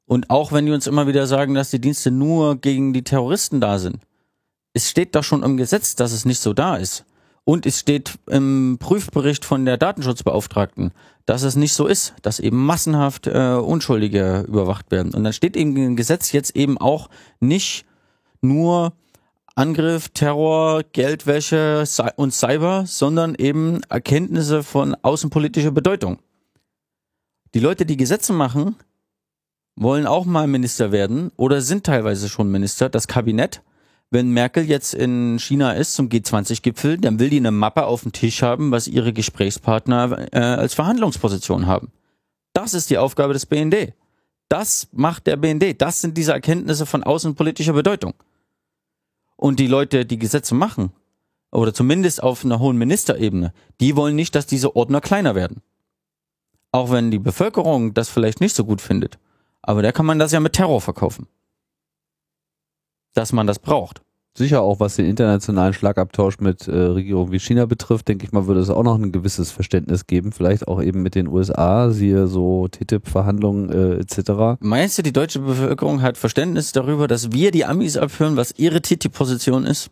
und 0.07 0.31
auch 0.31 0.53
wenn 0.53 0.67
die 0.67 0.73
uns 0.73 0.87
immer 0.87 1.07
wieder 1.07 1.27
sagen, 1.27 1.55
dass 1.55 1.71
die 1.71 1.81
Dienste 1.81 2.11
nur 2.11 2.57
gegen 2.57 2.93
die 2.93 3.05
Terroristen 3.05 3.61
da 3.61 3.79
sind, 3.79 3.99
es 4.75 4.91
steht 4.91 5.15
doch 5.15 5.25
schon 5.25 5.43
im 5.43 5.57
Gesetz, 5.57 5.95
dass 5.95 6.13
es 6.13 6.25
nicht 6.25 6.41
so 6.41 6.53
da 6.53 6.77
ist. 6.77 7.05
Und 7.45 7.67
es 7.67 7.81
steht 7.81 8.19
im 8.27 8.79
Prüfbericht 8.81 9.45
von 9.45 9.67
der 9.67 9.77
Datenschutzbeauftragten, 9.77 10.93
dass 11.27 11.43
es 11.43 11.57
nicht 11.57 11.75
so 11.75 11.87
ist, 11.87 12.15
dass 12.23 12.41
eben 12.41 12.65
massenhaft 12.65 13.27
äh, 13.27 13.55
Unschuldige 13.55 14.45
überwacht 14.49 14.91
werden. 14.91 15.13
Und 15.13 15.25
dann 15.25 15.33
steht 15.33 15.57
eben 15.57 15.77
im 15.77 15.97
Gesetz 15.97 16.33
jetzt 16.33 16.57
eben 16.57 16.79
auch 16.79 17.11
nicht 17.41 17.85
nur 18.41 18.95
Angriff, 19.57 20.09
Terror, 20.09 20.83
Geldwäsche 20.93 21.85
und 22.17 22.33
Cyber, 22.33 22.85
sondern 22.87 23.35
eben 23.35 23.83
Erkenntnisse 23.89 24.63
von 24.63 24.97
außenpolitischer 25.03 25.71
Bedeutung. 25.71 26.19
Die 27.55 27.61
Leute, 27.61 27.87
die 27.87 27.97
Gesetze 27.97 28.33
machen, 28.33 28.75
wollen 29.77 30.07
auch 30.07 30.25
mal 30.25 30.47
Minister 30.47 30.93
werden 30.93 31.31
oder 31.37 31.61
sind 31.61 31.85
teilweise 31.85 32.29
schon 32.29 32.51
Minister. 32.51 32.89
Das 32.89 33.07
Kabinett 33.07 33.63
wenn 34.11 34.31
Merkel 34.31 34.65
jetzt 34.65 34.95
in 34.95 35.39
China 35.39 35.73
ist 35.73 35.95
zum 35.95 36.09
G20-Gipfel, 36.09 36.99
dann 36.99 37.19
will 37.19 37.31
die 37.31 37.39
eine 37.39 37.51
Mappe 37.51 37.87
auf 37.87 38.03
dem 38.03 38.13
Tisch 38.13 38.43
haben, 38.43 38.71
was 38.71 38.87
ihre 38.87 39.13
Gesprächspartner 39.13 40.29
äh, 40.33 40.39
als 40.39 40.75
Verhandlungsposition 40.75 41.67
haben. 41.67 41.91
Das 42.53 42.75
ist 42.75 42.91
die 42.91 42.99
Aufgabe 42.99 43.33
des 43.33 43.47
BND. 43.47 43.93
Das 44.49 44.89
macht 44.93 45.27
der 45.27 45.37
BND. 45.37 45.81
Das 45.81 46.01
sind 46.01 46.17
diese 46.17 46.33
Erkenntnisse 46.33 46.87
von 46.87 47.03
außenpolitischer 47.03 47.73
Bedeutung. 47.73 48.15
Und 49.37 49.59
die 49.59 49.67
Leute, 49.67 50.07
die 50.07 50.19
Gesetze 50.19 50.55
machen, 50.55 50.93
oder 51.51 51.75
zumindest 51.75 52.23
auf 52.23 52.45
einer 52.45 52.59
hohen 52.59 52.77
Ministerebene, 52.77 53.53
die 53.81 53.97
wollen 53.97 54.17
nicht, 54.17 54.35
dass 54.35 54.47
diese 54.47 54.77
Ordner 54.77 55.01
kleiner 55.01 55.35
werden. 55.35 55.63
Auch 56.73 56.91
wenn 56.91 57.11
die 57.11 57.19
Bevölkerung 57.19 57.95
das 57.95 58.09
vielleicht 58.09 58.41
nicht 58.41 58.55
so 58.55 58.65
gut 58.65 58.81
findet. 58.81 59.19
Aber 59.63 59.83
da 59.83 59.93
kann 59.93 60.07
man 60.07 60.19
das 60.19 60.33
ja 60.33 60.41
mit 60.41 60.53
Terror 60.53 60.81
verkaufen 60.81 61.27
dass 63.15 63.33
man 63.33 63.47
das 63.47 63.59
braucht. 63.59 64.03
Sicher 64.37 64.63
auch, 64.63 64.81
was 64.81 64.97
den 64.97 65.07
internationalen 65.07 65.75
Schlagabtausch 65.75 66.41
mit 66.41 66.67
äh, 66.67 66.73
Regierungen 66.73 67.31
wie 67.31 67.39
China 67.39 67.67
betrifft, 67.67 68.09
denke 68.09 68.27
ich 68.27 68.33
mal, 68.33 68.49
würde 68.49 68.61
es 68.61 68.69
auch 68.69 68.83
noch 68.83 68.97
ein 68.97 69.13
gewisses 69.13 69.53
Verständnis 69.53 70.09
geben. 70.09 70.33
Vielleicht 70.33 70.67
auch 70.67 70.83
eben 70.83 71.03
mit 71.03 71.15
den 71.15 71.29
USA, 71.29 71.91
siehe 71.91 72.27
so 72.27 72.67
TTIP-Verhandlungen 72.67 73.71
äh, 73.71 73.95
etc. 74.01 74.59
Meinst 74.59 74.99
du, 74.99 75.03
die 75.03 75.13
deutsche 75.13 75.39
Bevölkerung 75.39 76.03
hat 76.03 76.19
Verständnis 76.19 76.73
darüber, 76.73 77.07
dass 77.07 77.31
wir 77.31 77.53
die 77.53 77.65
Amis 77.65 77.97
abhören, 77.97 78.37
was 78.37 78.53
ihre 78.57 78.83
TTIP-Position 78.83 79.67
ist? 79.67 79.91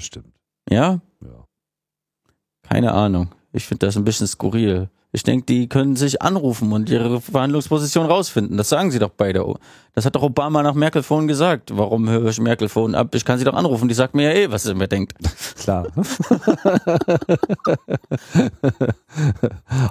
Stimmt. 0.00 0.32
Ja? 0.70 1.00
Ja. 1.24 1.44
Keine 2.62 2.92
Ahnung. 2.92 3.34
Ich 3.52 3.66
finde 3.66 3.86
das 3.86 3.96
ein 3.96 4.04
bisschen 4.04 4.28
skurril. 4.28 4.90
Ich 5.16 5.22
denke, 5.22 5.46
die 5.46 5.66
können 5.66 5.96
sich 5.96 6.20
anrufen 6.20 6.72
und 6.74 6.90
ihre 6.90 7.22
Verhandlungsposition 7.22 8.04
rausfinden. 8.04 8.58
Das 8.58 8.68
sagen 8.68 8.90
sie 8.90 8.98
doch 8.98 9.08
beide. 9.08 9.46
Das 9.94 10.04
hat 10.04 10.14
doch 10.14 10.20
Obama 10.22 10.62
nach 10.62 10.74
Merkel 10.74 11.02
vorhin 11.02 11.26
gesagt. 11.26 11.74
Warum 11.74 12.06
höre 12.06 12.26
ich 12.26 12.38
Merkel 12.38 12.68
vorhin 12.68 12.94
ab? 12.94 13.14
Ich 13.14 13.24
kann 13.24 13.38
sie 13.38 13.46
doch 13.46 13.54
anrufen. 13.54 13.88
Die 13.88 13.94
sagt 13.94 14.14
mir 14.14 14.30
ja 14.30 14.32
eh, 14.38 14.50
was 14.50 14.64
sie 14.64 14.74
mir 14.74 14.88
denkt. 14.88 15.14
Klar. 15.56 15.86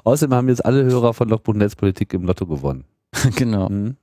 Außerdem 0.03 0.35
haben 0.35 0.47
jetzt 0.47 0.63
alle 0.63 0.83
Hörer 0.83 1.15
von 1.15 1.27
Logbuch 1.27 1.55
Netzpolitik 1.55 2.13
im 2.13 2.25
Lotto 2.25 2.45
gewonnen. 2.45 2.85
genau. 3.35 3.67
Mhm. 3.67 3.97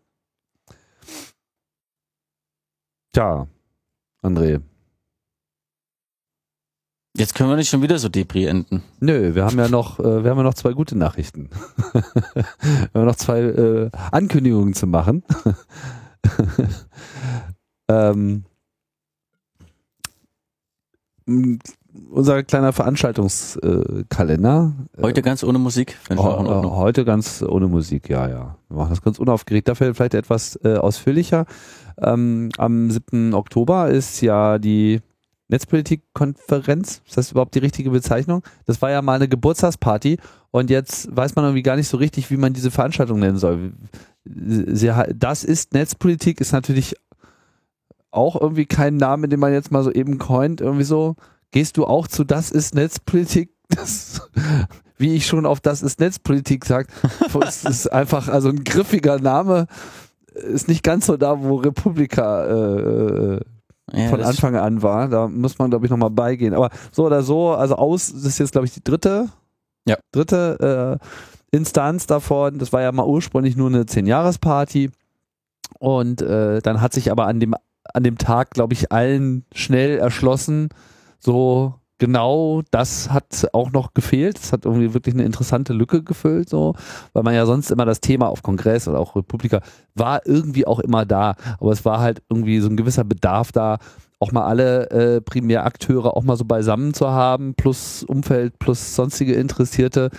Tja, 3.13 3.47
André, 4.25 4.61
Jetzt 7.15 7.35
können 7.35 7.51
wir 7.51 7.57
nicht 7.57 7.69
schon 7.69 7.83
wieder 7.83 7.99
so 7.99 8.09
Depri 8.09 8.47
enden. 8.47 8.83
Nö, 8.99 9.35
wir 9.35 9.45
haben 9.45 9.59
ja 9.59 9.69
noch, 9.69 10.01
äh, 10.01 10.25
wir 10.25 10.31
haben 10.31 10.39
ja 10.39 10.45
noch 10.45 10.55
zwei 10.55 10.73
gute 10.73 10.97
Nachrichten. 10.97 11.51
wir 11.93 12.91
haben 12.95 13.05
noch 13.05 13.17
zwei 13.17 13.41
äh, 13.41 13.91
Ankündigungen 14.11 14.73
zu 14.73 14.87
machen. 14.87 15.23
ähm, 17.89 18.45
unser 22.11 22.43
kleiner 22.45 22.73
Veranstaltungskalender. 22.73 24.73
Äh, 24.97 25.03
heute 25.03 25.21
ganz 25.21 25.45
ohne 25.45 25.59
Musik? 25.59 25.99
Oh, 26.17 26.77
heute 26.77 27.05
ganz 27.05 27.43
ohne 27.43 27.69
Musik, 27.69 28.09
ja, 28.09 28.27
ja. 28.27 28.57
Wir 28.71 28.77
machen 28.79 28.91
das 28.91 29.03
ganz 29.03 29.19
unaufgeregt. 29.19 29.69
Dafür 29.69 29.95
vielleicht 29.95 30.15
etwas 30.15 30.59
äh, 30.65 30.77
ausführlicher. 30.77 31.45
Ähm, 31.99 32.49
am 32.57 32.91
7. 32.91 33.35
Oktober 33.35 33.91
ist 33.91 34.23
ja 34.23 34.59
die 34.59 35.03
Netzpolitikkonferenz, 35.53 37.03
ist 37.07 37.17
das 37.17 37.31
überhaupt 37.31 37.55
die 37.55 37.61
richtige 37.61 37.91
Bezeichnung? 37.91 38.43
Das 38.67 38.83
war 38.83 38.91
ja 38.91 39.03
mal 39.03 39.15
eine 39.15 39.29
Geburtstagsparty 39.29 40.19
und 40.51 40.71
jetzt 40.71 41.15
weiß 41.15 41.37
man 41.37 41.45
irgendwie 41.45 41.63
gar 41.63 41.77
nicht 41.77 41.89
so 41.89 41.99
richtig, 41.99 42.31
wie 42.31 42.37
man 42.37 42.55
diese 42.55 42.71
Veranstaltung 42.71 43.21
nennen 43.21 43.39
soll. 43.39 43.73
Das 44.25 45.45
ist 45.45 45.75
Netzpolitik, 45.75 46.41
ist 46.41 46.53
natürlich 46.53 46.97
auch 48.11 48.41
irgendwie 48.41 48.67
kein 48.67 48.97
Name, 48.97 49.29
den 49.29 49.41
man 49.41 49.53
jetzt 49.53 49.71
mal 49.71 49.85
so 49.85 49.93
eben 49.93 50.19
coint, 50.19 50.61
irgendwie 50.61 50.85
so. 50.85 51.17
Gehst 51.51 51.77
du 51.77 51.87
auch 51.87 52.09
zu 52.09 52.25
Das 52.25 52.51
ist 52.51 52.75
Netzpolitik? 52.75 53.51
Das, 53.75 54.21
wie 54.99 55.15
ich 55.15 55.27
schon 55.27 55.47
auf 55.47 55.61
Das 55.61 55.81
ist 55.83 55.99
Netzpolitik 55.99 56.67
sag, 56.67 56.89
es 57.43 57.65
ist 57.69 57.91
einfach 57.91 58.29
also 58.29 58.51
ein 58.51 58.65
griffiger 58.65 59.19
Name, 59.19 59.67
ist 60.35 60.69
nicht 60.69 60.83
ganz 60.83 61.07
so 61.07 61.17
da, 61.17 61.43
wo 61.43 61.57
Republika 61.57 62.45
äh, 62.45 62.81
äh 63.37 63.41
ja, 63.91 64.09
von 64.09 64.23
Anfang 64.23 64.57
an 64.57 64.83
war. 64.83 65.09
Da 65.09 65.29
muss 65.29 65.59
man, 65.59 65.71
glaube 65.71 65.87
ich, 65.87 65.91
nochmal 65.91 66.11
beigehen. 66.11 66.55
Aber 66.55 66.71
so 66.91 67.07
oder 67.07 67.23
so, 67.23 67.51
also 67.51 67.77
aus, 67.77 68.13
das 68.13 68.25
ist 68.25 68.39
jetzt, 68.39 68.53
glaube 68.53 68.67
ich, 68.67 68.73
die 68.73 68.85
dritte, 68.85 69.29
ja. 69.87 69.97
dritte 70.13 70.99
äh, 71.01 71.57
Instanz 71.57 72.07
davon. 72.07 72.59
Das 72.59 72.73
war 72.73 72.83
ja 72.83 72.93
mal 72.93 73.07
ursprünglich 73.07 73.57
nur 73.57 73.69
eine 73.69 73.87
Zehn-Jahres-Party. 73.87 74.91
Und 75.79 76.23
äh, 76.23 76.61
dann 76.61 76.81
hat 76.81 76.93
sich 76.93 77.11
aber 77.11 77.27
an 77.27 77.41
dem, 77.41 77.55
an 77.93 78.03
dem 78.03 78.19
Tag, 78.19 78.51
glaube 78.51 78.75
ich, 78.75 78.93
allen 78.93 79.45
schnell 79.53 79.99
erschlossen, 79.99 80.69
so 81.19 81.75
genau 82.03 82.63
das 82.73 83.11
hat 83.11 83.47
auch 83.53 83.71
noch 83.71 83.95
gefehlt. 83.95 84.37
Es 84.37 84.53
hat 84.53 84.65
irgendwie 84.65 84.93
wirklich 84.93 85.15
eine 85.15 85.23
interessante 85.23 85.73
Lücke 85.73 86.03
gefüllt, 86.03 86.49
so, 86.49 86.75
weil 87.13 87.23
man 87.23 87.33
ja 87.33 87.47
sonst 87.47 87.71
immer 87.71 87.85
das 87.85 88.01
Thema 88.01 88.27
auf 88.27 88.43
Kongress 88.43 88.89
oder 88.89 88.99
auch 88.99 89.15
Republika 89.15 89.61
war 89.95 90.27
irgendwie 90.27 90.67
auch 90.67 90.81
immer 90.81 91.07
da, 91.07 91.37
aber 91.61 91.71
es 91.71 91.85
war 91.85 92.01
halt 92.01 92.21
irgendwie 92.29 92.59
so 92.59 92.69
ein 92.69 92.77
gewisser 92.77 93.05
Bedarf 93.05 93.53
da, 93.53 93.79
auch 94.19 94.33
mal 94.33 94.45
alle 94.45 94.91
äh, 94.91 95.21
Primärakteure 95.21 96.17
auch 96.17 96.25
mal 96.25 96.37
so 96.37 96.45
beisammen 96.45 96.93
zu 96.93 97.09
haben, 97.09 97.55
plus 97.55 98.03
Umfeld, 98.03 98.59
plus 98.59 98.97
sonstige 98.97 99.35
Interessierte 99.35 100.11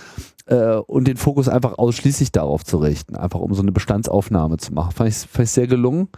äh, 0.46 0.76
und 0.76 1.06
den 1.06 1.18
Fokus 1.18 1.50
einfach 1.50 1.76
ausschließlich 1.76 2.32
darauf 2.32 2.64
zu 2.64 2.78
richten, 2.78 3.14
einfach 3.14 3.40
um 3.40 3.52
so 3.52 3.60
eine 3.60 3.72
Bestandsaufnahme 3.72 4.56
zu 4.56 4.72
machen. 4.72 4.92
Fand 4.92 5.10
ich, 5.10 5.16
fand 5.18 5.44
ich 5.44 5.50
sehr 5.50 5.66
gelungen 5.66 6.08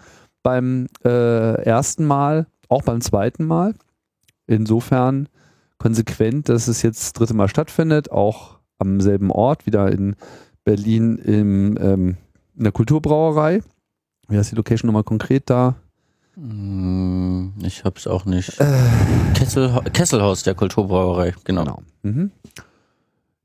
beim 0.45 0.87
äh, 1.05 1.61
ersten 1.65 2.05
Mal, 2.05 2.47
auch 2.69 2.83
beim 2.83 3.01
zweiten 3.01 3.47
Mal. 3.47 3.75
Insofern 4.47 5.29
konsequent, 5.79 6.49
dass 6.49 6.69
es 6.69 6.83
jetzt 6.83 7.03
das 7.03 7.13
dritte 7.13 7.35
Mal 7.35 7.49
stattfindet, 7.49 8.11
auch 8.11 8.59
am 8.79 9.01
selben 9.01 9.31
Ort, 9.31 9.67
wieder 9.67 9.91
in 9.91 10.17
Berlin 10.65 11.17
im, 11.19 11.79
ähm, 11.81 12.17
in 12.57 12.65
der 12.65 12.73
Kulturbrauerei. 12.73 13.63
Wie 14.29 14.37
heißt 14.37 14.53
die 14.53 14.57
Location 14.57 14.89
nochmal 14.89 15.05
konkret 15.05 15.49
da? 15.49 15.77
Hm, 16.35 17.55
ich 17.63 17.85
hab's 17.85 18.07
auch 18.07 18.25
nicht. 18.25 18.61
Äh, 18.61 18.79
Kessel, 19.35 19.81
Kesselhaus 19.93 20.43
der 20.43 20.55
Kulturbrauerei, 20.55 21.35
genau. 21.45 21.65
genau. 21.65 21.83
Mhm. 22.03 22.31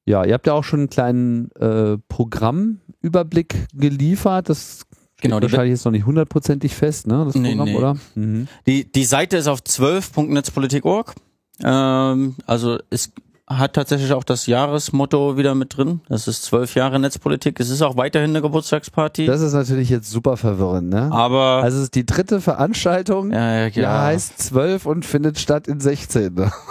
Ja, 0.05 0.25
ihr 0.25 0.33
habt 0.33 0.47
ja 0.47 0.53
auch 0.53 0.63
schon 0.63 0.81
einen 0.81 0.89
kleinen 0.89 1.51
äh, 1.51 1.97
Programmüberblick 2.09 3.67
geliefert. 3.73 4.49
Das 4.49 4.85
genau, 5.21 5.37
steht 5.37 5.51
wahrscheinlich 5.51 5.71
jetzt 5.71 5.85
noch 5.85 5.91
nicht 5.91 6.05
hundertprozentig 6.05 6.75
fest, 6.75 7.07
ne? 7.07 7.23
Das 7.25 7.35
nee, 7.35 7.49
Programm, 7.49 7.69
nee. 7.69 7.77
oder? 7.77 7.97
Mhm. 8.15 8.47
Die, 8.65 8.91
die 8.91 9.05
Seite 9.05 9.37
ist 9.37 9.47
auf 9.47 9.59
12.netzpolitik.org. 9.59 11.15
Ähm, 11.63 12.35
also 12.45 12.79
es 12.89 13.11
hat 13.57 13.73
tatsächlich 13.73 14.13
auch 14.13 14.23
das 14.23 14.45
Jahresmotto 14.45 15.37
wieder 15.37 15.55
mit 15.55 15.75
drin. 15.75 16.01
Das 16.07 16.27
ist 16.27 16.43
zwölf 16.43 16.75
Jahre 16.75 16.99
Netzpolitik. 16.99 17.59
Es 17.59 17.69
ist 17.69 17.81
auch 17.81 17.97
weiterhin 17.97 18.31
eine 18.31 18.41
Geburtstagsparty. 18.41 19.25
Das 19.25 19.41
ist 19.41 19.53
natürlich 19.53 19.89
jetzt 19.89 20.09
super 20.09 20.37
verwirrend, 20.37 20.89
ne? 20.89 21.09
Aber. 21.11 21.61
Also 21.63 21.77
es 21.77 21.85
ist 21.85 21.95
die 21.95 22.05
dritte 22.05 22.41
Veranstaltung. 22.41 23.31
Ja, 23.31 23.67
ja, 23.67 23.67
ja. 23.67 24.01
Heißt 24.03 24.39
zwölf 24.39 24.85
und 24.85 25.05
findet 25.05 25.39
statt 25.39 25.67
in 25.67 25.79
16. 25.79 26.33
Ne? 26.33 26.51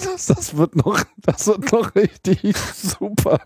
Das, 0.00 0.26
das, 0.26 0.56
wird 0.56 0.76
noch, 0.76 1.02
das 1.22 1.48
wird 1.48 1.72
noch 1.72 1.92
richtig 1.96 2.56
super. 2.74 3.40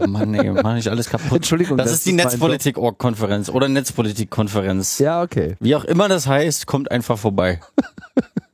Oh 0.00 0.08
Mann, 0.08 0.34
ey, 0.34 0.50
mach 0.50 0.76
ich 0.76 0.90
alles 0.90 1.08
kaputt. 1.08 1.36
Entschuldigung. 1.36 1.76
Das, 1.76 1.86
das 1.86 1.98
ist 1.98 2.06
die 2.06 2.14
Netzpolitik-Konferenz 2.14 3.48
oder 3.48 3.68
Netzpolitik-Konferenz. 3.68 4.98
Ja, 4.98 5.22
okay. 5.22 5.56
Wie 5.60 5.76
auch 5.76 5.84
immer 5.84 6.08
das 6.08 6.26
heißt, 6.26 6.66
kommt 6.66 6.90
einfach 6.90 7.16
vorbei. 7.16 7.60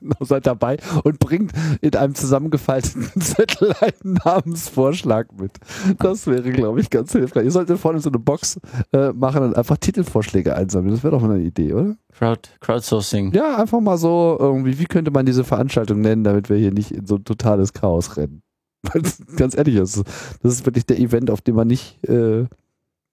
genau, 0.00 0.16
seid 0.20 0.46
dabei 0.46 0.78
und 1.04 1.18
bringt 1.18 1.52
in 1.80 1.94
einem 1.94 2.14
zusammengefalteten 2.14 3.08
Zettel 3.20 3.74
einen 3.80 4.18
Namensvorschlag 4.24 5.28
mit. 5.38 5.52
Das 5.98 6.26
wäre, 6.26 6.50
glaube 6.50 6.80
ich, 6.80 6.90
ganz 6.90 7.12
hilfreich. 7.12 7.44
Ihr 7.44 7.50
solltet 7.50 7.78
vorne 7.78 8.00
so 8.00 8.10
eine 8.10 8.18
Box 8.18 8.58
äh, 8.92 9.12
machen 9.12 9.42
und 9.42 9.56
einfach 9.56 9.76
Titelvorschläge 9.76 10.54
einsammeln. 10.54 10.92
Das 10.92 11.02
wäre 11.02 11.12
doch 11.12 11.22
mal 11.22 11.34
eine 11.34 11.44
Idee, 11.44 11.72
oder? 11.72 11.96
Crowd, 12.12 12.48
Crowdsourcing. 12.60 13.32
Ja, 13.32 13.56
einfach 13.56 13.80
mal 13.80 13.96
so 13.96 14.36
irgendwie, 14.40 14.78
wie 14.78 14.86
könnte 14.86 15.10
man 15.10 15.26
diese 15.26 15.44
Veranstaltung 15.44 16.00
nennen, 16.00 16.24
damit 16.24 16.50
wir 16.50 16.56
hier 16.56 16.72
nicht 16.72 16.90
in 16.90 17.06
so 17.06 17.16
ein 17.16 17.24
totales 17.24 17.72
Chaos 17.72 18.16
rennen. 18.16 18.42
ganz 19.36 19.56
ehrlich, 19.56 19.76
das 19.76 19.96
ist, 19.96 20.06
das 20.42 20.52
ist 20.54 20.66
wirklich 20.66 20.86
der 20.86 20.98
Event, 20.98 21.30
auf 21.30 21.40
dem 21.40 21.56
man 21.56 21.66
nicht 21.66 22.02
äh, 22.08 22.46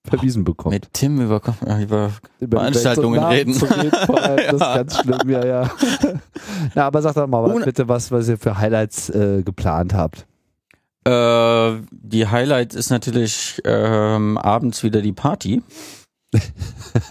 verwiesen 0.06 0.44
bekommt. 0.44 0.74
Mit 0.74 0.94
Tim 0.94 1.22
über, 1.22 1.42
über, 1.82 2.12
über 2.40 2.60
Veranstaltungen 2.60 3.24
reden. 3.24 3.54
reden 3.54 4.24
allem, 4.24 4.38
das 4.38 4.54
ist 4.54 4.60
ganz 4.60 4.98
schlimm, 5.00 5.30
ja, 5.30 5.46
ja. 5.46 5.72
Na, 6.74 6.86
aber 6.88 7.02
sag 7.02 7.16
doch 7.16 7.28
mal 7.28 7.44
was, 7.44 7.66
bitte, 7.66 7.88
was, 7.88 8.12
was 8.12 8.30
ihr 8.30 8.38
für 8.38 8.58
Highlights 8.58 9.10
äh, 9.10 9.44
geplant 9.44 9.94
habt. 9.94 10.26
Äh, 11.06 11.82
die 11.92 12.28
Highlight 12.28 12.74
ist 12.74 12.90
natürlich 12.90 13.62
ähm, 13.64 14.38
abends 14.38 14.84
wieder 14.84 15.02
die 15.02 15.14
Party. 15.14 15.62
äh, 16.34 16.40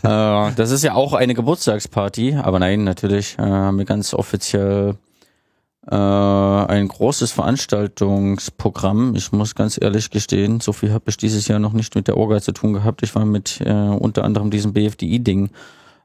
das 0.03 0.71
ist 0.71 0.83
ja 0.83 0.95
auch 0.95 1.13
eine 1.13 1.35
Geburtstagsparty, 1.35 2.37
aber 2.37 2.59
nein, 2.59 2.85
natürlich 2.85 3.39
äh, 3.39 3.43
haben 3.43 3.79
wir 3.79 3.85
ganz 3.85 4.13
offiziell 4.13 4.97
äh, 5.91 5.95
ein 5.95 6.89
großes 6.89 7.33
Veranstaltungsprogramm. 7.33 9.15
Ich 9.17 9.33
muss 9.33 9.55
ganz 9.55 9.79
ehrlich 9.81 10.11
gestehen, 10.11 10.61
so 10.61 10.73
viel 10.73 10.93
habe 10.93 11.05
ich 11.09 11.17
dieses 11.17 11.47
Jahr 11.49 11.59
noch 11.59 11.73
nicht 11.73 11.95
mit 11.95 12.09
der 12.09 12.17
Orga 12.17 12.41
zu 12.41 12.53
tun 12.53 12.73
gehabt. 12.73 13.03
Ich 13.03 13.15
war 13.15 13.25
mit 13.25 13.61
äh, 13.61 13.73
unter 13.73 14.25
anderem 14.25 14.51
diesem 14.51 14.73
BFDI-Ding 14.73 15.51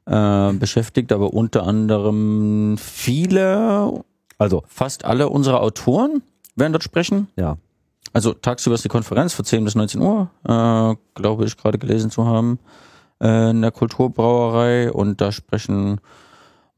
äh, 0.06 0.52
beschäftigt, 0.52 1.12
aber 1.12 1.32
unter 1.32 1.66
anderem 1.66 2.76
viele, 2.78 4.04
also 4.38 4.62
fast 4.66 5.04
alle 5.04 5.28
unserer 5.28 5.62
Autoren 5.62 6.22
werden 6.56 6.72
dort 6.72 6.84
sprechen. 6.84 7.28
Ja. 7.36 7.56
Also 8.12 8.32
tagsüber 8.34 8.74
ist 8.74 8.84
die 8.84 8.88
Konferenz 8.88 9.34
von 9.34 9.44
10 9.44 9.64
bis 9.64 9.74
19 9.76 10.00
Uhr, 10.00 10.30
äh, 10.44 10.94
glaube 11.14 11.44
ich, 11.44 11.56
gerade 11.56 11.78
gelesen 11.78 12.10
zu 12.10 12.26
haben, 12.26 12.58
äh, 13.22 13.50
in 13.50 13.62
der 13.62 13.70
Kulturbrauerei 13.70 14.92
und 14.92 15.20
da 15.20 15.32
sprechen 15.32 16.00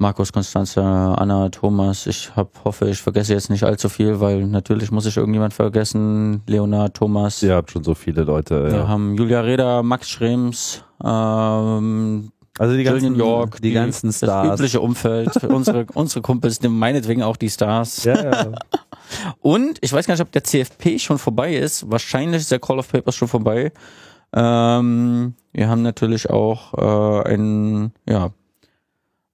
Markus, 0.02 0.32
Konstanze, 0.32 0.82
Anna, 0.82 1.48
Thomas. 1.48 2.08
Ich 2.08 2.34
hab, 2.34 2.64
hoffe, 2.64 2.88
ich 2.88 3.00
vergesse 3.00 3.34
jetzt 3.34 3.50
nicht 3.50 3.62
allzu 3.62 3.88
viel, 3.88 4.18
weil 4.18 4.48
natürlich 4.48 4.90
muss 4.90 5.06
ich 5.06 5.16
irgendjemand 5.16 5.54
vergessen. 5.54 6.42
Leonard, 6.48 6.96
Thomas. 6.96 7.40
Ihr 7.44 7.54
habt 7.54 7.70
schon 7.70 7.84
so 7.84 7.94
viele 7.94 8.24
Leute. 8.24 8.64
Wir 8.64 8.78
ja. 8.78 8.88
haben 8.88 9.14
Julia 9.14 9.42
Reda, 9.42 9.84
Max 9.84 10.10
Schrems, 10.10 10.82
ähm, 11.04 12.32
also 12.58 12.76
die 12.76 12.82
ganzen, 12.82 13.14
York, 13.14 13.58
die, 13.58 13.68
die 13.68 13.72
ganzen 13.74 14.12
Stars. 14.12 14.48
Das 14.48 14.58
übliche 14.58 14.80
Umfeld, 14.80 15.36
unsere, 15.48 15.86
unsere 15.94 16.20
Kumpels, 16.20 16.60
meinetwegen 16.60 17.22
auch 17.22 17.36
die 17.36 17.48
Stars. 17.48 18.02
Ja, 18.02 18.24
ja. 18.24 18.52
Und 19.40 19.78
ich 19.82 19.92
weiß 19.92 20.08
gar 20.08 20.14
nicht, 20.14 20.22
ob 20.22 20.32
der 20.32 20.42
CFP 20.42 20.98
schon 20.98 21.18
vorbei 21.18 21.54
ist. 21.54 21.88
Wahrscheinlich 21.88 22.40
ist 22.40 22.50
der 22.50 22.58
Call 22.58 22.80
of 22.80 22.90
Papers 22.90 23.14
schon 23.14 23.28
vorbei. 23.28 23.70
Ähm, 24.34 25.34
wir 25.52 25.68
haben 25.68 25.82
natürlich 25.82 26.28
auch 26.28 26.74
äh, 26.74 27.34
ein, 27.34 27.92
ja, 28.08 28.32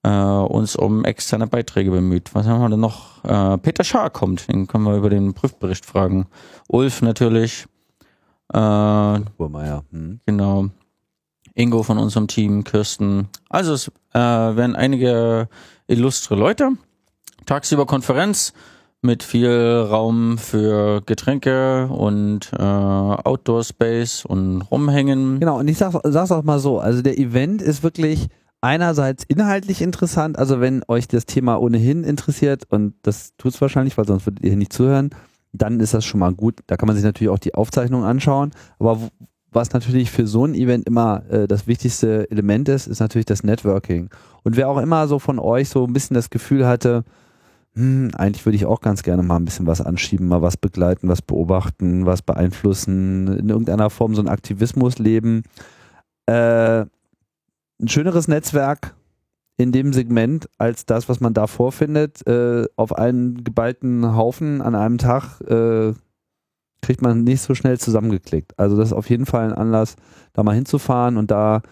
äh, 0.09 0.53
uns 0.53 0.77
um 0.77 1.05
externe 1.05 1.47
Beiträge 1.47 1.91
bemüht. 1.91 2.35
Was 2.35 2.47
haben 2.47 2.61
wir 2.61 2.69
denn 2.69 2.81
noch? 2.81 3.25
Äh, 3.25 3.59
Peter 3.59 3.85
Schaar 3.85 4.11
kommt, 4.11 4.51
den 4.51 4.67
können 4.67 4.85
wir 4.85 4.97
über 4.97 5.11
den 5.11 5.35
Prüfbericht 5.35 5.85
fragen. 5.85 6.27
Ulf 6.69 7.03
natürlich. 7.03 7.67
Äh, 8.53 9.21
Burmeier. 9.37 9.85
Hm. 9.91 10.21
Genau. 10.25 10.69
Ingo 11.55 11.83
von 11.83 11.99
unserem 11.99 12.29
Team, 12.29 12.65
Kirsten. 12.65 13.29
Also 13.51 13.75
es 13.75 13.89
äh, 14.15 14.19
werden 14.19 14.77
einige 14.77 15.49
illustre 15.87 16.37
Leute. 16.37 16.71
Tagsüber 17.47 17.85
Konferenz 17.85 18.53
mit 19.03 19.23
viel 19.23 19.87
Raum 19.91 20.39
für 20.39 21.03
Getränke 21.03 21.89
und 21.89 22.51
äh, 22.53 22.63
Outdoor 22.63 23.65
Space 23.65 24.25
und 24.25 24.63
rumhängen. 24.63 25.41
Genau, 25.41 25.59
und 25.59 25.69
ich 25.69 25.79
sag, 25.79 25.95
sag's 26.05 26.33
auch 26.33 26.43
mal 26.43 26.59
so, 26.59 26.79
also 26.79 27.03
der 27.03 27.19
Event 27.19 27.63
ist 27.63 27.83
wirklich 27.83 28.29
einerseits 28.61 29.25
inhaltlich 29.25 29.83
interessant, 29.83 30.39
also 30.39 30.61
wenn 30.61 30.83
euch 30.89 31.09
das 31.09 31.27
Thema 31.27 31.61
ohnehin 31.61 32.05
interessiert 32.05 32.65
und 32.71 32.95
das 33.03 33.35
tut's 33.37 33.61
wahrscheinlich, 33.61 33.97
weil 33.99 34.07
sonst 34.07 34.27
würdet 34.27 34.43
ihr 34.43 34.51
hier 34.51 34.59
nicht 34.59 34.73
zuhören, 34.73 35.11
dann 35.53 35.81
ist 35.81 35.95
das 35.95 36.05
schon 36.05 36.21
mal 36.21 36.35
gut. 36.35 36.61
Da 36.67 36.77
kann 36.77 36.87
man 36.87 36.97
sich 36.97 37.05
natürlich 37.05 37.31
auch 37.31 37.39
die 37.39 37.55
Aufzeichnung 37.55 38.05
anschauen, 38.05 38.51
aber 38.79 39.01
was 39.51 39.73
natürlich 39.73 40.11
für 40.11 40.27
so 40.27 40.45
ein 40.45 40.55
Event 40.55 40.87
immer 40.87 41.23
äh, 41.31 41.49
das 41.49 41.67
wichtigste 41.67 42.31
Element 42.31 42.69
ist, 42.69 42.87
ist 42.87 43.01
natürlich 43.01 43.27
das 43.27 43.45
Networking. 43.45 44.11
Und 44.45 44.57
wer 44.57 44.69
auch 44.69 44.79
immer 44.79 45.09
so 45.09 45.19
von 45.19 45.39
euch 45.39 45.69
so 45.69 45.87
ein 45.87 45.93
bisschen 45.93 46.15
das 46.15 46.31
Gefühl 46.31 46.67
hatte, 46.67 47.05
hm, 47.75 48.11
eigentlich 48.15 48.45
würde 48.45 48.57
ich 48.57 48.67
auch 48.67 48.81
ganz 48.81 49.03
gerne 49.03 49.23
mal 49.23 49.37
ein 49.37 49.45
bisschen 49.45 49.67
was 49.67 49.81
anschieben, 49.81 50.29
mal 50.29 50.43
was 50.43 50.57
begleiten, 50.57 51.09
was 51.09 51.23
beobachten, 51.23 52.07
was 52.07 52.23
beeinflussen, 52.23 53.39
in 53.39 53.49
irgendeiner 53.49 53.89
Form 53.89 54.15
so 54.15 54.23
ein 54.23 54.29
Aktivismus 54.29 54.99
leben, 54.99 55.45
äh, 56.27 56.85
ein 57.81 57.89
schöneres 57.89 58.29
Netzwerk 58.29 58.95
in 59.57 59.73
dem 59.73 59.93
Segment 59.93 60.49
als 60.59 60.87
das, 60.87 61.09
was 61.09 61.21
man 61.21 61.35
da 61.35 61.47
vorfindet. 61.47 62.27
Äh, 62.27 62.67
auf 62.77 62.93
einen 62.93 63.45
geballten 63.45 64.17
Haufen 64.17 64.63
an 64.63 64.75
einem 64.75 64.99
Tag 64.99 65.41
äh, 65.43 65.93
kriegt 66.81 67.03
man 67.03 67.25
nicht 67.25 67.43
so 67.43 67.55
schnell 67.55 67.79
zusammengeklickt. 67.79 68.59
Also 68.59 68.77
das 68.77 68.89
ist 68.89 68.95
auf 68.95 69.11
jeden 69.11 69.27
Fall 69.27 69.49
ein 69.49 69.59
Anlass, 69.59 69.97
da 70.33 70.43
mal 70.43 70.55
hinzufahren 70.55 71.17
und 71.17 71.31
da 71.31 71.63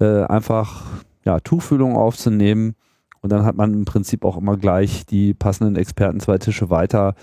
äh, 0.00 0.22
einfach 0.24 0.84
ja, 1.24 1.38
Tuchfühlung 1.40 1.96
aufzunehmen. 1.96 2.74
Und 3.20 3.30
dann 3.30 3.44
hat 3.44 3.56
man 3.56 3.72
im 3.72 3.84
Prinzip 3.84 4.24
auch 4.24 4.36
immer 4.36 4.56
gleich 4.56 5.06
die 5.06 5.34
passenden 5.34 5.76
Experten 5.76 6.20
zwei 6.20 6.38
Tische 6.38 6.70
weiter, 6.70 7.14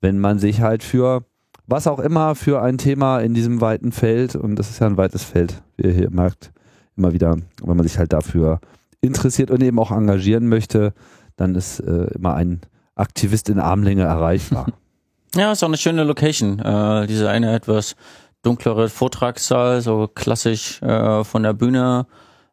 wenn 0.00 0.18
man 0.18 0.38
sich 0.38 0.60
halt 0.60 0.82
für 0.82 1.24
was 1.66 1.86
auch 1.86 1.98
immer 1.98 2.34
für 2.34 2.62
ein 2.62 2.78
Thema 2.78 3.20
in 3.20 3.34
diesem 3.34 3.60
weiten 3.60 3.92
Feld, 3.92 4.34
und 4.36 4.56
das 4.56 4.70
ist 4.70 4.80
ja 4.80 4.86
ein 4.86 4.96
weites 4.96 5.22
Feld, 5.22 5.62
wie 5.76 5.84
ihr 5.84 5.92
hier 5.92 6.10
merkt, 6.10 6.52
immer 7.00 7.12
wieder, 7.12 7.36
wenn 7.62 7.76
man 7.76 7.86
sich 7.86 7.98
halt 7.98 8.12
dafür 8.12 8.60
interessiert 9.00 9.50
und 9.50 9.62
eben 9.62 9.78
auch 9.78 9.90
engagieren 9.90 10.48
möchte, 10.48 10.92
dann 11.36 11.54
ist 11.54 11.80
äh, 11.80 12.04
immer 12.14 12.34
ein 12.34 12.60
Aktivist 12.94 13.48
in 13.48 13.58
Armlänge 13.58 14.02
erreichbar. 14.02 14.66
Ja, 15.36 15.52
ist 15.52 15.62
auch 15.62 15.68
eine 15.68 15.76
schöne 15.76 16.02
Location. 16.02 16.58
Äh, 16.58 17.06
diese 17.06 17.30
eine 17.30 17.54
etwas 17.54 17.94
dunklere 18.42 18.88
Vortragssaal, 18.88 19.80
so 19.80 20.08
klassisch 20.12 20.82
äh, 20.82 21.22
von 21.22 21.44
der 21.44 21.52
Bühne 21.52 22.06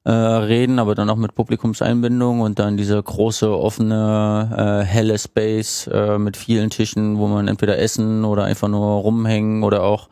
äh, 0.04 0.12
reden, 0.12 0.78
aber 0.78 0.94
dann 0.94 1.10
auch 1.10 1.16
mit 1.16 1.34
Publikumseinbindung 1.34 2.42
und 2.42 2.60
dann 2.60 2.78
diese 2.78 3.02
große 3.02 3.52
offene 3.52 4.84
äh, 4.84 4.86
helle 4.86 5.18
Space 5.18 5.90
äh, 5.92 6.20
mit 6.20 6.38
vielen 6.38 6.70
Tischen, 6.70 7.18
wo 7.18 7.26
man 7.26 7.48
entweder 7.48 7.80
essen 7.80 8.24
oder 8.24 8.44
einfach 8.44 8.68
nur 8.68 9.02
rumhängen 9.02 9.64
oder 9.64 9.82
auch 9.82 10.08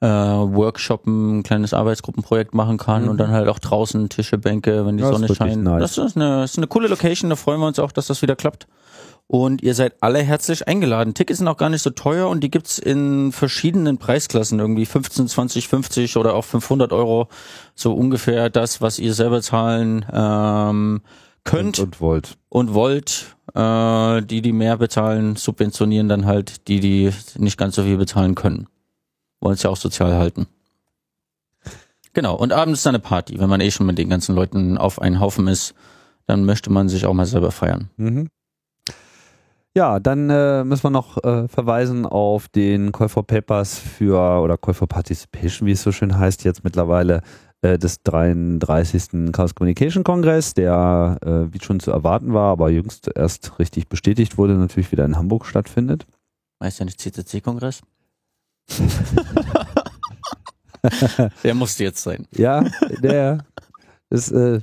äh, 0.00 0.06
Workshoppen, 0.06 1.38
ein 1.38 1.42
kleines 1.42 1.74
Arbeitsgruppenprojekt 1.74 2.54
machen 2.54 2.78
kann 2.78 3.02
Mhm. 3.04 3.08
und 3.08 3.16
dann 3.18 3.30
halt 3.30 3.48
auch 3.48 3.58
draußen 3.58 4.08
Tische, 4.08 4.38
Bänke, 4.38 4.86
wenn 4.86 4.96
die 4.96 5.02
Ja, 5.02 5.12
Sonne 5.12 5.34
scheint. 5.34 5.62
nice. 5.64 5.80
Das 5.80 5.98
ist 5.98 6.16
eine, 6.16 6.44
ist 6.44 6.56
eine 6.56 6.66
coole 6.68 6.88
Location, 6.88 7.30
da 7.30 7.36
freuen 7.36 7.60
wir 7.60 7.66
uns 7.66 7.78
auch, 7.78 7.92
dass 7.92 8.06
das 8.06 8.22
wieder 8.22 8.36
klappt. 8.36 8.66
Und 9.30 9.60
ihr 9.62 9.74
seid 9.74 9.94
alle 10.00 10.20
herzlich 10.22 10.66
eingeladen. 10.68 11.12
Tickets 11.12 11.38
sind 11.38 11.48
auch 11.48 11.58
gar 11.58 11.68
nicht 11.68 11.82
so 11.82 11.90
teuer 11.90 12.28
und 12.30 12.40
die 12.42 12.50
gibt's 12.50 12.78
in 12.78 13.30
verschiedenen 13.32 13.98
Preisklassen, 13.98 14.58
irgendwie 14.58 14.86
15, 14.86 15.28
20, 15.28 15.68
50 15.68 16.16
oder 16.16 16.32
auch 16.34 16.44
500 16.46 16.92
Euro. 16.94 17.28
So 17.74 17.92
ungefähr 17.92 18.48
das, 18.48 18.80
was 18.80 18.98
ihr 18.98 19.12
selber 19.12 19.42
zahlen 19.42 20.06
ähm, 20.10 21.02
könnt 21.44 21.78
Und, 21.78 21.84
und 21.86 22.00
wollt. 22.00 22.36
und 22.48 22.72
wollt. 22.72 23.36
Äh, 23.54 24.22
die, 24.22 24.40
die 24.40 24.52
mehr 24.52 24.78
bezahlen, 24.78 25.36
subventionieren 25.36 26.08
dann 26.08 26.24
halt 26.24 26.66
die, 26.68 26.80
die 26.80 27.10
nicht 27.36 27.58
ganz 27.58 27.74
so 27.76 27.82
viel 27.82 27.96
bezahlen 27.98 28.34
können. 28.34 28.66
Wollen 29.40 29.54
es 29.54 29.62
ja 29.62 29.70
auch 29.70 29.76
sozial 29.76 30.14
halten. 30.14 30.46
Genau, 32.12 32.34
und 32.34 32.52
abends 32.52 32.82
dann 32.82 32.94
eine 32.94 33.02
Party. 33.02 33.38
Wenn 33.38 33.48
man 33.48 33.60
eh 33.60 33.70
schon 33.70 33.86
mit 33.86 33.98
den 33.98 34.08
ganzen 34.08 34.34
Leuten 34.34 34.78
auf 34.78 35.00
einen 35.00 35.20
Haufen 35.20 35.46
ist, 35.46 35.74
dann 36.26 36.44
möchte 36.44 36.70
man 36.70 36.88
sich 36.88 37.06
auch 37.06 37.14
mal 37.14 37.26
selber 37.26 37.52
feiern. 37.52 37.90
Mhm. 37.96 38.28
Ja, 39.74 40.00
dann 40.00 40.28
äh, 40.28 40.64
müssen 40.64 40.82
wir 40.82 40.90
noch 40.90 41.22
äh, 41.22 41.46
verweisen 41.46 42.04
auf 42.04 42.48
den 42.48 42.90
Call 42.90 43.08
for 43.08 43.24
Papers 43.24 43.78
für 43.78 44.40
oder 44.42 44.56
Call 44.56 44.74
for 44.74 44.88
Participation, 44.88 45.68
wie 45.68 45.72
es 45.72 45.82
so 45.82 45.92
schön 45.92 46.18
heißt, 46.18 46.42
jetzt 46.42 46.64
mittlerweile 46.64 47.22
äh, 47.62 47.78
des 47.78 48.02
33. 48.02 49.32
Chaos 49.32 49.54
Communication 49.54 50.04
Kongress, 50.04 50.54
der 50.54 51.18
äh, 51.22 51.52
wie 51.52 51.60
schon 51.62 51.80
zu 51.80 51.92
erwarten 51.92 52.34
war, 52.34 52.50
aber 52.50 52.70
jüngst 52.70 53.10
erst 53.14 53.58
richtig 53.58 53.88
bestätigt 53.88 54.38
wurde, 54.38 54.54
natürlich 54.54 54.90
wieder 54.90 55.04
in 55.04 55.16
Hamburg 55.16 55.46
stattfindet. 55.46 56.06
Weißt 56.58 56.80
ja 56.80 56.84
nicht 56.84 57.00
CCC-Kongress? 57.00 57.82
Der 61.42 61.54
musste 61.54 61.84
jetzt 61.84 62.02
sein. 62.02 62.26
Ja, 62.32 62.64
der 63.02 63.44
ist, 64.10 64.30
äh, 64.30 64.60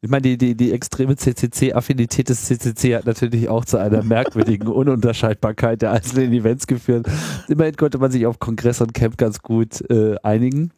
ich 0.00 0.10
meine, 0.10 0.22
die, 0.22 0.38
die, 0.38 0.54
die 0.54 0.72
extreme 0.72 1.16
CCC-Affinität 1.16 2.28
des 2.28 2.44
CCC 2.44 2.96
hat 2.96 3.06
natürlich 3.06 3.48
auch 3.48 3.64
zu 3.64 3.78
einer 3.78 4.02
merkwürdigen 4.02 4.68
Ununterscheidbarkeit 4.68 5.82
der 5.82 5.92
einzelnen 5.92 6.32
Events 6.32 6.66
geführt. 6.66 7.06
Immerhin 7.48 7.76
konnte 7.76 7.98
man 7.98 8.10
sich 8.10 8.26
auf 8.26 8.38
Kongress 8.38 8.80
und 8.80 8.94
Camp 8.94 9.18
ganz 9.18 9.42
gut 9.42 9.82
äh, 9.90 10.16
einigen. 10.22 10.72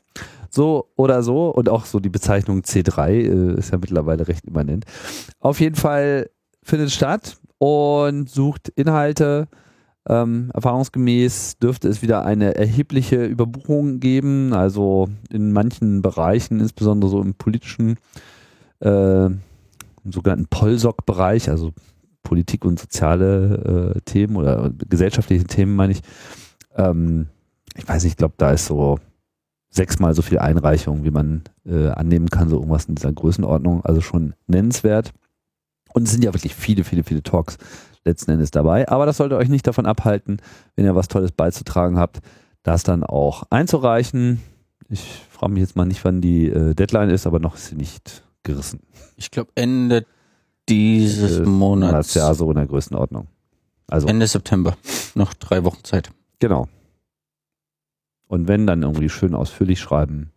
So 0.50 0.88
oder 0.96 1.22
so. 1.22 1.50
Und 1.50 1.68
auch 1.68 1.84
so 1.84 2.00
die 2.00 2.08
Bezeichnung 2.08 2.62
C3 2.62 3.10
äh, 3.10 3.58
ist 3.58 3.72
ja 3.72 3.78
mittlerweile 3.78 4.26
recht 4.26 4.44
immanent. 4.46 4.84
Auf 5.40 5.60
jeden 5.60 5.76
Fall 5.76 6.30
findet 6.62 6.90
statt 6.90 7.36
und 7.58 8.30
sucht 8.30 8.70
Inhalte. 8.76 9.48
Ähm, 10.08 10.50
erfahrungsgemäß 10.54 11.58
dürfte 11.58 11.88
es 11.88 12.00
wieder 12.00 12.24
eine 12.24 12.54
erhebliche 12.54 13.26
Überbuchung 13.26 14.00
geben, 14.00 14.54
also 14.54 15.08
in 15.28 15.52
manchen 15.52 16.00
Bereichen, 16.00 16.60
insbesondere 16.60 17.10
so 17.10 17.20
im 17.20 17.34
politischen, 17.34 17.96
äh, 18.80 19.26
im 19.26 19.42
sogenannten 20.10 20.46
Polsock-Bereich, 20.46 21.50
also 21.50 21.72
Politik 22.22 22.64
und 22.64 22.80
soziale 22.80 23.94
äh, 23.96 24.00
Themen 24.06 24.36
oder 24.36 24.72
gesellschaftliche 24.88 25.44
Themen, 25.44 25.76
meine 25.76 25.92
ich. 25.92 26.00
Ähm, 26.74 27.26
ich 27.76 27.86
weiß 27.86 28.02
nicht, 28.04 28.12
ich 28.12 28.16
glaube, 28.16 28.34
da 28.38 28.52
ist 28.52 28.64
so 28.64 28.98
sechsmal 29.70 30.14
so 30.14 30.22
viel 30.22 30.38
Einreichung, 30.38 31.04
wie 31.04 31.10
man 31.10 31.42
äh, 31.66 31.88
annehmen 31.88 32.30
kann, 32.30 32.48
so 32.48 32.56
irgendwas 32.56 32.86
in 32.86 32.94
dieser 32.94 33.12
Größenordnung, 33.12 33.84
also 33.84 34.00
schon 34.00 34.32
nennenswert. 34.46 35.12
Und 35.92 36.04
es 36.04 36.12
sind 36.12 36.24
ja 36.24 36.32
wirklich 36.32 36.54
viele, 36.54 36.84
viele, 36.84 37.04
viele 37.04 37.22
Talks 37.22 37.58
letzten 38.04 38.30
Endes 38.32 38.50
dabei. 38.50 38.88
Aber 38.88 39.06
das 39.06 39.16
sollte 39.18 39.36
euch 39.36 39.48
nicht 39.48 39.66
davon 39.66 39.86
abhalten, 39.86 40.38
wenn 40.76 40.84
ihr 40.84 40.94
was 40.94 41.08
Tolles 41.08 41.32
beizutragen 41.32 41.98
habt, 41.98 42.18
das 42.62 42.82
dann 42.82 43.04
auch 43.04 43.44
einzureichen. 43.50 44.40
Ich 44.88 45.22
frage 45.30 45.52
mich 45.52 45.60
jetzt 45.60 45.76
mal 45.76 45.84
nicht, 45.84 46.04
wann 46.04 46.20
die 46.20 46.46
äh, 46.48 46.74
Deadline 46.74 47.10
ist, 47.10 47.26
aber 47.26 47.38
noch 47.38 47.54
ist 47.56 47.66
sie 47.66 47.74
nicht 47.76 48.22
gerissen. 48.42 48.80
Ich 49.16 49.30
glaube 49.30 49.50
Ende 49.54 50.06
dieses 50.68 51.38
Äh, 51.38 51.42
Monats. 51.42 52.14
Ja, 52.14 52.32
so 52.34 52.48
in 52.50 52.56
der 52.56 52.66
Größenordnung. 52.66 53.26
Also, 53.86 54.06
Ende 54.08 54.26
September. 54.26 54.76
Noch 55.14 55.34
drei 55.34 55.64
Wochen 55.64 55.82
Zeit. 55.84 56.10
genau. 56.38 56.68
Und 58.26 58.46
wenn, 58.46 58.66
dann 58.66 58.82
irgendwie 58.82 59.08
schön 59.08 59.34
ausführlich 59.34 59.80
schreiben, 59.80 60.32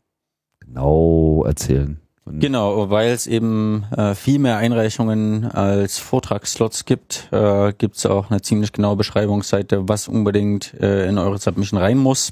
genau 0.61 1.43
erzählen. 1.45 1.99
Genau, 2.39 2.89
weil 2.89 3.11
es 3.11 3.27
eben 3.27 3.85
äh, 3.95 4.15
viel 4.15 4.39
mehr 4.39 4.57
Einreichungen 4.57 5.45
als 5.45 5.97
Vortragsslots 5.99 6.85
gibt, 6.85 7.27
äh, 7.31 7.73
gibt 7.77 7.97
es 7.97 8.05
auch 8.05 8.29
eine 8.29 8.41
ziemlich 8.41 8.71
genaue 8.71 8.95
Beschreibungsseite, 8.95 9.87
was 9.87 10.07
unbedingt 10.07 10.73
äh, 10.75 11.07
in 11.07 11.17
eure 11.17 11.37
Submission 11.37 11.79
rein 11.79 11.97
muss. 11.97 12.31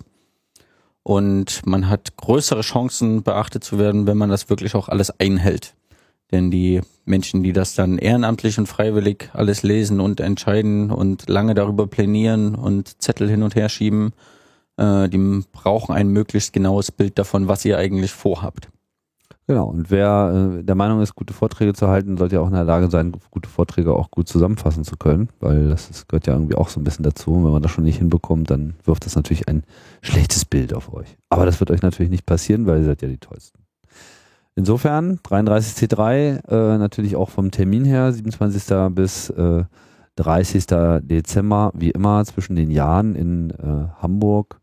Und 1.04 1.66
man 1.66 1.90
hat 1.90 2.18
größere 2.18 2.62
Chancen, 2.62 3.24
beachtet 3.24 3.64
zu 3.64 3.80
werden, 3.80 4.06
wenn 4.06 4.18
man 4.18 4.30
das 4.30 4.50
wirklich 4.50 4.76
auch 4.76 4.90
alles 4.90 5.12
einhält. 5.20 5.76
Denn 6.32 6.52
die 6.52 6.82
Menschen, 7.06 7.42
die 7.42 7.54
das 7.54 7.74
dann 7.74 7.98
ehrenamtlich 7.98 8.60
und 8.60 8.68
freiwillig 8.68 9.30
alles 9.34 9.64
lesen 9.64 10.00
und 10.00 10.20
entscheiden 10.20 10.92
und 10.92 11.28
lange 11.28 11.56
darüber 11.56 11.88
plänieren 11.88 12.54
und 12.54 13.02
Zettel 13.02 13.28
hin 13.30 13.42
und 13.42 13.56
her 13.56 13.70
schieben, 13.70 14.14
äh, 14.78 15.10
die 15.10 15.44
brauchen 15.52 15.94
ein 15.96 16.10
möglichst 16.10 16.54
genaues 16.54 16.92
Bild 16.92 17.18
davon, 17.18 17.48
was 17.48 17.66
ihr 17.66 17.78
eigentlich 17.78 18.12
vorhabt. 18.12 18.70
Genau, 19.50 19.66
und 19.66 19.90
wer 19.90 20.60
äh, 20.60 20.64
der 20.64 20.76
Meinung 20.76 21.02
ist, 21.02 21.16
gute 21.16 21.34
Vorträge 21.34 21.74
zu 21.74 21.88
halten, 21.88 22.18
sollte 22.18 22.36
ja 22.36 22.42
auch 22.42 22.50
in 22.50 22.54
der 22.54 22.66
Lage 22.66 22.88
sein, 22.92 23.12
gute 23.32 23.50
Vorträge 23.50 23.96
auch 23.96 24.12
gut 24.12 24.28
zusammenfassen 24.28 24.84
zu 24.84 24.96
können, 24.96 25.30
weil 25.40 25.70
das 25.70 25.90
ist, 25.90 26.08
gehört 26.08 26.28
ja 26.28 26.34
irgendwie 26.34 26.54
auch 26.54 26.70
so 26.70 26.80
ein 26.80 26.84
bisschen 26.84 27.02
dazu. 27.02 27.34
Und 27.34 27.46
wenn 27.46 27.54
man 27.54 27.64
das 27.64 27.72
schon 27.72 27.84
nicht 27.84 27.98
hinbekommt, 27.98 28.52
dann 28.52 28.76
wirft 28.84 29.08
das 29.08 29.16
natürlich 29.16 29.48
ein 29.48 29.64
schlechtes 30.04 30.46
Bild 30.46 30.72
auf 30.76 30.94
euch. 30.94 31.18
Aber 31.30 31.48
das 31.48 31.60
wird 31.60 31.72
euch 31.72 31.82
natürlich 31.82 32.12
nicht 32.12 32.28
passieren, 32.28 32.68
weil 32.68 32.82
ihr 32.82 32.86
seid 32.86 33.02
ja 33.02 33.08
die 33.08 33.18
Tollsten. 33.18 33.64
Insofern, 34.54 35.18
33C3, 35.18 36.48
äh, 36.48 36.78
natürlich 36.78 37.16
auch 37.16 37.32
vom 37.32 37.50
Termin 37.50 37.86
her, 37.86 38.14
27. 38.14 38.94
bis 38.94 39.32
äh, 39.32 39.64
30. 40.18 40.66
Dezember, 41.02 41.72
wie 41.74 41.90
immer, 41.90 42.24
zwischen 42.24 42.56
den 42.56 42.70
Jahren 42.70 43.16
in 43.16 43.50
äh, 43.50 43.88
Hamburg. 44.00 44.62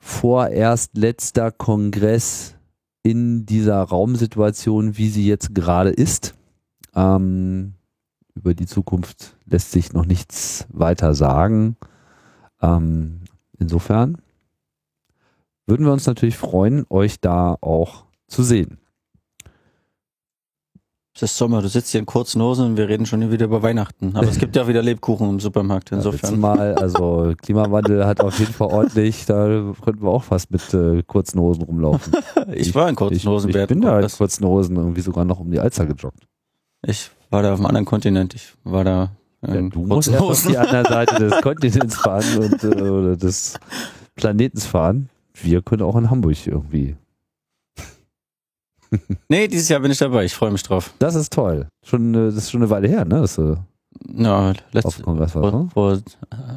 Vorerst 0.00 0.96
letzter 0.96 1.52
Kongress 1.52 2.56
in 3.02 3.46
dieser 3.46 3.82
Raumsituation, 3.82 4.96
wie 4.96 5.08
sie 5.08 5.26
jetzt 5.26 5.54
gerade 5.54 5.90
ist. 5.90 6.34
Ähm, 6.94 7.74
über 8.34 8.54
die 8.54 8.66
Zukunft 8.66 9.36
lässt 9.44 9.72
sich 9.72 9.92
noch 9.92 10.06
nichts 10.06 10.66
weiter 10.70 11.14
sagen. 11.14 11.76
Ähm, 12.60 13.20
insofern 13.58 14.18
würden 15.66 15.86
wir 15.86 15.92
uns 15.92 16.06
natürlich 16.06 16.36
freuen, 16.36 16.84
euch 16.90 17.20
da 17.20 17.56
auch 17.60 18.06
zu 18.26 18.42
sehen. 18.42 18.79
Es 21.22 21.32
ist 21.32 21.36
Sommer, 21.36 21.60
du 21.60 21.68
sitzt 21.68 21.90
hier 21.90 22.00
in 22.00 22.06
kurzen 22.06 22.40
Hosen 22.40 22.64
und 22.64 22.76
wir 22.78 22.88
reden 22.88 23.04
schon 23.04 23.30
wieder 23.30 23.44
über 23.44 23.62
Weihnachten. 23.62 24.12
Aber 24.16 24.26
es 24.26 24.38
gibt 24.38 24.56
ja 24.56 24.66
wieder 24.66 24.80
Lebkuchen 24.80 25.28
im 25.28 25.38
Supermarkt, 25.38 25.90
Ja, 25.90 25.98
insofern. 25.98 26.40
Mal, 26.40 26.74
also 26.76 27.34
Klimawandel 27.42 28.06
hat 28.06 28.22
auf 28.22 28.38
jeden 28.38 28.54
Fall 28.54 28.68
ordentlich, 28.68 29.26
da 29.26 29.74
könnten 29.84 30.00
wir 30.02 30.08
auch 30.08 30.22
fast 30.22 30.50
mit 30.50 30.72
äh, 30.72 31.02
kurzen 31.02 31.38
Hosen 31.38 31.64
rumlaufen. 31.64 32.14
ich 32.54 32.74
war 32.74 32.88
in 32.88 32.96
kurzen 32.96 33.16
ich, 33.16 33.26
Hosen 33.26 33.50
ich 33.50 33.54
während 33.54 33.68
bin 33.68 33.82
da 33.82 34.00
in 34.00 34.08
kurzen 34.08 34.46
Hosen 34.46 34.76
irgendwie 34.76 35.02
sogar 35.02 35.26
noch 35.26 35.40
um 35.40 35.50
die 35.50 35.60
Alster 35.60 35.84
gejoggt. 35.84 36.26
Ich 36.86 37.10
war 37.28 37.42
da 37.42 37.52
auf 37.52 37.58
einem 37.58 37.66
anderen 37.66 37.84
Kontinent. 37.84 38.34
Ich 38.34 38.54
war 38.64 38.84
da 38.84 39.10
Ja, 39.46 39.60
du 39.60 39.80
musst 39.80 40.16
auf 40.18 40.46
die 40.46 40.56
andere 40.56 40.88
Seite 40.88 41.16
des 41.16 41.42
Kontinents 41.42 41.96
fahren 41.96 42.24
und, 42.38 42.64
äh, 42.64 42.88
oder 42.88 43.16
des 43.18 43.60
Planetens 44.14 44.64
fahren. 44.64 45.10
Wir 45.34 45.60
können 45.60 45.82
auch 45.82 45.96
in 45.96 46.08
Hamburg 46.08 46.46
irgendwie. 46.46 46.96
Nee, 49.28 49.46
dieses 49.48 49.68
Jahr 49.68 49.80
bin 49.80 49.90
ich 49.90 49.98
dabei. 49.98 50.24
Ich 50.24 50.34
freue 50.34 50.50
mich 50.50 50.62
drauf. 50.62 50.92
Das 50.98 51.14
ist 51.14 51.32
toll. 51.32 51.68
Schon, 51.84 52.14
äh, 52.14 52.26
das 52.26 52.34
ist 52.36 52.50
schon 52.50 52.62
eine 52.62 52.70
Weile 52.70 52.88
her, 52.88 53.04
ne? 53.04 53.20
Dass 53.20 53.36
du 53.36 53.56
Ja, 54.14 54.50
auf 54.50 54.56
letzt, 54.72 54.98
dem 54.98 55.04
Kongress 55.04 55.34
warst, 55.34 55.50
vor, 55.50 55.68
vor 55.72 55.92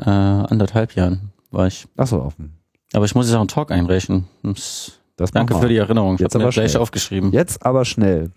äh, 0.05 0.09
anderthalb 0.09 0.95
Jahren 0.95 1.31
war 1.51 1.67
ich. 1.67 1.87
Achso, 1.97 2.21
dem. 2.21 2.53
Aber 2.93 3.05
ich 3.05 3.13
muss 3.15 3.27
jetzt 3.27 3.35
auch 3.35 3.39
einen 3.41 3.47
Talk 3.47 3.71
einreichen. 3.71 4.25
Das- 4.43 4.99
Das 5.15 5.31
Danke 5.31 5.55
für 5.59 5.67
die 5.67 5.77
Erinnerung. 5.77 6.15
Ich 6.15 6.21
Jetzt 6.21 6.35
aber 6.35 6.49
gleich 6.49 6.71
schnell. 6.71 6.81
aufgeschrieben. 6.81 7.31
Jetzt 7.31 7.63
aber 7.65 7.85
schnell. 7.85 8.31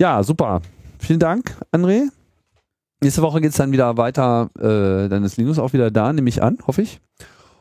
Ja, 0.00 0.22
super. 0.24 0.60
Vielen 0.98 1.20
Dank, 1.20 1.56
André. 1.72 2.08
Nächste 3.00 3.22
Woche 3.22 3.40
geht 3.40 3.50
es 3.50 3.56
dann 3.56 3.70
wieder 3.72 3.96
weiter. 3.96 4.50
Äh, 4.58 5.08
dann 5.08 5.22
ist 5.24 5.36
Linus 5.36 5.58
auch 5.58 5.72
wieder 5.72 5.90
da, 5.90 6.12
nehme 6.12 6.28
ich 6.28 6.42
an, 6.42 6.58
hoffe 6.66 6.82
ich. 6.82 7.00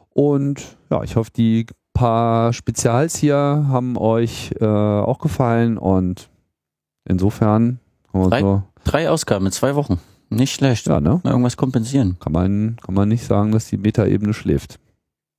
Und 0.09 0.61
ja, 0.89 1.03
ich 1.03 1.15
hoffe, 1.15 1.31
die 1.35 1.65
paar 1.93 2.53
Spezials 2.53 3.15
hier 3.15 3.35
haben 3.35 3.97
euch 3.97 4.51
äh, 4.59 4.65
auch 4.65 5.19
gefallen 5.19 5.77
und 5.77 6.29
insofern 7.05 7.79
Drei. 8.13 8.41
so, 8.41 8.63
Drei 8.83 9.09
Ausgaben 9.09 9.45
in 9.45 9.51
zwei 9.51 9.75
Wochen. 9.75 9.99
Nicht 10.29 10.53
schlecht. 10.53 10.87
ja, 10.87 10.99
ne? 11.01 11.19
Mal 11.23 11.31
irgendwas 11.31 11.57
kompensieren. 11.57 12.17
Kann 12.19 12.33
man, 12.33 12.77
kann 12.81 12.95
man 12.95 13.09
nicht 13.09 13.25
sagen, 13.25 13.51
dass 13.51 13.67
die 13.67 13.77
Metaebene 13.77 14.33
schläft. 14.33 14.79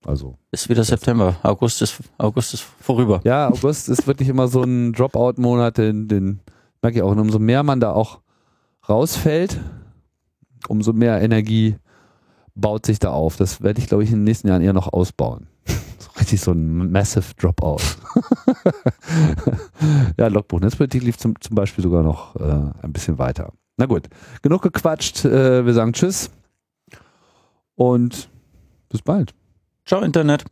Also. 0.05 0.37
Ist 0.51 0.69
wieder 0.69 0.85
September. 0.85 1.37
August 1.43 1.81
ist, 1.81 2.01
August 2.19 2.55
ist 2.55 2.61
vorüber. 2.81 3.21
Ja, 3.25 3.49
August 3.49 3.89
ist 3.89 4.07
wirklich 4.07 4.29
immer 4.29 4.49
so 4.49 4.63
ein 4.63 4.93
Dropout-Monat, 4.93 5.79
den, 5.79 6.09
den 6.09 6.41
merke 6.83 6.99
ich 6.99 7.03
auch. 7.03 7.13
Und 7.13 7.21
umso 7.21 7.39
mehr 7.39 7.63
man 7.63 7.81
da 7.81 7.93
auch 7.93 8.21
rausfällt, 8.89 9.59
umso 10.69 10.93
mehr 10.93 11.23
Energie 11.23 11.77
baut 12.55 12.85
sich 12.85 12.99
da 12.99 13.11
auf. 13.11 13.37
Das 13.37 13.63
werde 13.63 13.81
ich, 13.81 13.87
glaube 13.87 14.05
ich, 14.05 14.11
in 14.11 14.17
den 14.17 14.25
nächsten 14.25 14.49
Jahren 14.49 14.63
eher 14.63 14.73
noch 14.73 14.93
ausbauen. 14.93 15.47
Richtig 16.19 16.41
so 16.41 16.53
ein 16.53 16.91
massive 16.91 17.35
Dropout. 17.37 17.79
ja, 20.19 20.27
Logbuch 20.29 20.61
Netzpolitik 20.61 21.03
lief 21.03 21.17
zum, 21.17 21.41
zum 21.41 21.55
Beispiel 21.55 21.83
sogar 21.83 22.03
noch 22.03 22.37
äh, 22.37 22.71
ein 22.83 22.93
bisschen 22.93 23.19
weiter. 23.19 23.53
Na 23.77 23.87
gut, 23.87 24.09
genug 24.43 24.63
gequatscht. 24.63 25.25
Äh, 25.25 25.65
wir 25.65 25.73
sagen 25.73 25.93
Tschüss 25.93 26.31
und 27.75 28.29
bis 28.89 29.03
bald. 29.03 29.35
Ciao, 29.87 30.03
Internet. 30.03 30.45